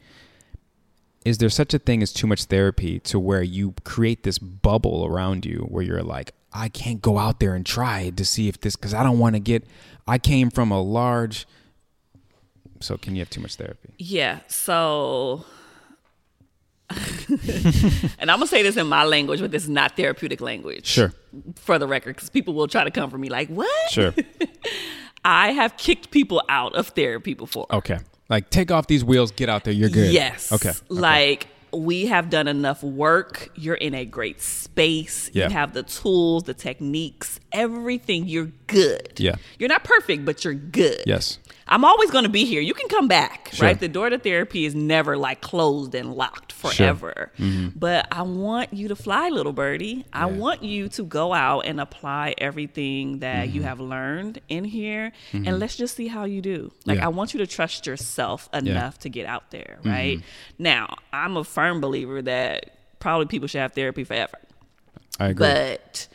Is 1.24 1.38
there 1.38 1.50
such 1.50 1.74
a 1.74 1.80
thing 1.80 2.02
as 2.02 2.12
too 2.12 2.26
much 2.28 2.46
therapy 2.46 3.00
to 3.02 3.20
where 3.20 3.44
you 3.44 3.76
create 3.84 4.24
this 4.24 4.40
bubble 4.40 5.06
around 5.06 5.46
you 5.46 5.68
where 5.70 5.84
you're 5.84 6.02
like, 6.02 6.34
I 6.52 6.68
can't 6.68 7.02
go 7.02 7.18
out 7.20 7.40
there 7.40 7.54
and 7.54 7.66
try 7.66 8.10
to 8.10 8.26
see 8.26 8.48
if 8.48 8.60
this 8.62 8.76
because 8.76 8.94
I 8.94 9.04
don't 9.04 9.20
want 9.20 9.36
to 9.36 9.40
get. 9.40 9.66
I 10.08 10.18
came 10.18 10.50
from 10.50 10.72
a 10.72 10.82
large. 10.82 11.46
So 12.80 12.98
can 12.98 13.16
you 13.16 13.22
have 13.22 13.30
too 13.30 13.40
much 13.42 13.56
therapy? 13.56 13.94
Yeah. 14.00 14.40
So, 14.48 15.46
and 16.90 18.30
I'm 18.32 18.40
gonna 18.40 18.48
say 18.48 18.64
this 18.64 18.76
in 18.76 18.88
my 18.88 19.04
language, 19.04 19.40
but 19.40 19.52
this 19.52 19.64
is 19.64 19.70
not 19.70 19.96
therapeutic 19.96 20.42
language. 20.42 20.88
Sure, 20.88 21.14
For 21.56 21.78
the 21.80 21.88
record, 21.88 22.16
because 22.16 22.30
people 22.30 22.54
will 22.54 22.68
try 22.68 22.84
to 22.84 22.92
come 22.92 23.10
for 23.10 23.18
me 23.18 23.30
like, 23.30 23.48
"What?" 23.48 23.92
sure, 23.92 24.14
I 25.24 25.52
have 25.52 25.78
kicked 25.78 26.12
people 26.12 26.42
out 26.50 26.74
of 26.76 26.88
therapy 26.90 27.34
before. 27.34 27.68
okay. 27.72 28.00
Like 28.32 28.50
take 28.50 28.72
off 28.72 28.88
these 28.88 29.04
wheels, 29.04 29.32
get 29.32 29.50
out 29.50 29.66
there. 29.66 29.74
You're 29.74 29.90
good. 29.90 30.14
Yes. 30.14 30.54
Okay. 30.54 30.70
okay. 30.70 30.80
Like 30.88 31.48
we 31.74 32.06
have 32.06 32.30
done 32.30 32.48
enough 32.48 32.82
work. 32.82 33.50
You're 33.56 33.76
in 33.76 33.94
a 33.94 34.06
great 34.06 34.42
space. 34.42 35.30
Yeah. 35.34 35.50
You 35.50 35.54
have 35.54 35.74
the 35.74 35.84
tools, 35.84 36.44
the 36.44 36.54
techniques, 36.54 37.42
everything. 37.52 38.28
You're 38.28 38.52
good. 38.68 39.20
Yeah. 39.20 39.36
You're 39.60 39.68
not 39.68 39.84
perfect, 39.84 40.24
but 40.24 40.46
you're 40.46 40.54
good. 40.54 41.04
Yes. 41.06 41.40
I'm 41.72 41.86
always 41.86 42.12
going 42.12 42.26
to 42.26 42.30
be 42.30 42.44
here. 42.46 42.62
You 42.62 42.74
can 42.74 42.90
come 42.90 43.08
back, 43.08 43.50
Sure. 43.54 43.66
right? 43.68 43.80
The 43.80 43.88
door 43.88 44.10
to 44.10 44.20
therapy 44.20 44.66
is 44.66 44.76
never 44.76 45.18
like 45.18 45.40
closed 45.42 45.96
and 45.96 46.14
locked 46.14 46.52
forever. 46.52 47.32
But 47.76 48.08
I 48.12 48.22
want 48.24 48.74
you 48.74 48.90
to 48.90 48.96
fly, 48.96 49.30
little 49.30 49.54
birdie. 49.54 50.06
I 50.12 50.26
Mm-hmm. 50.26 50.34
Yeah. 50.36 50.40
want 50.42 50.64
you 50.64 50.90
to 50.90 51.04
go 51.04 51.34
out 51.34 51.62
and 51.62 51.80
apply 51.80 52.36
everything 52.38 53.20
that 53.20 53.48
Mm-hmm. 53.48 53.56
you 53.56 53.62
have 53.64 53.80
learned 53.80 54.42
in 54.50 54.66
here, 54.66 55.14
and 55.34 55.60
let's 55.60 55.76
just 55.78 55.96
see 55.96 56.08
how 56.08 56.26
you 56.26 56.42
do. 56.42 56.72
Like, 56.86 56.98
Yeah. 56.98 57.06
I 57.06 57.08
want 57.08 57.34
you 57.34 57.38
to 57.40 57.48
trust 57.48 57.88
yourself 57.88 58.50
enough 58.54 59.00
to 59.00 59.10
get 59.10 59.26
out 59.26 59.50
there, 59.52 59.78
right? 59.86 60.20
Now, 60.60 60.96
I'm 61.14 61.38
a 61.38 61.44
firm 61.46 61.80
believer 61.82 62.22
that 62.22 62.76
probably 63.00 63.28
people 63.28 63.48
should 63.48 63.62
have 63.62 63.74
therapy 63.74 64.04
forever 64.04 64.38
I 65.20 65.30
agree. 65.30 65.48
but 65.48 66.08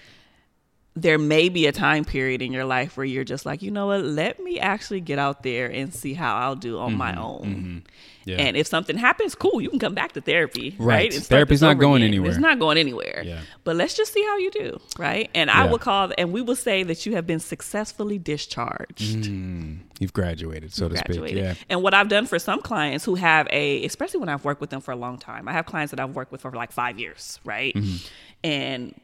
there 0.99 1.19
may 1.19 1.51
be 1.51 1.67
a 1.67 1.73
time 1.73 2.07
period 2.07 2.41
in 2.41 2.53
your 2.53 2.65
life 2.65 2.97
where 2.97 3.05
you're 3.05 3.23
just 3.23 3.45
like, 3.45 3.61
you 3.61 3.71
know 3.71 3.89
what, 3.89 4.03
let 4.03 4.43
me 4.43 4.59
actually 4.59 5.03
get 5.03 5.19
out 5.19 5.43
there 5.43 5.67
and 5.71 5.93
see 5.95 6.15
how 6.15 6.35
I'll 6.35 6.57
do 6.57 6.79
on 6.79 6.95
my 6.95 7.15
own. 7.15 7.43
Mm-hmm. 7.45 7.79
Yeah. 8.25 8.37
And 8.39 8.57
if 8.57 8.67
something 8.67 8.97
happens, 8.97 9.35
cool, 9.37 9.61
you 9.61 9.69
can 9.69 9.79
come 9.79 9.95
back 9.95 10.13
to 10.13 10.21
therapy, 10.23 10.75
right? 10.79 11.13
Right. 11.13 11.23
Therapy's 11.23 11.61
not 11.61 11.75
going 11.79 12.03
again. 12.03 12.15
anywhere. 12.15 12.31
It's 12.31 12.41
not 12.41 12.59
going 12.59 12.77
anywhere. 12.79 13.23
Yeah. 13.25 13.41
But 13.63 13.77
let's 13.77 13.95
just 13.95 14.13
see 14.13 14.23
how 14.25 14.39
you 14.39 14.51
do, 14.51 14.81
right? 14.99 15.31
And 15.35 15.49
I 15.51 15.65
Yeah. 15.67 15.71
will 15.71 15.79
call, 15.79 16.11
and 16.17 16.33
we 16.33 16.41
will 16.41 16.57
say 16.57 16.83
that 16.83 17.05
you 17.07 17.15
have 17.15 17.27
been 17.27 17.39
successfully 17.41 18.19
discharged 18.19 19.01
You've 20.01 20.13
graduated, 20.15 20.73
so 20.73 20.89
to 20.89 20.95
graduated. 20.95 21.29
speak. 21.29 21.37
Yeah. 21.45 21.55
And 21.69 21.83
what 21.83 21.93
I've 21.95 22.09
done 22.09 22.27
for 22.27 22.39
some 22.39 22.63
clients 22.63 23.05
who 23.05 23.15
have 23.17 23.47
a, 23.51 23.85
especially 23.85 24.19
when 24.21 24.29
I've 24.31 24.45
worked 24.45 24.61
with 24.63 24.71
them 24.71 24.81
for 24.81 24.93
a 24.93 24.97
long 24.97 25.19
time, 25.19 25.47
I 25.47 25.53
have 25.53 25.67
clients 25.67 25.91
that 25.93 26.01
I've 26.01 26.17
worked 26.17 26.33
with 26.33 26.41
for 26.41 26.51
like 26.51 26.73
five 26.73 26.99
years, 26.99 27.39
right? 27.45 27.75
Mm-hmm. 27.75 27.97
And 28.45 28.95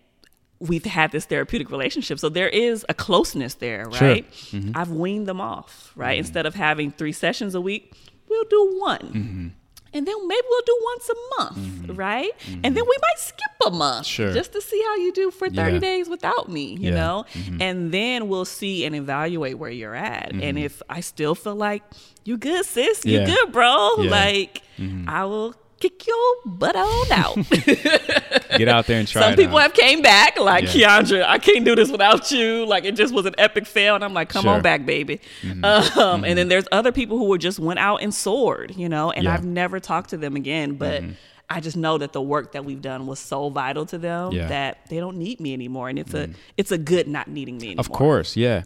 we've 0.69 0.85
had 0.85 1.11
this 1.11 1.25
therapeutic 1.25 1.71
relationship. 1.71 2.19
So 2.19 2.29
there 2.29 2.49
is 2.49 2.87
a 2.89 2.95
closeness 2.95 3.55
there, 3.55 3.91
Sure. 3.93 4.09
right? 4.09 4.31
Mm-hmm. 4.31 4.73
I've 4.77 4.91
weaned 4.91 5.27
them 5.27 5.41
off, 5.41 5.93
right? 5.97 6.13
Mm-hmm. 6.13 6.19
Instead 6.21 6.47
of 6.47 6.55
having 6.55 6.91
three 6.93 7.13
sessions 7.13 7.55
a 7.55 7.61
week, 7.61 7.93
we'll 8.29 8.45
do 8.45 8.77
one. 8.79 8.99
Mm-hmm. 9.01 9.49
And 9.95 10.07
then 10.07 10.27
maybe 10.29 10.47
we'll 10.49 10.63
do 10.65 10.79
once 10.85 11.09
a 11.11 11.15
month, 11.43 11.57
mm-hmm. 11.59 11.95
right? 11.97 12.31
Mm-hmm. 12.47 12.61
And 12.65 12.77
then 12.77 12.85
we 12.85 12.97
might 13.03 13.19
skip 13.19 13.67
a 13.67 13.71
month 13.71 14.07
Sure. 14.07 14.33
just 14.33 14.53
to 14.55 14.63
see 14.63 14.81
how 14.87 14.97
you 14.97 15.13
do 15.13 15.31
for 15.31 15.51
30 15.51 15.73
Yeah. 15.75 15.79
days 15.81 16.09
without 16.09 16.49
me, 16.49 16.77
you 16.81 16.91
Yeah. 16.91 16.95
know? 16.95 17.27
And 17.61 17.93
then 17.93 18.29
we'll 18.29 18.47
see 18.47 18.87
and 18.87 18.95
evaluate 18.95 19.59
where 19.59 19.71
you're 19.71 19.95
at. 19.95 20.33
And 20.33 20.59
if 20.59 20.81
I 20.89 21.01
still 21.01 21.35
feel 21.35 21.57
like 21.57 21.83
you're 22.25 22.39
good, 22.39 22.65
sis, 22.65 23.05
you 23.05 23.19
Yeah. 23.19 23.27
good, 23.27 23.53
bro, 23.53 23.97
like 23.99 24.63
I 25.07 25.25
will 25.27 25.55
kick 25.83 26.07
your 26.07 26.35
butt 26.47 26.77
on 26.77 27.13
out. 27.13 27.37
Get 28.59 28.69
out 28.69 28.87
there 28.87 28.99
and 29.01 29.09
try. 29.13 29.23
Some 29.23 29.33
it 29.33 29.37
people 29.37 29.59
have 29.59 29.73
came 29.75 30.03
back 30.03 30.39
like 30.39 30.75
Yeah. 30.75 31.01
Kiaundra, 31.03 31.25
I 31.25 31.39
can't 31.39 31.65
do 31.65 31.75
this 31.75 31.91
without 31.91 32.31
you. 32.31 32.65
Like 32.67 32.85
it 32.85 32.95
just 32.97 33.13
was 33.13 33.27
an 33.27 33.35
epic 33.39 33.67
fail, 33.67 33.95
and 33.95 34.05
I'm 34.05 34.15
like, 34.15 34.29
come 34.29 34.43
Sure. 34.43 34.51
Mm-hmm. 34.51 34.57
on 34.59 34.63
back, 34.63 34.87
baby. 34.87 35.21
Um, 35.63 36.25
And 36.25 36.39
then 36.39 36.49
there's 36.49 36.67
other 36.73 36.93
people 36.93 37.19
who 37.19 37.25
were 37.25 37.39
just 37.39 37.59
went 37.59 37.79
out 37.81 38.03
and 38.03 38.15
soared, 38.15 38.77
you 38.77 38.89
know, 38.89 39.11
and 39.11 39.25
Yeah. 39.25 39.31
Mm-hmm. 39.37 39.39
I've 39.39 39.45
never 39.47 39.81
talked 39.81 40.11
to 40.11 40.17
them 40.17 40.37
again, 40.37 40.75
but. 40.77 41.03
I 41.51 41.61
just 41.61 41.77
know 41.77 41.99
that 41.99 42.13
the 42.15 42.23
work 42.23 42.53
that 42.53 42.65
we've 42.65 42.81
done 42.81 43.07
was 43.07 43.19
so 43.19 43.51
vital 43.51 43.85
to 43.87 43.99
them 43.99 44.33
Yeah. 44.33 44.47
That 44.49 44.79
they 44.89 44.97
don't 45.01 45.19
need 45.19 45.39
me 45.39 45.53
anymore, 45.53 45.91
and 45.91 45.99
it's 45.99 46.15
a 46.15 46.31
it's 46.57 46.73
a 46.73 46.79
good 46.79 47.07
not 47.09 47.29
needing 47.29 47.59
me 47.59 47.67
anymore. 47.67 47.81
Of 47.81 47.91
course, 47.93 48.37
yeah. 48.39 48.63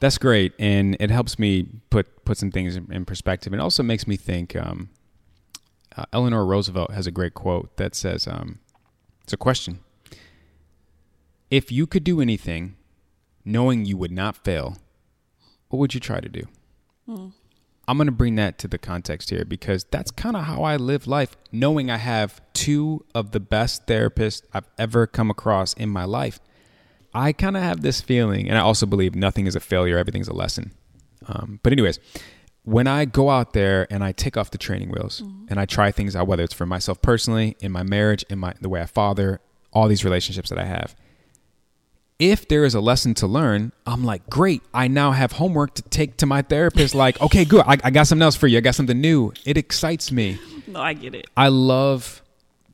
That's 0.00 0.18
great, 0.18 0.52
and 0.58 0.96
it 0.98 1.10
helps 1.10 1.38
me 1.38 1.68
put 1.90 2.24
put 2.24 2.36
some 2.36 2.50
things 2.50 2.74
in, 2.74 2.90
in 2.90 3.04
perspective, 3.04 3.52
and 3.52 3.62
also 3.62 3.84
makes 3.84 4.08
me 4.08 4.16
think. 4.16 4.56
Um, 4.56 4.88
uh, 5.98 6.04
Eleanor 6.12 6.46
Roosevelt 6.46 6.92
has 6.92 7.06
a 7.06 7.10
great 7.10 7.34
quote 7.34 7.76
that 7.76 7.94
says, 7.94 8.26
um, 8.26 8.60
"It's 9.24 9.32
a 9.32 9.36
question. 9.36 9.80
If 11.50 11.72
you 11.72 11.86
could 11.86 12.04
do 12.04 12.20
anything, 12.20 12.76
knowing 13.44 13.84
you 13.84 13.96
would 13.96 14.12
not 14.12 14.36
fail, 14.36 14.76
what 15.68 15.78
would 15.78 15.94
you 15.94 16.00
try 16.00 16.20
to 16.20 16.28
do?" 16.28 16.42
I'm 17.88 17.96
going 17.96 18.06
to 18.06 18.12
bring 18.12 18.34
that 18.36 18.58
to 18.58 18.68
the 18.68 18.76
context 18.76 19.30
here 19.30 19.46
because 19.46 19.84
that's 19.84 20.10
kind 20.10 20.36
of 20.36 20.44
how 20.44 20.62
I 20.62 20.76
live 20.76 21.06
life, 21.06 21.38
knowing 21.50 21.90
I 21.90 21.96
have 21.96 22.40
two 22.52 23.06
of 23.14 23.30
the 23.30 23.40
best 23.40 23.86
therapists 23.86 24.42
I've 24.52 24.68
ever 24.76 25.06
come 25.06 25.30
across 25.30 25.72
in 25.72 25.88
my 25.88 26.04
life. 26.04 26.38
I 27.14 27.32
kind 27.32 27.56
of 27.56 27.62
have 27.62 27.80
this 27.80 28.02
feeling, 28.02 28.46
and 28.46 28.58
I 28.58 28.60
also 28.60 28.84
believe 28.84 29.14
nothing 29.14 29.46
is 29.46 29.56
a 29.56 29.60
failure, 29.60 29.96
everything's 29.96 30.28
a 30.28 30.34
lesson. 30.34 30.72
Um, 31.26 31.60
but, 31.62 31.72
anyways, 31.72 31.98
when 32.68 32.86
I 32.86 33.06
go 33.06 33.30
out 33.30 33.54
there 33.54 33.86
and 33.90 34.04
I 34.04 34.12
take 34.12 34.36
off 34.36 34.50
the 34.50 34.58
training 34.58 34.90
wheels 34.90 35.22
mm-hmm. 35.22 35.46
and 35.48 35.58
I 35.58 35.64
try 35.64 35.90
things 35.90 36.14
out, 36.14 36.26
whether 36.26 36.42
it's 36.42 36.52
for 36.52 36.66
myself 36.66 37.00
personally, 37.00 37.56
in 37.60 37.72
my 37.72 37.82
marriage, 37.82 38.24
in 38.28 38.38
my 38.38 38.52
the 38.60 38.68
way 38.68 38.82
I 38.82 38.86
father, 38.86 39.40
all 39.72 39.88
these 39.88 40.04
relationships 40.04 40.50
that 40.50 40.58
I 40.58 40.64
have, 40.64 40.94
if 42.18 42.46
there 42.48 42.64
is 42.64 42.74
a 42.74 42.80
lesson 42.80 43.14
to 43.14 43.26
learn, 43.26 43.72
I'm 43.86 44.04
like, 44.04 44.28
great. 44.28 44.62
I 44.74 44.86
now 44.88 45.12
have 45.12 45.32
homework 45.32 45.74
to 45.74 45.82
take 45.82 46.18
to 46.18 46.26
my 46.26 46.42
therapist. 46.42 46.94
Like, 46.94 47.18
okay, 47.22 47.46
good. 47.46 47.62
I, 47.66 47.78
I 47.82 47.90
got 47.90 48.06
something 48.06 48.22
else 48.22 48.36
for 48.36 48.46
you. 48.46 48.58
I 48.58 48.60
got 48.60 48.74
something 48.74 49.00
new. 49.00 49.32
It 49.46 49.56
excites 49.56 50.12
me. 50.12 50.38
No, 50.68 50.82
I 50.82 50.92
get 50.92 51.14
it. 51.14 51.26
I 51.34 51.48
love 51.48 52.22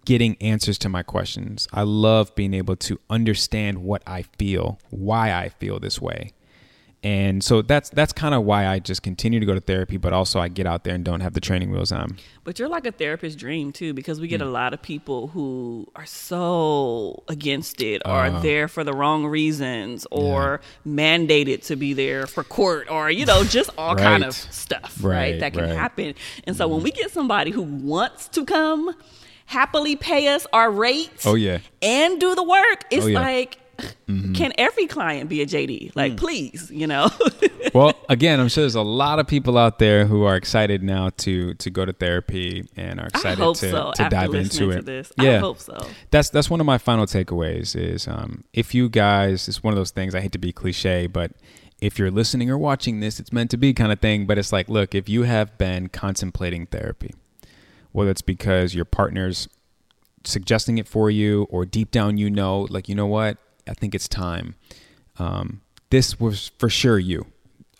getting 0.05 0.37
answers 0.41 0.79
to 0.79 0.89
my 0.89 1.05
questions. 1.05 1.69
I 1.73 1.83
love 1.83 2.35
being 2.35 2.53
able 2.53 2.75
to 2.75 2.99
understand 3.09 3.85
what 3.85 4.03
I 4.05 4.23
feel, 4.23 4.81
why 4.91 5.33
I 5.33 5.51
feel 5.51 5.79
this 5.79 6.01
way. 6.01 6.33
And 7.05 7.45
so 7.45 7.61
that's 7.61 7.91
that's 7.91 8.13
kind 8.15 8.35
of 8.35 8.45
why 8.45 8.67
I 8.67 8.79
just 8.79 9.03
continue 9.03 9.39
to 9.39 9.45
go 9.45 9.53
to 9.53 9.61
therapy, 9.61 9.99
but 9.99 10.15
also 10.15 10.41
I 10.41 10.49
get 10.49 10.67
out 10.67 10.85
there 10.85 10.95
and 10.95 11.05
don't 11.05 11.21
have 11.21 11.35
the 11.35 11.41
training 11.41 11.71
wheels 11.71 11.93
on. 11.93 12.17
But 12.45 12.59
you're 12.59 12.69
like 12.69 12.87
a 12.87 12.93
therapist 12.93 13.39
dream 13.39 13.73
too, 13.73 13.93
because 13.93 14.21
we 14.21 14.27
get 14.27 14.41
Hmm. 14.41 14.47
a 14.49 14.51
lot 14.51 14.73
of 14.73 14.81
people 14.81 15.29
who 15.29 15.87
are 15.95 16.07
so 16.07 17.23
against 17.29 17.83
it, 17.83 18.01
or 18.07 18.11
Uh-huh. 18.11 18.39
are 18.39 18.43
there 18.43 18.69
for 18.69 18.85
the 18.85 18.95
wrong 18.95 19.27
reasons, 19.27 20.07
or 20.11 20.63
mandated 20.87 21.65
to 21.67 21.77
be 21.77 21.93
there 21.93 22.27
for 22.27 22.43
court, 22.43 22.91
or 22.91 23.11
you 23.11 23.27
know, 23.27 23.45
just 23.45 23.69
all 23.77 23.95
kind 23.97 24.25
of 24.25 24.35
stuff, 24.35 24.97
right? 25.03 25.15
Right, 25.33 25.41
That 25.41 25.53
can 25.53 25.65
right. 25.65 25.77
Happen. 25.77 26.15
And 26.47 26.57
so 26.57 26.67
when 26.69 26.83
we 26.83 26.91
get 26.91 27.11
somebody 27.11 27.51
who 27.51 27.63
wants 27.63 28.29
to 28.29 28.45
come, 28.47 28.95
happily 29.47 29.95
pay 29.95 30.29
us 30.29 30.47
our 30.55 30.71
rates, 30.71 31.27
Oh, 31.27 31.35
yeah. 31.35 31.59
and 31.83 32.19
do 32.19 32.35
the 32.35 32.43
work, 32.43 32.85
it's 32.91 33.05
Oh, 33.05 33.09
yeah. 33.09 33.21
like. 33.21 33.59
Can 34.07 34.53
every 34.59 34.87
client 34.87 35.29
be 35.31 35.41
a 35.43 35.47
JD? 35.47 35.93
Like, 35.95 36.13
Mm. 36.13 36.17
please, 36.19 36.71
you 36.71 36.87
know. 36.87 37.09
well, 37.75 37.95
again, 38.09 38.39
I'm 38.41 38.49
sure 38.49 38.63
there's 38.63 38.75
a 38.75 38.83
lot 38.83 39.19
of 39.19 39.27
people 39.27 39.57
out 39.57 39.79
there 39.79 40.07
who 40.07 40.25
are 40.25 40.37
excited 40.37 40.83
now 40.83 41.11
to 41.19 41.55
to 41.55 41.71
go 41.71 41.85
to 41.85 41.93
therapy 41.93 42.69
and 42.77 43.01
are 43.01 43.07
excited 43.07 43.39
to, 43.43 43.55
so. 43.55 43.93
to 43.97 44.09
dive 44.09 44.35
into 44.35 44.59
to 44.59 44.71
it. 44.71 44.85
this, 44.87 45.13
Yeah, 45.19 45.33
I 45.33 45.39
hope 45.39 45.59
so. 45.59 45.79
that's 46.11 46.29
that's 46.31 46.51
one 46.51 46.61
of 46.61 46.67
my 46.67 46.79
final 46.79 47.07
takeaways. 47.07 47.75
Is 47.75 48.07
um, 48.07 48.45
if 48.53 48.75
you 48.75 48.89
guys, 48.89 49.49
it's 49.49 49.63
one 49.63 49.73
of 49.73 49.77
those 49.79 49.91
things. 49.91 50.15
I 50.15 50.21
hate 50.21 50.33
to 50.33 50.39
be 50.39 50.53
cliche, 50.53 51.07
but 51.07 51.33
if 51.81 51.99
you're 51.99 52.11
listening 52.11 52.51
or 52.51 52.59
watching 52.59 53.01
this, 53.01 53.19
it's 53.19 53.33
meant 53.33 53.51
to 53.53 53.57
be 53.57 53.73
kind 53.73 53.91
of 53.93 54.01
thing. 54.01 54.27
But 54.27 54.39
it's 54.39 54.53
like, 54.53 54.69
look, 54.69 54.95
if 54.95 55.09
you 55.09 55.23
have 55.23 55.57
been 55.59 55.89
contemplating 55.89 56.67
therapy, 56.67 57.15
whether 57.93 58.11
it's 58.11 58.23
because 58.23 58.75
your 58.75 58.85
partner's 58.85 59.49
suggesting 60.27 60.79
it 60.79 60.89
for 60.89 61.11
you 61.11 61.47
or 61.51 61.67
deep 61.67 61.91
down 61.91 62.17
you 62.17 62.31
know 62.31 62.63
like 62.71 62.89
you 62.89 62.95
know 62.95 63.05
what 63.07 63.37
i 63.69 63.75
think 63.75 63.95
it's 63.95 64.09
time. 64.09 64.55
Um, 65.19 65.61
this 65.91 66.19
was 66.19 66.51
for 66.59 66.69
sure 66.69 66.99
you 66.99 67.27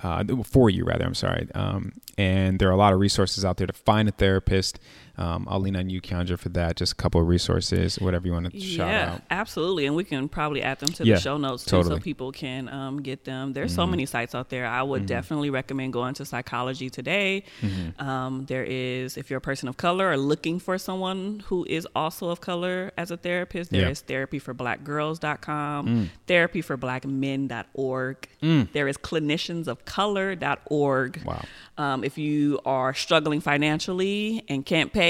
uh, 0.03 0.25
for 0.45 0.71
you 0.71 0.85
rather 0.85 1.05
i'm 1.05 1.15
sorry. 1.15 1.49
Um, 1.55 1.93
and 2.17 2.59
there 2.59 2.69
are 2.69 2.73
a 2.73 2.77
lot 2.77 2.93
of 2.93 3.01
resources 3.01 3.45
out 3.45 3.57
there 3.57 3.67
to 3.67 3.73
find 3.73 4.09
a 4.09 4.13
therapist 4.13 4.79
um, 5.19 5.47
i'll 5.51 5.61
lean 5.61 5.77
on 5.77 5.91
you 5.91 6.01
Kiaundra, 6.01 6.39
for 6.39 6.49
that 6.51 6.77
just 6.77 6.93
a 6.93 6.97
couple 6.97 7.21
of 7.21 7.27
resources 7.29 7.99
whatever 8.01 8.27
you 8.27 8.33
want 8.33 8.51
to 8.53 8.61
shout 8.61 8.89
yeah, 8.89 9.13
out 9.15 9.23
absolutely. 9.31 9.87
And 9.87 9.95
we 9.97 10.05
can 10.05 10.29
probably 10.29 10.63
add 10.63 10.79
them 10.81 10.89
to 10.91 11.05
Yeah, 11.05 11.15
the 11.17 11.21
show 11.21 11.37
notes 11.37 11.65
too 11.65 11.71
totally. 11.77 11.97
so 11.97 12.01
people 12.03 12.33
can 12.33 12.69
um, 12.69 13.03
get 13.03 13.25
them. 13.25 13.53
There's 13.53 13.73
Mm-hmm. 13.73 13.81
so 13.83 13.87
many 13.87 14.07
sites 14.07 14.35
out 14.35 14.49
there. 14.51 14.67
I 14.67 14.83
would 14.83 15.07
definitely 15.07 15.51
recommend 15.51 15.93
going 15.93 16.15
to 16.15 16.25
Psychology 16.25 16.91
Today. 16.91 17.45
Mm-hmm. 17.63 18.01
Um, 18.09 18.45
there 18.47 18.65
is, 18.65 19.17
if 19.17 19.31
you're 19.31 19.39
a 19.39 19.49
person 19.51 19.69
of 19.69 19.77
color 19.77 20.11
or 20.11 20.17
looking 20.17 20.59
for 20.59 20.79
someone 20.79 21.43
who 21.47 21.65
is 21.69 21.87
also 21.95 22.31
of 22.31 22.41
color 22.41 22.91
as 22.97 23.11
a 23.11 23.17
therapist, 23.17 23.71
there 23.71 23.83
Yeah. 23.83 23.91
is 23.91 24.03
therapyforblackgirls.com, 24.03 25.87
Mm. 25.87 26.09
therapyforblackmen.org. 26.27 28.17
There 28.73 28.89
is 28.89 28.97
cliniciansofcolor.org. 28.99 31.23
Wow. 31.25 31.43
Um, 31.77 32.05
if 32.05 32.17
you 32.19 32.61
are 32.65 32.95
struggling 32.95 33.41
financially 33.41 34.45
and 34.49 34.65
can't 34.65 34.93
pay 34.93 35.04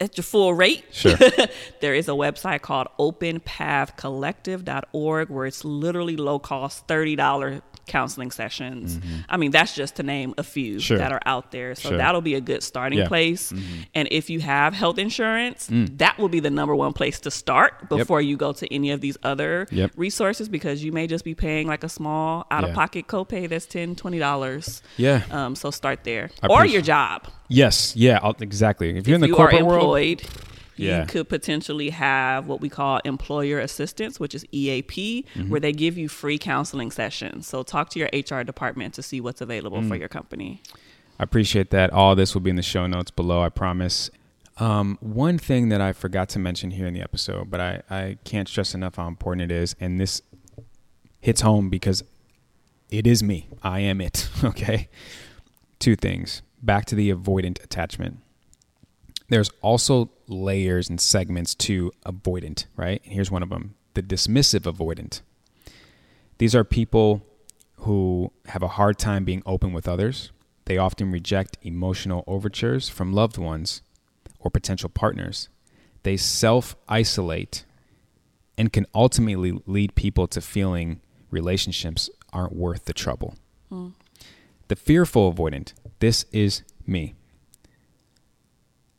at 0.00 0.16
your 0.16 0.24
full 0.24 0.54
rate, 0.54 0.84
Sure. 0.92 1.16
there 1.80 1.94
is 1.94 2.08
a 2.08 2.12
website 2.12 2.62
called 2.62 2.86
openpathcollective.org 2.98 5.30
where 5.30 5.46
it's 5.46 5.64
literally 5.64 6.16
low 6.16 6.38
cost 6.38 6.86
$30 6.86 7.62
counseling 7.86 8.30
sessions. 8.30 8.98
I 9.28 9.36
mean, 9.36 9.50
that's 9.50 9.74
just 9.74 9.96
to 9.96 10.02
name 10.02 10.34
a 10.38 10.42
few 10.42 10.64
Mm-hmm. 10.76 10.78
Sure. 10.80 10.98
that 10.98 11.12
are 11.12 11.20
out 11.26 11.50
there. 11.52 11.74
So 11.74 11.90
Sure. 11.90 11.98
that'll 11.98 12.20
be 12.20 12.34
a 12.34 12.40
good 12.40 12.62
starting 12.62 12.98
Yeah. 12.98 13.04
Mm-hmm. 13.04 13.08
place. 13.08 13.52
And 13.94 14.08
if 14.10 14.30
you 14.30 14.40
have 14.40 14.72
health 14.74 14.98
insurance, 14.98 15.68
that 15.70 16.18
will 16.18 16.28
be 16.28 16.40
the 16.40 16.50
number 16.50 16.74
one 16.74 16.92
place 16.92 17.20
to 17.20 17.30
start 17.30 17.88
before 17.88 18.20
you 18.22 18.36
go 18.36 18.52
to 18.52 18.74
any 18.74 18.90
of 18.92 19.00
these 19.00 19.16
other 19.22 19.66
Yep. 19.70 19.92
resources 19.96 20.48
because 20.48 20.82
you 20.84 20.92
may 20.92 21.06
just 21.06 21.24
be 21.24 21.34
paying 21.34 21.66
like 21.66 21.84
a 21.84 21.88
small 21.88 22.46
out 22.50 22.64
of 22.64 22.72
pocket 22.74 23.06
copay 23.06 23.48
that's 23.48 23.66
$10, 23.66 23.94
$20. 23.96 24.82
Yeah. 24.96 25.22
Um, 25.30 25.54
so 25.54 25.70
start 25.70 26.04
there. 26.04 26.30
I 26.42 26.46
or 26.48 26.64
your 26.66 26.82
job 26.82 27.26
yes 27.48 27.94
yeah 27.94 28.18
I'll, 28.22 28.34
exactly 28.40 28.96
if 28.96 29.06
you're 29.06 29.16
in 29.16 29.20
the 29.20 29.26
you 29.28 29.34
are 29.34 29.36
corporate 29.36 29.66
world 29.66 30.22
Yeah. 30.76 31.00
you 31.02 31.06
could 31.06 31.28
potentially 31.28 31.90
have 31.90 32.46
what 32.46 32.60
we 32.60 32.68
call 32.68 33.00
employer 33.04 33.58
assistance, 33.60 34.18
which 34.18 34.34
is 34.34 34.44
EAP, 34.52 35.24
Mm-hmm. 35.34 35.48
where 35.50 35.60
they 35.60 35.72
give 35.72 35.96
you 35.96 36.08
free 36.08 36.38
counseling 36.38 36.90
sessions. 36.90 37.46
So 37.46 37.62
talk 37.62 37.90
to 37.90 37.98
your 37.98 38.08
HR 38.12 38.42
department 38.42 38.94
to 38.94 39.02
see 39.02 39.20
what's 39.20 39.40
available 39.40 39.78
Mm. 39.80 39.88
for 39.88 39.96
your 39.96 40.08
company. 40.08 40.60
I 41.18 41.22
appreciate 41.22 41.70
that. 41.70 41.92
All 41.92 42.16
this 42.16 42.34
will 42.34 42.40
be 42.40 42.50
in 42.50 42.56
the 42.56 42.62
show 42.62 42.86
notes 42.86 43.10
below, 43.12 43.40
I 43.42 43.48
promise. 43.48 44.10
Um, 44.58 44.98
one 45.00 45.38
thing 45.38 45.68
that 45.70 45.80
I 45.80 45.92
forgot 45.92 46.28
to 46.30 46.38
mention 46.38 46.72
here 46.72 46.86
in 46.86 46.94
the 46.94 47.00
episode, 47.02 47.50
but 47.50 47.60
I, 47.60 47.82
I 47.90 48.18
can't 48.24 48.48
stress 48.48 48.74
enough 48.74 48.96
how 48.96 49.06
important 49.08 49.50
it 49.50 49.54
is, 49.54 49.74
and 49.80 50.00
this 50.00 50.22
hits 51.20 51.40
home 51.40 51.70
because 51.70 52.02
it 52.90 53.06
is 53.06 53.22
me. 53.22 53.48
I 53.62 53.80
am 53.80 54.00
it. 54.00 54.28
Okay. 54.44 54.88
Two 55.78 55.96
things. 55.96 56.42
Back 56.62 56.84
to 56.86 56.94
the 56.94 57.10
avoidant 57.12 57.62
attachment. 57.64 58.18
There's 59.34 59.50
also 59.62 60.10
layers 60.28 60.88
and 60.88 61.00
segments 61.00 61.56
to 61.56 61.90
avoidant, 62.06 62.66
right? 62.76 63.00
Here's 63.02 63.32
one 63.32 63.42
of 63.42 63.48
them 63.48 63.74
the 63.94 64.00
dismissive 64.00 64.60
avoidant. 64.60 65.22
These 66.38 66.54
are 66.54 66.62
people 66.62 67.26
who 67.78 68.30
have 68.46 68.62
a 68.62 68.68
hard 68.68 68.96
time 68.96 69.24
being 69.24 69.42
open 69.44 69.72
with 69.72 69.88
others. 69.88 70.30
They 70.66 70.78
often 70.78 71.10
reject 71.10 71.58
emotional 71.62 72.22
overtures 72.28 72.88
from 72.88 73.12
loved 73.12 73.36
ones 73.36 73.82
or 74.38 74.52
potential 74.52 74.88
partners. 74.88 75.48
They 76.04 76.16
self 76.16 76.76
isolate 76.88 77.64
and 78.56 78.72
can 78.72 78.86
ultimately 78.94 79.60
lead 79.66 79.96
people 79.96 80.28
to 80.28 80.40
feeling 80.40 81.00
relationships 81.32 82.08
aren't 82.32 82.54
worth 82.54 82.84
the 82.84 82.94
trouble. 82.94 83.34
Hmm. 83.68 83.88
The 84.68 84.76
fearful 84.76 85.34
avoidant, 85.34 85.72
this 85.98 86.24
is 86.30 86.62
me. 86.86 87.14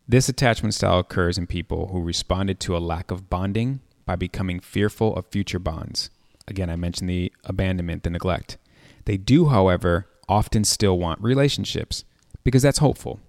This 0.07 0.29
attachment 0.29 0.75
style 0.75 0.99
occurs 0.99 1.35
in 1.35 1.47
people 1.47 1.87
who 1.87 1.99
responded 1.99 2.59
to 2.59 2.77
a 2.77 2.79
lack 2.79 3.09
of 3.09 3.27
bonding 3.27 3.79
by 4.05 4.15
becoming 4.15 4.59
fearful 4.59 5.15
of 5.15 5.25
future 5.25 5.57
bonds. 5.57 6.11
Again, 6.47 6.69
I 6.69 6.75
mentioned 6.75 7.09
the 7.09 7.33
abandonment, 7.43 8.03
the 8.03 8.11
neglect. 8.11 8.57
They 9.05 9.17
do, 9.17 9.47
however, 9.47 10.07
often 10.29 10.63
still 10.63 10.99
want 10.99 11.21
relationships 11.21 12.03
because 12.43 12.61
that's 12.61 12.77
hopeful. 12.77 13.19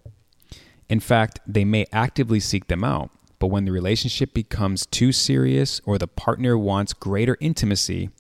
In 0.91 1.01
fact, 1.01 1.41
they 1.47 1.65
may 1.65 1.87
actively 1.93 2.41
seek 2.41 2.67
them 2.67 2.85
out, 2.85 3.11
but 3.39 3.47
when 3.47 3.65
the 3.65 3.73
relationship 3.73 4.35
becomes 4.35 4.85
too 4.85 5.13
serious 5.13 5.81
or 5.87 5.97
the 5.97 6.07
partner 6.07 6.59
wants 6.59 6.93
greater 6.93 7.39
intimacy, 7.41 8.11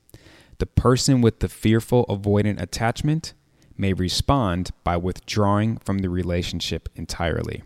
the 0.59 0.67
person 0.67 1.21
with 1.21 1.41
the 1.41 1.51
fearful 1.51 2.07
avoidant 2.07 2.59
attachment 2.59 3.35
may 3.77 3.93
respond 3.93 4.71
by 4.83 4.97
withdrawing 4.97 5.77
from 5.77 5.99
the 5.99 6.09
relationship 6.09 6.89
entirely. 6.97 7.63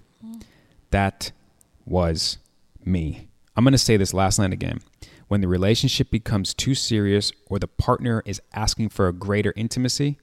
That 0.90 1.32
was 1.84 2.38
me. 2.84 3.28
I'm 3.56 3.64
going 3.64 3.72
to 3.72 3.78
say 3.78 3.96
this 3.96 4.14
last 4.14 4.38
line 4.38 4.52
again. 4.52 4.80
When 5.28 5.40
the 5.40 5.48
relationship 5.48 6.10
becomes 6.10 6.54
too 6.54 6.74
serious 6.74 7.30
or 7.46 7.58
the 7.58 7.68
partner 7.68 8.22
is 8.26 8.42
asking 8.52 8.88
for 8.88 9.06
a 9.06 9.12
greater 9.12 9.52
intimacy, 9.56 10.18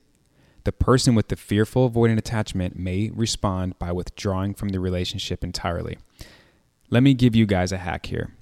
the 0.65 0.72
person 0.73 1.15
with 1.15 1.30
the 1.30 1.38
fearful 1.38 1.89
avoidant 1.89 2.18
attachment 2.18 2.77
may 2.77 3.10
respond 3.10 3.80
by 3.80 3.94
withdrawing 3.94 4.53
from 4.53 4.69
the 4.69 4.81
relationship 4.81 5.44
entirely. 5.44 5.98
Let 6.89 7.03
me 7.03 7.14
give 7.14 7.35
you 7.35 7.45
guys 7.45 7.72
a 7.72 7.77
hack 7.77 8.07
here. 8.07 8.34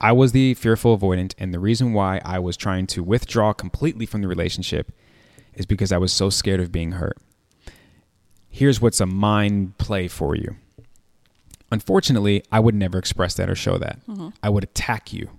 I 0.00 0.12
was 0.12 0.32
the 0.32 0.54
fearful 0.54 0.98
avoidant, 0.98 1.34
and 1.38 1.52
the 1.52 1.58
reason 1.58 1.92
why 1.92 2.20
I 2.24 2.38
was 2.38 2.56
trying 2.56 2.86
to 2.88 3.02
withdraw 3.02 3.52
completely 3.52 4.06
from 4.06 4.22
the 4.22 4.28
relationship 4.28 4.92
is 5.54 5.66
because 5.66 5.92
I 5.92 5.98
was 5.98 6.12
so 6.12 6.30
scared 6.30 6.60
of 6.60 6.72
being 6.72 6.92
hurt. 6.92 7.18
Here's 8.58 8.80
what's 8.80 9.00
a 9.00 9.06
mind 9.06 9.78
play 9.78 10.08
for 10.08 10.34
you. 10.34 10.56
Unfortunately, 11.70 12.42
I 12.50 12.58
would 12.58 12.74
never 12.74 12.98
express 12.98 13.34
that 13.34 13.48
or 13.48 13.54
show 13.54 13.78
that. 13.78 14.04
Mm-hmm. 14.08 14.30
I 14.42 14.48
would 14.48 14.64
attack 14.64 15.12
you. 15.12 15.30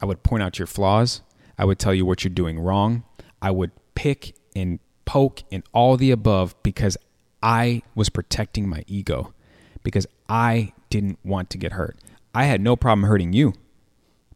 I 0.00 0.06
would 0.06 0.22
point 0.22 0.42
out 0.42 0.58
your 0.58 0.64
flaws. 0.64 1.20
I 1.58 1.66
would 1.66 1.78
tell 1.78 1.92
you 1.92 2.06
what 2.06 2.24
you're 2.24 2.32
doing 2.32 2.58
wrong. 2.58 3.04
I 3.42 3.50
would 3.50 3.72
pick 3.94 4.36
and 4.54 4.78
poke 5.04 5.42
and 5.52 5.64
all 5.74 5.98
the 5.98 6.10
above 6.10 6.54
because 6.62 6.96
I 7.42 7.82
was 7.94 8.08
protecting 8.08 8.70
my 8.70 8.84
ego, 8.86 9.34
because 9.82 10.06
I 10.26 10.72
didn't 10.88 11.18
want 11.22 11.50
to 11.50 11.58
get 11.58 11.72
hurt. 11.72 11.98
I 12.34 12.44
had 12.44 12.62
no 12.62 12.74
problem 12.74 13.06
hurting 13.06 13.34
you, 13.34 13.52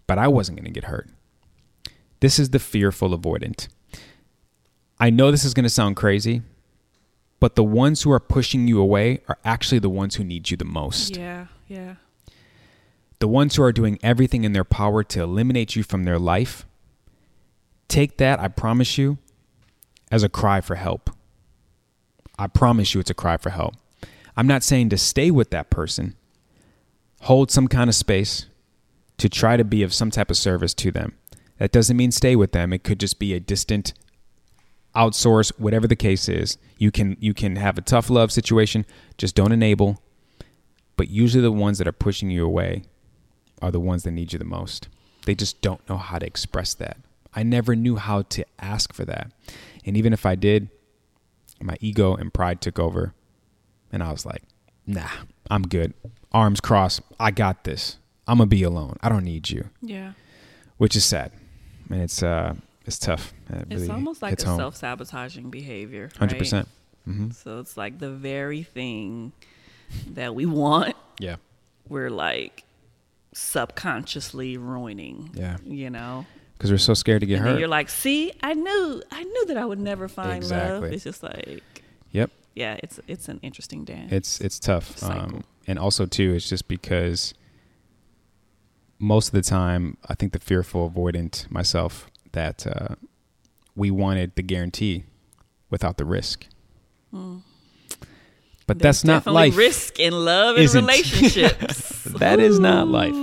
but 0.06 0.18
I 0.18 0.28
wasn't 0.28 0.58
going 0.58 0.70
to 0.70 0.78
get 0.78 0.90
hurt. 0.90 1.08
This 2.20 2.38
is 2.38 2.50
the 2.50 2.58
fearful 2.58 3.18
avoidant. 3.18 3.68
I 4.98 5.08
know 5.08 5.30
this 5.30 5.46
is 5.46 5.54
going 5.54 5.64
to 5.64 5.70
sound 5.70 5.96
crazy, 5.96 6.42
but 7.40 7.56
the 7.56 7.64
ones 7.64 8.02
who 8.02 8.12
are 8.12 8.20
pushing 8.20 8.68
you 8.68 8.80
away 8.80 9.22
are 9.28 9.38
actually 9.44 9.78
the 9.78 9.90
ones 9.90 10.16
who 10.16 10.24
need 10.24 10.50
you 10.50 10.56
the 10.56 10.64
most. 10.64 11.16
Yeah, 11.16 11.46
yeah. 11.66 11.94
the 13.18 13.28
ones 13.28 13.56
who 13.56 13.62
are 13.62 13.72
doing 13.72 13.98
everything 14.02 14.44
in 14.44 14.52
their 14.52 14.64
power 14.64 15.02
to 15.04 15.22
eliminate 15.22 15.76
you 15.76 15.82
from 15.82 16.04
their 16.04 16.18
life, 16.18 16.66
take 17.88 18.16
that, 18.18 18.40
I 18.40 18.48
promise 18.48 18.96
you, 18.98 19.18
as 20.10 20.22
a 20.22 20.28
cry 20.28 20.60
for 20.60 20.76
help. 20.76 21.10
I 22.38 22.46
promise 22.46 22.94
you 22.94 23.00
it's 23.00 23.10
a 23.10 23.14
cry 23.14 23.36
for 23.36 23.50
help. 23.50 23.74
I'm 24.36 24.46
not 24.46 24.62
saying 24.62 24.88
to 24.90 24.96
stay 24.96 25.30
with 25.30 25.50
that 25.50 25.70
person, 25.70 26.16
hold 27.22 27.50
some 27.50 27.68
kind 27.68 27.90
of 27.90 27.94
space 27.94 28.46
to 29.18 29.28
try 29.28 29.56
to 29.58 29.64
be 29.64 29.82
of 29.82 29.92
some 29.92 30.10
type 30.10 30.30
of 30.30 30.38
service 30.38 30.72
to 30.74 30.90
them. 30.90 31.12
That 31.58 31.72
doesn't 31.72 31.96
mean 31.96 32.10
stay 32.10 32.36
with 32.36 32.52
them. 32.52 32.72
It 32.72 32.84
could 32.84 32.98
just 32.98 33.18
be 33.18 33.34
a 33.34 33.40
distant 33.40 33.92
outsource, 35.00 35.50
whatever 35.58 35.86
the 35.86 35.96
case 35.96 36.28
is. 36.28 36.58
You 36.76 36.90
can 36.90 37.16
you 37.20 37.32
can 37.32 37.56
have 37.56 37.78
a 37.78 37.82
tough 37.82 38.10
love 38.10 38.30
situation, 38.30 38.84
just 39.16 39.34
don't 39.34 39.52
enable. 39.52 40.02
But 40.96 41.08
usually 41.08 41.42
the 41.42 41.52
ones 41.52 41.78
that 41.78 41.88
are 41.88 41.92
pushing 41.92 42.30
you 42.30 42.44
away 42.44 42.82
are 43.62 43.70
the 43.70 43.80
ones 43.80 44.02
that 44.02 44.10
need 44.10 44.32
you 44.34 44.38
the 44.38 44.44
most. 44.44 44.88
They 45.24 45.34
just 45.34 45.62
don't 45.62 45.86
know 45.88 45.96
how 45.96 46.18
to 46.18 46.26
express 46.26 46.74
that. 46.74 46.98
I 47.34 47.42
never 47.42 47.74
knew 47.74 47.96
how 47.96 48.22
to 48.22 48.44
ask 48.58 48.92
for 48.92 49.04
that. 49.06 49.32
And 49.86 49.96
even 49.96 50.12
if 50.12 50.26
I 50.26 50.34
did, 50.34 50.68
my 51.60 51.76
ego 51.80 52.14
and 52.14 52.34
pride 52.34 52.60
took 52.60 52.78
over. 52.78 53.14
And 53.92 54.02
I 54.02 54.10
was 54.10 54.26
like, 54.26 54.42
nah, 54.86 55.08
I'm 55.50 55.62
good. 55.62 55.94
Arms 56.32 56.60
crossed. 56.60 57.00
I 57.18 57.30
got 57.30 57.64
this. 57.64 57.96
I'm 58.26 58.38
going 58.38 58.48
to 58.48 58.56
be 58.56 58.62
alone. 58.62 58.96
I 59.02 59.08
don't 59.08 59.24
need 59.24 59.50
you. 59.50 59.70
Yeah. 59.80 60.12
Which 60.76 60.96
is 60.96 61.04
sad. 61.04 61.32
And 61.90 62.02
it's 62.02 62.22
uh 62.22 62.54
it's 62.90 62.98
tough. 62.98 63.32
It 63.48 63.66
It's 63.70 63.88
almost 63.88 64.20
like 64.20 64.42
a 64.42 64.44
home. 64.44 64.58
self 64.58 64.76
sabotaging 64.76 65.48
behavior. 65.50 66.10
Hundred 66.18 66.32
right? 66.34 66.38
percent. 66.40 66.68
Mm-hmm. 67.08 67.30
So 67.30 67.60
it's 67.60 67.76
like 67.76 67.98
the 68.00 68.10
very 68.10 68.62
thing 68.64 69.32
that 70.08 70.34
we 70.34 70.44
want, 70.44 70.96
Yeah. 71.20 71.36
we're 71.88 72.10
like 72.10 72.64
subconsciously 73.32 74.56
ruining. 74.56 75.30
Yeah. 75.34 75.58
You 75.64 75.90
know? 75.90 76.26
Because 76.58 76.70
we're 76.72 76.78
so 76.78 76.94
scared 76.94 77.20
to 77.20 77.26
get 77.26 77.36
And 77.38 77.44
hurt. 77.46 77.58
you're 77.60 77.68
like, 77.68 77.88
see, 77.88 78.32
I 78.42 78.54
knew 78.54 79.02
I 79.10 79.22
knew 79.24 79.46
that 79.46 79.56
I 79.56 79.64
would 79.64 79.78
never 79.78 80.08
find 80.08 80.42
love. 80.42 80.82
Exactly. 80.84 80.94
It's 80.94 81.04
just 81.04 81.22
like 81.22 81.62
yep. 82.10 82.30
yeah, 82.54 82.76
it's 82.82 82.98
it's 83.06 83.28
an 83.28 83.38
interesting 83.42 83.84
dance. 83.84 84.12
It's 84.12 84.40
it's 84.40 84.58
tough. 84.58 85.02
Um, 85.02 85.44
and 85.66 85.78
also 85.78 86.04
too, 86.06 86.34
it's 86.34 86.48
just 86.48 86.66
because 86.68 87.32
most 88.98 89.28
of 89.28 89.32
the 89.32 89.40
time, 89.42 89.96
I 90.06 90.14
think 90.14 90.32
the 90.32 90.38
fearful 90.40 90.90
avoidant 90.90 91.50
myself 91.50 92.09
that 92.32 92.66
uh, 92.66 92.94
we 93.76 93.90
wanted 93.90 94.34
the 94.36 94.42
guarantee 94.42 95.04
without 95.70 95.96
the 95.96 96.04
risk. 96.04 96.46
But 97.12 98.78
There's 98.78 99.02
that's 99.02 99.04
not 99.04 99.26
life. 99.26 99.56
risk 99.56 99.98
in 99.98 100.12
love 100.12 100.56
and 100.56 100.64
Isn't. 100.64 100.84
relationships. 100.84 102.04
That 102.20 102.40
is 102.40 102.58
not 102.58 102.88
life. 102.88 103.14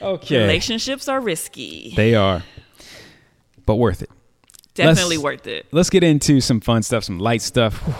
Okay. 0.00 0.38
Relationships 0.38 1.08
are 1.08 1.20
risky. 1.20 1.92
They 1.96 2.14
are, 2.14 2.42
but 3.66 3.76
worth 3.76 4.02
it. 4.02 4.10
Definitely 4.74 5.16
let's- 5.16 5.24
worth 5.24 5.46
it. 5.46 5.66
Let's 5.72 5.90
get 5.90 6.04
into 6.04 6.40
some 6.40 6.60
fun 6.60 6.82
stuff, 6.82 7.04
some 7.04 7.18
light 7.18 7.42
stuff. 7.42 7.74
Whew. 7.86 7.94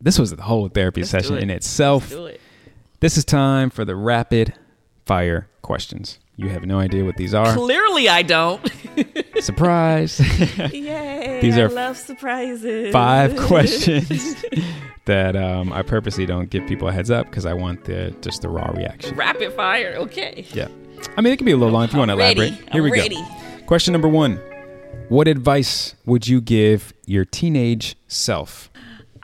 This 0.00 0.18
was 0.18 0.32
a 0.32 0.40
whole 0.42 0.68
therapy 0.68 1.02
Let's 1.02 1.10
session 1.10 1.36
in 1.38 1.50
itself. 1.50 2.08
Do 2.10 2.26
it. 2.26 2.40
This 3.00 3.16
is 3.18 3.24
time 3.24 3.70
for 3.70 3.84
the 3.84 3.94
rapid 3.96 4.54
fire 5.10 5.48
questions. 5.62 6.20
You 6.36 6.50
have 6.50 6.64
no 6.64 6.78
idea 6.78 7.04
what 7.04 7.16
these 7.16 7.34
are. 7.34 7.52
Clearly, 7.52 8.08
I 8.08 8.22
don't. 8.22 8.64
Surprise. 9.40 10.20
Yay! 10.72 11.40
These 11.42 11.58
I 11.58 11.62
are 11.62 11.68
love 11.68 11.96
surprises. 11.96 12.92
Five 12.92 13.36
questions 13.48 14.36
that 15.06 15.34
um, 15.34 15.72
I 15.72 15.82
purposely 15.82 16.26
don't 16.26 16.48
give 16.48 16.64
people 16.68 16.86
a 16.86 16.92
heads 16.92 17.10
up 17.10 17.26
because 17.26 17.44
I 17.44 17.54
want 17.54 17.86
the 17.86 18.14
just 18.20 18.42
the 18.42 18.48
raw 18.48 18.70
reaction. 18.70 19.16
Rapid 19.16 19.52
fire. 19.54 19.96
Okay. 19.96 20.46
Yeah. 20.52 20.68
I 21.16 21.22
mean, 21.22 21.32
it 21.32 21.38
can 21.38 21.44
be 21.44 21.50
a 21.50 21.56
little 21.56 21.74
long 21.74 21.86
if 21.86 21.92
you 21.92 21.98
want 21.98 22.10
to 22.10 22.16
elaborate. 22.16 22.52
Here 22.52 22.68
I'm 22.70 22.82
we 22.84 22.92
ready. 22.92 23.16
go. 23.16 23.26
Question 23.66 23.90
number 23.90 24.08
one 24.08 24.36
What 25.08 25.26
advice 25.26 25.96
would 26.06 26.28
you 26.28 26.40
give 26.40 26.92
your 27.04 27.24
teenage 27.24 27.96
self? 28.06 28.70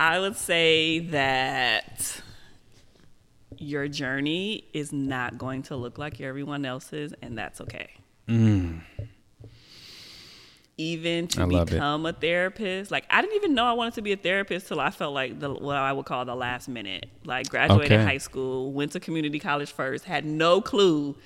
I 0.00 0.18
would 0.18 0.36
say 0.36 0.98
that 1.10 2.22
your 3.58 3.88
journey 3.88 4.64
is 4.72 4.92
not 4.92 5.38
going 5.38 5.62
to 5.64 5.76
look 5.76 5.98
like 5.98 6.20
everyone 6.20 6.64
else's, 6.64 7.12
and 7.22 7.36
that's 7.38 7.60
okay. 7.60 7.88
Even 10.78 11.26
to 11.28 11.38
Mm. 11.40 11.52
Love 11.52 11.68
it. 11.68 11.70
become 11.72 12.04
a 12.04 12.12
therapist, 12.12 12.90
like 12.90 13.06
I 13.08 13.22
didn't 13.22 13.36
even 13.36 13.54
know 13.54 13.64
I 13.64 13.72
wanted 13.72 13.94
to 13.94 14.02
be 14.02 14.12
a 14.12 14.16
therapist 14.16 14.68
till 14.68 14.78
I 14.78 14.90
felt 14.90 15.14
like 15.14 15.40
the 15.40 15.50
what 15.54 15.76
I 15.76 15.90
would 15.90 16.04
call 16.04 16.26
the 16.26 16.34
last 16.34 16.68
minute. 16.68 17.06
Like 17.24 17.48
graduated 17.48 17.92
Okay. 17.92 18.04
high 18.04 18.18
school, 18.18 18.72
went 18.72 18.92
to 18.92 19.00
community 19.00 19.38
college 19.38 19.72
first, 19.72 20.04
had 20.04 20.26
no 20.26 20.60
clue 20.60 21.16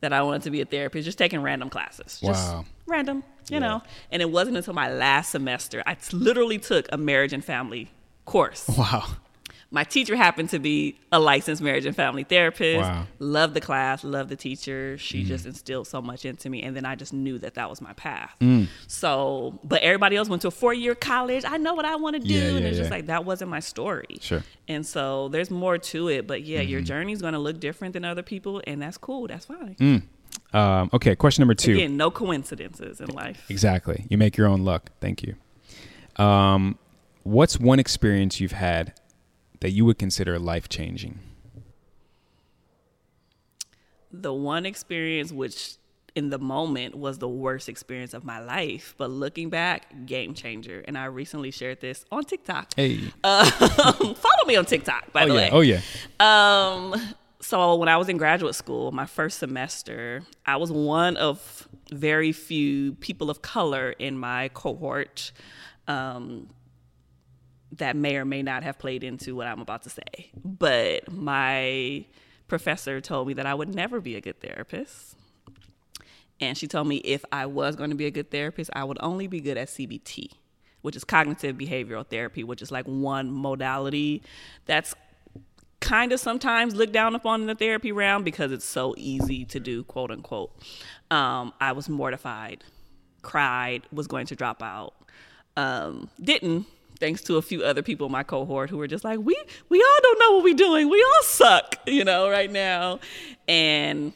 that 0.00 0.14
I 0.14 0.22
wanted 0.22 0.42
to 0.42 0.50
be 0.50 0.62
a 0.62 0.64
therapist, 0.64 1.04
just 1.04 1.18
taking 1.18 1.42
random 1.42 1.68
classes. 1.68 2.20
Just 2.22 2.52
Wow. 2.54 2.64
random, 2.86 3.22
you 3.50 3.60
know. 3.60 3.82
And 4.10 4.22
it 4.22 4.30
wasn't 4.30 4.56
until 4.56 4.72
my 4.74 4.90
last 4.90 5.30
semester 5.30 5.82
I 5.86 5.98
literally 6.12 6.58
took 6.58 6.86
a 6.90 6.96
marriage 6.96 7.34
and 7.34 7.44
family 7.44 7.90
course. 8.24 8.66
Wow. 8.68 9.04
My 9.70 9.82
teacher 9.82 10.14
happened 10.14 10.50
to 10.50 10.60
be 10.60 10.96
a 11.10 11.18
licensed 11.18 11.60
marriage 11.60 11.86
and 11.86 11.94
family 11.94 12.22
therapist. 12.22 12.80
Wow. 12.88 13.06
Loved 13.18 13.52
the 13.52 13.60
class, 13.60 14.04
loved 14.04 14.30
the 14.30 14.36
teacher. 14.36 14.96
She 14.96 15.24
just 15.24 15.44
instilled 15.44 15.88
so 15.88 16.00
much 16.00 16.24
into 16.24 16.48
me. 16.48 16.62
And 16.62 16.76
then 16.76 16.84
I 16.86 16.94
just 16.94 17.12
knew 17.12 17.36
that 17.38 17.54
that 17.54 17.68
was 17.68 17.80
my 17.80 17.92
path. 17.94 18.34
Mm. 18.40 18.68
So, 18.86 19.58
but 19.64 19.82
everybody 19.82 20.14
else 20.16 20.28
went 20.28 20.42
to 20.42 20.48
a 20.48 20.52
four 20.52 20.72
year 20.72 20.94
college. 20.94 21.44
I 21.44 21.56
know 21.56 21.74
what 21.74 21.84
I 21.84 21.96
want 21.96 22.14
to 22.14 22.26
do. 22.26 22.32
Yeah, 22.32 22.42
and 22.50 22.60
yeah, 22.60 22.66
it's 22.68 22.78
just 22.78 22.90
like, 22.92 23.06
that 23.06 23.24
wasn't 23.24 23.50
my 23.50 23.58
story. 23.60 24.18
Sure. 24.20 24.44
And 24.68 24.86
so 24.86 25.28
there's 25.28 25.50
more 25.50 25.78
to 25.78 26.08
it. 26.08 26.26
But 26.26 26.42
yeah, 26.42 26.60
Mm-hmm. 26.60 26.70
your 26.70 26.80
journey's 26.80 27.20
going 27.20 27.34
to 27.34 27.38
look 27.40 27.58
different 27.58 27.92
than 27.94 28.04
other 28.04 28.22
people. 28.22 28.62
And 28.66 28.80
that's 28.80 28.96
cool. 28.98 29.26
That's 29.26 29.46
fine. 29.46 30.06
Um, 30.52 30.90
okay, 30.92 31.16
question 31.16 31.42
number 31.42 31.54
two. 31.54 31.72
Again, 31.72 31.96
no 31.96 32.10
coincidences 32.10 33.00
in 33.00 33.08
life. 33.08 33.44
Exactly. 33.50 34.06
You 34.08 34.16
make 34.16 34.36
your 34.36 34.46
own 34.46 34.64
luck. 34.64 34.90
Thank 35.00 35.22
you. 35.24 35.34
Um, 36.22 36.78
what's 37.24 37.58
one 37.58 37.78
experience 37.80 38.40
you've 38.40 38.52
had 38.52 38.94
that 39.60 39.70
you 39.70 39.84
would 39.84 39.98
consider 39.98 40.38
life 40.38 40.68
changing? 40.68 41.18
the 44.12 44.32
one 44.32 44.64
experience 44.64 45.30
which 45.32 45.74
in 46.14 46.30
the 46.30 46.38
moment 46.38 46.94
was 46.94 47.18
the 47.18 47.28
worst 47.28 47.68
experience 47.68 48.14
of 48.14 48.24
my 48.24 48.38
life 48.38 48.94
but 48.96 49.10
looking 49.10 49.50
back 49.50 50.06
game 50.06 50.32
changer 50.32 50.82
and 50.88 50.96
i 50.96 51.04
recently 51.04 51.50
shared 51.50 51.80
this 51.80 52.04
on 52.10 52.24
tiktok 52.24 52.72
Hey. 52.76 53.00
um, 53.24 53.46
follow 53.50 54.44
me 54.46 54.56
on 54.56 54.64
tiktok 54.64 55.12
by 55.12 55.24
oh 55.24 55.28
the 55.28 55.34
yeah. 55.34 55.40
way 55.40 55.50
Oh 55.52 55.60
yeah. 55.60 55.80
um 56.20 56.94
so 57.40 57.74
when 57.74 57.88
i 57.88 57.96
was 57.98 58.08
in 58.08 58.16
graduate 58.16 58.54
school 58.54 58.90
my 58.92 59.04
first 59.04 59.38
semester 59.38 60.22
i 60.46 60.56
was 60.56 60.72
one 60.72 61.16
of 61.18 61.68
very 61.92 62.32
few 62.32 62.92
people 62.94 63.28
of 63.28 63.42
color 63.42 63.90
in 63.98 64.16
my 64.16 64.48
cohort 64.54 65.32
um 65.88 66.48
that 67.78 67.96
may 67.96 68.16
or 68.16 68.24
may 68.24 68.42
not 68.42 68.62
have 68.62 68.78
played 68.78 69.04
into 69.04 69.34
what 69.34 69.46
I'm 69.46 69.60
about 69.60 69.82
to 69.82 69.90
say. 69.90 70.30
But 70.44 71.10
my 71.10 72.04
professor 72.48 73.00
told 73.00 73.28
me 73.28 73.34
that 73.34 73.46
I 73.46 73.54
would 73.54 73.74
never 73.74 74.00
be 74.00 74.16
a 74.16 74.20
good 74.20 74.40
therapist. 74.40 75.16
And 76.40 76.56
she 76.56 76.68
told 76.68 76.86
me 76.86 76.96
if 76.96 77.24
I 77.32 77.46
was 77.46 77.76
going 77.76 77.90
to 77.90 77.96
be 77.96 78.06
a 78.06 78.10
good 78.10 78.30
therapist, 78.30 78.70
I 78.74 78.84
would 78.84 78.98
only 79.00 79.26
be 79.26 79.40
good 79.40 79.56
at 79.56 79.68
CBT, 79.68 80.30
which 80.82 80.94
is 80.94 81.04
cognitive 81.04 81.56
behavioral 81.56 82.06
therapy, 82.06 82.44
which 82.44 82.60
is 82.60 82.70
like 82.70 82.84
one 82.86 83.30
modality 83.30 84.22
that's 84.66 84.94
kind 85.80 86.12
of 86.12 86.20
sometimes 86.20 86.74
looked 86.74 86.92
down 86.92 87.14
upon 87.14 87.42
in 87.42 87.46
the 87.46 87.54
therapy 87.54 87.92
realm 87.92 88.22
because 88.22 88.52
it's 88.52 88.64
so 88.64 88.94
easy 88.98 89.44
to 89.46 89.60
do, 89.60 89.84
quote 89.84 90.10
unquote. 90.10 90.52
Um, 91.10 91.52
I 91.60 91.72
was 91.72 91.88
mortified, 91.88 92.64
cried, 93.22 93.82
was 93.92 94.06
going 94.06 94.26
to 94.26 94.36
drop 94.36 94.62
out. 94.62 94.94
Um, 95.56 96.10
didn't, 96.20 96.66
thanks 96.98 97.22
to 97.22 97.36
a 97.36 97.42
few 97.42 97.62
other 97.62 97.82
people 97.82 98.06
in 98.06 98.12
my 98.12 98.22
cohort 98.22 98.70
who 98.70 98.78
were 98.78 98.86
just 98.88 99.04
like, 99.04 99.18
we 99.20 99.36
we 99.68 99.78
all 99.78 99.98
don't 100.02 100.18
know 100.18 100.32
what 100.36 100.44
we're 100.44 100.54
doing. 100.54 100.88
We 100.88 101.02
all 101.02 101.22
suck, 101.22 101.76
you 101.86 102.04
know, 102.04 102.28
right 102.30 102.50
now. 102.50 103.00
And 103.48 104.12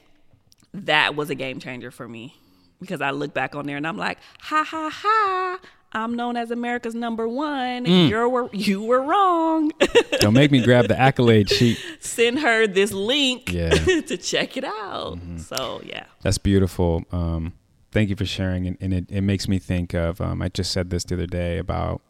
that 0.74 1.14
was 1.16 1.30
a 1.30 1.34
game 1.34 1.60
changer 1.60 1.90
for 1.90 2.08
me 2.08 2.34
because 2.80 3.00
I 3.00 3.10
look 3.10 3.34
back 3.34 3.54
on 3.54 3.66
there 3.66 3.76
and 3.76 3.86
I'm 3.86 3.96
like, 3.96 4.18
ha 4.40 4.64
ha 4.64 4.90
ha. 4.92 5.58
I'm 5.92 6.14
known 6.14 6.36
as 6.36 6.52
America's 6.52 6.94
number 6.94 7.26
one. 7.26 7.84
You 7.84 8.28
were 8.28 8.48
you 8.52 8.80
were 8.84 9.02
wrong. 9.02 9.72
Don't 10.20 10.34
make 10.34 10.52
me 10.52 10.62
grab 10.62 10.86
the 10.86 10.96
accolade 10.98 11.50
sheet. 11.50 11.78
Send 12.00 12.38
her 12.38 12.68
this 12.68 12.92
link 12.92 13.52
Yeah. 13.52 13.70
Mm-hmm. 13.70 14.00
to 14.06 14.16
check 14.16 14.56
it 14.56 14.64
out. 14.64 15.18
So 15.38 15.80
yeah, 15.84 16.04
That's 16.22 16.38
beautiful. 16.38 17.02
Um, 17.10 17.54
thank 17.90 18.08
you 18.08 18.14
for 18.14 18.24
sharing. 18.24 18.68
And, 18.68 18.76
and 18.80 18.94
it, 18.94 19.06
it 19.08 19.22
makes 19.22 19.48
me 19.48 19.58
think 19.58 19.92
of, 19.92 20.20
um, 20.20 20.40
I 20.42 20.48
just 20.48 20.70
said 20.70 20.90
this 20.90 21.02
the 21.02 21.16
other 21.16 21.26
day 21.26 21.58
about 21.58 22.02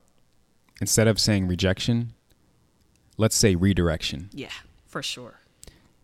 instead 0.81 1.07
of 1.09 1.19
saying 1.19 1.47
rejection, 1.47 2.13
let's 3.17 3.37
say 3.37 3.55
redirection. 3.55 4.31
yeah, 4.33 4.49
for 4.87 5.03
sure. 5.03 5.41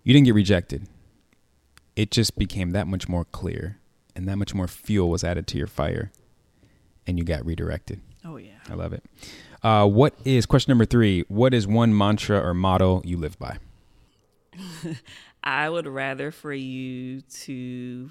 You 0.03 0.13
didn't 0.13 0.27
get 0.27 0.35
rejected. 0.35 0.87
It 1.97 2.11
just 2.11 2.39
became 2.39 2.71
that 2.73 2.87
much 2.87 3.09
more 3.09 3.25
clear 3.25 3.79
and 4.15 4.29
that 4.29 4.37
much 4.37 4.55
more 4.55 4.69
fuel 4.69 5.11
was 5.11 5.25
added 5.25 5.47
to 5.49 5.59
your 5.59 5.67
fire 5.67 6.13
and 7.07 7.19
you 7.19 7.25
got 7.25 7.45
redirected. 7.45 8.01
Oh 8.25 8.37
yeah. 8.37 8.53
I 8.69 8.75
love 8.75 8.93
it. 8.93 9.03
Uh, 9.63 9.87
what 9.87 10.15
is 10.25 10.47
question 10.47 10.71
number 10.71 10.85
three? 10.85 11.25
What 11.29 11.55
is 11.55 11.67
one 11.67 11.97
mantra 11.97 12.39
or 12.39 12.55
motto 12.55 13.03
you 13.05 13.17
live 13.17 13.39
by? 13.39 13.59
I 15.45 15.69
would 15.71 15.87
rather 15.87 16.31
for 16.31 16.53
you 16.53 17.23
to 17.23 18.11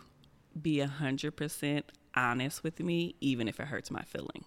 be 0.61 0.77
100% 0.77 1.83
honest 2.15 2.63
with 2.63 2.79
me, 2.79 3.15
even 3.19 3.47
if 3.47 3.59
it 3.59 3.67
hurts 3.67 3.91
my 3.91 4.03
feelings. 4.03 4.45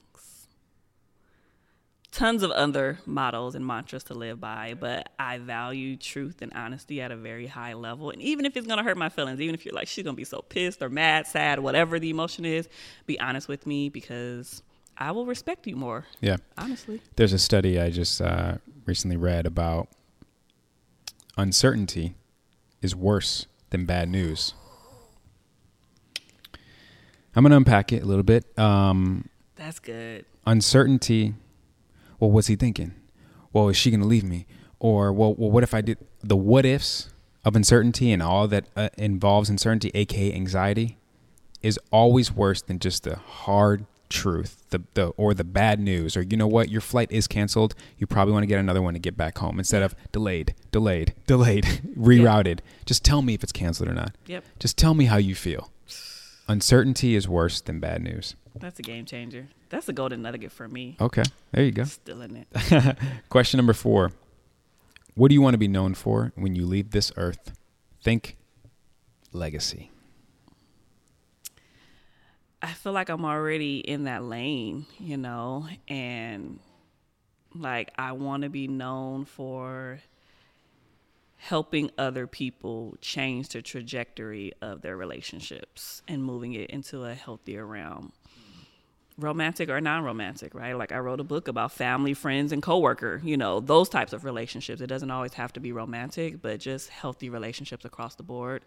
Tons 2.10 2.42
of 2.42 2.50
other 2.50 2.98
models 3.04 3.54
and 3.54 3.66
mantras 3.66 4.04
to 4.04 4.14
live 4.14 4.40
by, 4.40 4.74
but 4.78 5.10
I 5.18 5.38
value 5.38 5.96
truth 5.96 6.40
and 6.40 6.52
honesty 6.54 7.02
at 7.02 7.12
a 7.12 7.16
very 7.16 7.46
high 7.46 7.74
level. 7.74 8.10
And 8.10 8.22
even 8.22 8.46
if 8.46 8.56
it's 8.56 8.66
gonna 8.66 8.82
hurt 8.82 8.96
my 8.96 9.10
feelings, 9.10 9.40
even 9.40 9.54
if 9.54 9.64
you're 9.64 9.74
like, 9.74 9.88
she's 9.88 10.04
gonna 10.04 10.16
be 10.16 10.24
so 10.24 10.40
pissed 10.48 10.82
or 10.82 10.88
mad, 10.88 11.26
sad, 11.26 11.60
whatever 11.60 11.98
the 11.98 12.08
emotion 12.08 12.44
is, 12.46 12.68
be 13.06 13.20
honest 13.20 13.46
with 13.46 13.66
me 13.66 13.88
because 13.90 14.62
I 14.96 15.12
will 15.12 15.26
respect 15.26 15.66
you 15.66 15.76
more. 15.76 16.06
Yeah. 16.20 16.38
Honestly. 16.56 17.00
There's 17.16 17.32
a 17.32 17.38
study 17.38 17.78
I 17.78 17.90
just 17.90 18.20
uh, 18.20 18.54
recently 18.86 19.16
read 19.16 19.46
about 19.46 19.88
uncertainty 21.36 22.16
is 22.82 22.96
worse 22.96 23.46
than 23.70 23.84
bad 23.86 24.08
news. 24.08 24.54
I'm 27.36 27.44
going 27.44 27.50
to 27.50 27.56
unpack 27.56 27.92
it 27.92 28.02
a 28.02 28.06
little 28.06 28.24
bit. 28.24 28.58
Um, 28.58 29.28
That's 29.54 29.78
good. 29.78 30.24
uncertainty. 30.46 31.34
Well, 32.18 32.30
what's 32.30 32.48
he 32.48 32.56
thinking? 32.56 32.94
Well, 33.52 33.68
is 33.68 33.76
she 33.76 33.90
going 33.90 34.00
to 34.00 34.06
leave 34.06 34.24
me? 34.24 34.46
Or, 34.78 35.12
well, 35.12 35.34
well, 35.34 35.50
what 35.50 35.62
if 35.62 35.74
I 35.74 35.80
did 35.80 35.98
the 36.22 36.36
what 36.36 36.64
ifs 36.64 37.10
of 37.44 37.56
uncertainty 37.56 38.12
and 38.12 38.22
all 38.22 38.46
that 38.48 38.66
uh, 38.76 38.88
involves 38.96 39.48
uncertainty, 39.48 39.90
aka 39.94 40.32
anxiety, 40.32 40.98
is 41.62 41.78
always 41.90 42.32
worse 42.32 42.62
than 42.62 42.78
just 42.78 43.04
the 43.04 43.16
hard 43.16 43.86
truth, 44.08 44.64
the 44.70 44.82
the 44.94 45.08
or 45.16 45.34
the 45.34 45.44
bad 45.44 45.80
news, 45.80 46.16
or 46.16 46.22
you 46.22 46.36
know 46.36 46.46
what, 46.46 46.68
your 46.68 46.80
flight 46.80 47.10
is 47.10 47.26
canceled. 47.26 47.74
You 47.98 48.06
probably 48.06 48.32
want 48.32 48.42
to 48.44 48.46
get 48.46 48.58
another 48.58 48.82
one 48.82 48.94
to 48.94 49.00
get 49.00 49.16
back 49.16 49.38
home 49.38 49.58
instead 49.58 49.82
of 49.82 49.94
delayed, 50.12 50.54
delayed, 50.70 51.14
delayed, 51.26 51.64
rerouted. 51.96 52.60
Just 52.86 53.04
tell 53.04 53.22
me 53.22 53.34
if 53.34 53.42
it's 53.42 53.52
canceled 53.52 53.88
or 53.88 53.94
not. 53.94 54.16
Yep. 54.26 54.44
Just 54.58 54.76
tell 54.76 54.94
me 54.94 55.06
how 55.06 55.16
you 55.16 55.34
feel. 55.34 55.70
Uncertainty 56.48 57.14
is 57.14 57.28
worse 57.28 57.60
than 57.60 57.78
bad 57.78 58.02
news. 58.02 58.34
That's 58.60 58.78
a 58.78 58.82
game 58.82 59.04
changer. 59.04 59.48
That's 59.70 59.88
a 59.88 59.92
golden 59.92 60.22
nugget 60.22 60.52
for 60.52 60.68
me. 60.68 60.96
Okay, 61.00 61.24
there 61.52 61.64
you 61.64 61.72
go. 61.72 61.84
Still 61.84 62.22
in 62.22 62.44
it. 62.52 62.98
Question 63.28 63.58
number 63.58 63.72
four. 63.72 64.12
What 65.14 65.28
do 65.28 65.34
you 65.34 65.42
want 65.42 65.54
to 65.54 65.58
be 65.58 65.68
known 65.68 65.94
for 65.94 66.32
when 66.36 66.54
you 66.54 66.64
leave 66.64 66.90
this 66.90 67.10
earth? 67.16 67.52
Think 68.02 68.36
legacy. 69.32 69.90
I 72.60 72.72
feel 72.72 72.92
like 72.92 73.08
I'm 73.08 73.24
already 73.24 73.78
in 73.78 74.04
that 74.04 74.24
lane, 74.24 74.86
you 74.98 75.16
know, 75.16 75.66
and 75.86 76.58
like 77.54 77.92
I 77.96 78.12
want 78.12 78.42
to 78.42 78.48
be 78.48 78.68
known 78.68 79.24
for 79.24 80.00
helping 81.36 81.90
other 81.96 82.26
people 82.26 82.96
change 83.00 83.50
the 83.50 83.62
trajectory 83.62 84.52
of 84.60 84.82
their 84.82 84.96
relationships 84.96 86.02
and 86.08 86.22
moving 86.24 86.52
it 86.54 86.68
into 86.70 87.04
a 87.04 87.14
healthier 87.14 87.64
realm. 87.64 88.12
Romantic 89.18 89.68
or 89.68 89.80
non-romantic, 89.80 90.54
right? 90.54 90.74
Like 90.74 90.92
I 90.92 90.98
wrote 90.98 91.18
a 91.18 91.24
book 91.24 91.48
about 91.48 91.72
family, 91.72 92.14
friends, 92.14 92.52
and 92.52 92.62
coworker. 92.62 93.20
You 93.24 93.36
know, 93.36 93.60
those 93.60 93.88
types 93.88 94.12
of 94.12 94.24
relationships. 94.24 94.80
It 94.80 94.86
doesn't 94.86 95.10
always 95.10 95.34
have 95.34 95.52
to 95.54 95.60
be 95.60 95.72
romantic, 95.72 96.40
but 96.40 96.60
just 96.60 96.88
healthy 96.88 97.28
relationships 97.28 97.84
across 97.84 98.14
the 98.14 98.22
board. 98.22 98.64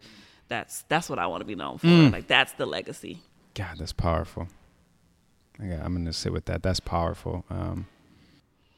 That's 0.49 0.84
that's 0.90 1.10
what 1.10 1.19
I 1.19 1.28
want 1.28 1.41
to 1.41 1.45
be 1.45 1.56
known 1.56 1.78
for. 1.78 1.88
Like 2.11 2.28
that's 2.28 2.52
the 2.53 2.65
legacy. 2.65 3.19
God, 3.53 3.78
that's 3.80 3.94
powerful. 3.94 4.48
Got, 5.57 5.80
I'm 5.80 5.94
going 5.94 6.06
to 6.06 6.14
sit 6.14 6.34
with 6.34 6.45
that. 6.45 6.64
That's 6.64 6.80
powerful. 6.80 7.45
Um, 7.49 7.88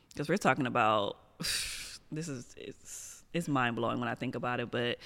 because 0.09 0.29
we're 0.29 0.37
talking 0.37 0.67
about 0.67 1.17
this 2.11 2.27
is 2.27 2.53
it's 2.57 3.23
it's 3.33 3.47
mind 3.47 3.75
blowing 3.75 3.99
when 3.99 4.09
I 4.09 4.15
think 4.15 4.35
about 4.35 4.59
it. 4.59 4.69
But 4.69 4.99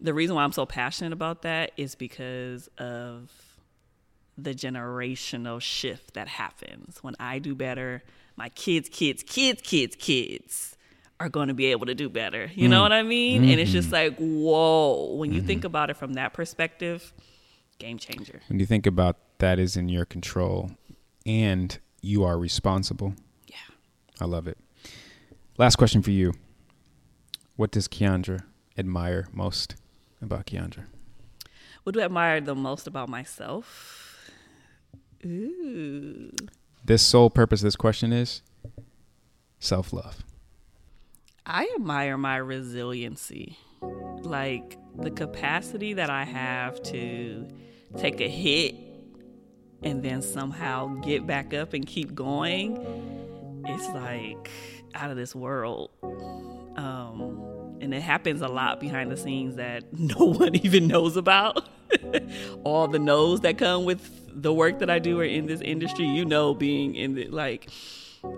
the 0.00 0.14
reason 0.14 0.36
why 0.36 0.44
I'm 0.44 0.52
so 0.52 0.66
passionate 0.66 1.12
about 1.12 1.42
that 1.42 1.72
is 1.76 1.94
because 1.94 2.68
of 2.78 3.30
the 4.42 4.54
generational 4.54 5.60
shift 5.60 6.14
that 6.14 6.28
happens 6.28 7.02
when 7.02 7.14
I 7.18 7.38
do 7.38 7.54
better. 7.54 8.02
My 8.36 8.48
kids, 8.50 8.88
kids, 8.88 9.22
kids, 9.22 9.60
kids, 9.62 9.96
kids 9.96 10.76
are 11.18 11.28
going 11.28 11.48
to 11.48 11.54
be 11.54 11.66
able 11.66 11.86
to 11.86 11.94
do 11.94 12.08
better. 12.08 12.50
You 12.54 12.68
know 12.68 12.80
mm. 12.80 12.82
what 12.82 12.92
I 12.92 13.02
mean? 13.02 13.44
And 13.44 13.60
it's 13.60 13.70
just 13.70 13.90
mm-hmm. 13.90 13.94
like, 13.94 14.16
whoa, 14.18 15.14
when 15.16 15.32
you 15.32 15.42
think 15.42 15.60
mm-hmm. 15.60 15.66
about 15.66 15.90
it 15.90 15.96
from 15.96 16.14
that 16.14 16.32
perspective, 16.32 17.12
game 17.78 17.98
changer. 17.98 18.40
when 18.48 18.58
you 18.58 18.66
think 18.66 18.86
about 18.86 19.16
that 19.38 19.58
is 19.58 19.76
in 19.76 19.88
your 19.88 20.04
control 20.04 20.70
and 21.26 21.78
you 22.00 22.24
are 22.24 22.38
responsible, 22.38 23.14
Yeah. 23.46 23.56
I 24.20 24.24
love 24.24 24.46
it. 24.46 24.58
Last 25.58 25.76
question 25.76 26.00
for 26.00 26.10
you. 26.10 26.32
What 27.56 27.70
does 27.70 27.86
Kiaundra 27.86 28.44
admire 28.78 29.28
most 29.32 29.76
about 30.22 30.46
Kiaundra? 30.46 30.86
What 31.82 31.94
do 31.94 32.00
I 32.00 32.04
admire 32.04 32.40
the 32.40 32.54
most 32.54 32.86
about 32.86 33.10
myself? 33.10 34.09
Ooh. 35.24 36.30
This 36.84 37.02
sole 37.02 37.30
purpose 37.30 37.60
of 37.60 37.64
this 37.64 37.76
question 37.76 38.12
is 38.12 38.42
self 39.58 39.92
love. 39.92 40.24
I 41.46 41.68
admire 41.74 42.16
my 42.16 42.36
resiliency. 42.36 43.58
Like 43.82 44.76
the 44.96 45.10
capacity 45.10 45.94
that 45.94 46.10
I 46.10 46.24
have 46.24 46.82
to 46.84 47.48
take 47.96 48.20
a 48.20 48.28
hit 48.28 48.74
and 49.82 50.02
then 50.02 50.22
somehow 50.22 50.88
get 51.00 51.26
back 51.26 51.54
up 51.54 51.72
and 51.72 51.86
keep 51.86 52.14
going. 52.14 52.76
It's 53.66 53.88
like 53.88 54.50
out 54.94 55.10
of 55.10 55.16
this 55.16 55.34
world. 55.34 55.90
Um, 56.76 57.78
and 57.80 57.92
it 57.94 58.02
happens 58.02 58.42
a 58.42 58.48
lot 58.48 58.80
behind 58.80 59.10
the 59.10 59.16
scenes 59.16 59.56
that 59.56 59.92
no 59.98 60.26
one 60.26 60.54
even 60.56 60.86
knows 60.86 61.16
about. 61.16 61.68
All 62.64 62.86
the 62.88 62.98
no's 62.98 63.40
that 63.40 63.58
come 63.58 63.84
with 63.84 64.19
the 64.32 64.52
work 64.52 64.78
that 64.80 64.90
I 64.90 64.98
do 64.98 65.20
or 65.20 65.24
in 65.24 65.46
this 65.46 65.60
industry, 65.60 66.06
you 66.06 66.24
know, 66.24 66.54
being 66.54 66.94
in 66.94 67.14
the 67.14 67.28
like, 67.28 67.68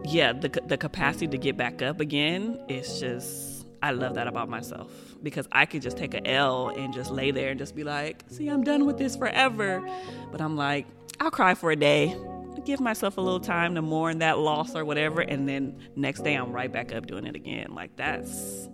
yeah, 0.05 0.33
the 0.33 0.49
the 0.67 0.77
capacity 0.77 1.29
to 1.29 1.39
get 1.39 1.57
back 1.57 1.83
up 1.83 2.01
again. 2.01 2.59
It's 2.69 3.01
just 3.01 3.67
I 3.83 3.91
love 3.93 4.15
that 4.15 4.27
about 4.29 4.49
myself 4.49 4.91
because 5.23 5.49
I 5.53 5.67
could 5.67 5.83
just 5.83 5.97
take 5.97 6.15
a 6.15 6.27
L 6.27 6.69
and 6.69 6.93
just 6.95 7.11
lay 7.11 7.31
there 7.31 7.51
and 7.51 7.59
just 7.59 7.75
be 7.75 7.85
like, 7.85 8.25
see, 8.29 8.49
I'm 8.49 8.63
done 8.65 8.87
with 8.87 8.99
this 8.99 9.17
forever. 9.17 9.83
But 10.31 10.41
I'm 10.41 10.57
like, 10.57 10.87
I'll 11.21 11.31
cry 11.31 11.55
for 11.55 11.71
a 11.73 11.77
day, 11.77 12.17
give 12.65 12.79
myself 12.81 13.19
a 13.19 13.21
little 13.21 13.41
time 13.41 13.75
to 13.75 13.83
mourn 13.83 14.19
that 14.19 14.39
loss 14.39 14.77
or 14.77 14.85
whatever, 14.85 15.21
and 15.21 15.49
then 15.49 15.77
next 15.97 16.23
day 16.23 16.35
I'm 16.35 16.53
right 16.53 16.71
back 16.73 16.93
up 16.93 17.07
doing 17.07 17.27
it 17.27 17.35
again. 17.35 17.75
Like 17.75 17.97
that's, 17.97 18.69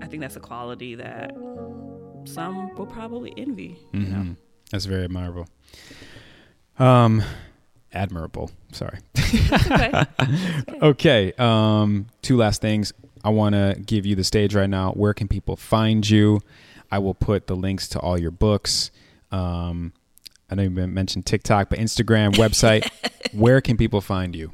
I 0.00 0.06
think 0.06 0.20
that's 0.20 0.36
a 0.36 0.40
quality 0.40 0.94
that 0.96 1.32
some 2.24 2.74
will 2.76 2.86
probably 2.86 3.32
envy. 3.36 3.78
You 3.92 4.00
know? 4.00 4.16
Mhm. 4.16 4.36
That's 4.70 4.84
very 4.84 5.04
admirable. 5.04 5.48
Um, 6.80 7.22
admirable. 7.92 8.50
Sorry. 8.72 8.98
Okay. 9.52 10.04
okay. 10.82 11.32
Um, 11.38 12.06
two 12.20 12.36
last 12.36 12.60
things. 12.60 12.92
I 13.22 13.30
want 13.30 13.54
to 13.54 13.76
give 13.86 14.04
you 14.04 14.16
the 14.16 14.24
stage 14.24 14.54
right 14.56 14.68
now. 14.68 14.92
Where 14.92 15.14
can 15.14 15.28
people 15.28 15.54
find 15.54 16.08
you? 16.08 16.40
I 16.90 16.98
will 16.98 17.14
put 17.14 17.46
the 17.46 17.54
links 17.54 17.88
to 17.90 18.00
all 18.00 18.18
your 18.18 18.32
books. 18.32 18.90
Um, 19.30 19.92
I 20.50 20.56
know 20.56 20.64
you 20.64 20.70
mentioned 20.70 21.26
TikTok, 21.26 21.70
but 21.70 21.78
Instagram, 21.78 22.32
website. 22.34 22.90
Where 23.32 23.60
can 23.60 23.76
people 23.76 24.00
find 24.00 24.34
you? 24.34 24.52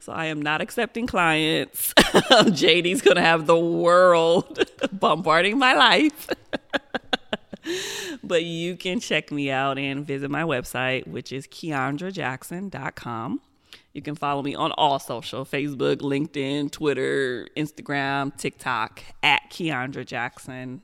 So 0.00 0.12
I 0.12 0.26
am 0.26 0.40
not 0.40 0.62
accepting 0.62 1.06
clients. 1.06 1.92
JD's 1.98 3.02
gonna 3.02 3.20
have 3.20 3.46
the 3.46 3.58
world 3.58 4.66
bombarding 4.92 5.58
my 5.58 5.74
life. 5.74 6.28
but 8.24 8.44
you 8.44 8.76
can 8.76 9.00
check 9.00 9.30
me 9.32 9.50
out 9.50 9.78
and 9.78 10.06
visit 10.06 10.30
my 10.30 10.42
website, 10.42 11.06
which 11.06 11.32
is 11.32 11.46
kiaundrajackson.com. 11.46 13.40
You 13.94 14.02
can 14.02 14.14
follow 14.14 14.42
me 14.42 14.54
on 14.54 14.72
all 14.72 14.98
social 14.98 15.44
Facebook, 15.44 15.96
LinkedIn, 15.96 16.70
Twitter, 16.70 17.48
Instagram, 17.56 18.36
TikTok 18.36 19.02
at 19.22 19.42
Kiaundra 19.50 20.06
Jackson. 20.06 20.82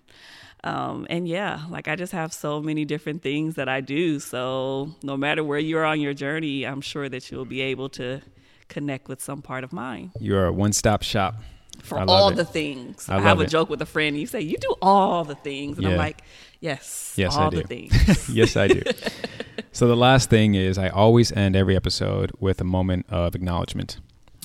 Um, 0.64 1.06
and 1.10 1.28
yeah, 1.28 1.64
like 1.68 1.86
I 1.88 1.94
just 1.96 2.12
have 2.12 2.32
so 2.32 2.60
many 2.62 2.84
different 2.84 3.22
things 3.22 3.54
that 3.56 3.68
I 3.68 3.80
do. 3.82 4.18
So 4.18 4.94
no 5.02 5.16
matter 5.16 5.44
where 5.44 5.58
you're 5.58 5.84
on 5.84 6.00
your 6.00 6.14
journey, 6.14 6.64
I'm 6.66 6.80
sure 6.80 7.08
that 7.08 7.30
you'll 7.30 7.44
be 7.44 7.60
able 7.60 7.88
to 7.90 8.22
connect 8.68 9.08
with 9.08 9.20
some 9.22 9.42
part 9.42 9.62
of 9.62 9.74
mine 9.74 10.10
You're 10.18 10.46
a 10.46 10.52
one-stop 10.52 11.02
shop 11.02 11.34
for 11.82 11.98
all 12.00 12.30
it. 12.30 12.36
the 12.36 12.46
things. 12.46 13.06
I 13.10 13.18
I, 13.18 13.20
have 13.20 13.38
a 13.40 13.42
it. 13.42 13.50
joke 13.50 13.68
with 13.68 13.82
a 13.82 13.86
friend. 13.86 14.18
You 14.18 14.26
say 14.26 14.40
you 14.40 14.56
do 14.56 14.74
all 14.80 15.22
the 15.24 15.34
things, 15.34 15.76
and 15.76 15.84
Yeah. 15.86 15.92
I'm 15.92 15.98
like, 15.98 16.22
yes, 16.64 17.14
Yes, 17.16 17.36
I 17.36 17.50
do. 17.50 17.62
yes, 18.32 18.56
I 18.56 18.68
do. 18.68 18.82
so 19.72 19.86
the 19.86 19.96
last 19.96 20.30
thing 20.30 20.54
is 20.54 20.78
I 20.78 20.88
always 20.88 21.30
end 21.32 21.54
every 21.56 21.76
episode 21.76 22.32
with 22.40 22.60
a 22.60 22.64
moment 22.64 23.06
of 23.10 23.34
acknowledgement, 23.34 24.00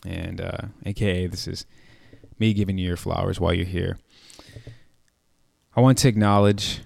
and 0.06 0.42
uh, 0.42 0.58
AKA 0.86 1.28
this 1.28 1.48
is 1.48 1.66
me 2.38 2.54
giving 2.54 2.78
you 2.78 2.88
your 2.88 2.98
flowers 2.98 3.40
while 3.40 3.54
you're 3.54 3.66
here. 3.66 3.98
I 5.76 5.82
want 5.82 5.98
to 6.00 6.08
acknowledge 6.10 6.82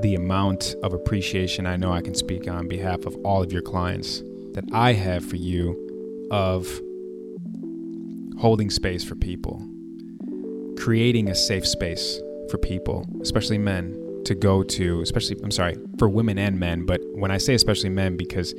the 0.00 0.14
amount 0.14 0.74
of 0.82 0.94
appreciation 0.94 1.66
I 1.66 1.76
know 1.76 1.92
I 1.92 2.00
can 2.00 2.14
speak 2.14 2.48
on 2.48 2.68
behalf 2.68 3.04
of 3.04 3.14
all 3.24 3.42
of 3.42 3.52
your 3.52 3.62
clients 3.62 4.22
that 4.54 4.64
I 4.72 4.94
have 4.94 5.24
for 5.24 5.36
you 5.36 6.28
of 6.30 6.66
holding 8.40 8.70
space 8.70 9.04
for 9.04 9.14
people, 9.14 9.62
creating 10.78 11.28
a 11.28 11.34
safe 11.34 11.66
space 11.66 12.18
for 12.50 12.58
people, 12.58 13.06
especially 13.22 13.58
men, 13.58 13.96
to 14.24 14.34
go 14.34 14.62
to, 14.62 15.00
especially, 15.00 15.36
I'm 15.42 15.50
sorry, 15.50 15.76
for 15.98 16.08
women 16.08 16.38
and 16.38 16.58
men, 16.58 16.84
but 16.84 17.00
when 17.12 17.30
I 17.30 17.38
say 17.38 17.54
especially 17.54 17.90
men, 17.90 18.16
because 18.16 18.54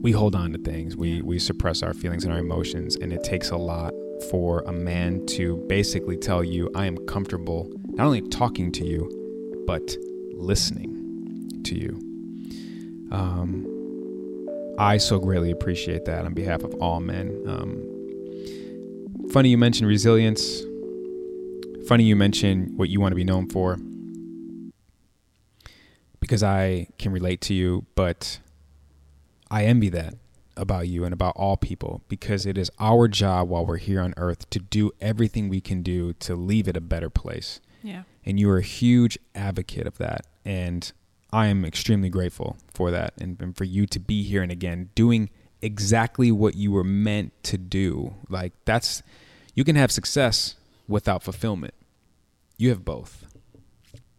we 0.00 0.12
hold 0.12 0.34
on 0.34 0.52
to 0.52 0.58
things, 0.58 0.96
we, 0.96 1.20
we 1.20 1.38
suppress 1.38 1.82
our 1.82 1.92
feelings 1.92 2.24
and 2.24 2.32
our 2.32 2.38
emotions, 2.38 2.96
and 2.96 3.12
it 3.12 3.22
takes 3.22 3.50
a 3.50 3.56
lot 3.56 3.92
for 4.30 4.60
a 4.66 4.72
man 4.72 5.26
to 5.26 5.56
basically 5.68 6.16
tell 6.16 6.42
you, 6.42 6.70
I 6.74 6.86
am 6.86 6.96
comfortable 7.06 7.70
not 7.90 8.06
only 8.06 8.22
talking 8.22 8.72
to 8.72 8.86
you, 8.86 9.62
but 9.66 9.96
listening 10.34 11.60
to 11.64 11.74
you. 11.74 11.98
Um, 13.12 13.66
I 14.78 14.96
so 14.96 15.18
greatly 15.18 15.50
appreciate 15.50 16.06
that 16.06 16.24
on 16.24 16.32
behalf 16.32 16.62
of 16.62 16.74
all 16.76 17.00
men. 17.00 17.42
Um, 17.46 19.28
funny 19.30 19.50
you 19.50 19.58
mentioned 19.58 19.88
resilience. 19.88 20.62
Funny 21.90 22.04
you 22.04 22.14
mentioned 22.14 22.78
what 22.78 22.88
you 22.88 23.00
want 23.00 23.10
to 23.10 23.16
be 23.16 23.24
known 23.24 23.48
for. 23.48 23.76
Because 26.20 26.40
I 26.40 26.86
can 27.00 27.10
relate 27.10 27.40
to 27.40 27.52
you, 27.52 27.84
but 27.96 28.38
I 29.50 29.64
envy 29.64 29.88
that 29.88 30.14
about 30.56 30.86
you 30.86 31.02
and 31.02 31.12
about 31.12 31.34
all 31.34 31.56
people 31.56 32.04
because 32.06 32.46
it 32.46 32.56
is 32.56 32.70
our 32.78 33.08
job 33.08 33.48
while 33.48 33.66
we're 33.66 33.76
here 33.78 34.00
on 34.00 34.14
earth 34.16 34.48
to 34.50 34.60
do 34.60 34.92
everything 35.00 35.48
we 35.48 35.60
can 35.60 35.82
do 35.82 36.12
to 36.12 36.36
leave 36.36 36.68
it 36.68 36.76
a 36.76 36.80
better 36.80 37.10
place. 37.10 37.58
Yeah. 37.82 38.04
And 38.24 38.38
you 38.38 38.48
are 38.50 38.58
a 38.58 38.62
huge 38.62 39.18
advocate 39.34 39.88
of 39.88 39.98
that. 39.98 40.26
And 40.44 40.92
I 41.32 41.48
am 41.48 41.64
extremely 41.64 42.08
grateful 42.08 42.56
for 42.72 42.92
that 42.92 43.14
and, 43.20 43.36
and 43.42 43.56
for 43.56 43.64
you 43.64 43.86
to 43.86 43.98
be 43.98 44.22
here 44.22 44.44
and 44.44 44.52
again 44.52 44.90
doing 44.94 45.28
exactly 45.60 46.30
what 46.30 46.54
you 46.54 46.70
were 46.70 46.84
meant 46.84 47.32
to 47.42 47.58
do. 47.58 48.14
Like 48.28 48.52
that's 48.64 49.02
you 49.56 49.64
can 49.64 49.74
have 49.74 49.90
success 49.90 50.54
without 50.86 51.24
fulfillment. 51.24 51.74
You 52.60 52.68
have 52.68 52.84
both. 52.84 53.24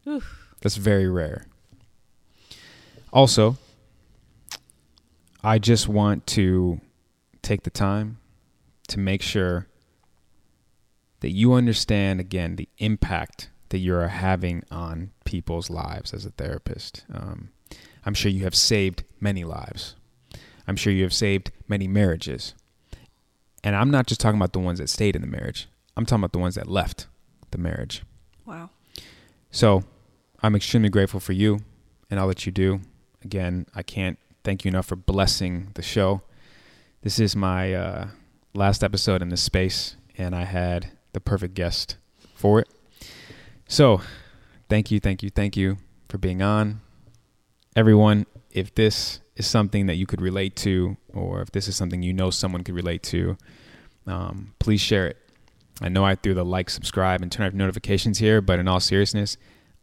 Oof. 0.07 0.55
That's 0.61 0.75
very 0.75 1.07
rare. 1.07 1.45
Also, 3.13 3.57
I 5.43 5.59
just 5.59 5.87
want 5.87 6.25
to 6.25 6.81
take 7.43 7.61
the 7.61 7.69
time 7.69 8.17
to 8.87 8.97
make 8.97 9.21
sure 9.21 9.67
that 11.19 11.29
you 11.29 11.53
understand 11.53 12.19
again 12.19 12.55
the 12.55 12.67
impact 12.79 13.51
that 13.69 13.77
you're 13.77 14.07
having 14.07 14.63
on 14.71 15.11
people's 15.23 15.69
lives 15.69 16.11
as 16.11 16.25
a 16.25 16.31
therapist. 16.31 17.05
Um, 17.13 17.49
I'm 18.07 18.15
sure 18.15 18.31
you 18.31 18.43
have 18.45 18.55
saved 18.55 19.03
many 19.19 19.43
lives. 19.43 19.93
I'm 20.67 20.77
sure 20.77 20.91
you 20.91 21.03
have 21.03 21.13
saved 21.13 21.51
many 21.67 21.87
marriages. 21.87 22.55
And 23.63 23.75
I'm 23.75 23.91
not 23.91 24.07
just 24.07 24.19
talking 24.19 24.39
about 24.39 24.53
the 24.53 24.59
ones 24.59 24.79
that 24.79 24.89
stayed 24.89 25.15
in 25.15 25.21
the 25.21 25.27
marriage, 25.27 25.69
I'm 25.95 26.07
talking 26.07 26.21
about 26.21 26.33
the 26.33 26.39
ones 26.39 26.55
that 26.55 26.67
left 26.67 27.05
the 27.51 27.59
marriage. 27.59 28.01
Wow. 28.45 28.69
So 29.51 29.83
I'm 30.41 30.55
extremely 30.55 30.89
grateful 30.89 31.19
for 31.19 31.33
you 31.33 31.59
and 32.09 32.19
all 32.19 32.27
that 32.27 32.45
you 32.45 32.51
do. 32.51 32.81
Again, 33.23 33.65
I 33.75 33.83
can't 33.83 34.17
thank 34.43 34.65
you 34.65 34.69
enough 34.69 34.87
for 34.87 34.95
blessing 34.95 35.69
the 35.75 35.81
show. 35.81 36.21
This 37.01 37.19
is 37.19 37.35
my 37.35 37.73
uh, 37.73 38.07
last 38.53 38.83
episode 38.83 39.21
in 39.21 39.29
this 39.29 39.41
space, 39.41 39.95
and 40.17 40.35
I 40.35 40.43
had 40.43 40.91
the 41.13 41.19
perfect 41.19 41.53
guest 41.53 41.97
for 42.33 42.59
it. 42.59 42.69
So, 43.67 44.01
thank 44.69 44.91
you, 44.91 44.99
thank 44.99 45.23
you, 45.23 45.29
thank 45.29 45.55
you 45.55 45.77
for 46.09 46.17
being 46.17 46.41
on. 46.41 46.81
Everyone, 47.75 48.25
if 48.51 48.73
this 48.75 49.19
is 49.35 49.47
something 49.47 49.85
that 49.85 49.95
you 49.95 50.05
could 50.05 50.21
relate 50.21 50.55
to, 50.57 50.97
or 51.13 51.41
if 51.41 51.51
this 51.51 51.67
is 51.67 51.75
something 51.75 52.03
you 52.03 52.13
know 52.13 52.29
someone 52.29 52.63
could 52.63 52.75
relate 52.75 53.03
to, 53.03 53.37
um, 54.07 54.53
please 54.59 54.81
share 54.81 55.07
it. 55.07 55.17
I 55.81 55.89
know 55.89 56.05
I 56.05 56.15
threw 56.15 56.33
the 56.33 56.45
like, 56.45 56.69
subscribe, 56.69 57.21
and 57.21 57.31
turn 57.31 57.47
off 57.47 57.53
notifications 57.53 58.19
here, 58.19 58.39
but 58.41 58.59
in 58.59 58.67
all 58.67 58.79
seriousness, 58.79 59.37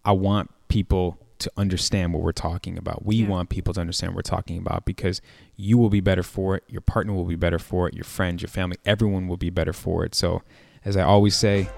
I 0.04 0.12
want 0.12 0.50
people 0.68 1.18
to 1.40 1.50
understand 1.56 2.12
what 2.12 2.22
we're 2.22 2.32
talking 2.32 2.76
about. 2.76 3.04
We 3.06 3.16
Yeah. 3.16 3.28
want 3.28 3.48
people 3.48 3.72
to 3.74 3.80
understand 3.80 4.12
what 4.12 4.16
we're 4.16 4.22
talking 4.22 4.58
about 4.58 4.84
because 4.84 5.20
you 5.56 5.78
will 5.78 5.88
be 5.90 6.00
better 6.00 6.22
for 6.24 6.56
it. 6.56 6.64
Your 6.68 6.80
partner 6.80 7.12
will 7.12 7.24
be 7.24 7.36
better 7.36 7.58
for 7.60 7.86
it. 7.88 7.94
Your 7.94 8.04
friends, 8.04 8.42
your 8.42 8.48
family, 8.48 8.76
everyone 8.84 9.28
will 9.28 9.36
be 9.36 9.50
better 9.50 9.72
for 9.72 10.04
it. 10.04 10.14
So, 10.16 10.42
as 10.84 10.96
I 10.96 11.02
always 11.02 11.36
say, 11.36 11.68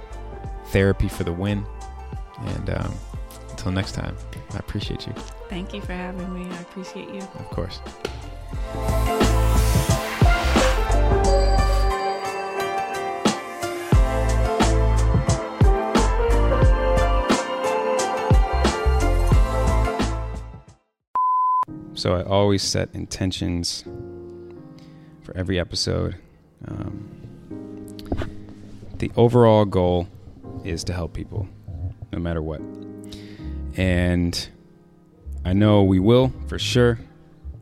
therapy 0.66 1.08
for 1.08 1.24
the 1.24 1.32
win. 1.32 1.66
And 2.38 2.70
um, 2.70 2.94
until 3.50 3.72
next 3.72 3.92
time, 3.92 4.16
I 4.54 4.58
appreciate 4.58 5.06
you, 5.06 5.12
Thank 5.50 5.74
you 5.74 5.80
for 5.82 5.92
having 5.92 6.32
me. 6.32 6.46
I 6.50 6.60
appreciate 6.60 7.10
you. 7.10 7.20
of 7.20 7.50
course. 7.50 7.80
So 22.00 22.14
I 22.14 22.22
always 22.22 22.62
set 22.62 22.88
intentions 22.94 23.84
for 25.22 25.36
every 25.36 25.60
episode. 25.60 26.16
Um, 26.66 27.10
the 28.96 29.12
overall 29.16 29.66
goal 29.66 30.08
is 30.64 30.82
to 30.84 30.94
help 30.94 31.12
people, 31.12 31.46
no 32.10 32.18
matter 32.18 32.40
what. 32.40 32.62
And 33.76 34.48
I 35.44 35.52
know 35.52 35.82
we 35.82 35.98
will 35.98 36.32
for 36.46 36.58
sure. 36.58 36.98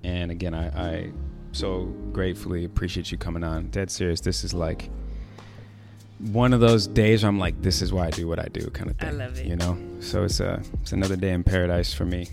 And 0.05 0.31
again, 0.31 0.55
I, 0.55 0.69
I 0.69 1.11
so 1.51 1.87
gratefully 2.13 2.65
appreciate 2.65 3.11
you 3.11 3.19
coming 3.19 3.43
on. 3.43 3.71
Dead 3.71 3.91
serious. 3.91 4.21
This 4.21 4.45
is 4.45 4.55
like 4.55 4.89
one 6.31 6.53
of 6.53 6.61
those 6.61 6.87
days 6.87 7.25
where 7.25 7.29
I'm 7.29 7.41
like, 7.41 7.61
this 7.61 7.83
is 7.83 7.93
why 7.93 8.07
I 8.07 8.11
do 8.11 8.29
what 8.29 8.39
I 8.39 8.47
do, 8.53 8.71
kind 8.71 8.89
of 8.89 8.97
thing. 8.99 9.09
I 9.09 9.11
love 9.11 9.37
it. 9.37 9.47
You 9.47 9.57
know. 9.57 9.77
So 9.99 10.23
it's 10.23 10.39
a 10.39 10.63
it's 10.81 10.93
another 10.93 11.17
day 11.17 11.33
in 11.33 11.43
paradise 11.43 11.93
for 11.93 12.05
me. 12.05 12.29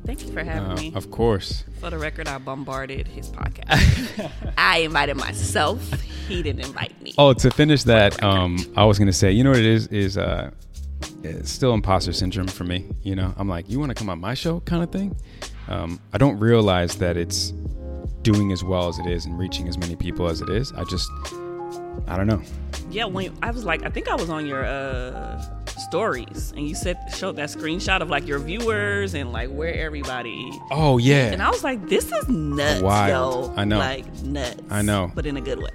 Thank 0.00 0.26
you 0.26 0.32
for 0.32 0.42
having 0.42 0.70
Uh, 0.72 0.76
me. 0.76 0.92
of 0.94 1.10
course. 1.10 1.64
For 1.80 1.90
the 1.90 1.98
record, 1.98 2.28
I 2.28 2.38
bombarded 2.38 3.06
his 3.08 3.28
podcast. 3.30 4.30
I 4.58 4.78
invited 4.78 5.16
myself. 5.16 5.80
He 6.28 6.42
didn't 6.42 6.64
invite 6.64 7.00
me. 7.02 7.14
Oh, 7.18 7.32
to 7.32 7.50
finish 7.50 7.84
that, 7.84 8.22
um, 8.22 8.58
I 8.76 8.84
was 8.84 8.98
gonna 8.98 9.12
say, 9.12 9.32
you 9.32 9.44
know 9.44 9.50
what 9.50 9.58
it 9.58 9.64
is? 9.66 9.86
Is 9.88 10.18
uh, 10.18 10.50
it's 11.22 11.50
still 11.50 11.72
imposter 11.74 12.12
syndrome 12.12 12.48
for 12.48 12.64
me. 12.64 12.86
You 13.02 13.16
know, 13.16 13.32
I'm 13.36 13.48
like, 13.48 13.68
you 13.70 13.78
want 13.80 13.90
to 13.90 13.94
come 13.94 14.10
on 14.10 14.20
my 14.20 14.34
show, 14.34 14.60
kind 14.60 14.82
of 14.82 14.90
thing. 14.90 15.16
Um, 15.68 16.00
I 16.12 16.18
don't 16.18 16.38
realize 16.38 16.96
that 16.96 17.16
it's 17.16 17.52
doing 18.22 18.52
as 18.52 18.62
well 18.64 18.88
as 18.88 18.98
it 18.98 19.06
is 19.06 19.24
and 19.26 19.38
reaching 19.38 19.68
as 19.68 19.78
many 19.78 19.96
people 19.96 20.28
as 20.28 20.40
it 20.40 20.48
is. 20.50 20.72
I 20.72 20.84
just, 20.84 21.08
I 22.08 22.16
don't 22.16 22.26
know. 22.26 22.42
Yeah, 22.90 23.04
when 23.04 23.36
I 23.42 23.50
was 23.50 23.64
like, 23.64 23.84
I 23.84 23.90
think 23.90 24.08
I 24.08 24.14
was 24.14 24.30
on 24.30 24.46
your 24.46 24.64
uh, 24.64 25.40
stories, 25.66 26.52
and 26.56 26.66
you 26.66 26.74
said 26.74 26.96
showed 27.14 27.36
that 27.36 27.50
screenshot 27.50 28.00
of 28.00 28.08
like 28.08 28.26
your 28.26 28.38
viewers 28.38 29.14
and 29.14 29.32
like 29.32 29.50
where 29.50 29.74
everybody. 29.74 30.50
Oh 30.70 30.98
yeah, 30.98 31.26
And 31.32 31.42
I 31.42 31.50
was 31.50 31.62
like, 31.62 31.86
this 31.88 32.10
is 32.10 32.28
nuts, 32.28 32.80
Wild. 32.82 33.48
yo. 33.50 33.54
I 33.56 33.64
know. 33.64 33.78
like 33.78 34.10
nuts. 34.22 34.62
I 34.70 34.82
know. 34.82 35.12
but 35.14 35.26
in 35.26 35.36
a 35.36 35.40
good 35.40 35.58
way. 35.58 35.70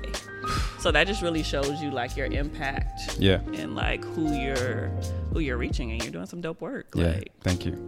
So 0.80 0.92
that 0.92 1.08
just 1.08 1.22
really 1.22 1.44
shows 1.44 1.82
you 1.82 1.92
like 1.92 2.18
your 2.18 2.26
impact 2.28 3.18
yeah, 3.18 3.40
and 3.54 3.76
like 3.76 4.04
who 4.04 4.34
you're 4.34 4.88
who 5.32 5.40
you're 5.40 5.58
reaching, 5.58 5.92
and 5.92 6.04
you're 6.04 6.12
doing 6.12 6.26
some 6.26 6.42
dope 6.42 6.60
work. 6.62 6.88
yeah. 6.96 7.08
Like, 7.14 7.32
Thank 7.42 7.66
you. 7.66 7.88